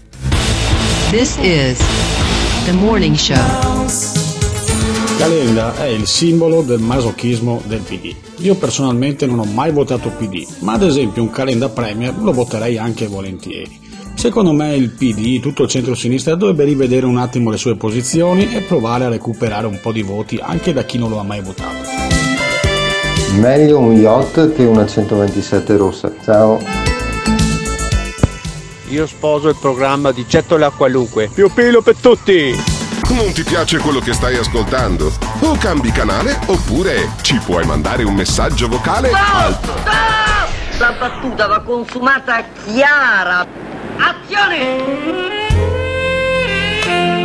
This 1.10 1.36
is 1.40 1.78
the 2.64 2.72
morning 2.72 3.14
show. 3.14 3.84
Calenda 5.18 5.74
è 5.76 5.86
il 5.86 6.06
simbolo 6.06 6.60
del 6.60 6.78
masochismo 6.78 7.62
del 7.64 7.80
PD. 7.80 8.14
Io 8.38 8.54
personalmente 8.54 9.24
non 9.24 9.38
ho 9.38 9.44
mai 9.44 9.72
votato 9.72 10.10
PD, 10.10 10.46
ma 10.60 10.74
ad 10.74 10.82
esempio 10.82 11.22
un 11.22 11.30
Calenda 11.30 11.70
Premier 11.70 12.14
lo 12.18 12.32
voterei 12.32 12.76
anche 12.76 13.06
volentieri. 13.06 13.85
Secondo 14.16 14.52
me 14.52 14.74
il 14.74 14.90
PD, 14.90 15.40
tutto 15.40 15.64
il 15.64 15.68
centro-sinistra, 15.68 16.34
dovrebbe 16.34 16.64
rivedere 16.64 17.04
un 17.04 17.18
attimo 17.18 17.50
le 17.50 17.58
sue 17.58 17.76
posizioni 17.76 18.54
e 18.54 18.62
provare 18.62 19.04
a 19.04 19.08
recuperare 19.08 19.66
un 19.66 19.78
po' 19.80 19.92
di 19.92 20.02
voti 20.02 20.40
anche 20.42 20.72
da 20.72 20.82
chi 20.82 20.98
non 20.98 21.10
lo 21.10 21.18
ha 21.18 21.22
mai 21.22 21.42
votato. 21.42 21.76
Meglio 23.38 23.78
un 23.78 23.92
yacht 23.92 24.54
che 24.54 24.64
una 24.64 24.86
127 24.86 25.76
rossa. 25.76 26.10
Ciao. 26.24 26.58
Io 28.88 29.06
sposo 29.06 29.50
il 29.50 29.56
programma 29.60 30.10
di 30.12 30.24
Gettola 30.26 30.70
Qualunque. 30.70 31.28
Più 31.32 31.50
pelo 31.52 31.82
per 31.82 31.96
tutti! 31.96 32.54
Non 33.10 33.32
ti 33.32 33.44
piace 33.44 33.78
quello 33.78 34.00
che 34.00 34.14
stai 34.14 34.36
ascoltando? 34.36 35.12
O 35.40 35.56
cambi 35.56 35.90
canale 35.90 36.38
oppure 36.46 37.10
ci 37.20 37.38
puoi 37.44 37.64
mandare 37.64 38.02
un 38.02 38.14
messaggio 38.14 38.66
vocale 38.66 39.10
al 39.12 39.58
La 40.78 40.92
battuta 40.98 41.46
va 41.46 41.60
consumata 41.60 42.42
chiara. 42.64 43.65
Azione! 43.98 45.34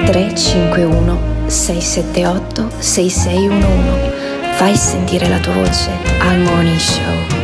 351 0.06 1.20
678 1.48 2.68
6611 2.80 4.12
Fai 4.56 4.76
sentire 4.76 5.28
la 5.28 5.40
tua 5.40 5.54
voce 5.54 5.90
al 6.20 6.38
Morning 6.40 6.80
Show. 6.80 7.40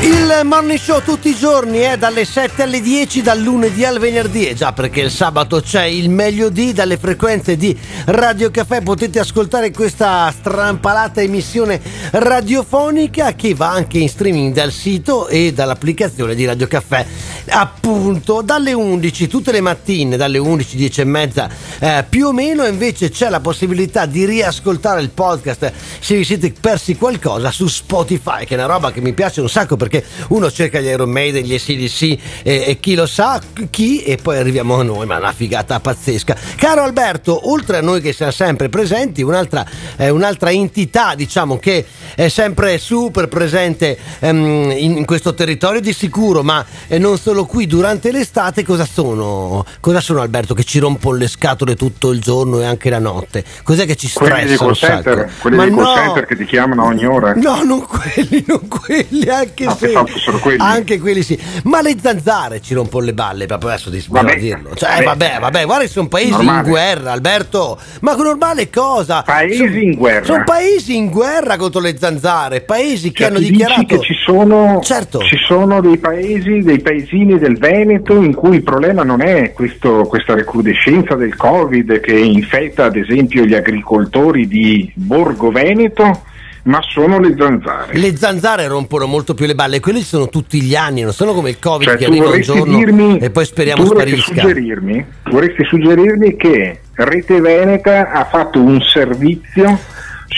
Il 0.00 0.42
morning 0.44 0.78
show 0.78 1.02
tutti 1.02 1.28
i 1.30 1.34
giorni 1.34 1.78
è 1.78 1.98
dalle 1.98 2.24
7 2.24 2.62
alle 2.62 2.80
10, 2.80 3.20
dal 3.20 3.40
lunedì 3.40 3.84
al 3.84 3.98
venerdì. 3.98 4.46
E 4.46 4.54
già 4.54 4.72
perché 4.72 5.00
il 5.00 5.10
sabato 5.10 5.60
c'è 5.60 5.86
il 5.86 6.08
meglio 6.08 6.50
di 6.50 6.72
dalle 6.72 6.96
frequenze 6.98 7.56
di 7.56 7.76
Radio 8.04 8.48
Caffè. 8.52 8.80
Potete 8.80 9.18
ascoltare 9.18 9.72
questa 9.72 10.30
strampalata 10.30 11.20
emissione 11.20 11.80
radiofonica 12.12 13.34
che 13.34 13.54
va 13.54 13.72
anche 13.72 13.98
in 13.98 14.08
streaming 14.08 14.54
dal 14.54 14.70
sito 14.70 15.26
e 15.26 15.52
dall'applicazione 15.52 16.36
di 16.36 16.44
Radio 16.44 16.68
Caffè. 16.68 17.04
Appunto, 17.48 18.40
dalle 18.42 18.72
11 18.72 19.26
tutte 19.26 19.50
le 19.50 19.60
mattine, 19.60 20.16
dalle 20.16 20.38
11, 20.38 20.76
10 20.76 21.00
e 21.00 21.04
mezza 21.04 21.50
eh, 21.80 22.04
più 22.08 22.28
o 22.28 22.32
meno, 22.32 22.64
invece 22.64 23.10
c'è 23.10 23.28
la 23.28 23.40
possibilità 23.40 24.06
di 24.06 24.24
riascoltare 24.24 25.00
il 25.00 25.10
podcast 25.10 25.72
se 25.98 26.14
vi 26.14 26.22
siete 26.22 26.52
persi 26.52 26.94
qualcosa 26.94 27.50
su 27.50 27.66
Spotify, 27.66 28.44
che 28.44 28.54
è 28.54 28.58
una 28.58 28.66
roba 28.66 28.92
che 28.92 29.00
mi 29.00 29.12
piace 29.12 29.40
un 29.40 29.48
sacco 29.48 29.76
perché 29.76 29.87
uno 30.28 30.50
cerca 30.50 30.80
gli 30.80 30.86
Iron 30.86 31.10
Maiden, 31.10 31.44
gli 31.44 31.54
ACDC 31.54 32.02
e, 32.42 32.64
e 32.66 32.78
chi 32.80 32.94
lo 32.94 33.06
sa 33.06 33.40
chi 33.70 34.02
e 34.02 34.16
poi 34.16 34.38
arriviamo 34.38 34.78
a 34.78 34.82
noi, 34.82 35.06
ma 35.06 35.16
è 35.16 35.18
una 35.18 35.32
figata 35.32 35.80
pazzesca. 35.80 36.36
Caro 36.56 36.82
Alberto, 36.82 37.50
oltre 37.50 37.78
a 37.78 37.80
noi 37.80 38.00
che 38.00 38.12
siamo 38.12 38.32
sempre 38.32 38.68
presenti, 38.68 39.22
un'altra, 39.22 39.66
eh, 39.96 40.08
un'altra 40.10 40.50
entità 40.50 41.14
diciamo 41.14 41.58
che 41.58 41.84
è 42.14 42.28
sempre 42.28 42.78
super 42.78 43.28
presente 43.28 43.98
ehm, 44.20 44.72
in, 44.76 44.96
in 44.98 45.04
questo 45.04 45.34
territorio 45.34 45.80
di 45.80 45.92
sicuro, 45.92 46.42
ma 46.42 46.64
eh, 46.86 46.98
non 46.98 47.18
solo 47.18 47.44
qui 47.44 47.66
durante 47.66 48.10
l'estate, 48.12 48.64
cosa 48.64 48.86
sono? 48.90 49.64
Cosa 49.80 50.00
sono 50.00 50.20
Alberto 50.20 50.54
che 50.54 50.64
ci 50.64 50.78
rompono 50.78 51.16
le 51.16 51.28
scatole 51.28 51.74
tutto 51.76 52.10
il 52.10 52.20
giorno 52.20 52.60
e 52.60 52.64
anche 52.64 52.90
la 52.90 52.98
notte? 52.98 53.44
Cos'è 53.62 53.86
che 53.86 53.96
ci 53.96 54.10
Quelli 54.12 54.44
dei 54.44 54.56
stressa 54.56 54.58
call 54.58 54.68
un 54.68 54.74
sacco? 54.74 55.02
center, 55.02 55.30
quelli 55.40 55.56
Ma 55.56 55.64
dei 55.64 55.74
call 55.74 55.82
no! 55.84 55.94
center 55.94 56.26
che 56.26 56.36
ti 56.36 56.44
chiamano 56.44 56.84
ogni 56.84 57.04
ora. 57.06 57.34
No, 57.34 57.62
non 57.62 57.84
quelli, 57.86 58.44
non 58.46 58.66
quelli, 58.68 59.28
anche 59.28 59.64
No, 59.64 59.76
se. 59.78 59.86
pensavo 59.86 60.06
fossero 60.06 60.38
quelli. 60.38 60.58
Anche 60.60 60.98
quelli 60.98 61.22
sì. 61.22 61.38
Ma 61.64 61.80
le 61.80 61.96
zanzare 62.00 62.60
ci 62.60 62.74
rompono 62.74 63.04
le 63.06 63.14
balle, 63.14 63.46
proprio 63.46 63.70
adesso 63.70 63.90
di 63.90 64.04
Vabbè, 64.08 64.36
dirlo. 64.36 64.74
Cioè, 64.74 65.02
vabbè. 65.02 65.04
vabbè, 65.04 65.36
vabbè, 65.40 65.64
guarda 65.64 65.84
che 65.84 65.90
sono 65.90 66.08
paesi 66.08 66.30
Normale. 66.30 66.58
in 66.64 66.68
guerra, 66.70 67.12
Alberto. 67.12 67.78
Ma 68.00 68.14
con 68.14 68.24
normale 68.26 68.68
cosa? 68.70 69.22
Paesi 69.22 69.56
Sono- 69.56 69.76
in 69.78 69.94
guerra. 69.94 70.24
Sono 70.24 70.42
paesi 70.44 70.96
in 70.96 71.08
guerra 71.10 71.56
contro 71.56 71.80
le 71.80 71.96
zanzare, 71.98 72.60
paesi 72.60 73.10
che 73.10 73.18
Cioè, 73.22 73.26
hanno 73.28 73.36
tu 73.36 73.42
dici 73.42 73.52
dichiarato. 73.52 73.86
che 73.86 74.00
ci 74.00 74.14
sono, 74.24 74.80
Certo. 74.82 75.20
ci 75.20 75.36
sono 75.46 75.80
dei 75.80 75.98
paesi, 75.98 76.60
dei 76.60 76.80
paesini 76.80 77.38
del 77.38 77.56
Veneto 77.58 78.14
in 78.20 78.34
cui 78.34 78.56
il 78.56 78.62
problema 78.62 79.02
non 79.04 79.20
è 79.20 79.52
questo- 79.52 80.04
questa 80.08 80.34
recrudescenza 80.34 81.14
del 81.14 81.36
Covid 81.36 82.00
che 82.00 82.18
infetta 82.18 82.84
ad 82.84 82.96
esempio 82.96 83.44
gli 83.44 83.54
agricoltori 83.54 84.46
di 84.48 84.90
Borgo 84.94 85.50
Veneto, 85.50 86.22
ma 86.68 86.80
sono 86.82 87.18
le 87.18 87.34
zanzare. 87.36 87.98
Le 87.98 88.14
zanzare 88.16 88.66
rompono 88.66 89.06
molto 89.06 89.32
più 89.32 89.46
le 89.46 89.54
balle, 89.54 89.80
quelli 89.80 90.02
sono 90.02 90.28
tutti 90.28 90.60
gli 90.60 90.74
anni, 90.74 91.00
non 91.00 91.14
sono 91.14 91.32
come 91.32 91.50
il 91.50 91.58
Covid 91.58 91.88
Cioè, 91.88 91.96
che 91.96 92.04
arriva 92.04 92.28
un 92.28 92.40
giorno 92.42 92.76
dirmi, 92.76 93.18
e 93.18 93.30
poi 93.30 93.46
speriamo 93.46 93.82
tu 93.82 93.94
vorresti 93.94 94.20
sparisca. 94.20 94.40
suggerirmi, 94.42 95.06
vorresti 95.30 95.64
suggerirmi 95.64 96.36
che 96.36 96.80
Rete 96.92 97.40
Veneta 97.40 98.10
ha 98.10 98.24
fatto 98.26 98.60
un 98.60 98.80
servizio 98.82 99.78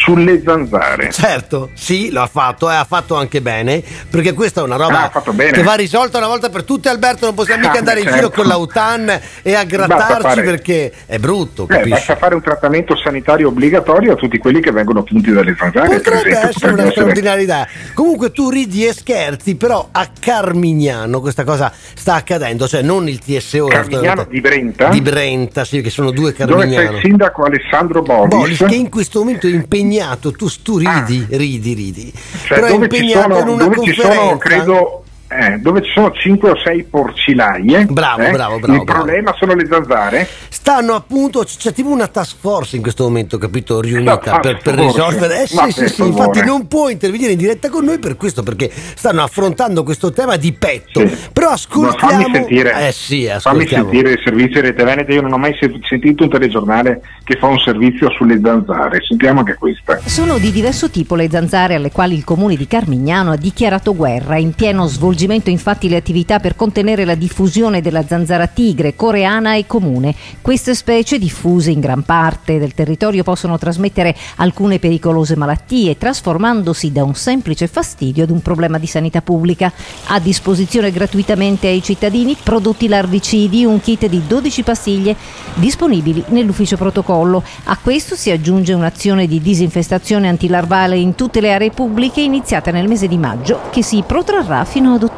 sulle 0.05 0.41
zanzare. 0.45 1.11
Certo, 1.13 1.71
sì, 1.75 2.11
lo 2.11 2.23
ha 2.23 2.27
fatto 2.27 2.71
e 2.71 2.75
ha 2.75 2.85
fatto 2.85 3.17
anche 3.17 3.41
bene, 3.43 3.83
perché 4.09 4.33
questa 4.33 4.61
è 4.61 4.65
una 4.65 4.77
Ah, 4.77 4.79
roba 4.79 5.33
bene. 5.33 5.51
che 5.53 5.63
va 5.63 5.75
risolta 5.75 6.19
una 6.19 6.27
volta 6.27 6.49
per 6.49 6.65
tutte, 6.65 6.89
Alberto, 6.89 7.27
non 7.27 7.35
possiamo 7.35 7.61
mica 7.61 7.75
Ah, 7.75 7.79
andare 7.79 7.99
in 8.01 8.07
beh, 8.07 8.13
giro 8.13 8.27
certo. 8.29 8.41
con 8.41 8.49
l'autan 8.51 9.21
e 9.43 9.55
a 9.55 9.65
grattarci 9.65 10.23
fare- 10.23 10.43
perché 10.43 10.93
è 11.07 11.19
brutto, 11.19 11.69
Eh, 11.69 11.87
basta 11.87 12.17
fare 12.17 12.35
un 12.35 12.41
trattamento 12.43 12.97
sanitario 12.97 13.49
obbligatorio 13.49 14.13
a 14.13 14.17
tutti 14.17 14.39
quelli 14.39 14.61
che 14.61 14.71
vengono 14.73 15.03
punti 15.03 15.31
dalle 15.33 15.55
zanzare. 15.59 15.89
Potrebbe 15.97 16.29
esempio, 16.31 16.49
essere 16.49 16.73
una 16.73 16.83
essere- 16.83 16.91
straordinaria 16.93 17.43
idea. 17.43 17.69
Comunque 17.95 18.33
tu 18.33 18.49
ridi 18.51 18.87
e 18.87 18.93
scherzi, 18.95 19.57
però 19.57 19.89
a 19.93 20.09
Carmignano 20.19 21.21
questa 21.21 21.45
cosa 21.45 21.71
sta 21.95 22.15
accadendo, 22.15 22.67
cioè 22.67 22.83
non 22.83 23.07
il 23.09 23.19
TSO 23.19 23.67
Carmignano 23.67 24.25
di 24.29 24.41
Brenta? 24.41 24.89
Di 24.89 25.01
Brenta, 25.03 25.65
sì, 25.65 25.81
che 25.83 25.91
sono 25.91 26.11
due 26.11 26.33
Dove 26.33 26.33
c'è 26.33 26.47
Carmignano. 26.47 26.97
il 26.97 27.03
sindaco 27.03 27.45
Alessandro 27.45 28.03
Bolis, 28.03 28.29
Bolis 28.35 28.65
che 28.67 28.75
in 28.75 28.89
questo 28.89 29.19
momento 29.21 29.47
è 29.47 29.51
impegnato, 29.51 29.89
tu, 30.33 30.49
tu 30.63 30.79
ridi, 30.79 31.27
ridi, 31.31 31.73
ridi. 31.75 32.13
cioè 32.47 32.61
però 32.61 32.67
è 32.67 32.75
impegnato 32.75 33.35
sono, 33.35 33.39
in 33.41 33.49
una 33.49 33.69
conferenza. 33.71 34.13
sono, 34.13 34.39
credo, 34.39 35.05
eh, 35.31 35.59
dove 35.59 35.81
ci 35.83 35.91
sono 35.95 36.11
5 36.11 36.51
o 36.51 36.59
6 36.59 36.83
porcilaie. 36.85 37.87
Bravo, 37.87 38.23
eh, 38.23 38.31
bravo, 38.33 38.59
bravo, 38.59 38.79
Il 38.79 38.85
problema 38.85 39.33
sono 39.39 39.55
le 39.55 39.67
zanzare. 39.71 40.29
Stanno 40.49 40.95
appunto, 40.95 41.45
c- 41.45 41.57
c'è 41.57 41.73
tipo 41.73 41.89
una 41.91 42.09
task 42.09 42.37
force 42.41 42.75
in 42.75 42.83
questo 42.83 43.05
momento, 43.05 43.39
capito, 43.39 43.81
riunita 43.81 44.41
per, 44.41 44.59
per 44.61 44.75
risolvere. 44.75 45.43
Eh 45.43 45.47
sì, 45.47 45.55
Ma 45.55 45.71
sì, 45.71 45.89
sì, 45.89 46.03
infatti 46.05 46.43
non 46.45 46.67
può 46.67 46.89
intervenire 46.89 47.31
in 47.33 47.39
diretta 47.39 47.69
con 47.69 47.85
noi 47.85 48.01
per 48.01 48.17
questo, 48.17 48.43
perché 48.43 48.69
stanno 48.73 49.23
affrontando 49.23 49.85
questo 49.85 50.11
tema 50.13 50.35
di 50.35 50.53
petto. 50.53 51.01
Però 51.33 51.47
Ma 51.49 51.53
ascoltiamo. 51.55 52.23
fammi 52.23 52.35
sentire, 52.35 52.89
Eh 52.89 52.93
sì, 52.93 53.25
fammi 53.27 53.35
ascoltiamo. 53.63 53.89
sentire 53.91 54.11
il 54.13 54.21
servizio 54.25 54.61
Rete 54.61 54.83
Veneta. 54.83 55.13
Io 55.13 55.21
non 55.23 55.33
ho 55.33 55.39
mai 55.39 55.57
se- 55.61 55.79
sentito 55.89 56.25
un 56.25 56.31
telegiornale 56.31 57.03
che 57.23 57.37
fa 57.39 57.47
un 57.47 57.59
servizio 57.61 58.11
sulle 58.11 58.41
zanzare. 58.43 58.99
Sentiamo 59.07 59.39
anche 59.41 59.55
questa. 59.55 60.01
Sono 60.05 60.39
di 60.39 60.51
diverso 60.51 60.91
tipo 60.91 61.15
le 61.15 61.29
zanzare 61.31 61.77
alle 61.77 61.93
quali 61.93 62.17
il 62.17 62.25
comune 62.25 62.57
di 62.57 62.67
Carmignano 62.67 63.31
ha 63.31 63.37
dichiarato 63.37 63.95
guerra. 63.95 64.37
In 64.37 64.55
pieno 64.55 64.87
svolgimento 64.87 65.19
infatti 65.51 65.89
le 65.89 65.97
attività 65.97 66.39
per 66.39 66.57
contenere 66.57 67.05
la 67.05 67.15
diffusione 67.15 67.81
della 67.81 68.07
zanzara 68.07 68.47
tigre 68.47 68.95
coreana 68.97 69.55
e 69.57 69.67
comune. 69.67 70.15
Queste 70.41 70.75
specie, 70.75 71.19
diffuse 71.19 71.71
in 71.71 71.81
gran 71.81 72.03
parte 72.03 72.59
del 72.59 72.75
territorio, 72.75 73.23
possono 73.23 73.59
trasmettere 73.59 74.17
alcune 74.37 74.79
pericolose 74.79 75.37
malattie, 75.37 75.99
trasformandosi 75.99 76.93
da 76.93 77.05
un 77.05 77.15
semplice 77.15 77.67
fastidio 77.67 78.25
ad 78.25 78.31
un 78.31 78.41
problema 78.41 78.79
di 78.79 78.87
sanità 78.87 79.21
pubblica. 79.21 79.73
A 80.07 80.19
disposizione 80.19 80.91
gratuitamente 80.91 81.67
ai 81.67 81.83
cittadini 81.83 82.37
prodotti 82.43 82.89
larvicidi, 82.89 83.65
un 83.65 83.81
kit 83.81 84.07
di 84.07 84.23
12 84.27 84.63
pastiglie 84.63 85.17
disponibili 85.55 86.25
nell'ufficio 86.29 86.77
protocollo. 86.77 87.43
A 87.65 87.77
questo 87.77 88.15
si 88.15 88.31
aggiunge 88.31 88.73
un'azione 88.73 89.27
di 89.27 89.41
disinfestazione 89.41 90.29
antilarvale 90.29 90.97
in 90.97 91.15
tutte 91.15 91.41
le 91.41 91.53
aree 91.53 91.71
pubbliche 91.71 92.21
iniziata 92.21 92.71
nel 92.71 92.89
mese 92.89 93.09
di 93.09 93.19
maggio 93.19 93.61
che 93.71 93.83
si 93.83 94.03
protrarrà 94.07 94.65
fino 94.65 94.95
ad 94.95 95.03
ottobre. 95.03 95.10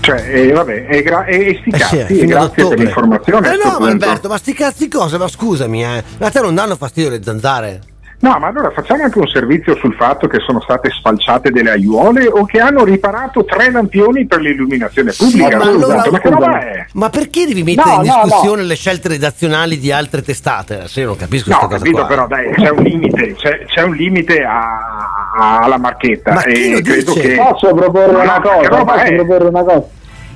Cioè, 0.00 0.22
eh, 0.28 0.52
vabbè, 0.52 0.86
e, 0.88 1.02
gra- 1.02 1.24
e- 1.24 1.56
sti 1.60 1.70
Eh 1.70 1.78
sì, 1.78 1.78
cazzi, 1.78 1.96
e 1.98 2.04
fino 2.04 2.22
ad 2.22 2.28
grazie 2.28 2.50
per 2.54 2.64
ottobre. 2.64 2.84
l'informazione. 2.84 3.48
Eh 3.54 3.56
no, 3.64 3.78
ma. 3.80 3.86
Alberto, 3.88 4.28
ma 4.28 4.36
sti 4.36 4.52
cazzi 4.52 4.88
cosa? 4.88 5.16
Ma 5.18 5.28
scusami, 5.28 5.82
eh. 5.82 6.04
A 6.18 6.30
te 6.30 6.40
non 6.40 6.54
danno 6.54 6.76
fastidio 6.76 7.08
le 7.10 7.22
zanzare? 7.22 7.80
No, 8.20 8.38
ma 8.38 8.46
allora 8.46 8.70
facciamo 8.70 9.02
anche 9.02 9.18
un 9.18 9.26
servizio 9.26 9.76
sul 9.76 9.94
fatto 9.94 10.26
che 10.28 10.38
sono 10.46 10.58
state 10.62 10.88
sfalciate 10.88 11.50
delle 11.50 11.70
aiuole 11.72 12.26
o 12.26 12.46
che 12.46 12.58
hanno 12.58 12.82
riparato 12.82 13.44
tre 13.44 13.70
lampioni 13.70 14.26
per 14.26 14.40
l'illuminazione 14.40 15.12
pubblica. 15.14 15.58
ma, 15.58 15.64
Scusate, 15.64 15.84
allora- 15.84 16.10
ma 16.10 16.18
che 16.20 16.30
roba 16.30 16.60
è? 16.60 16.86
ma 16.94 17.10
perché 17.10 17.46
devi 17.46 17.62
mettere 17.62 17.96
No, 17.96 18.02
in 18.02 18.08
no, 18.08 18.20
discussione 18.24 18.62
le 18.62 18.74
scelte 18.76 19.08
redazionali 19.08 19.78
di 19.78 19.92
altre 19.92 20.22
testate? 20.22 20.86
Se 20.86 21.00
io 21.00 21.06
non 21.08 21.16
capisco 21.16 21.50
No, 21.50 21.56
ho 21.56 21.66
questa 21.66 21.84
cosa 21.84 21.84
capito, 21.84 21.98
qua. 21.98 22.06
però 22.06 22.26
dai, 22.26 22.54
c'è 22.54 22.70
un 22.70 22.82
limite, 22.82 23.34
c'è, 23.34 23.64
c'è 23.66 23.82
un 23.82 23.94
limite 23.94 24.42
a- 24.42 25.10
alla 25.36 25.78
marchetta. 25.78 26.32
Ma 26.34 26.42
e 26.44 26.80
credo 26.82 27.12
dice? 27.12 27.28
che... 27.28 27.34
Posso 27.36 27.74
proporre 27.74 28.14
una 28.22 28.40
cosa? 28.40 28.68
roba 28.68 28.92
Posso 28.92 29.04
è? 29.04 29.14
proporre 29.14 29.44
una 29.48 29.62
cosa? 29.62 29.84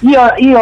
Io, 0.03 0.21
io 0.37 0.61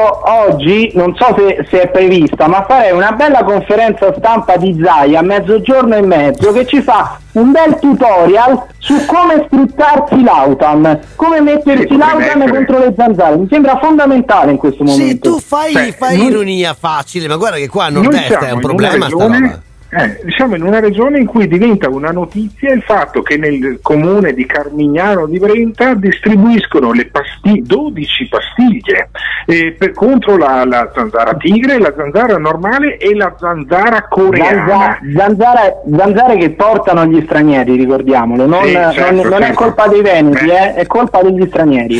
oggi, 0.49 0.91
non 0.95 1.15
so 1.15 1.35
se, 1.37 1.67
se 1.69 1.83
è 1.83 1.89
prevista, 1.89 2.47
ma 2.47 2.65
farei 2.67 2.93
una 2.93 3.13
bella 3.13 3.45
conferenza 3.45 4.15
stampa 4.17 4.57
di 4.57 4.81
Zai 4.83 5.15
a 5.15 5.21
mezzogiorno 5.21 5.95
e 5.95 6.01
mezzo 6.01 6.53
che 6.53 6.65
ci 6.65 6.81
fa 6.81 7.19
un 7.33 7.53
bel 7.53 7.79
tutorial 7.79 8.63
su 8.79 8.95
come 9.05 9.45
sfruttarsi 9.45 10.23
l'autam, 10.23 10.99
come 11.17 11.43
mettersi 11.43 11.87
Sì, 11.87 11.99
essere. 12.01 12.51
contro 12.51 12.79
le 12.79 12.95
zanzare. 12.97 13.37
Mi 13.37 13.47
sembra 13.51 13.79
fondamentale 13.79 14.53
in 14.53 14.57
questo 14.57 14.85
momento. 14.85 15.05
Sì, 15.07 15.19
tu 15.19 15.39
fai, 15.39 15.73
Cioè, 15.73 15.93
fai 15.93 16.17
noi- 16.17 16.27
ironia 16.29 16.73
facile, 16.73 17.29
ma 17.29 17.37
guarda 17.37 17.59
che 17.59 17.69
qua 17.69 17.85
a 17.85 17.89
Noi 17.91 18.05
nord-est 18.05 18.27
siamo 18.29 18.47
è 18.47 18.51
un 18.53 18.61
problema 18.61 18.95
sta 18.95 19.05
regione- 19.05 19.39
roba. 19.39 19.61
Eh, 19.91 20.21
siamo 20.37 20.57
in 20.57 20.63
una 20.63 20.81
regione 20.81 21.19
in 21.19 21.27
cui 21.27 21.47
diventa 21.47 21.89
una 21.89 22.11
notizia 22.11 22.73
il 22.73 22.83
fatto 22.83 23.23
che 23.23 23.37
nel 23.37 23.79
comune 23.83 24.33
di 24.35 24.45
Carmignano 24.47 25.27
di 25.27 25.39
Brenta 25.39 25.95
distribuiscono 25.95 26.93
le 26.93 27.07
pasti- 27.07 27.63
12 27.63 28.29
pastiglie 28.29 29.11
eh, 29.47 29.75
per- 29.79 29.93
contro 29.93 30.37
la, 30.37 30.65
la 30.65 30.91
zanzara 30.95 31.35
tigre, 31.35 31.79
la 31.79 31.93
zanzara 31.97 32.37
normale 32.39 32.97
e 32.97 33.15
la 33.15 33.35
zanzara 33.39 34.07
coreana. 34.09 34.67
Zanza- 34.67 34.99
zanzare, 35.17 35.77
zanzare 35.97 36.37
che 36.37 36.51
portano 36.51 37.05
gli 37.07 37.23
stranieri, 37.25 37.77
ricordiamolo, 37.77 38.47
non, 38.47 38.65
Sì, 38.65 38.73
certo, 38.73 39.01
non- 39.15 39.27
non 39.29 39.43
è 39.43 39.47
certo. 39.47 39.55
colpa 39.63 39.87
dei 39.89 40.03
veneti, 40.03 40.45
Beh. 40.47 40.53
eh, 40.53 40.75
è 40.75 40.87
colpa 40.87 41.23
degli 41.23 41.47
stranieri. 41.47 41.99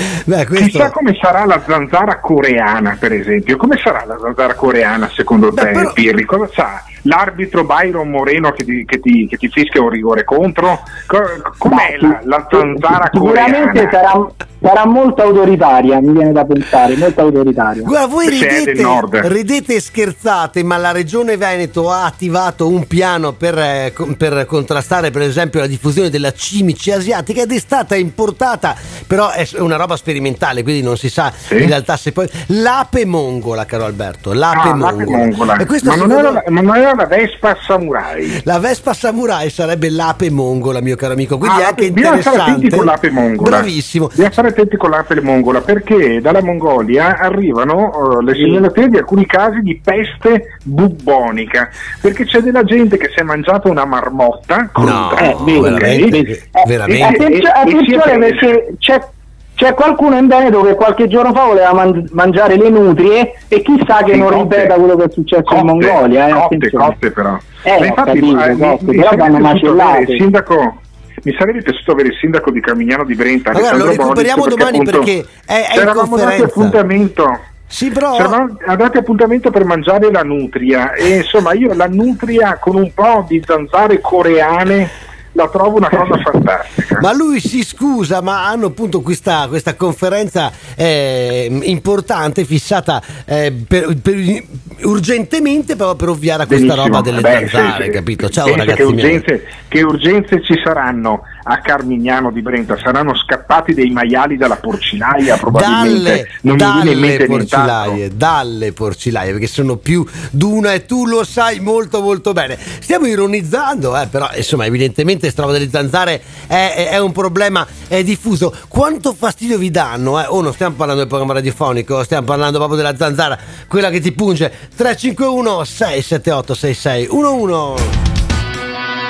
Chissà 0.55 0.91
come 0.91 1.17
sarà 1.21 1.45
la 1.45 1.61
zanzara 1.67 2.19
coreana, 2.19 2.97
per 2.99 3.13
esempio. 3.13 3.57
Come 3.57 3.77
sarà 3.77 4.05
la 4.07 4.19
zanzara 4.21 4.55
coreana 4.55 5.09
secondo 5.13 5.53
te, 5.53 5.73
Pirri? 5.95 6.25
Cosa 6.25 6.49
sa? 6.53 6.83
L'arbitro 7.03 7.63
Byron 7.77 8.09
Moreno 8.11 8.51
che 8.53 8.65
ti, 8.65 8.85
che 8.86 9.01
ti- 9.01 9.27
che 9.28 9.36
ti 9.36 9.48
fischia 9.48 9.82
un 9.82 9.90
rigore 9.90 10.24
contro? 10.24 10.81
Co- 11.07 11.19
com'è 11.59 11.97
la, 12.01 12.20
la 12.24 12.47
zanzara 12.51 13.09
Sicuramente 13.12 13.89
sarà, 13.90 14.27
sarà 14.61 14.86
molto 14.86 15.23
autoritaria, 15.23 16.01
mi 16.01 16.12
viene 16.12 16.32
da 16.32 16.44
pensare, 16.44 16.97
molto 16.97 17.20
autoritaria. 17.20 17.82
Guarda, 17.82 18.07
voi 18.07 18.28
ridete, 18.28 18.73
nord. 18.81 19.15
ridete 19.27 19.74
e 19.77 19.81
scherzate, 19.81 20.62
ma 20.62 20.77
la 20.77 20.93
regione 20.93 21.36
Veneto 21.36 21.90
ha 21.90 22.05
attivato 22.05 22.69
un 22.69 22.86
piano 22.86 23.32
per, 23.32 23.59
eh, 23.59 23.93
per 24.16 24.47
contrastare, 24.47 25.11
per 25.11 25.23
esempio, 25.23 25.61
la 25.61 25.66
diffusione 25.66 26.09
della 26.11 26.32
cimice 26.32 26.93
asiatica 26.94 27.43
ed 27.43 27.53
è 27.53 27.59
stata 27.59 27.94
importata, 27.97 28.74
però 29.07 29.31
è 29.31 29.47
una 29.59 29.77
roba 29.77 29.97
sperimentale, 29.97 30.62
quindi 30.62 30.82
non 30.82 30.97
si 30.97 31.09
sa 31.11 31.32
in 31.51 31.66
realtà 31.66 31.97
se 31.97 32.12
poi. 32.12 32.28
L'ape 32.48 33.05
mongola, 33.05 33.65
caro 33.66 33.85
Alberto, 33.85 34.32
l'ape 34.32 34.69
Ah, 34.69 34.77
l'ape 34.77 35.05
mongola. 35.05 35.16
mongola. 35.19 35.57
E 35.57 35.66
questa 35.66 35.90
Ma 35.90 35.97
non, 35.97 36.09
secondo- 36.09 36.28
era, 36.31 36.44
ma 36.48 36.61
non 36.61 36.77
era 36.77 36.94
la 36.94 37.07
Vespa 37.07 37.57
Samurai? 37.67 38.43
La 38.45 38.59
Vespa 38.59 38.93
Samurai 38.95 39.51
sarebbe 39.51 39.91
l'ape 39.91 40.31
mongola, 40.31 40.81
mio 40.81 40.95
caro 40.97 41.15
amico, 41.15 41.37
quindi 41.37 41.57
Ah, 41.61 41.65
è 41.65 41.69
anche 41.71 41.91
bisogna 41.91 42.21
stare 42.21 42.37
attenti 42.37 42.65
interessante. 42.67 42.77
con 42.77 42.85
l'ape 42.87 43.11
mongola. 43.11 43.51
Bravissimo. 43.57 44.07
Bisogna 44.07 44.31
stare 44.31 44.49
attenti 44.49 44.77
con 44.77 44.91
l'ape 44.91 45.21
mongola 45.21 45.61
perché 45.61 46.21
dalla 46.21 46.43
Mongolia 46.43 47.19
arrivano 47.19 48.19
eh, 48.21 48.25
le 48.25 48.35
segnalazioni 48.35 48.89
di 48.91 48.97
alcuni 48.99 49.27
casi 49.27 49.61
di 49.61 49.81
peste 49.83 50.59
bubbonica. 50.63 51.69
Perché 52.01 52.25
c'è 52.25 52.41
della 52.41 52.63
gente 52.63 52.97
che 52.97 53.09
si 53.13 53.21
è 53.21 53.23
mangiata 53.23 53.69
una 53.69 53.85
marmotta. 53.85 54.71
No, 54.77 55.17
eh, 55.19 55.37
veramente? 55.61 56.19
Eh, 56.19 56.63
Veramente? 56.67 57.25
attenzio- 57.25 57.37
E- 57.37 57.47
e- 57.47 57.61
attenzione 57.61 58.19
perché 58.19 58.75
c'è, 58.79 59.09
c'è 59.57 59.73
qualcuno 59.74 60.16
in 60.19 60.27
Veneto 60.28 60.61
che 60.62 60.74
qualche 60.74 61.09
giorno 61.09 61.33
fa 61.33 61.47
voleva 61.47 61.73
man- 61.73 62.07
mangiare 62.12 62.57
le 62.57 62.69
nutrie 62.69 63.33
e 63.49 63.62
chissà 63.62 64.03
che 64.05 64.12
Sì, 64.12 64.19
non 64.19 64.28
cotte. 64.28 64.57
ripeta 64.57 64.74
quello 64.74 64.97
che 64.97 65.05
è 65.05 65.11
successo 65.11 65.43
Cotte, 65.43 65.61
in 65.61 65.66
Mongolia. 65.66 66.28
Eh, 66.28 66.33
cotte, 66.33 66.70
cotte 66.70 67.11
però. 67.11 67.39
Eh, 67.62 67.78
Ma 67.81 67.87
infatti, 67.87 68.20
capito, 68.20 68.45
eh, 68.45 68.55
mi- 68.55 68.59
cotte, 68.61 68.85
mi 68.85 68.97
però 68.97 69.03
sarebbe 69.09 69.23
vanno 69.23 69.39
piaciuto 69.39 69.70
avere 69.70 69.83
macellate. 69.83 70.12
il 70.12 70.20
sindaco. 70.20 70.77
Mi 71.23 71.35
sarebbe 71.39 71.62
piaciuto 71.62 71.91
avere 71.93 72.09
il 72.09 72.15
sindaco 72.20 72.51
di 72.51 72.61
Carmignano 72.61 73.05
di 73.05 73.15
Brenta. 73.15 73.53
Ma 73.53 73.59
guarda, 73.59 73.77
lo 73.78 73.85
Alessandro 73.85 74.12
Boris, 74.15 74.31
recuperiamo 74.31 74.57
domani 74.57 74.78
appunto 74.78 74.99
perché 74.99 75.27
è- 75.47 75.66
è 75.74 75.81
in 75.83 75.93
conferenza. 75.95 76.45
appuntamento. 76.45 77.41
Sì, 77.69 77.91
però. 77.91 78.12
Ci 78.15 78.20
eravamo 78.20 78.57
dati 78.77 78.99
appuntamento 78.99 79.51
per 79.51 79.65
mangiare 79.65 80.11
la 80.12 80.23
nutria 80.23 80.93
e 80.93 81.16
insomma 81.16 81.53
io 81.55 81.73
la 81.74 81.89
nutria 81.91 82.59
con 82.61 82.77
un 82.77 82.93
po' 82.95 83.24
di 83.27 83.43
zanzare 83.45 84.01
coreane 84.01 84.89
la 85.37 85.49
trovo 85.49 85.77
una 85.77 85.89
cosa 85.89 86.19
fantastica. 86.19 86.99
Ma 87.01 87.13
lui 87.13 87.41
si 87.41 87.63
scusa, 87.63 88.21
ma 88.23 88.49
hanno 88.49 88.67
appunto 88.67 89.03
questa, 89.03 89.47
questa 89.49 89.75
conferenza 89.75 90.51
eh, 90.75 91.49
importante 91.65 92.45
fissata 92.45 93.03
eh, 93.27 93.53
per- 93.69 93.97
per- 94.01 94.43
urgentemente 94.83 95.77
proprio 95.77 95.95
per 95.97 96.09
ovviare 96.09 96.43
a 96.45 96.47
questa 96.47 96.67
Benissimo. 96.75 96.95
roba 96.95 97.01
delle 97.03 97.21
Beh, 97.21 97.49
zanzare, 97.49 97.85
sì, 97.85 97.91
capito? 97.91 98.29
Ciao 98.29 98.47
ragazzi 98.57 98.77
che 98.77 98.83
urgenze, 98.83 99.47
che 99.69 99.83
urgenze 99.83 100.43
ci 100.43 100.61
saranno 100.65 101.23
a 101.48 101.60
Carmignano 101.60 102.32
di 102.32 102.43
Brenta? 102.43 102.77
Saranno 102.77 103.14
scappati 103.14 103.73
dei 103.73 103.90
maiali 103.90 104.36
dalla 104.36 104.56
porcinaia 104.56 105.36
probabilmente. 105.36 106.02
Dalle, 106.02 106.28
non 106.43 106.56
mi 106.56 106.82
viene 106.82 106.90
in 106.90 107.01
dalle 107.01 107.27
porcilaie, 107.27 108.16
dalle 108.16 108.73
porcilaie, 108.73 109.31
perché 109.31 109.47
sono 109.47 109.77
più 109.77 110.05
d'una 110.31 110.73
e 110.74 110.86
tu 110.86 111.06
lo 111.06 111.23
sai 111.24 111.60
molto 111.60 112.01
molto 112.01 112.32
bene. 112.32 112.59
Stiamo 112.81 113.06
ironizzando, 113.06 113.97
eh, 114.01 114.06
però 114.09 114.28
insomma 114.35 114.64
evidentemente 114.66 115.31
sta 115.31 115.43
roba 115.43 115.52
delle 115.55 115.70
zanzare 115.70 116.20
è, 116.48 116.73
è- 116.74 116.89
è 116.90 116.98
un 116.98 117.12
problema 117.12 117.64
è 117.86 118.02
diffuso. 118.02 118.52
Quanto 118.68 119.14
fastidio 119.14 119.56
vi 119.56 119.70
danno? 119.70 120.20
Eh? 120.20 120.27
Oh, 120.27 120.40
non 120.40 120.52
stiamo 120.52 120.74
parlando 120.74 121.02
del 121.02 121.09
programma 121.09 121.35
radiofonico, 121.35 122.02
stiamo 122.02 122.27
parlando 122.27 122.59
proprio 122.59 122.77
della 122.77 122.97
zanzara, 122.97 123.39
quella 123.68 123.90
che 123.90 124.01
ti 124.01 124.10
punge. 124.12 124.52
351 124.74 125.64
678 125.64 126.55
6611 126.55 128.05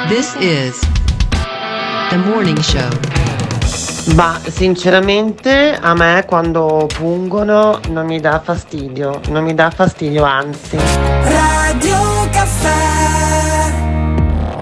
This 0.08 0.36
is 0.38 0.78
the 2.10 2.16
morning 2.16 2.58
show. 2.60 2.88
Ma 4.14 4.40
sinceramente 4.46 5.76
a 5.80 5.94
me 5.94 6.24
quando 6.26 6.88
pungono 6.96 7.80
non 7.88 8.06
mi 8.06 8.20
dà 8.20 8.40
fastidio, 8.40 9.20
non 9.28 9.42
mi 9.42 9.54
dà 9.54 9.70
fastidio, 9.70 10.22
anzi. 10.22 10.76
Radio 10.76 12.28
Caffè. 12.30 13.74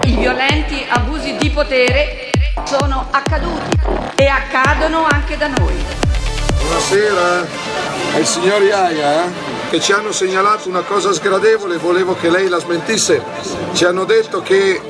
I 0.05 0.15
violenti 0.15 0.85
abusi 0.89 1.35
di 1.37 1.49
potere 1.51 2.31
sono 2.63 3.07
accaduti 3.11 3.77
e 4.15 4.27
accadono 4.27 5.05
anche 5.09 5.37
da 5.37 5.47
noi. 5.47 5.73
Buonasera, 6.57 7.45
è 8.13 8.17
il 8.17 8.25
signor 8.25 8.63
Iaia 8.63 9.25
eh? 9.25 9.29
che 9.69 9.79
ci 9.79 9.91
hanno 9.91 10.11
segnalato 10.11 10.67
una 10.67 10.81
cosa 10.81 11.13
sgradevole, 11.13 11.77
volevo 11.77 12.15
che 12.15 12.29
lei 12.29 12.47
la 12.47 12.57
smentisse. 12.57 13.21
Ci 13.73 13.85
hanno 13.85 14.03
detto 14.05 14.41
che 14.41 14.81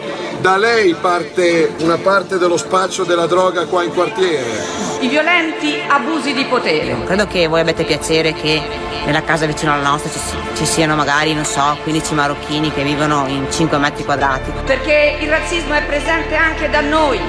Da 0.45 0.57
lei 0.57 0.93
parte 0.93 1.73
una 1.79 1.97
parte 1.97 2.37
dello 2.37 2.55
spaccio 2.55 3.03
della 3.03 3.25
droga 3.25 3.65
qua 3.65 3.81
in 3.81 3.91
quartiere. 3.91 4.45
I 4.99 5.07
violenti 5.07 5.73
abusi 5.87 6.33
di 6.33 6.45
potere. 6.45 7.03
Credo 7.03 7.25
che 7.25 7.47
voi 7.47 7.61
abbiate 7.61 7.83
piacere 7.83 8.31
che 8.33 8.61
nella 9.05 9.23
casa 9.23 9.47
vicino 9.47 9.73
alla 9.73 9.89
nostra 9.89 10.11
ci, 10.11 10.19
ci 10.55 10.65
siano 10.67 10.93
magari, 10.93 11.33
non 11.33 11.45
so, 11.45 11.75
15 11.81 12.13
marocchini 12.13 12.71
che 12.71 12.83
vivono 12.83 13.25
in 13.27 13.51
5 13.51 13.75
metri 13.79 14.05
quadrati. 14.05 14.51
Perché 14.65 15.17
il 15.19 15.29
razzismo 15.29 15.73
è 15.73 15.83
presente 15.83 16.35
anche 16.35 16.69
da 16.69 16.81
noi. 16.81 17.19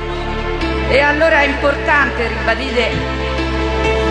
E 0.91 1.01
allora 1.01 1.41
è 1.41 1.47
importante 1.47 2.29
ribadire. 2.29 3.26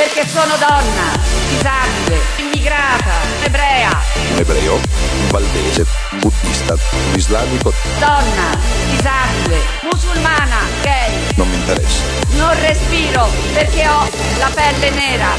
Perché 0.00 0.26
sono 0.26 0.56
donna, 0.56 1.12
disabile, 1.50 2.20
immigrata, 2.36 3.12
ebrea. 3.44 4.00
Un 4.32 4.38
ebreo, 4.38 4.74
un 4.76 5.28
valdese, 5.28 5.84
buddista, 6.12 6.72
un 6.72 7.14
islamico, 7.18 7.70
Donna, 7.98 8.56
disabile, 8.88 9.58
musulmana, 9.82 10.56
gay. 10.80 11.12
non 11.34 11.50
mi 11.50 11.56
interessa. 11.56 12.02
Non 12.30 12.58
respiro 12.60 13.28
perché 13.52 13.86
ho 13.86 14.08
la 14.38 14.50
pelle 14.54 14.88
nera. 14.88 15.34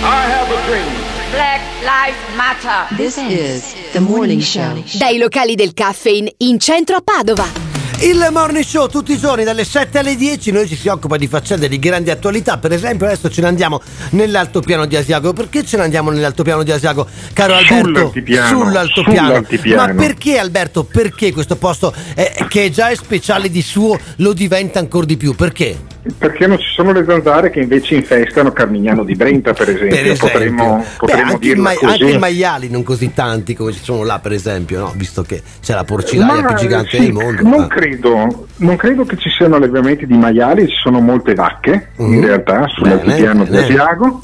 I 0.00 0.30
have 0.30 0.54
a 0.54 0.64
dream. 0.68 0.86
Black 1.32 1.60
Lives 1.80 2.36
Matter. 2.36 2.96
This 2.96 3.16
is 3.16 3.74
the 3.90 3.98
morning 3.98 4.40
show. 4.40 4.80
Dai 4.92 5.18
locali 5.18 5.56
del 5.56 5.74
caffeine 5.74 6.32
in 6.36 6.60
centro 6.60 6.94
a 6.94 7.00
Padova. 7.02 7.63
Il 8.04 8.28
morning 8.32 8.62
show 8.62 8.86
tutti 8.86 9.12
i 9.12 9.18
giorni 9.18 9.44
dalle 9.44 9.64
7 9.64 10.00
alle 10.00 10.14
10 10.14 10.50
noi 10.50 10.68
ci 10.68 10.76
si 10.76 10.88
occupa 10.88 11.16
di 11.16 11.26
faccende 11.26 11.68
di 11.68 11.78
grandi 11.78 12.10
attualità. 12.10 12.58
Per 12.58 12.70
esempio 12.70 13.06
adesso 13.06 13.30
ce 13.30 13.40
ne 13.40 13.46
andiamo 13.46 13.80
nell'altopiano 14.10 14.84
di 14.84 14.94
Asiago. 14.94 15.32
Perché 15.32 15.64
ce 15.64 15.78
ne 15.78 15.84
andiamo 15.84 16.10
nell'altopiano 16.10 16.62
di 16.62 16.70
Asiago 16.70 17.08
caro 17.32 17.54
Alberto? 17.54 17.86
Sull'altipiano, 17.86 18.48
sull'altopiano. 18.48 19.26
sull'altipiano. 19.28 19.86
ma 19.86 19.94
perché 19.94 20.36
Alberto? 20.36 20.84
Perché 20.84 21.32
questo 21.32 21.56
posto 21.56 21.94
eh, 22.14 22.44
che 22.46 22.70
già 22.70 22.90
è 22.90 22.94
speciale 22.94 23.48
di 23.48 23.62
suo 23.62 23.98
lo 24.16 24.34
diventa 24.34 24.80
ancora 24.80 25.06
di 25.06 25.16
più? 25.16 25.34
Perché? 25.34 25.93
Perché 26.18 26.46
non 26.46 26.58
ci 26.58 26.66
sono 26.74 26.92
le 26.92 27.02
zanzare 27.06 27.48
che 27.50 27.60
invece 27.60 27.94
infestano 27.94 28.52
Carmignano 28.52 29.04
di 29.04 29.14
Brenta, 29.14 29.54
per 29.54 29.70
esempio. 29.70 29.88
Per 29.96 30.06
esempio. 30.06 30.28
Potremmo, 30.28 30.76
Beh, 30.76 30.84
potremmo 30.98 31.22
anche, 31.32 31.38
dirla 31.38 31.62
mai- 31.62 31.76
così. 31.76 32.02
anche 32.02 32.10
i 32.14 32.18
maiali 32.18 32.68
non 32.70 32.82
così 32.82 33.12
tanti 33.14 33.54
come 33.54 33.72
ci 33.72 33.82
sono 33.82 34.04
là 34.04 34.18
per 34.18 34.32
esempio 34.32 34.80
no? 34.80 34.92
visto 34.96 35.22
che 35.22 35.42
c'è 35.62 35.74
la 35.74 35.84
porcinaia 35.84 36.42
Ma, 36.42 36.48
più 36.48 36.56
gigante 36.56 36.90
sì, 36.96 36.98
del 37.04 37.12
mondo 37.12 37.42
Non 37.42 37.62
Ah. 37.62 37.66
credo, 37.68 38.46
non 38.56 38.76
credo 38.76 39.04
che 39.04 39.16
ci 39.16 39.30
siano 39.30 39.56
allevamenti 39.56 40.06
di 40.06 40.16
maiali, 40.16 40.68
ci 40.68 40.76
sono 40.82 41.00
molte 41.00 41.34
vacche 41.34 41.88
in 41.96 42.06
Mhm. 42.18 42.20
realtà 42.26 42.66
sull'altipiano 42.68 43.44
di. 43.44 43.56
Asiago. 43.56 44.22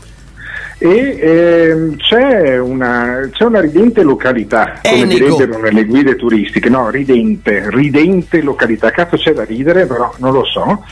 E 0.83 1.19
ehm, 1.21 1.97
c'è, 1.97 2.57
una, 2.59 3.29
c'è 3.31 3.45
una 3.45 3.61
ridente 3.61 4.03
località, 4.03 4.81
come 4.83 5.03
Enego. 5.03 5.37
direbbero 5.37 5.61
nelle 5.61 5.85
guide 5.85 6.17
turistiche, 6.17 6.71
no, 6.71 6.89
ridente, 6.89 7.69
ridente 7.69 8.41
località, 8.41 8.91
cazzo 8.91 9.19
c'è 9.19 9.35
da 9.35 9.45
ridere, 9.45 9.85
però 9.85 10.11
non 10.17 10.33
lo 10.33 10.45
so, 10.47 10.83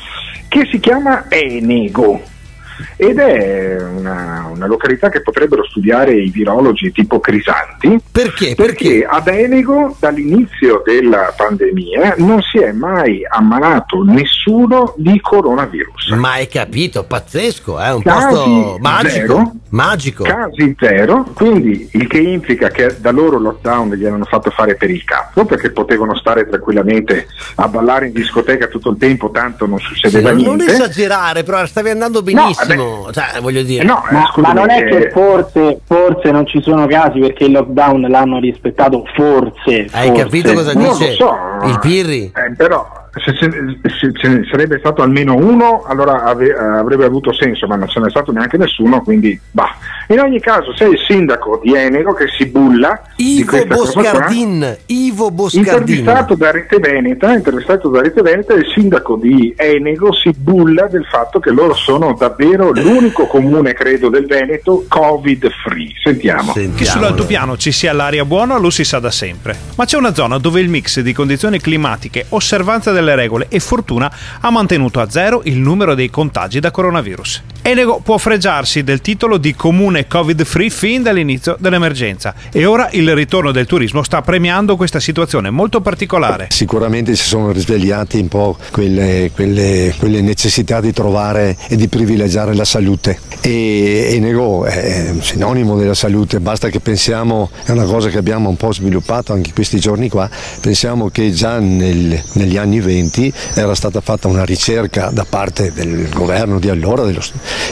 che 0.49 0.69
si 0.71 0.79
chiama 0.79 1.25
Enego. 1.31 2.21
Ed 2.97 3.19
è 3.19 3.77
una, 3.83 4.51
una 4.53 4.67
località 4.67 5.09
che 5.09 5.23
potrebbero 5.23 5.65
studiare 5.65 6.15
i 6.15 6.31
virologi 6.31 6.93
tipo 6.93 7.21
Crisanti. 7.21 7.99
Perché? 8.11 8.55
Perché 8.55 9.07
ad 9.09 9.29
Enego, 9.29 9.97
dall'inizio 9.99 10.83
della 10.85 11.33
pandemia, 11.37 12.15
non 12.19 12.41
si 12.43 12.59
è 12.59 12.73
mai 12.73 13.23
ammalato 13.29 14.03
nessuno 14.05 14.95
di 14.97 15.21
coronavirus. 15.21 16.11
ma 16.17 16.33
hai 16.33 16.49
capito 16.49 17.05
pazzesco 17.05 17.79
è 17.79 17.93
un 17.93 18.03
Casi 18.03 18.27
posto 18.27 18.79
magico 18.81 19.35
zero. 19.37 19.53
magico 19.71 20.25
Casi 20.25 20.77
zero, 20.79 21.25
quindi 21.35 21.89
il 21.93 22.07
che 22.07 22.19
implica 22.19 22.69
che 22.69 22.97
da 22.99 23.11
loro 23.11 23.39
lockdown 23.39 23.95
gli 23.95 24.05
hanno 24.05 24.25
fatto 24.25 24.51
fare 24.51 24.75
per 24.75 24.91
il 24.91 25.05
cazzo 25.05 25.45
perché 25.45 25.71
potevano 25.71 26.17
stare 26.17 26.49
tranquillamente 26.49 27.27
a 27.57 27.69
ballare 27.69 28.07
in 28.07 28.13
discoteca 28.13 28.67
tutto 28.67 28.91
il 28.91 28.99
tempo, 28.99 29.31
tanto 29.31 29.67
non 29.67 29.79
succedeva 29.79 30.33
non, 30.33 30.43
non 30.43 30.57
niente. 30.57 30.75
esagerare, 30.75 31.43
però 31.43 31.65
stavi 31.67 31.91
andando 31.91 32.23
benissimo. 32.23 32.68
Cioè, 33.13 33.41
voglio 33.41 33.63
dire. 33.63 33.85
No, 33.85 34.03
Ma, 34.11 34.33
ma 34.37 34.53
non 34.53 34.71
è 34.71 34.85
che 34.85 35.11
forse, 35.11 35.81
forse 35.85 36.31
non 36.31 36.47
ci 36.47 36.61
sono 36.63 36.87
casi 36.87 37.19
perché 37.21 37.45
il 37.45 37.53
lockdown 37.53 38.03
l'hanno 38.09 38.39
rispettato, 38.39 39.05
forse. 39.15 39.87
Hai 39.91 40.09
forse. 40.09 40.23
capito 40.23 40.53
cosa 40.53 40.73
Non 40.73 40.89
dice 40.91 41.13
so. 41.13 41.35
il 41.65 41.79
Pirri? 41.81 42.33
Eh, 42.35 42.55
però 42.57 42.87
se, 43.25 43.35
ce- 43.37 43.79
se 43.99 44.13
ce 44.13 44.29
ne 44.29 44.47
sarebbe 44.51 44.79
stato 44.79 45.03
almeno 45.03 45.35
uno, 45.35 45.85
allora 45.87 46.25
ave- 46.25 46.49
eh, 46.49 46.79
avrebbe 46.79 47.05
avuto 47.05 47.33
senso, 47.33 47.67
ma 47.67 47.77
non 47.77 47.89
ce 47.89 48.01
n'è 48.01 48.11
stato 48.11 48.33
neanche 48.33 48.57
nessuno, 48.57 49.01
quindi 49.03 49.39
bah. 49.51 49.75
In 50.09 50.21
ogni 50.21 50.41
caso, 50.41 50.75
sei 50.75 50.93
il 50.93 50.99
sindaco 51.07 51.61
di 51.63 51.75
Enego 51.75 52.15
che 52.15 52.27
si 52.29 52.47
bulla 52.47 53.01
Ivo. 53.17 53.67
Boscardin. 53.67 54.77
Ivo 54.87 55.31
Boscardin. 55.31 55.73
Intervistato 55.73 56.35
da 56.35 56.51
Rete 56.51 56.79
Veneta, 56.79 57.35
intervistato 57.35 57.89
da 57.89 58.01
Rete 58.01 58.23
Veneta, 58.23 58.55
il 58.55 58.67
sindaco 58.75 59.17
di 59.17 59.53
Enego 59.57 60.13
si 60.15 60.31
bulla 60.37 60.87
del 60.87 61.05
fatto 61.05 61.39
che 61.41 61.51
loro 61.51 61.75
sono 61.75 62.15
davvero 62.19 62.71
l'unico 62.73 63.27
comune, 63.27 63.75
credo, 63.75 64.09
del 64.09 64.27
Veneto 64.27 64.85
covid 64.89 65.51
free. 65.63 65.93
Sentiamo. 66.03 66.53
Che 66.53 66.85
sull'altopiano 66.85 67.57
ci 67.57 67.73
sia 67.73 67.93
l'aria 67.93 68.25
buona 68.25 68.57
lo 68.59 68.71
si 68.71 68.85
sa 68.85 68.99
da 68.99 69.11
sempre, 69.11 69.57
ma 69.77 69.85
c'è 69.85 69.97
una 69.97 70.15
zona 70.15 70.39
dove 70.39 70.61
il 70.61 70.69
mix 70.69 71.01
di 71.01 71.13
condizioni 71.13 71.61
climatiche, 71.61 72.27
osservanza 72.31 72.93
delle 73.09 73.15
regole 73.15 73.47
e 73.49 73.59
fortuna 73.61 74.13
ha 74.41 74.51
mantenuto 74.51 75.01
a 75.01 75.09
zero 75.09 75.41
il 75.45 75.59
numero 75.59 75.95
dei 75.95 76.11
contagi 76.11 76.61
da 76.61 76.71
coronavirus. 76.71 77.43
Enego 77.63 78.01
può 78.03 78.19
fregiarsi 78.19 78.83
del 78.83 79.01
titolo 79.01 79.37
di 79.37 79.55
comune 79.55 80.07
covid 80.07 80.43
free 80.45 80.71
fin 80.71 81.03
dall'inizio 81.03 81.57
dell'emergenza 81.59 82.35
e 82.51 82.65
ora 82.65 82.89
il 82.93 83.15
ritorno 83.15 83.53
del 83.53 83.67
turismo 83.67 84.03
sta 84.03 84.23
premiando 84.23 84.77
questa 84.77 85.01
situazione 85.01 85.51
molto 85.51 85.81
particolare. 85.81 86.47
Sicuramente 86.51 87.15
si 87.15 87.27
sono 87.27 87.53
risvegliati 87.53 88.19
un 88.19 88.29
po' 88.29 88.57
quelle, 88.71 89.31
quelle- 89.35 89.95
quelle 89.99 90.21
necessità 90.23 90.81
di 90.81 90.93
trovare 90.93 91.57
e 91.69 91.77
di 91.77 91.89
privilegiare 91.89 92.55
la 92.55 92.65
salute. 92.65 93.19
E 93.41 94.09
Enego 94.13 94.65
è 94.65 95.13
sinonimo 95.21 95.77
della 95.77 95.95
salute, 95.95 96.41
basta 96.41 96.69
che 96.69 96.81
pensiamo, 96.81 97.51
è 97.65 97.71
una 97.71 97.85
cosa 97.85 98.09
che 98.09 98.19
abbiamo 98.19 98.49
un 98.49 98.57
po' 98.57 98.73
sviluppato 98.73 99.33
anche 99.33 99.53
questi 99.53 99.79
giorni 99.79 100.09
qua, 100.09 100.29
pensiamo 100.61 101.09
che 101.09 101.33
già 101.33 101.59
nel- 101.59 102.23
negli 102.33 102.57
anni 102.57 102.81
20 102.81 102.88
era 103.55 103.75
stata 103.75 104.01
fatta 104.01 104.29
una 104.29 104.45
ricerca 104.45 105.11
da 105.13 105.27
parte 105.29 105.73
del 105.73 106.09
governo 106.09 106.59
di 106.59 106.69
allora 106.69 107.05
dello- 107.05 107.23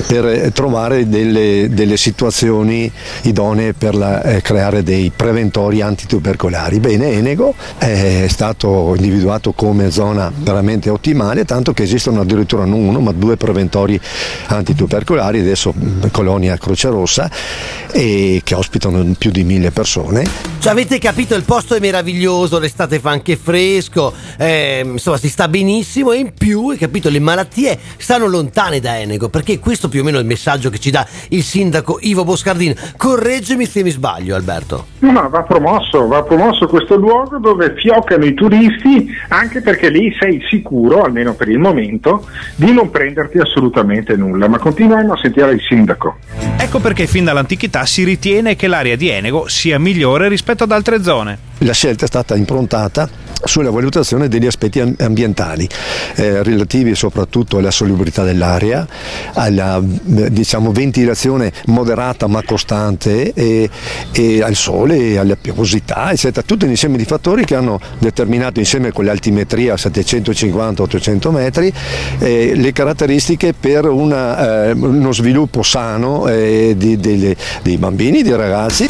per 0.06 0.26
eh, 0.26 0.52
trovare 0.52 1.08
delle, 1.08 1.68
delle 1.70 1.96
situazioni 1.96 2.90
idonee 3.22 3.72
per 3.72 3.94
la- 3.94 4.22
eh, 4.22 4.42
creare 4.42 4.82
dei 4.82 5.10
preventori 5.14 5.80
antitubercolari. 5.80 6.80
Bene, 6.80 7.12
Enego 7.12 7.54
è 7.78 8.26
stato 8.28 8.94
individuato 8.96 9.52
come 9.52 9.90
zona 9.90 10.32
veramente 10.34 10.90
ottimale, 10.90 11.44
tanto 11.44 11.72
che 11.72 11.82
esistono 11.84 12.20
addirittura 12.20 12.64
non 12.64 12.84
uno 12.84 13.00
ma 13.00 13.12
due 13.12 13.36
preventori 13.36 13.98
antitubercolari, 14.46 15.40
adesso 15.40 15.72
mh, 15.72 16.10
Colonia 16.10 16.56
Croce 16.56 16.88
Rossa, 16.88 17.30
e 17.92 18.40
che 18.44 18.54
ospitano 18.54 19.14
più 19.18 19.30
di 19.30 19.44
mille 19.44 19.70
persone. 19.70 20.24
Cioè, 20.58 20.72
avete 20.72 20.98
capito, 20.98 21.34
il 21.34 21.44
posto 21.44 21.74
è 21.74 21.80
meraviglioso, 21.80 22.58
l'estate 22.58 22.98
fa 22.98 23.10
anche 23.10 23.36
fresco, 23.36 24.12
ehm, 24.36 24.96
insomma 25.06 25.18
si 25.18 25.28
sta 25.28 25.46
benissimo 25.46 26.10
e 26.10 26.18
in 26.18 26.32
più, 26.36 26.68
hai 26.68 26.76
capito, 26.76 27.08
le 27.08 27.20
malattie 27.20 27.78
stanno 27.96 28.26
lontane 28.26 28.80
da 28.80 28.98
Enego, 28.98 29.28
perché 29.28 29.60
questo 29.60 29.88
più 29.88 30.00
o 30.00 30.04
meno 30.04 30.16
è 30.16 30.20
il 30.20 30.26
messaggio 30.26 30.68
che 30.68 30.78
ci 30.78 30.90
dà 30.90 31.06
il 31.28 31.42
sindaco 31.42 31.98
Ivo 32.00 32.24
Boscardin. 32.24 32.74
Correggimi 32.96 33.66
se 33.66 33.84
mi 33.84 33.90
sbaglio, 33.90 34.34
Alberto. 34.34 34.86
No, 35.00 35.12
no, 35.12 35.28
va 35.28 35.42
promosso, 35.42 36.08
va 36.08 36.22
promosso 36.24 36.66
questo 36.66 36.96
luogo 36.96 37.38
dove 37.38 37.74
fioccano 37.76 38.24
i 38.24 38.34
turisti, 38.34 39.08
anche 39.28 39.60
perché 39.60 39.90
lì 39.90 40.12
sei 40.18 40.40
sicuro, 40.50 41.02
almeno 41.02 41.34
per 41.34 41.48
il 41.48 41.58
momento, 41.58 42.26
di 42.56 42.72
non 42.72 42.90
prenderti 42.90 43.38
assolutamente 43.38 44.16
nulla. 44.16 44.48
Ma 44.48 44.58
continuiamo 44.58 45.12
a 45.12 45.18
sentire 45.18 45.52
il 45.52 45.60
sindaco. 45.60 46.16
Ecco 46.58 46.80
perché 46.80 47.06
fin 47.06 47.24
dall'antichità 47.24 47.86
si 47.86 48.02
ritiene 48.02 48.56
che 48.56 48.66
l'area 48.66 48.96
di 48.96 49.08
Enego 49.08 49.46
sia 49.46 49.78
migliore 49.78 50.28
rispetto 50.28 50.64
ad 50.64 50.72
altre 50.72 51.02
zone. 51.02 51.38
La 51.58 51.72
scelta 51.72 52.04
è 52.04 52.08
stata 52.08 52.34
improntata 52.34 53.25
sulla 53.44 53.70
valutazione 53.70 54.28
degli 54.28 54.46
aspetti 54.46 54.80
am- 54.80 54.94
ambientali 54.98 55.68
eh, 56.16 56.42
relativi 56.42 56.94
soprattutto 56.94 57.58
alla 57.58 57.70
salubrità 57.70 58.24
dell'aria, 58.24 58.86
alla 59.34 59.78
eh, 59.78 60.30
diciamo, 60.30 60.72
ventilazione 60.72 61.52
moderata 61.66 62.26
ma 62.26 62.42
costante 62.42 63.32
e, 63.32 63.68
e 64.12 64.42
al 64.42 64.54
sole, 64.54 64.96
e 64.96 65.18
alla 65.18 65.36
piovosità, 65.36 66.10
eccetera. 66.12 66.44
Tutto 66.46 66.64
un 66.64 66.70
insieme 66.70 66.96
di 66.96 67.04
fattori 67.04 67.44
che 67.44 67.54
hanno 67.54 67.80
determinato 67.98 68.58
insieme 68.58 68.92
con 68.92 69.04
l'altimetria 69.04 69.74
a 69.74 69.76
750-800 69.76 71.30
metri 71.30 71.72
eh, 72.18 72.52
le 72.54 72.72
caratteristiche 72.72 73.52
per 73.58 73.86
una, 73.86 74.66
eh, 74.66 74.72
uno 74.72 75.12
sviluppo 75.12 75.62
sano 75.62 76.26
eh, 76.28 76.74
di- 76.76 76.98
delle- 76.98 77.36
dei 77.62 77.76
bambini, 77.76 78.22
dei 78.22 78.36
ragazzi. 78.36 78.86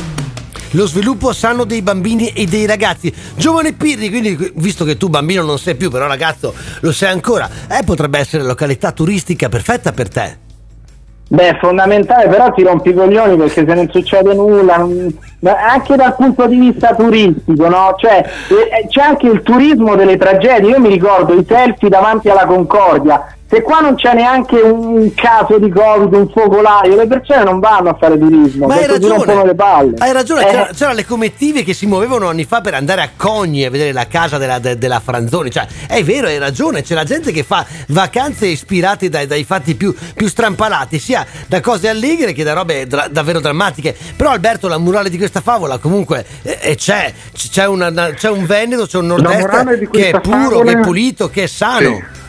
Lo 0.73 0.87
sviluppo 0.87 1.33
sano 1.33 1.65
dei 1.65 1.83
bambini 1.83 2.29
e 2.29 2.47
dei 2.47 2.67
ragazzi. 2.67 3.13
Giovane 3.37 3.73
Pirri, 3.73 4.11
quindi 4.11 4.53
visto 4.57 4.85
che 4.85 4.97
tu 4.97 5.09
bambino 5.09 5.43
non 5.43 5.59
sei 5.59 5.75
più, 5.75 5.91
però 5.91 6.07
ragazzo 6.07 6.55
lo 6.81 6.93
sei 6.93 7.13
ancora, 7.13 7.49
eh, 7.69 7.85
potrebbe 7.85 8.19
essere 8.19 8.43
la 8.43 8.49
località 8.49 8.93
turistica 8.93 9.49
perfetta 9.49 9.93
per 9.93 10.09
te. 10.09 10.45
Beh, 11.29 11.49
è 11.49 11.59
fondamentale, 11.59 12.29
però 12.29 12.53
ti 12.53 12.63
rompi 12.63 12.91
i 12.91 12.95
coglioni 12.95 13.37
perché 13.37 13.67
se 13.67 13.75
non 13.75 13.89
succede 13.91 14.33
nulla, 14.33 14.87
anche 15.43 15.97
dal 15.97 16.15
punto 16.15 16.47
di 16.47 16.57
vista 16.57 16.95
turistico, 16.95 17.69
no? 17.69 17.97
Cioè, 17.99 18.25
eh, 18.49 18.87
c'è 18.87 19.03
anche 19.03 19.27
il 19.27 19.43
turismo 19.43 19.97
delle 19.97 20.17
tragedie. 20.19 20.71
Io 20.71 20.79
mi 20.79 20.89
ricordo 20.89 21.35
i 21.35 21.45
selfie 21.45 21.89
davanti 21.89 22.29
alla 22.29 22.47
Concordia. 22.47 23.36
Se 23.49 23.63
qua 23.63 23.79
non 23.79 23.95
c'è 23.95 24.13
neanche 24.13 24.57
un 24.59 25.15
caso 25.15 25.57
di 25.59 25.71
Covid, 25.71 26.13
un 26.13 26.29
focolaio, 26.29 26.97
le 26.97 27.07
persone 27.07 27.45
non 27.45 27.61
vanno 27.61 27.91
a 27.91 27.97
fare 27.99 28.19
turismo, 28.19 28.67
Ma 28.67 28.75
hai 28.75 28.87
ragione, 28.89 29.45
le 29.45 29.55
palle. 29.55 29.95
hai 29.99 30.13
ragione, 30.13 30.41
Eh, 30.43 30.51
c'era- 30.51 30.71
c'erano 30.75 30.97
le 30.97 31.07
comitive 31.07 31.63
che 31.63 31.73
si 31.73 31.87
muovevano 31.87 32.29
anni 32.29 32.45
fa 32.45 32.61
per 32.61 32.75
andare 32.75 33.03
a 33.03 33.11
Cogni 33.17 33.65
a 33.65 33.71
vedere 33.71 33.93
la 33.93 34.09
casa 34.09 34.37
della, 34.37 34.59
de- 34.59 34.77
della 34.79 34.99
Franzoni, 34.99 35.53
cioè 35.53 35.65
è 35.87 36.03
vero, 36.03 36.27
hai 36.27 36.39
ragione, 36.39 36.83
c'è 36.83 36.95
la 36.97 37.05
gente 37.05 37.31
che 37.31 37.45
fa 37.45 37.65
vacanze 37.89 38.47
ispirate 38.49 39.09
dai, 39.09 39.29
dai 39.29 39.45
fatti 39.45 39.77
più, 39.77 39.95
più 40.15 40.27
strampalati, 40.27 40.99
sia 40.99 41.25
da 41.47 41.61
cose 41.61 41.89
allegre 41.89 42.33
che 42.33 42.43
da 42.43 42.53
robe 42.53 42.89
dra- 42.89 43.07
davvero 43.09 43.39
drammatiche, 43.39 43.95
però 44.17 44.31
Alberto 44.31 44.67
la 44.67 44.79
morale 44.79 45.09
di 45.09 45.19
questa 45.19 45.41
favola 45.41 45.79
comunque 45.79 46.25
eh, 46.43 46.59
eh, 46.63 46.75
c'è, 46.75 47.13
c'è, 47.33 47.65
una- 47.69 47.93
c'è 48.13 48.29
un 48.29 48.45
Veneto, 48.45 48.87
c'è 48.87 48.99
un 48.99 49.07
nord-est 49.07 49.89
che 49.91 50.09
è 50.09 50.21
puro, 50.21 50.37
favola- 50.37 50.73
che 50.73 50.79
è 50.79 50.81
pulito, 50.83 51.31
che 51.31 51.43
è 51.45 51.47
sano. 51.47 51.79
Sì. 51.95 52.25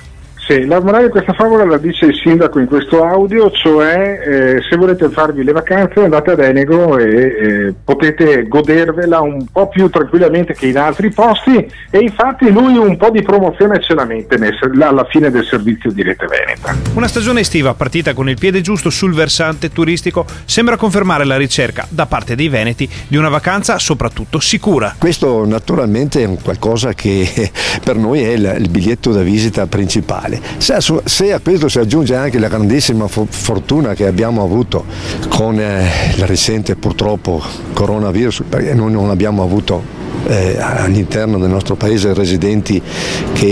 Sì, 0.48 0.66
la 0.66 0.80
morale 0.80 1.08
di 1.08 1.10
questa 1.10 1.34
favola 1.34 1.66
la 1.66 1.78
dice 1.78 2.06
il 2.06 2.16
sindaco 2.16 2.60
in 2.60 2.68
questo 2.68 3.04
audio, 3.04 3.52
cioè 3.52 4.18
eh, 4.26 4.62
se 4.70 4.78
volete 4.78 5.10
farvi 5.10 5.44
le 5.44 5.52
vacanze 5.52 6.00
andate 6.00 6.32
ad 6.32 6.40
Enego 6.40 6.98
e 6.98 7.04
eh, 7.06 7.74
potete 7.84 8.48
godervela 8.48 9.20
un 9.20 9.46
po' 9.52 9.68
più 9.68 9.90
tranquillamente 9.90 10.54
che 10.54 10.68
in 10.68 10.78
altri 10.78 11.12
posti 11.12 11.70
e 11.90 12.00
infatti 12.00 12.50
lui 12.50 12.78
un 12.78 12.96
po' 12.96 13.10
di 13.10 13.22
promozione 13.24 13.82
ce 13.82 13.94
la 13.94 14.06
mette 14.06 14.40
alla 14.80 15.06
fine 15.10 15.30
del 15.30 15.44
servizio 15.44 15.92
di 15.92 16.02
Rete 16.02 16.28
Veneta. 16.28 16.74
Una 16.94 17.10
stagione 17.10 17.42
estiva 17.42 17.74
partita 17.74 18.14
con 18.14 18.30
il 18.30 18.38
piede 18.40 18.62
giusto 18.62 18.90
sul 18.90 19.14
versante 19.14 19.74
turistico 19.74 20.26
sembra 20.46 20.78
confermare 20.78 21.26
la 21.26 21.36
ricerca 21.36 21.86
da 21.90 22.06
parte 22.06 22.36
dei 22.36 22.48
veneti 22.48 22.90
di 23.10 23.18
una 23.18 23.28
vacanza 23.28 23.80
soprattutto 23.80 24.40
sicura. 24.40 24.96
Questo 24.98 25.46
naturalmente 25.46 26.22
è 26.22 26.26
un 26.26 26.42
qualcosa 26.42 26.94
che 26.94 27.52
per 27.84 27.98
noi 27.98 28.22
è 28.24 28.30
il, 28.30 28.56
il 28.60 28.70
biglietto 28.70 29.12
da 29.12 29.24
visita 29.24 29.68
principale. 29.68 30.36
Se 30.58 30.74
a, 30.74 30.80
su- 30.80 31.02
se 31.04 31.34
a 31.34 31.40
questo 31.40 31.68
si 31.70 31.80
aggiunge 31.80 32.16
anche 32.16 32.40
la 32.40 32.48
grandissima 32.48 33.08
fo- 33.08 33.28
fortuna 33.30 33.94
che 33.94 34.06
abbiamo 34.06 34.44
avuto 34.44 34.86
con 35.30 35.60
eh, 35.60 35.86
la 36.18 36.26
recente 36.26 36.76
purtroppo 36.76 37.42
coronavirus, 37.74 38.44
perché 38.50 38.74
noi 38.74 38.92
non 38.92 39.10
abbiamo 39.10 39.44
avuto 39.44 39.96
eh, 40.28 40.58
all'interno 40.60 41.38
del 41.38 41.50
nostro 41.50 41.76
paese 41.76 42.14
residenti 42.14 42.82
che, 43.34 43.46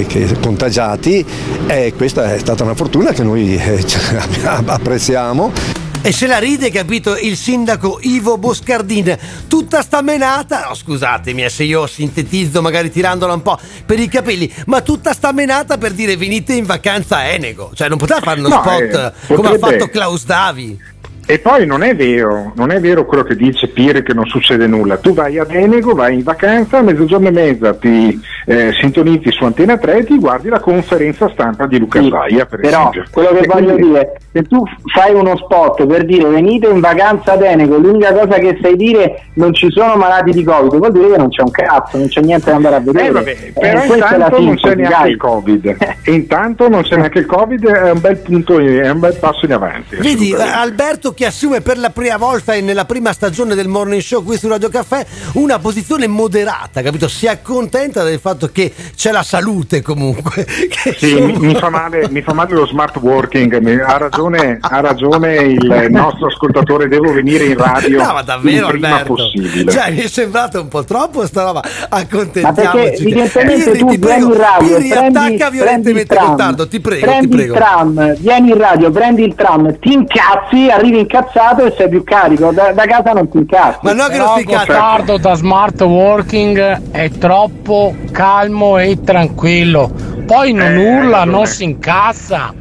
eh, 0.00 0.06
che 0.06 0.36
contagiati, 0.40 1.24
eh, 1.66 1.92
questa 1.96 2.34
è 2.34 2.38
stata 2.38 2.64
una 2.64 2.74
fortuna 2.74 3.12
che 3.12 3.22
noi 3.22 3.56
eh, 3.56 3.84
apprezziamo. 4.44 5.84
E 6.06 6.12
se 6.12 6.28
la 6.28 6.38
ride, 6.38 6.70
capito, 6.70 7.16
il 7.16 7.36
sindaco 7.36 7.98
Ivo 8.00 8.38
Boscardin. 8.38 9.18
Tutta 9.48 9.82
sta 9.82 10.02
menata, 10.02 10.64
no, 10.68 10.74
scusatemi 10.76 11.42
eh, 11.42 11.48
se 11.48 11.64
io 11.64 11.88
sintetizzo 11.88 12.62
magari 12.62 12.92
tirandola 12.92 13.32
un 13.32 13.42
po' 13.42 13.58
per 13.84 13.98
i 13.98 14.06
capelli, 14.06 14.48
ma 14.66 14.82
tutta 14.82 15.12
sta 15.12 15.32
menata 15.32 15.78
per 15.78 15.90
dire 15.94 16.16
venite 16.16 16.52
in 16.52 16.64
vacanza 16.64 17.16
a 17.16 17.24
Enego. 17.24 17.72
Cioè 17.74 17.88
non 17.88 17.98
poteva 17.98 18.20
fare 18.20 18.38
uno 18.38 18.50
No, 18.50 18.62
spot 18.62 19.14
eh, 19.26 19.34
come 19.34 19.48
ha 19.48 19.58
fatto 19.58 19.88
Klaus 19.88 20.24
Davi. 20.24 20.80
E 21.28 21.40
poi 21.40 21.66
non 21.66 21.82
è 21.82 21.96
vero, 21.96 22.52
non 22.54 22.70
è 22.70 22.78
vero 22.78 23.04
quello 23.04 23.24
che 23.24 23.34
dice 23.34 23.66
Pire 23.68 24.04
che 24.04 24.14
non 24.14 24.26
succede 24.26 24.68
nulla. 24.68 24.96
Tu 24.98 25.12
vai 25.12 25.38
ad 25.40 25.50
Enego, 25.52 25.92
vai 25.92 26.14
in 26.14 26.22
vacanza, 26.22 26.78
a 26.78 26.82
mezzogiorno 26.82 27.26
e 27.26 27.32
mezza 27.32 27.74
ti 27.74 28.20
eh, 28.46 28.70
sintonizzi 28.80 29.32
su 29.32 29.42
Antena 29.44 29.76
3 29.76 29.98
e 29.98 30.04
ti 30.04 30.18
guardi 30.18 30.48
la 30.48 30.60
conferenza 30.60 31.28
stampa 31.30 31.66
di 31.66 31.80
Luca 31.80 32.00
Sì, 32.00 32.10
Zaia, 32.10 32.46
per 32.46 32.60
però 32.60 32.78
esempio. 32.90 33.04
quello 33.10 33.28
che 33.30 33.38
E 33.40 33.46
voglio 33.48 33.72
quindi- 33.72 33.86
dire 33.88 34.12
se 34.32 34.42
tu 34.44 34.62
fai 34.94 35.14
uno 35.14 35.36
spot 35.36 35.84
per 35.86 36.04
dire 36.04 36.28
venite 36.28 36.68
in 36.68 36.78
vacanza 36.78 37.32
ad 37.32 37.42
Enego 37.42 37.76
l'unica 37.78 38.12
cosa 38.12 38.38
che 38.38 38.56
sai 38.62 38.76
dire 38.76 39.24
non 39.34 39.52
ci 39.52 39.68
sono 39.70 39.96
malati 39.96 40.30
di 40.30 40.44
covid 40.44 40.76
vuol 40.76 40.92
dire 40.92 41.10
che 41.12 41.16
non 41.16 41.28
c'è 41.30 41.42
un 41.42 41.50
cazzo 41.50 41.96
non 41.96 42.06
c'è 42.06 42.20
niente 42.20 42.50
da 42.50 42.56
andare 42.56 42.74
a 42.76 42.80
vedere 42.80 43.06
Eh, 43.08 43.10
vabbè, 43.10 43.30
Eh, 43.30 43.52
però 43.58 43.78
la 43.78 43.94
intanto 43.94 44.40
non 44.42 44.54
c'è 44.56 44.74
neanche 44.76 44.96
dai. 44.96 45.10
il 45.10 45.16
Covid. 45.16 45.76
E 46.04 46.12
intanto 46.12 46.68
non 46.68 46.82
c'è 46.82 46.96
neanche 46.96 47.18
il 47.18 47.26
Covid, 47.26 47.66
è 47.66 47.90
un 47.90 48.00
bel 48.00 48.16
punto, 48.18 48.58
è 48.60 48.90
un 48.90 49.00
bel 49.00 49.16
passo 49.18 49.44
in 49.44 49.52
avanti. 49.54 49.96
Vedi. 49.96 50.32
Alberto 50.34 51.14
che 51.16 51.24
assume 51.26 51.62
per 51.62 51.78
la 51.78 51.88
prima 51.90 52.18
volta 52.18 52.52
e 52.52 52.60
nella 52.60 52.84
prima 52.84 53.12
stagione 53.14 53.54
del 53.54 53.68
morning 53.68 54.02
show 54.02 54.22
qui 54.22 54.36
su 54.36 54.46
Radio 54.48 54.68
Caffè 54.68 55.04
una 55.32 55.58
posizione 55.58 56.06
moderata, 56.06 56.82
capito? 56.82 57.08
Si 57.08 57.26
accontenta 57.26 58.02
del 58.02 58.18
fatto 58.20 58.50
che 58.52 58.70
c'è 58.94 59.10
la 59.10 59.22
salute 59.22 59.80
comunque. 59.82 60.44
Che 60.76 60.94
Sì, 60.98 61.14
mi, 61.14 61.32
mi 61.38 61.54
fa 61.54 61.70
male, 61.70 62.08
mi 62.10 62.20
fa 62.20 62.34
male 62.34 62.52
lo 62.54 62.66
smart 62.66 62.96
working, 62.96 63.56
mi- 63.60 63.80
ha, 63.80 63.96
ragione, 63.96 64.58
ha 64.60 64.80
ragione 64.80 65.36
il 65.36 65.86
nostro 65.90 66.26
ascoltatore, 66.26 66.86
devo 66.88 67.12
venire 67.12 67.44
in 67.46 67.56
radio 67.56 68.02
No, 68.04 68.12
ma 68.12 68.22
davvero 68.22 68.66
il 68.66 68.72
prima 68.72 68.88
Alberto. 68.88 69.14
possibile. 69.14 69.72
Cioè, 69.72 69.90
mi 69.92 70.00
è 70.02 70.08
sembrato 70.08 70.60
un 70.60 70.68
po' 70.68 70.84
troppo 70.84 71.24
sta 71.26 71.44
roba. 71.44 71.62
Ma 71.90 71.96
Accontentiamoci. 71.96 72.62
perché 72.76 72.96
evidentemente 73.02 73.70
Pirri, 73.70 73.78
tu 73.78 73.86
ti 73.86 73.96
vieni 73.96 73.98
prego, 73.98 74.26
in 74.32 74.38
radio, 74.38 74.76
Pirri, 74.76 74.88
prendi, 74.88 75.16
attacca 75.16 75.26
prendi 75.28 75.44
il 75.44 75.50
violentemente 75.50 76.14
tram, 76.14 76.26
Gottardo, 76.28 76.68
ti 76.68 76.80
prego, 76.80 77.06
prendi 77.06 77.28
ti 77.28 77.36
prego. 77.36 77.52
il 77.54 77.58
tram, 77.58 78.14
vieni 78.18 78.48
in 78.50 78.58
radio, 78.58 78.90
prendi 78.90 79.22
il 79.24 79.34
tram, 79.34 79.78
ti 79.78 79.92
incazzi, 79.92 80.68
arrivi 80.70 81.05
incazzato 81.06 81.64
e 81.64 81.74
sei 81.76 81.88
più 81.88 82.02
carico, 82.04 82.50
da, 82.50 82.72
da 82.72 82.84
casa 82.84 83.12
non 83.12 83.28
ti 83.30 83.38
incazzi. 83.38 83.78
Ma 83.82 83.92
no 83.92 84.06
che 84.08 84.16
non 84.18 84.26
Però 84.26 84.36
si 84.36 84.40
incazza. 84.42 84.64
Gottardo 84.66 85.18
da 85.18 85.34
smart 85.34 85.80
working 85.82 86.90
è 86.90 87.08
troppo 87.10 87.94
calmo 88.12 88.78
e 88.78 88.98
tranquillo. 89.02 89.90
Poi 90.26 90.52
non 90.52 90.72
Eh, 90.76 90.96
urla, 90.98 91.24
non 91.24 91.46
si 91.46 91.64
incazza. 91.64 92.52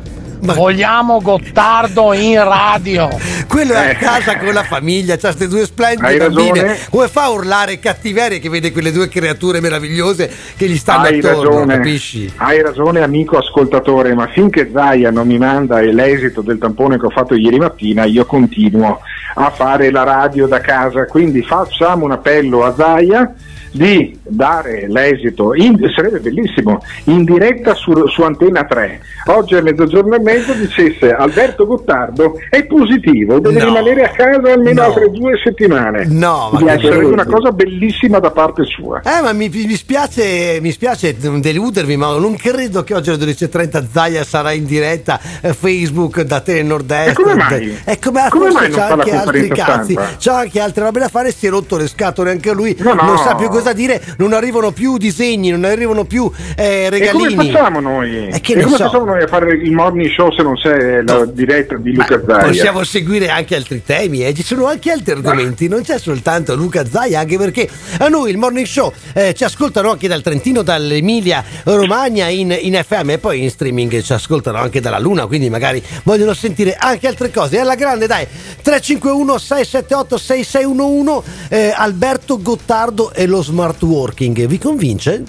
Vogliamo 0.53 1.19
Gottardo 1.21 2.13
in 2.13 2.43
radio. 2.43 3.09
Quello 3.47 3.73
è 3.73 3.77
a 3.77 3.89
Eh. 3.89 3.95
casa 3.95 4.37
con 4.37 4.53
la 4.53 4.63
famiglia, 4.63 5.15
c'ha 5.15 5.27
queste 5.33 5.47
due 5.47 5.65
splendide 5.65 6.07
Hai 6.07 6.17
bambine. 6.17 6.49
ragione. 6.61 6.77
Come 6.89 7.07
fa 7.07 7.23
a 7.23 7.29
urlare 7.29 7.79
cattiveria 7.79 8.37
che 8.39 8.49
vede 8.49 8.71
quelle 8.71 8.91
due 8.91 9.07
creature 9.09 9.59
meravigliose 9.59 10.29
che 10.57 10.67
gli 10.67 10.77
stanno 10.77 11.05
Hai 11.05 11.19
attorno, 11.19 11.43
ragione, 11.43 11.75
capisci? 11.77 12.31
hai 12.37 12.61
ragione 12.61 13.01
amico 13.01 13.37
ascoltatore, 13.37 14.13
ma 14.13 14.27
finché 14.27 14.69
Zaia 14.71 15.11
non 15.11 15.27
mi 15.27 15.37
manda 15.37 15.79
l'esito 15.79 16.41
del 16.41 16.57
tampone 16.57 16.99
che 16.99 17.05
ho 17.05 17.09
fatto 17.11 17.33
ieri 17.35 17.57
mattina, 17.57 18.03
io 18.05 18.25
continuo 18.25 18.99
a 19.35 19.49
fare 19.51 19.91
la 19.91 20.03
radio 20.03 20.47
da 20.47 20.59
casa, 20.61 21.05
quindi 21.05 21.41
facciamo 21.41 22.05
un 22.05 22.11
appello 22.11 22.63
a 22.65 22.73
Zaia 22.75 23.33
di 23.75 24.17
dare 24.23 24.85
l'esito, 24.87 25.53
in- 25.53 25.77
sarebbe 25.93 26.19
bellissimo, 26.19 26.81
in 27.05 27.23
diretta 27.25 27.73
su, 27.73 28.07
su 28.07 28.21
Antenna 28.21 28.63
3. 28.63 29.01
Oggi 29.27 29.55
a 29.55 29.61
mezzogiorno 29.61 30.15
e 30.15 30.19
mezzo 30.19 30.53
dicesse 30.53 31.11
Alberto 31.13 31.65
Gottardo 31.65 32.35
è 32.49 32.63
positivo, 32.65 33.39
deve 33.39 33.59
No. 33.59 33.65
rimanere 33.65 34.03
a 34.03 34.09
casa 34.09 34.53
almeno 34.53 34.81
No. 34.81 34.87
altre 34.87 35.09
due 35.11 35.37
settimane. 35.43 36.05
No, 36.07 36.49
ma 36.53 36.59
Sarebbe 36.59 37.05
una 37.05 37.25
cosa 37.25 37.51
bellissima 37.51 38.19
da 38.19 38.31
parte 38.31 38.63
sua. 38.65 39.01
Eh, 39.01 39.21
ma 39.21 39.33
mi, 39.33 39.49
mi 39.49 39.75
spiace, 39.75 40.59
mi 40.61 40.71
spiace 40.71 41.15
deludervi, 41.17 41.95
ma 41.97 42.17
non 42.17 42.35
credo 42.35 42.83
che 42.83 42.93
oggi 42.93 43.09
alle 43.09 43.25
12.30 43.25 43.85
Zaia 43.91 44.23
sarà 44.23 44.51
in 44.51 44.65
diretta 44.65 45.19
eh, 45.41 45.53
Facebook 45.53 46.21
da 46.21 46.39
Tele 46.41 46.63
Nord-Est. 46.63 47.09
E 47.09 47.13
come 47.13 47.33
mai? 47.35 47.77
E 47.83 47.99
come, 47.99 48.21
ah, 48.21 48.29
Come 48.29 48.51
forse 48.51 48.59
mai 48.59 48.69
non 48.69 48.77
c'ha 48.79 48.87
anche 48.93 49.11
altri 49.15 49.47
cazzi, 49.49 49.97
c'ha 50.19 50.37
anche 50.37 50.59
altre 50.59 50.83
robe 50.83 50.99
da 50.99 51.07
fare, 51.09 51.31
si 51.31 51.47
è 51.47 51.49
rotto 51.49 51.77
le 51.77 51.87
scatole 51.87 52.31
anche 52.31 52.51
lui, 52.53 52.75
no. 52.79 52.93
non 52.93 53.17
sa 53.17 53.35
più 53.35 53.47
cosa 53.49 53.64
dire, 53.73 54.01
non 54.17 54.33
arrivano 54.33 54.71
più 54.71 54.97
disegni, 54.97 55.49
non 55.49 55.63
arrivano 55.65 56.05
più 56.05 56.29
eh, 56.55 56.63
E 56.85 56.89
regalini. 56.89 57.35
come 57.35 57.51
facciamo 57.51 57.79
noi? 57.79 58.27
E 58.29 58.39
che 58.41 58.53
E 58.53 58.55
ne 58.57 58.63
come 58.63 58.77
so. 58.77 58.83
facciamo 58.85 59.05
noi 59.05 59.23
a 59.23 59.27
fare 59.27 59.53
il 59.53 59.71
morning 59.71 60.09
show 60.11 60.31
se 60.33 60.43
non 60.43 60.55
c'è 60.55 61.01
la 61.03 61.25
diretta 61.25 61.75
di 61.77 61.93
Luca 61.93 62.21
Zaia? 62.25 62.45
Possiamo 62.45 62.83
seguire 62.83 63.29
anche 63.29 63.55
altri 63.55 63.81
temi, 63.83 64.25
eh. 64.25 64.33
ci 64.33 64.43
sono 64.43 64.65
anche 64.67 64.91
altri 64.91 65.11
argomenti, 65.13 65.67
non 65.67 65.81
c'è 65.83 65.97
soltanto 65.99 66.55
Luca 66.55 66.85
Zaia, 66.87 67.19
anche 67.19 67.37
perché 67.37 67.69
a 67.99 68.07
noi 68.07 68.31
il 68.31 68.37
morning 68.37 68.65
show 68.65 68.91
eh, 69.13 69.33
ci 69.33 69.43
ascoltano 69.43 69.91
anche 69.91 70.07
dal 70.07 70.21
Trentino, 70.21 70.61
dall'Emilia 70.61 71.43
Romagna 71.63 72.27
in, 72.27 72.55
in 72.59 72.79
FM 72.83 73.11
e 73.11 73.17
poi 73.17 73.43
in 73.43 73.49
streaming 73.49 74.01
ci 74.01 74.13
ascoltano 74.13 74.57
anche 74.57 74.79
dalla 74.79 74.99
Luna, 74.99 75.25
quindi 75.25 75.49
magari 75.49 75.81
vogliono 76.03 76.33
sentire 76.33 76.75
anche 76.77 77.07
altre 77.07 77.31
cose. 77.31 77.59
Alla 77.59 77.75
grande 77.75 78.07
dai, 78.07 78.25
351 78.61 79.37
678 79.37 80.17
6611 80.17 81.21
eh, 81.49 81.73
Alberto 81.75 82.41
Gottardo 82.41 83.11
e 83.13 83.25
lo 83.25 83.41
smart 83.55 83.81
working, 83.83 84.47
vi 84.47 84.57
convince? 84.57 85.23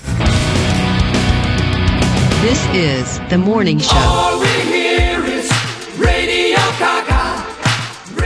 This 2.41 2.67
is 2.73 3.21
the 3.29 3.37
morning 3.37 3.81
show. 3.81 3.97
All 3.97 4.41
we 4.41 4.47
hear 4.67 5.25
is 5.25 5.49
Radio 5.97 6.59
Gaga. 6.77 7.45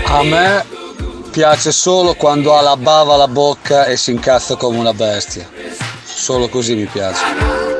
A 0.06 0.22
me 0.22 0.64
piace 1.31 1.70
solo 1.70 2.14
quando 2.14 2.56
ha 2.56 2.62
la 2.62 2.78
bava 2.78 3.12
alla 3.12 3.28
bocca 3.28 3.85
e 3.85 3.98
si 3.98 4.12
incazza 4.12 4.56
come 4.56 4.78
una 4.78 4.94
bestia. 4.94 5.47
Solo 6.02 6.48
così 6.48 6.77
mi 6.77 6.86
piace. 6.86 7.20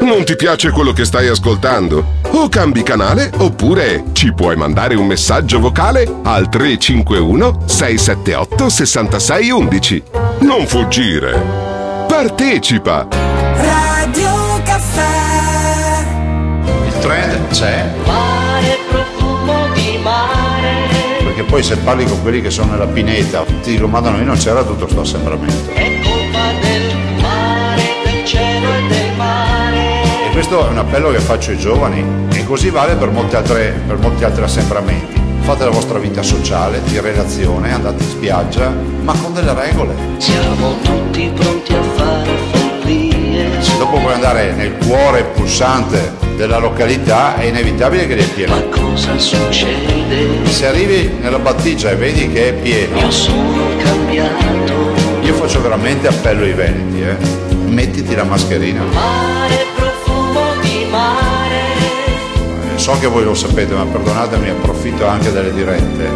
Non 0.01 0.23
ti 0.25 0.37
piace 0.37 0.73
quello 0.73 0.93
che 0.93 1.07
stai 1.07 1.27
ascoltando? 1.27 2.19
O 2.33 2.51
cambi 2.51 2.83
canale 2.83 3.31
oppure 3.39 4.05
ci 4.13 4.35
puoi 4.35 4.57
mandare 4.57 4.95
un 4.95 5.07
messaggio 5.07 5.59
vocale 5.59 6.07
al 6.25 6.51
351 6.51 7.63
678 7.65 8.69
6611. 8.69 10.03
Non 10.41 10.67
fuggire. 10.67 11.70
Partecipa. 12.11 13.07
Radio 13.09 14.61
Caffè. 14.65 16.03
Il 16.89 16.99
trend 16.99 17.47
c'è, 17.53 17.89
Mare 18.05 18.79
profumo 18.89 19.69
di 19.75 19.97
mare. 20.03 21.23
perché 21.23 21.45
poi 21.45 21.63
se 21.63 21.77
parli 21.77 22.05
con 22.07 22.21
quelli 22.21 22.43
che 22.43 22.51
sono 22.51 22.73
nella 22.73 22.89
pineta 22.89 23.45
ti 23.63 23.71
dicono 23.71 23.87
ma 23.87 24.01
da 24.01 24.11
noi 24.11 24.25
non 24.25 24.37
c'era 24.37 24.65
tutto 24.65 24.89
sto 24.89 25.03
assembramento. 25.03 25.71
È 25.73 26.01
colpa 26.03 26.51
del 26.61 26.97
mare, 27.21 27.83
del 28.05 28.25
cielo 28.25 28.75
e 28.75 28.89
del 28.89 29.17
mare. 29.17 29.79
E 30.27 30.33
questo 30.33 30.67
è 30.67 30.69
un 30.69 30.79
appello 30.79 31.13
che 31.13 31.21
faccio 31.21 31.53
ai 31.53 31.59
giovani 31.59 32.05
e 32.35 32.45
così 32.45 32.71
vale 32.71 32.97
per, 32.97 33.11
molte 33.11 33.37
altre- 33.37 33.81
per 33.87 33.99
molti 33.99 34.25
altri 34.25 34.43
assembramenti. 34.43 35.20
Fate 35.43 35.65
la 35.65 35.71
vostra 35.71 35.99
vita 35.99 36.23
sociale, 36.23 36.81
di 36.85 37.01
relazione, 37.01 37.73
andate 37.73 38.03
in 38.05 38.09
spiaggia, 38.09 38.73
ma 39.03 39.13
con 39.15 39.33
delle 39.35 39.53
regole. 39.53 39.95
Siamo 40.19 40.77
tutti 40.83 41.31
pronti 41.35 41.73
a 41.73 41.83
fare 41.97 42.31
follie. 42.53 43.61
Se 43.63 43.77
dopo 43.79 43.99
vuoi 43.99 44.13
andare 44.15 44.53
nel 44.53 44.77
cuore 44.87 45.25
pulsante 45.25 46.13
della 46.37 46.59
località 46.59 47.37
è 47.37 47.45
inevitabile 47.45 48.07
che 48.07 48.21
sia 48.23 48.33
pieno. 48.35 48.55
Ma 48.55 48.63
cosa 48.71 49.19
succede? 49.19 50.47
Se 50.49 50.67
arrivi 50.67 51.17
nella 51.21 51.39
battigia 51.39 51.91
e 51.91 51.97
vedi 51.97 52.31
che 52.31 52.49
è 52.51 52.53
pieno, 52.55 52.99
Io 52.99 53.11
sono 53.11 53.63
cambiato. 53.83 54.73
io 55.23 55.35
faccio 55.35 55.61
veramente 55.63 56.07
appello 56.07 56.45
ai 56.45 56.53
veneti, 56.53 57.03
eh. 57.03 57.17
mettiti 57.67 58.15
la 58.15 58.25
mascherina. 58.25 58.83
Mare 58.93 59.67
So 62.91 62.99
che 62.99 63.07
voi 63.07 63.23
lo 63.23 63.35
sapete, 63.37 63.73
ma 63.73 63.85
perdonatemi, 63.85 64.49
approfitto 64.49 65.07
anche 65.07 65.31
delle 65.31 65.55
dirette. 65.55 66.07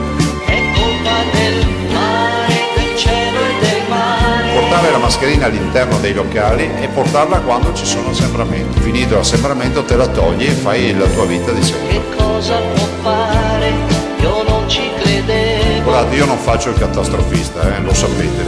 È 0.45 0.61
colpa 0.75 1.23
del 1.31 1.67
mare, 1.93 2.55
del 2.75 2.97
cielo 2.97 3.39
e 3.39 3.65
del 3.65 3.83
mare. 3.89 4.59
Portare 4.59 4.91
la 4.91 4.99
mascherina 4.99 5.47
all'interno 5.47 5.99
dei 5.99 6.13
locali 6.13 6.69
e 6.81 6.89
portarla 6.89 7.39
quando 7.43 7.73
ci 7.75 7.87
sono 7.87 8.11
assembramenti. 8.11 8.81
Finito 8.81 9.15
l'assembramento 9.15 9.85
te 9.85 9.95
la 9.95 10.09
togli 10.09 10.47
e 10.47 10.51
fai 10.51 10.99
la 10.99 11.07
tua 11.07 11.27
vita 11.27 11.53
di 11.53 11.63
sempre. 11.63 12.03
Cosa 12.17 12.57
può 12.57 12.87
fare? 13.03 13.73
Io 14.19 14.43
non 14.43 14.69
ci 14.69 14.91
credevo. 14.99 15.83
Guardate, 15.85 16.17
io 16.17 16.27
non 16.27 16.39
faccio 16.39 16.71
il 16.71 16.77
catastrofista, 16.77 17.77
eh, 17.77 17.83
lo 17.83 17.95
sapete. 17.95 18.45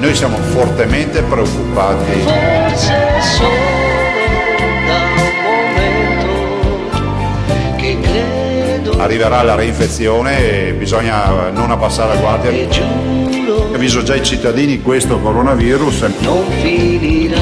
Noi 0.00 0.14
siamo 0.14 0.36
fortemente 0.36 1.22
preoccupati. 1.22 2.20
Forse 2.20 3.22
solo 3.22 3.79
Arriverà 9.00 9.42
la 9.42 9.54
reinfezione 9.54 10.68
e 10.68 10.72
bisogna 10.74 11.48
non 11.48 11.70
abbassare 11.70 12.14
la 12.14 12.20
guardia. 12.20 12.50
Avviso 13.72 14.02
già 14.02 14.14
i 14.14 14.22
cittadini 14.22 14.82
questo 14.82 15.18
coronavirus. 15.18 16.02
non 16.20 16.44
finirà. 16.60 17.40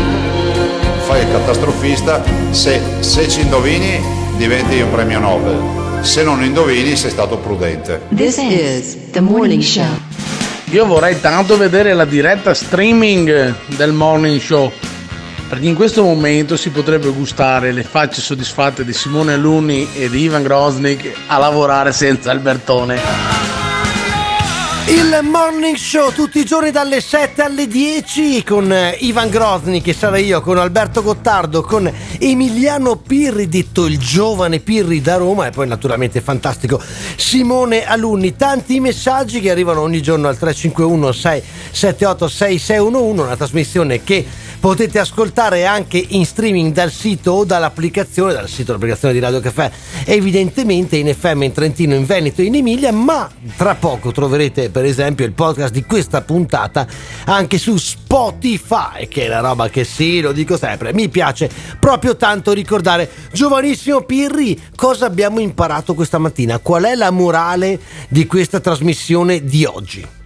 Fai 1.06 1.22
il 1.22 1.32
catastrofista, 1.32 2.22
se, 2.50 2.80
se 3.00 3.28
ci 3.28 3.40
indovini 3.40 4.00
diventi 4.36 4.80
un 4.80 4.90
premio 4.92 5.18
Nobel. 5.18 5.60
Se 6.02 6.22
non 6.22 6.44
indovini 6.44 6.94
sei 6.94 7.10
stato 7.10 7.38
prudente. 7.38 8.02
This 8.14 8.36
is 8.36 9.10
the 9.10 9.20
morning 9.20 9.60
show. 9.60 9.84
Io 10.70 10.86
vorrei 10.86 11.20
tanto 11.20 11.56
vedere 11.56 11.92
la 11.92 12.04
diretta 12.04 12.54
streaming 12.54 13.54
del 13.74 13.92
morning 13.92 14.40
show. 14.40 14.70
Perché 15.48 15.66
in 15.66 15.74
questo 15.74 16.02
momento 16.02 16.56
si 16.56 16.68
potrebbe 16.68 17.08
gustare 17.08 17.72
le 17.72 17.82
facce 17.82 18.20
soddisfatte 18.20 18.84
di 18.84 18.92
Simone 18.92 19.32
Alunni 19.32 19.88
e 19.94 20.10
di 20.10 20.20
Ivan 20.20 20.42
Grosnik 20.42 21.10
a 21.26 21.38
lavorare 21.38 21.90
senza 21.92 22.30
Albertone. 22.30 23.37
Il 24.90 25.20
morning 25.22 25.76
show 25.76 26.10
tutti 26.10 26.38
i 26.38 26.46
giorni 26.46 26.70
dalle 26.70 27.02
7 27.02 27.42
alle 27.42 27.66
10 27.66 28.42
con 28.42 28.72
eh, 28.72 28.96
Ivan 29.00 29.28
Grozny 29.28 29.82
che 29.82 29.92
sarà 29.92 30.16
io, 30.16 30.40
con 30.40 30.56
Alberto 30.56 31.02
Gottardo, 31.02 31.60
con 31.60 31.92
Emiliano 32.18 32.96
Pirri, 32.96 33.50
detto 33.50 33.84
il 33.84 33.98
giovane 33.98 34.60
Pirri 34.60 35.02
da 35.02 35.16
Roma 35.16 35.46
e 35.46 35.50
poi 35.50 35.68
naturalmente 35.68 36.22
fantastico 36.22 36.80
Simone 37.16 37.84
Alunni. 37.84 38.34
Tanti 38.34 38.80
messaggi 38.80 39.40
che 39.40 39.50
arrivano 39.50 39.82
ogni 39.82 40.00
giorno 40.00 40.26
al 40.26 40.38
351 40.38 41.12
678 41.12 42.28
6611, 42.28 43.20
una 43.20 43.36
trasmissione 43.36 44.02
che 44.02 44.24
potete 44.58 44.98
ascoltare 44.98 45.66
anche 45.66 46.04
in 46.08 46.24
streaming 46.24 46.72
dal 46.72 46.90
sito 46.90 47.32
o 47.32 47.44
dall'applicazione, 47.44 48.32
dal 48.32 48.48
sito 48.48 48.64
dell'applicazione 48.72 49.14
di 49.14 49.20
Radio 49.20 49.40
Caffè, 49.40 49.70
evidentemente 50.04 50.96
in 50.96 51.14
FM 51.14 51.42
in 51.42 51.52
Trentino, 51.52 51.94
in 51.94 52.06
Veneto 52.06 52.40
e 52.40 52.46
in 52.46 52.56
Emilia, 52.56 52.90
ma 52.90 53.30
tra 53.56 53.74
poco 53.74 54.12
troverete 54.12 54.70
per 54.78 54.86
esempio 54.86 55.26
il 55.26 55.32
podcast 55.32 55.72
di 55.72 55.82
questa 55.82 56.20
puntata 56.20 56.86
anche 57.24 57.58
su 57.58 57.76
Spotify, 57.76 59.08
che 59.08 59.24
è 59.24 59.26
la 59.26 59.40
roba 59.40 59.68
che 59.68 59.82
sì, 59.82 60.20
lo 60.20 60.30
dico 60.30 60.56
sempre, 60.56 60.94
mi 60.94 61.08
piace 61.08 61.50
proprio 61.80 62.14
tanto 62.14 62.52
ricordare. 62.52 63.10
Giovanissimo 63.32 64.02
Pirri, 64.02 64.56
cosa 64.76 65.06
abbiamo 65.06 65.40
imparato 65.40 65.94
questa 65.94 66.18
mattina? 66.18 66.60
Qual 66.60 66.84
è 66.84 66.94
la 66.94 67.10
morale 67.10 67.80
di 68.08 68.24
questa 68.26 68.60
trasmissione 68.60 69.42
di 69.42 69.64
oggi? 69.64 70.17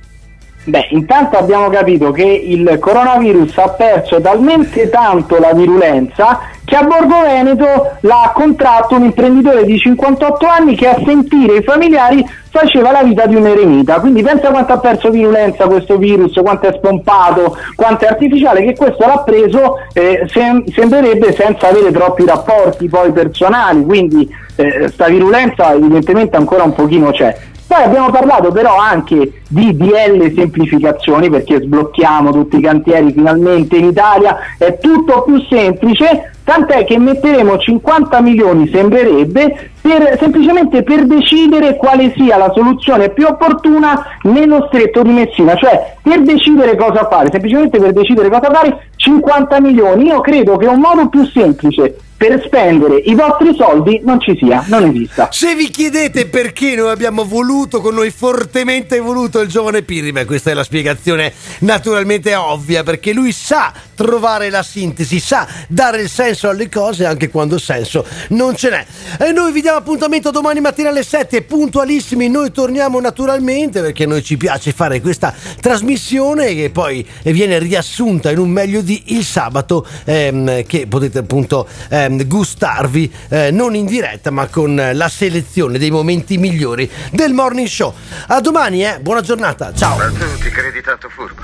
Beh, 0.64 0.86
intanto 0.90 1.38
abbiamo 1.38 1.68
capito 1.70 2.12
che 2.12 2.22
il 2.22 2.78
coronavirus 2.78 3.58
ha 3.58 3.70
perso 3.70 4.20
talmente 4.20 4.88
tanto 4.90 5.40
la 5.40 5.52
virulenza 5.52 6.38
che 6.64 6.76
a 6.76 6.84
Borgo 6.84 7.20
Veneto 7.20 7.96
l'ha 8.00 8.30
contratto 8.32 8.94
un 8.94 9.02
imprenditore 9.02 9.64
di 9.64 9.76
58 9.76 10.46
anni 10.46 10.76
che 10.76 10.86
a 10.86 11.02
sentire 11.04 11.56
i 11.56 11.62
familiari 11.64 12.24
faceva 12.48 12.92
la 12.92 13.02
vita 13.02 13.26
di 13.26 13.34
un 13.34 13.44
eremita. 13.44 13.98
Quindi 13.98 14.22
pensa 14.22 14.50
quanto 14.50 14.74
ha 14.74 14.78
perso 14.78 15.10
virulenza 15.10 15.66
questo 15.66 15.96
virus, 15.96 16.34
quanto 16.40 16.68
è 16.68 16.72
spompato, 16.76 17.56
quanto 17.74 18.04
è 18.04 18.08
artificiale, 18.08 18.62
che 18.62 18.76
questo 18.76 19.04
l'ha 19.04 19.18
preso, 19.24 19.78
eh, 19.92 20.26
sem- 20.28 20.64
sembrerebbe 20.70 21.32
senza 21.32 21.68
avere 21.68 21.90
troppi 21.90 22.24
rapporti 22.24 22.88
poi 22.88 23.10
personali, 23.10 23.84
quindi 23.84 24.32
eh, 24.54 24.88
sta 24.88 25.08
virulenza 25.08 25.72
evidentemente 25.72 26.36
ancora 26.36 26.62
un 26.62 26.72
pochino 26.72 27.10
c'è. 27.10 27.36
Poi 27.72 27.84
abbiamo 27.84 28.10
parlato 28.10 28.52
però 28.52 28.76
anche 28.76 29.40
di 29.48 29.74
DL 29.74 30.34
semplificazioni 30.34 31.30
perché 31.30 31.58
sblocchiamo 31.58 32.30
tutti 32.30 32.58
i 32.58 32.60
cantieri 32.60 33.12
finalmente 33.12 33.78
in 33.78 33.86
Italia, 33.86 34.36
è 34.58 34.78
tutto 34.78 35.22
più 35.22 35.42
semplice, 35.48 36.34
tant'è 36.44 36.84
che 36.84 36.98
metteremo 36.98 37.56
50 37.56 38.20
milioni, 38.20 38.68
sembrerebbe, 38.68 39.70
per, 39.80 40.18
semplicemente 40.20 40.82
per 40.82 41.06
decidere 41.06 41.76
quale 41.76 42.12
sia 42.14 42.36
la 42.36 42.52
soluzione 42.54 43.08
più 43.08 43.24
opportuna 43.24 44.04
nello 44.24 44.66
stretto 44.66 45.00
di 45.00 45.10
Messina, 45.12 45.54
cioè 45.54 45.94
per 46.02 46.20
decidere 46.20 46.76
cosa 46.76 47.08
fare, 47.08 47.30
semplicemente 47.30 47.78
per 47.78 47.94
decidere 47.94 48.28
cosa 48.28 48.52
fare 48.52 48.88
50 48.96 49.60
milioni. 49.62 50.08
Io 50.08 50.20
credo 50.20 50.58
che 50.58 50.66
un 50.66 50.78
modo 50.78 51.08
più 51.08 51.24
semplice 51.24 51.96
per 52.22 52.40
spendere 52.44 52.98
i 52.98 53.16
vostri 53.16 53.52
soldi 53.56 54.00
non 54.04 54.20
ci 54.20 54.36
sia, 54.38 54.62
non 54.68 54.84
esista. 54.84 55.28
Se 55.32 55.56
vi 55.56 55.70
chiedete 55.70 56.26
perché 56.26 56.76
noi 56.76 56.90
abbiamo 56.90 57.24
voluto, 57.24 57.80
con 57.80 57.96
noi 57.96 58.12
fortemente 58.12 59.00
voluto 59.00 59.40
il 59.40 59.48
giovane 59.48 59.82
Pirri, 59.82 60.12
beh 60.12 60.24
questa 60.24 60.52
è 60.52 60.54
la 60.54 60.62
spiegazione 60.62 61.32
naturalmente 61.60 62.32
ovvia, 62.36 62.84
perché 62.84 63.12
lui 63.12 63.32
sa 63.32 63.72
trovare 63.96 64.50
la 64.50 64.62
sintesi, 64.62 65.18
sa 65.18 65.48
dare 65.66 66.02
il 66.02 66.08
senso 66.08 66.48
alle 66.48 66.68
cose 66.68 67.06
anche 67.06 67.28
quando 67.28 67.58
senso 67.58 68.06
non 68.28 68.54
ce 68.54 68.70
n'è. 68.70 68.86
E 69.18 69.32
noi 69.32 69.50
vi 69.50 69.60
diamo 69.60 69.78
appuntamento 69.78 70.30
domani 70.30 70.60
mattina 70.60 70.90
alle 70.90 71.02
7, 71.02 71.42
puntualissimi, 71.42 72.28
noi 72.28 72.52
torniamo 72.52 73.00
naturalmente 73.00 73.80
perché 73.80 74.04
a 74.04 74.06
noi 74.06 74.22
ci 74.22 74.36
piace 74.36 74.70
fare 74.70 75.00
questa 75.00 75.34
trasmissione 75.60 76.54
che 76.54 76.70
poi 76.70 77.04
viene 77.24 77.58
riassunta 77.58 78.30
in 78.30 78.38
un 78.38 78.48
meglio 78.48 78.80
di 78.80 79.02
il 79.06 79.24
sabato 79.24 79.84
ehm, 80.04 80.64
che 80.66 80.86
potete 80.86 81.18
appunto 81.18 81.66
ehm, 81.88 82.10
gustarvi 82.26 83.12
eh, 83.28 83.50
non 83.50 83.74
in 83.74 83.86
diretta 83.86 84.30
ma 84.30 84.46
con 84.48 84.74
la 84.92 85.08
selezione 85.08 85.78
dei 85.78 85.90
momenti 85.90 86.38
migliori 86.38 86.90
del 87.10 87.32
morning 87.32 87.66
show. 87.68 87.94
A 88.28 88.40
domani, 88.40 88.84
eh? 88.84 88.98
buona 89.00 89.20
giornata, 89.20 89.72
ciao. 89.74 89.96
Ma 89.96 90.06
tu 90.06 90.38
ti 90.42 90.50
credi 90.50 90.80
tanto 90.80 91.08
furbo? 91.08 91.42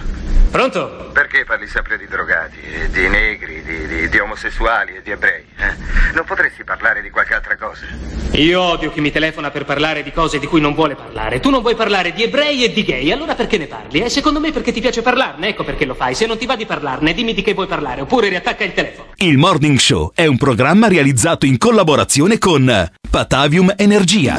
Pronto? 0.51 1.11
Perché 1.13 1.45
parli 1.45 1.67
sempre 1.69 1.99
di 1.99 2.07
drogati? 2.07 2.57
di 2.91 3.09
negri, 3.09 3.63
di, 3.63 3.87
di- 3.87 4.09
di 4.09 4.19
omosessuali 4.19 4.97
e 4.97 5.03
di 5.03 5.11
ebrei. 5.11 5.45
Eh? 5.59 5.75
Non 6.15 6.25
potresti 6.25 6.65
parlare 6.65 7.03
di 7.03 7.11
qualche 7.11 7.35
altra 7.35 7.57
cosa? 7.57 7.87
Io 8.33 8.61
odio 8.61 8.93
chi 8.93 9.01
mi 9.01 9.11
telefona 9.11 9.51
per 9.51 9.65
parlare 9.65 10.03
di 10.03 10.13
cose 10.13 10.39
di 10.39 10.47
cui 10.47 10.61
non 10.61 10.75
vuole 10.75 10.95
parlare. 10.95 11.41
Tu 11.41 11.51
non 11.51 11.61
vuoi 11.61 11.75
parlare 11.75 12.13
di 12.13 12.23
ebrei 12.23 12.65
e 12.65 12.73
di 12.73 12.85
gay, 12.85 13.11
allora 13.11 13.35
perché 13.35 13.59
ne 13.59 13.67
parli? 13.67 14.01
E 14.01 14.09
secondo 14.09 14.39
me 14.39 14.53
perché 14.53 14.73
ti 14.73 14.81
piace 14.81 15.03
parlarne, 15.03 15.49
ecco 15.49 15.65
perché 15.65 15.85
lo 15.85 15.95
fai. 15.95 16.15
Se 16.15 16.27
non 16.27 16.39
ti 16.39 16.47
va 16.47 16.55
di 16.55 16.67
parlarne, 16.67 17.13
dimmi 17.13 17.35
di 17.35 17.43
che 17.43 17.55
vuoi 17.55 17.67
parlare, 17.67 18.03
oppure 18.03 18.29
riattacca 18.29 18.65
il 18.65 18.75
telefono. 18.75 19.09
Il 19.17 19.39
Morning 19.39 19.79
Show 19.79 20.13
è 20.15 20.27
un 20.27 20.37
programma 20.37 20.87
realizzato 20.87 21.47
in 21.47 21.59
collaborazione 21.59 22.39
con 22.39 22.91
Patavium 23.11 23.75
Energias. 23.77 24.37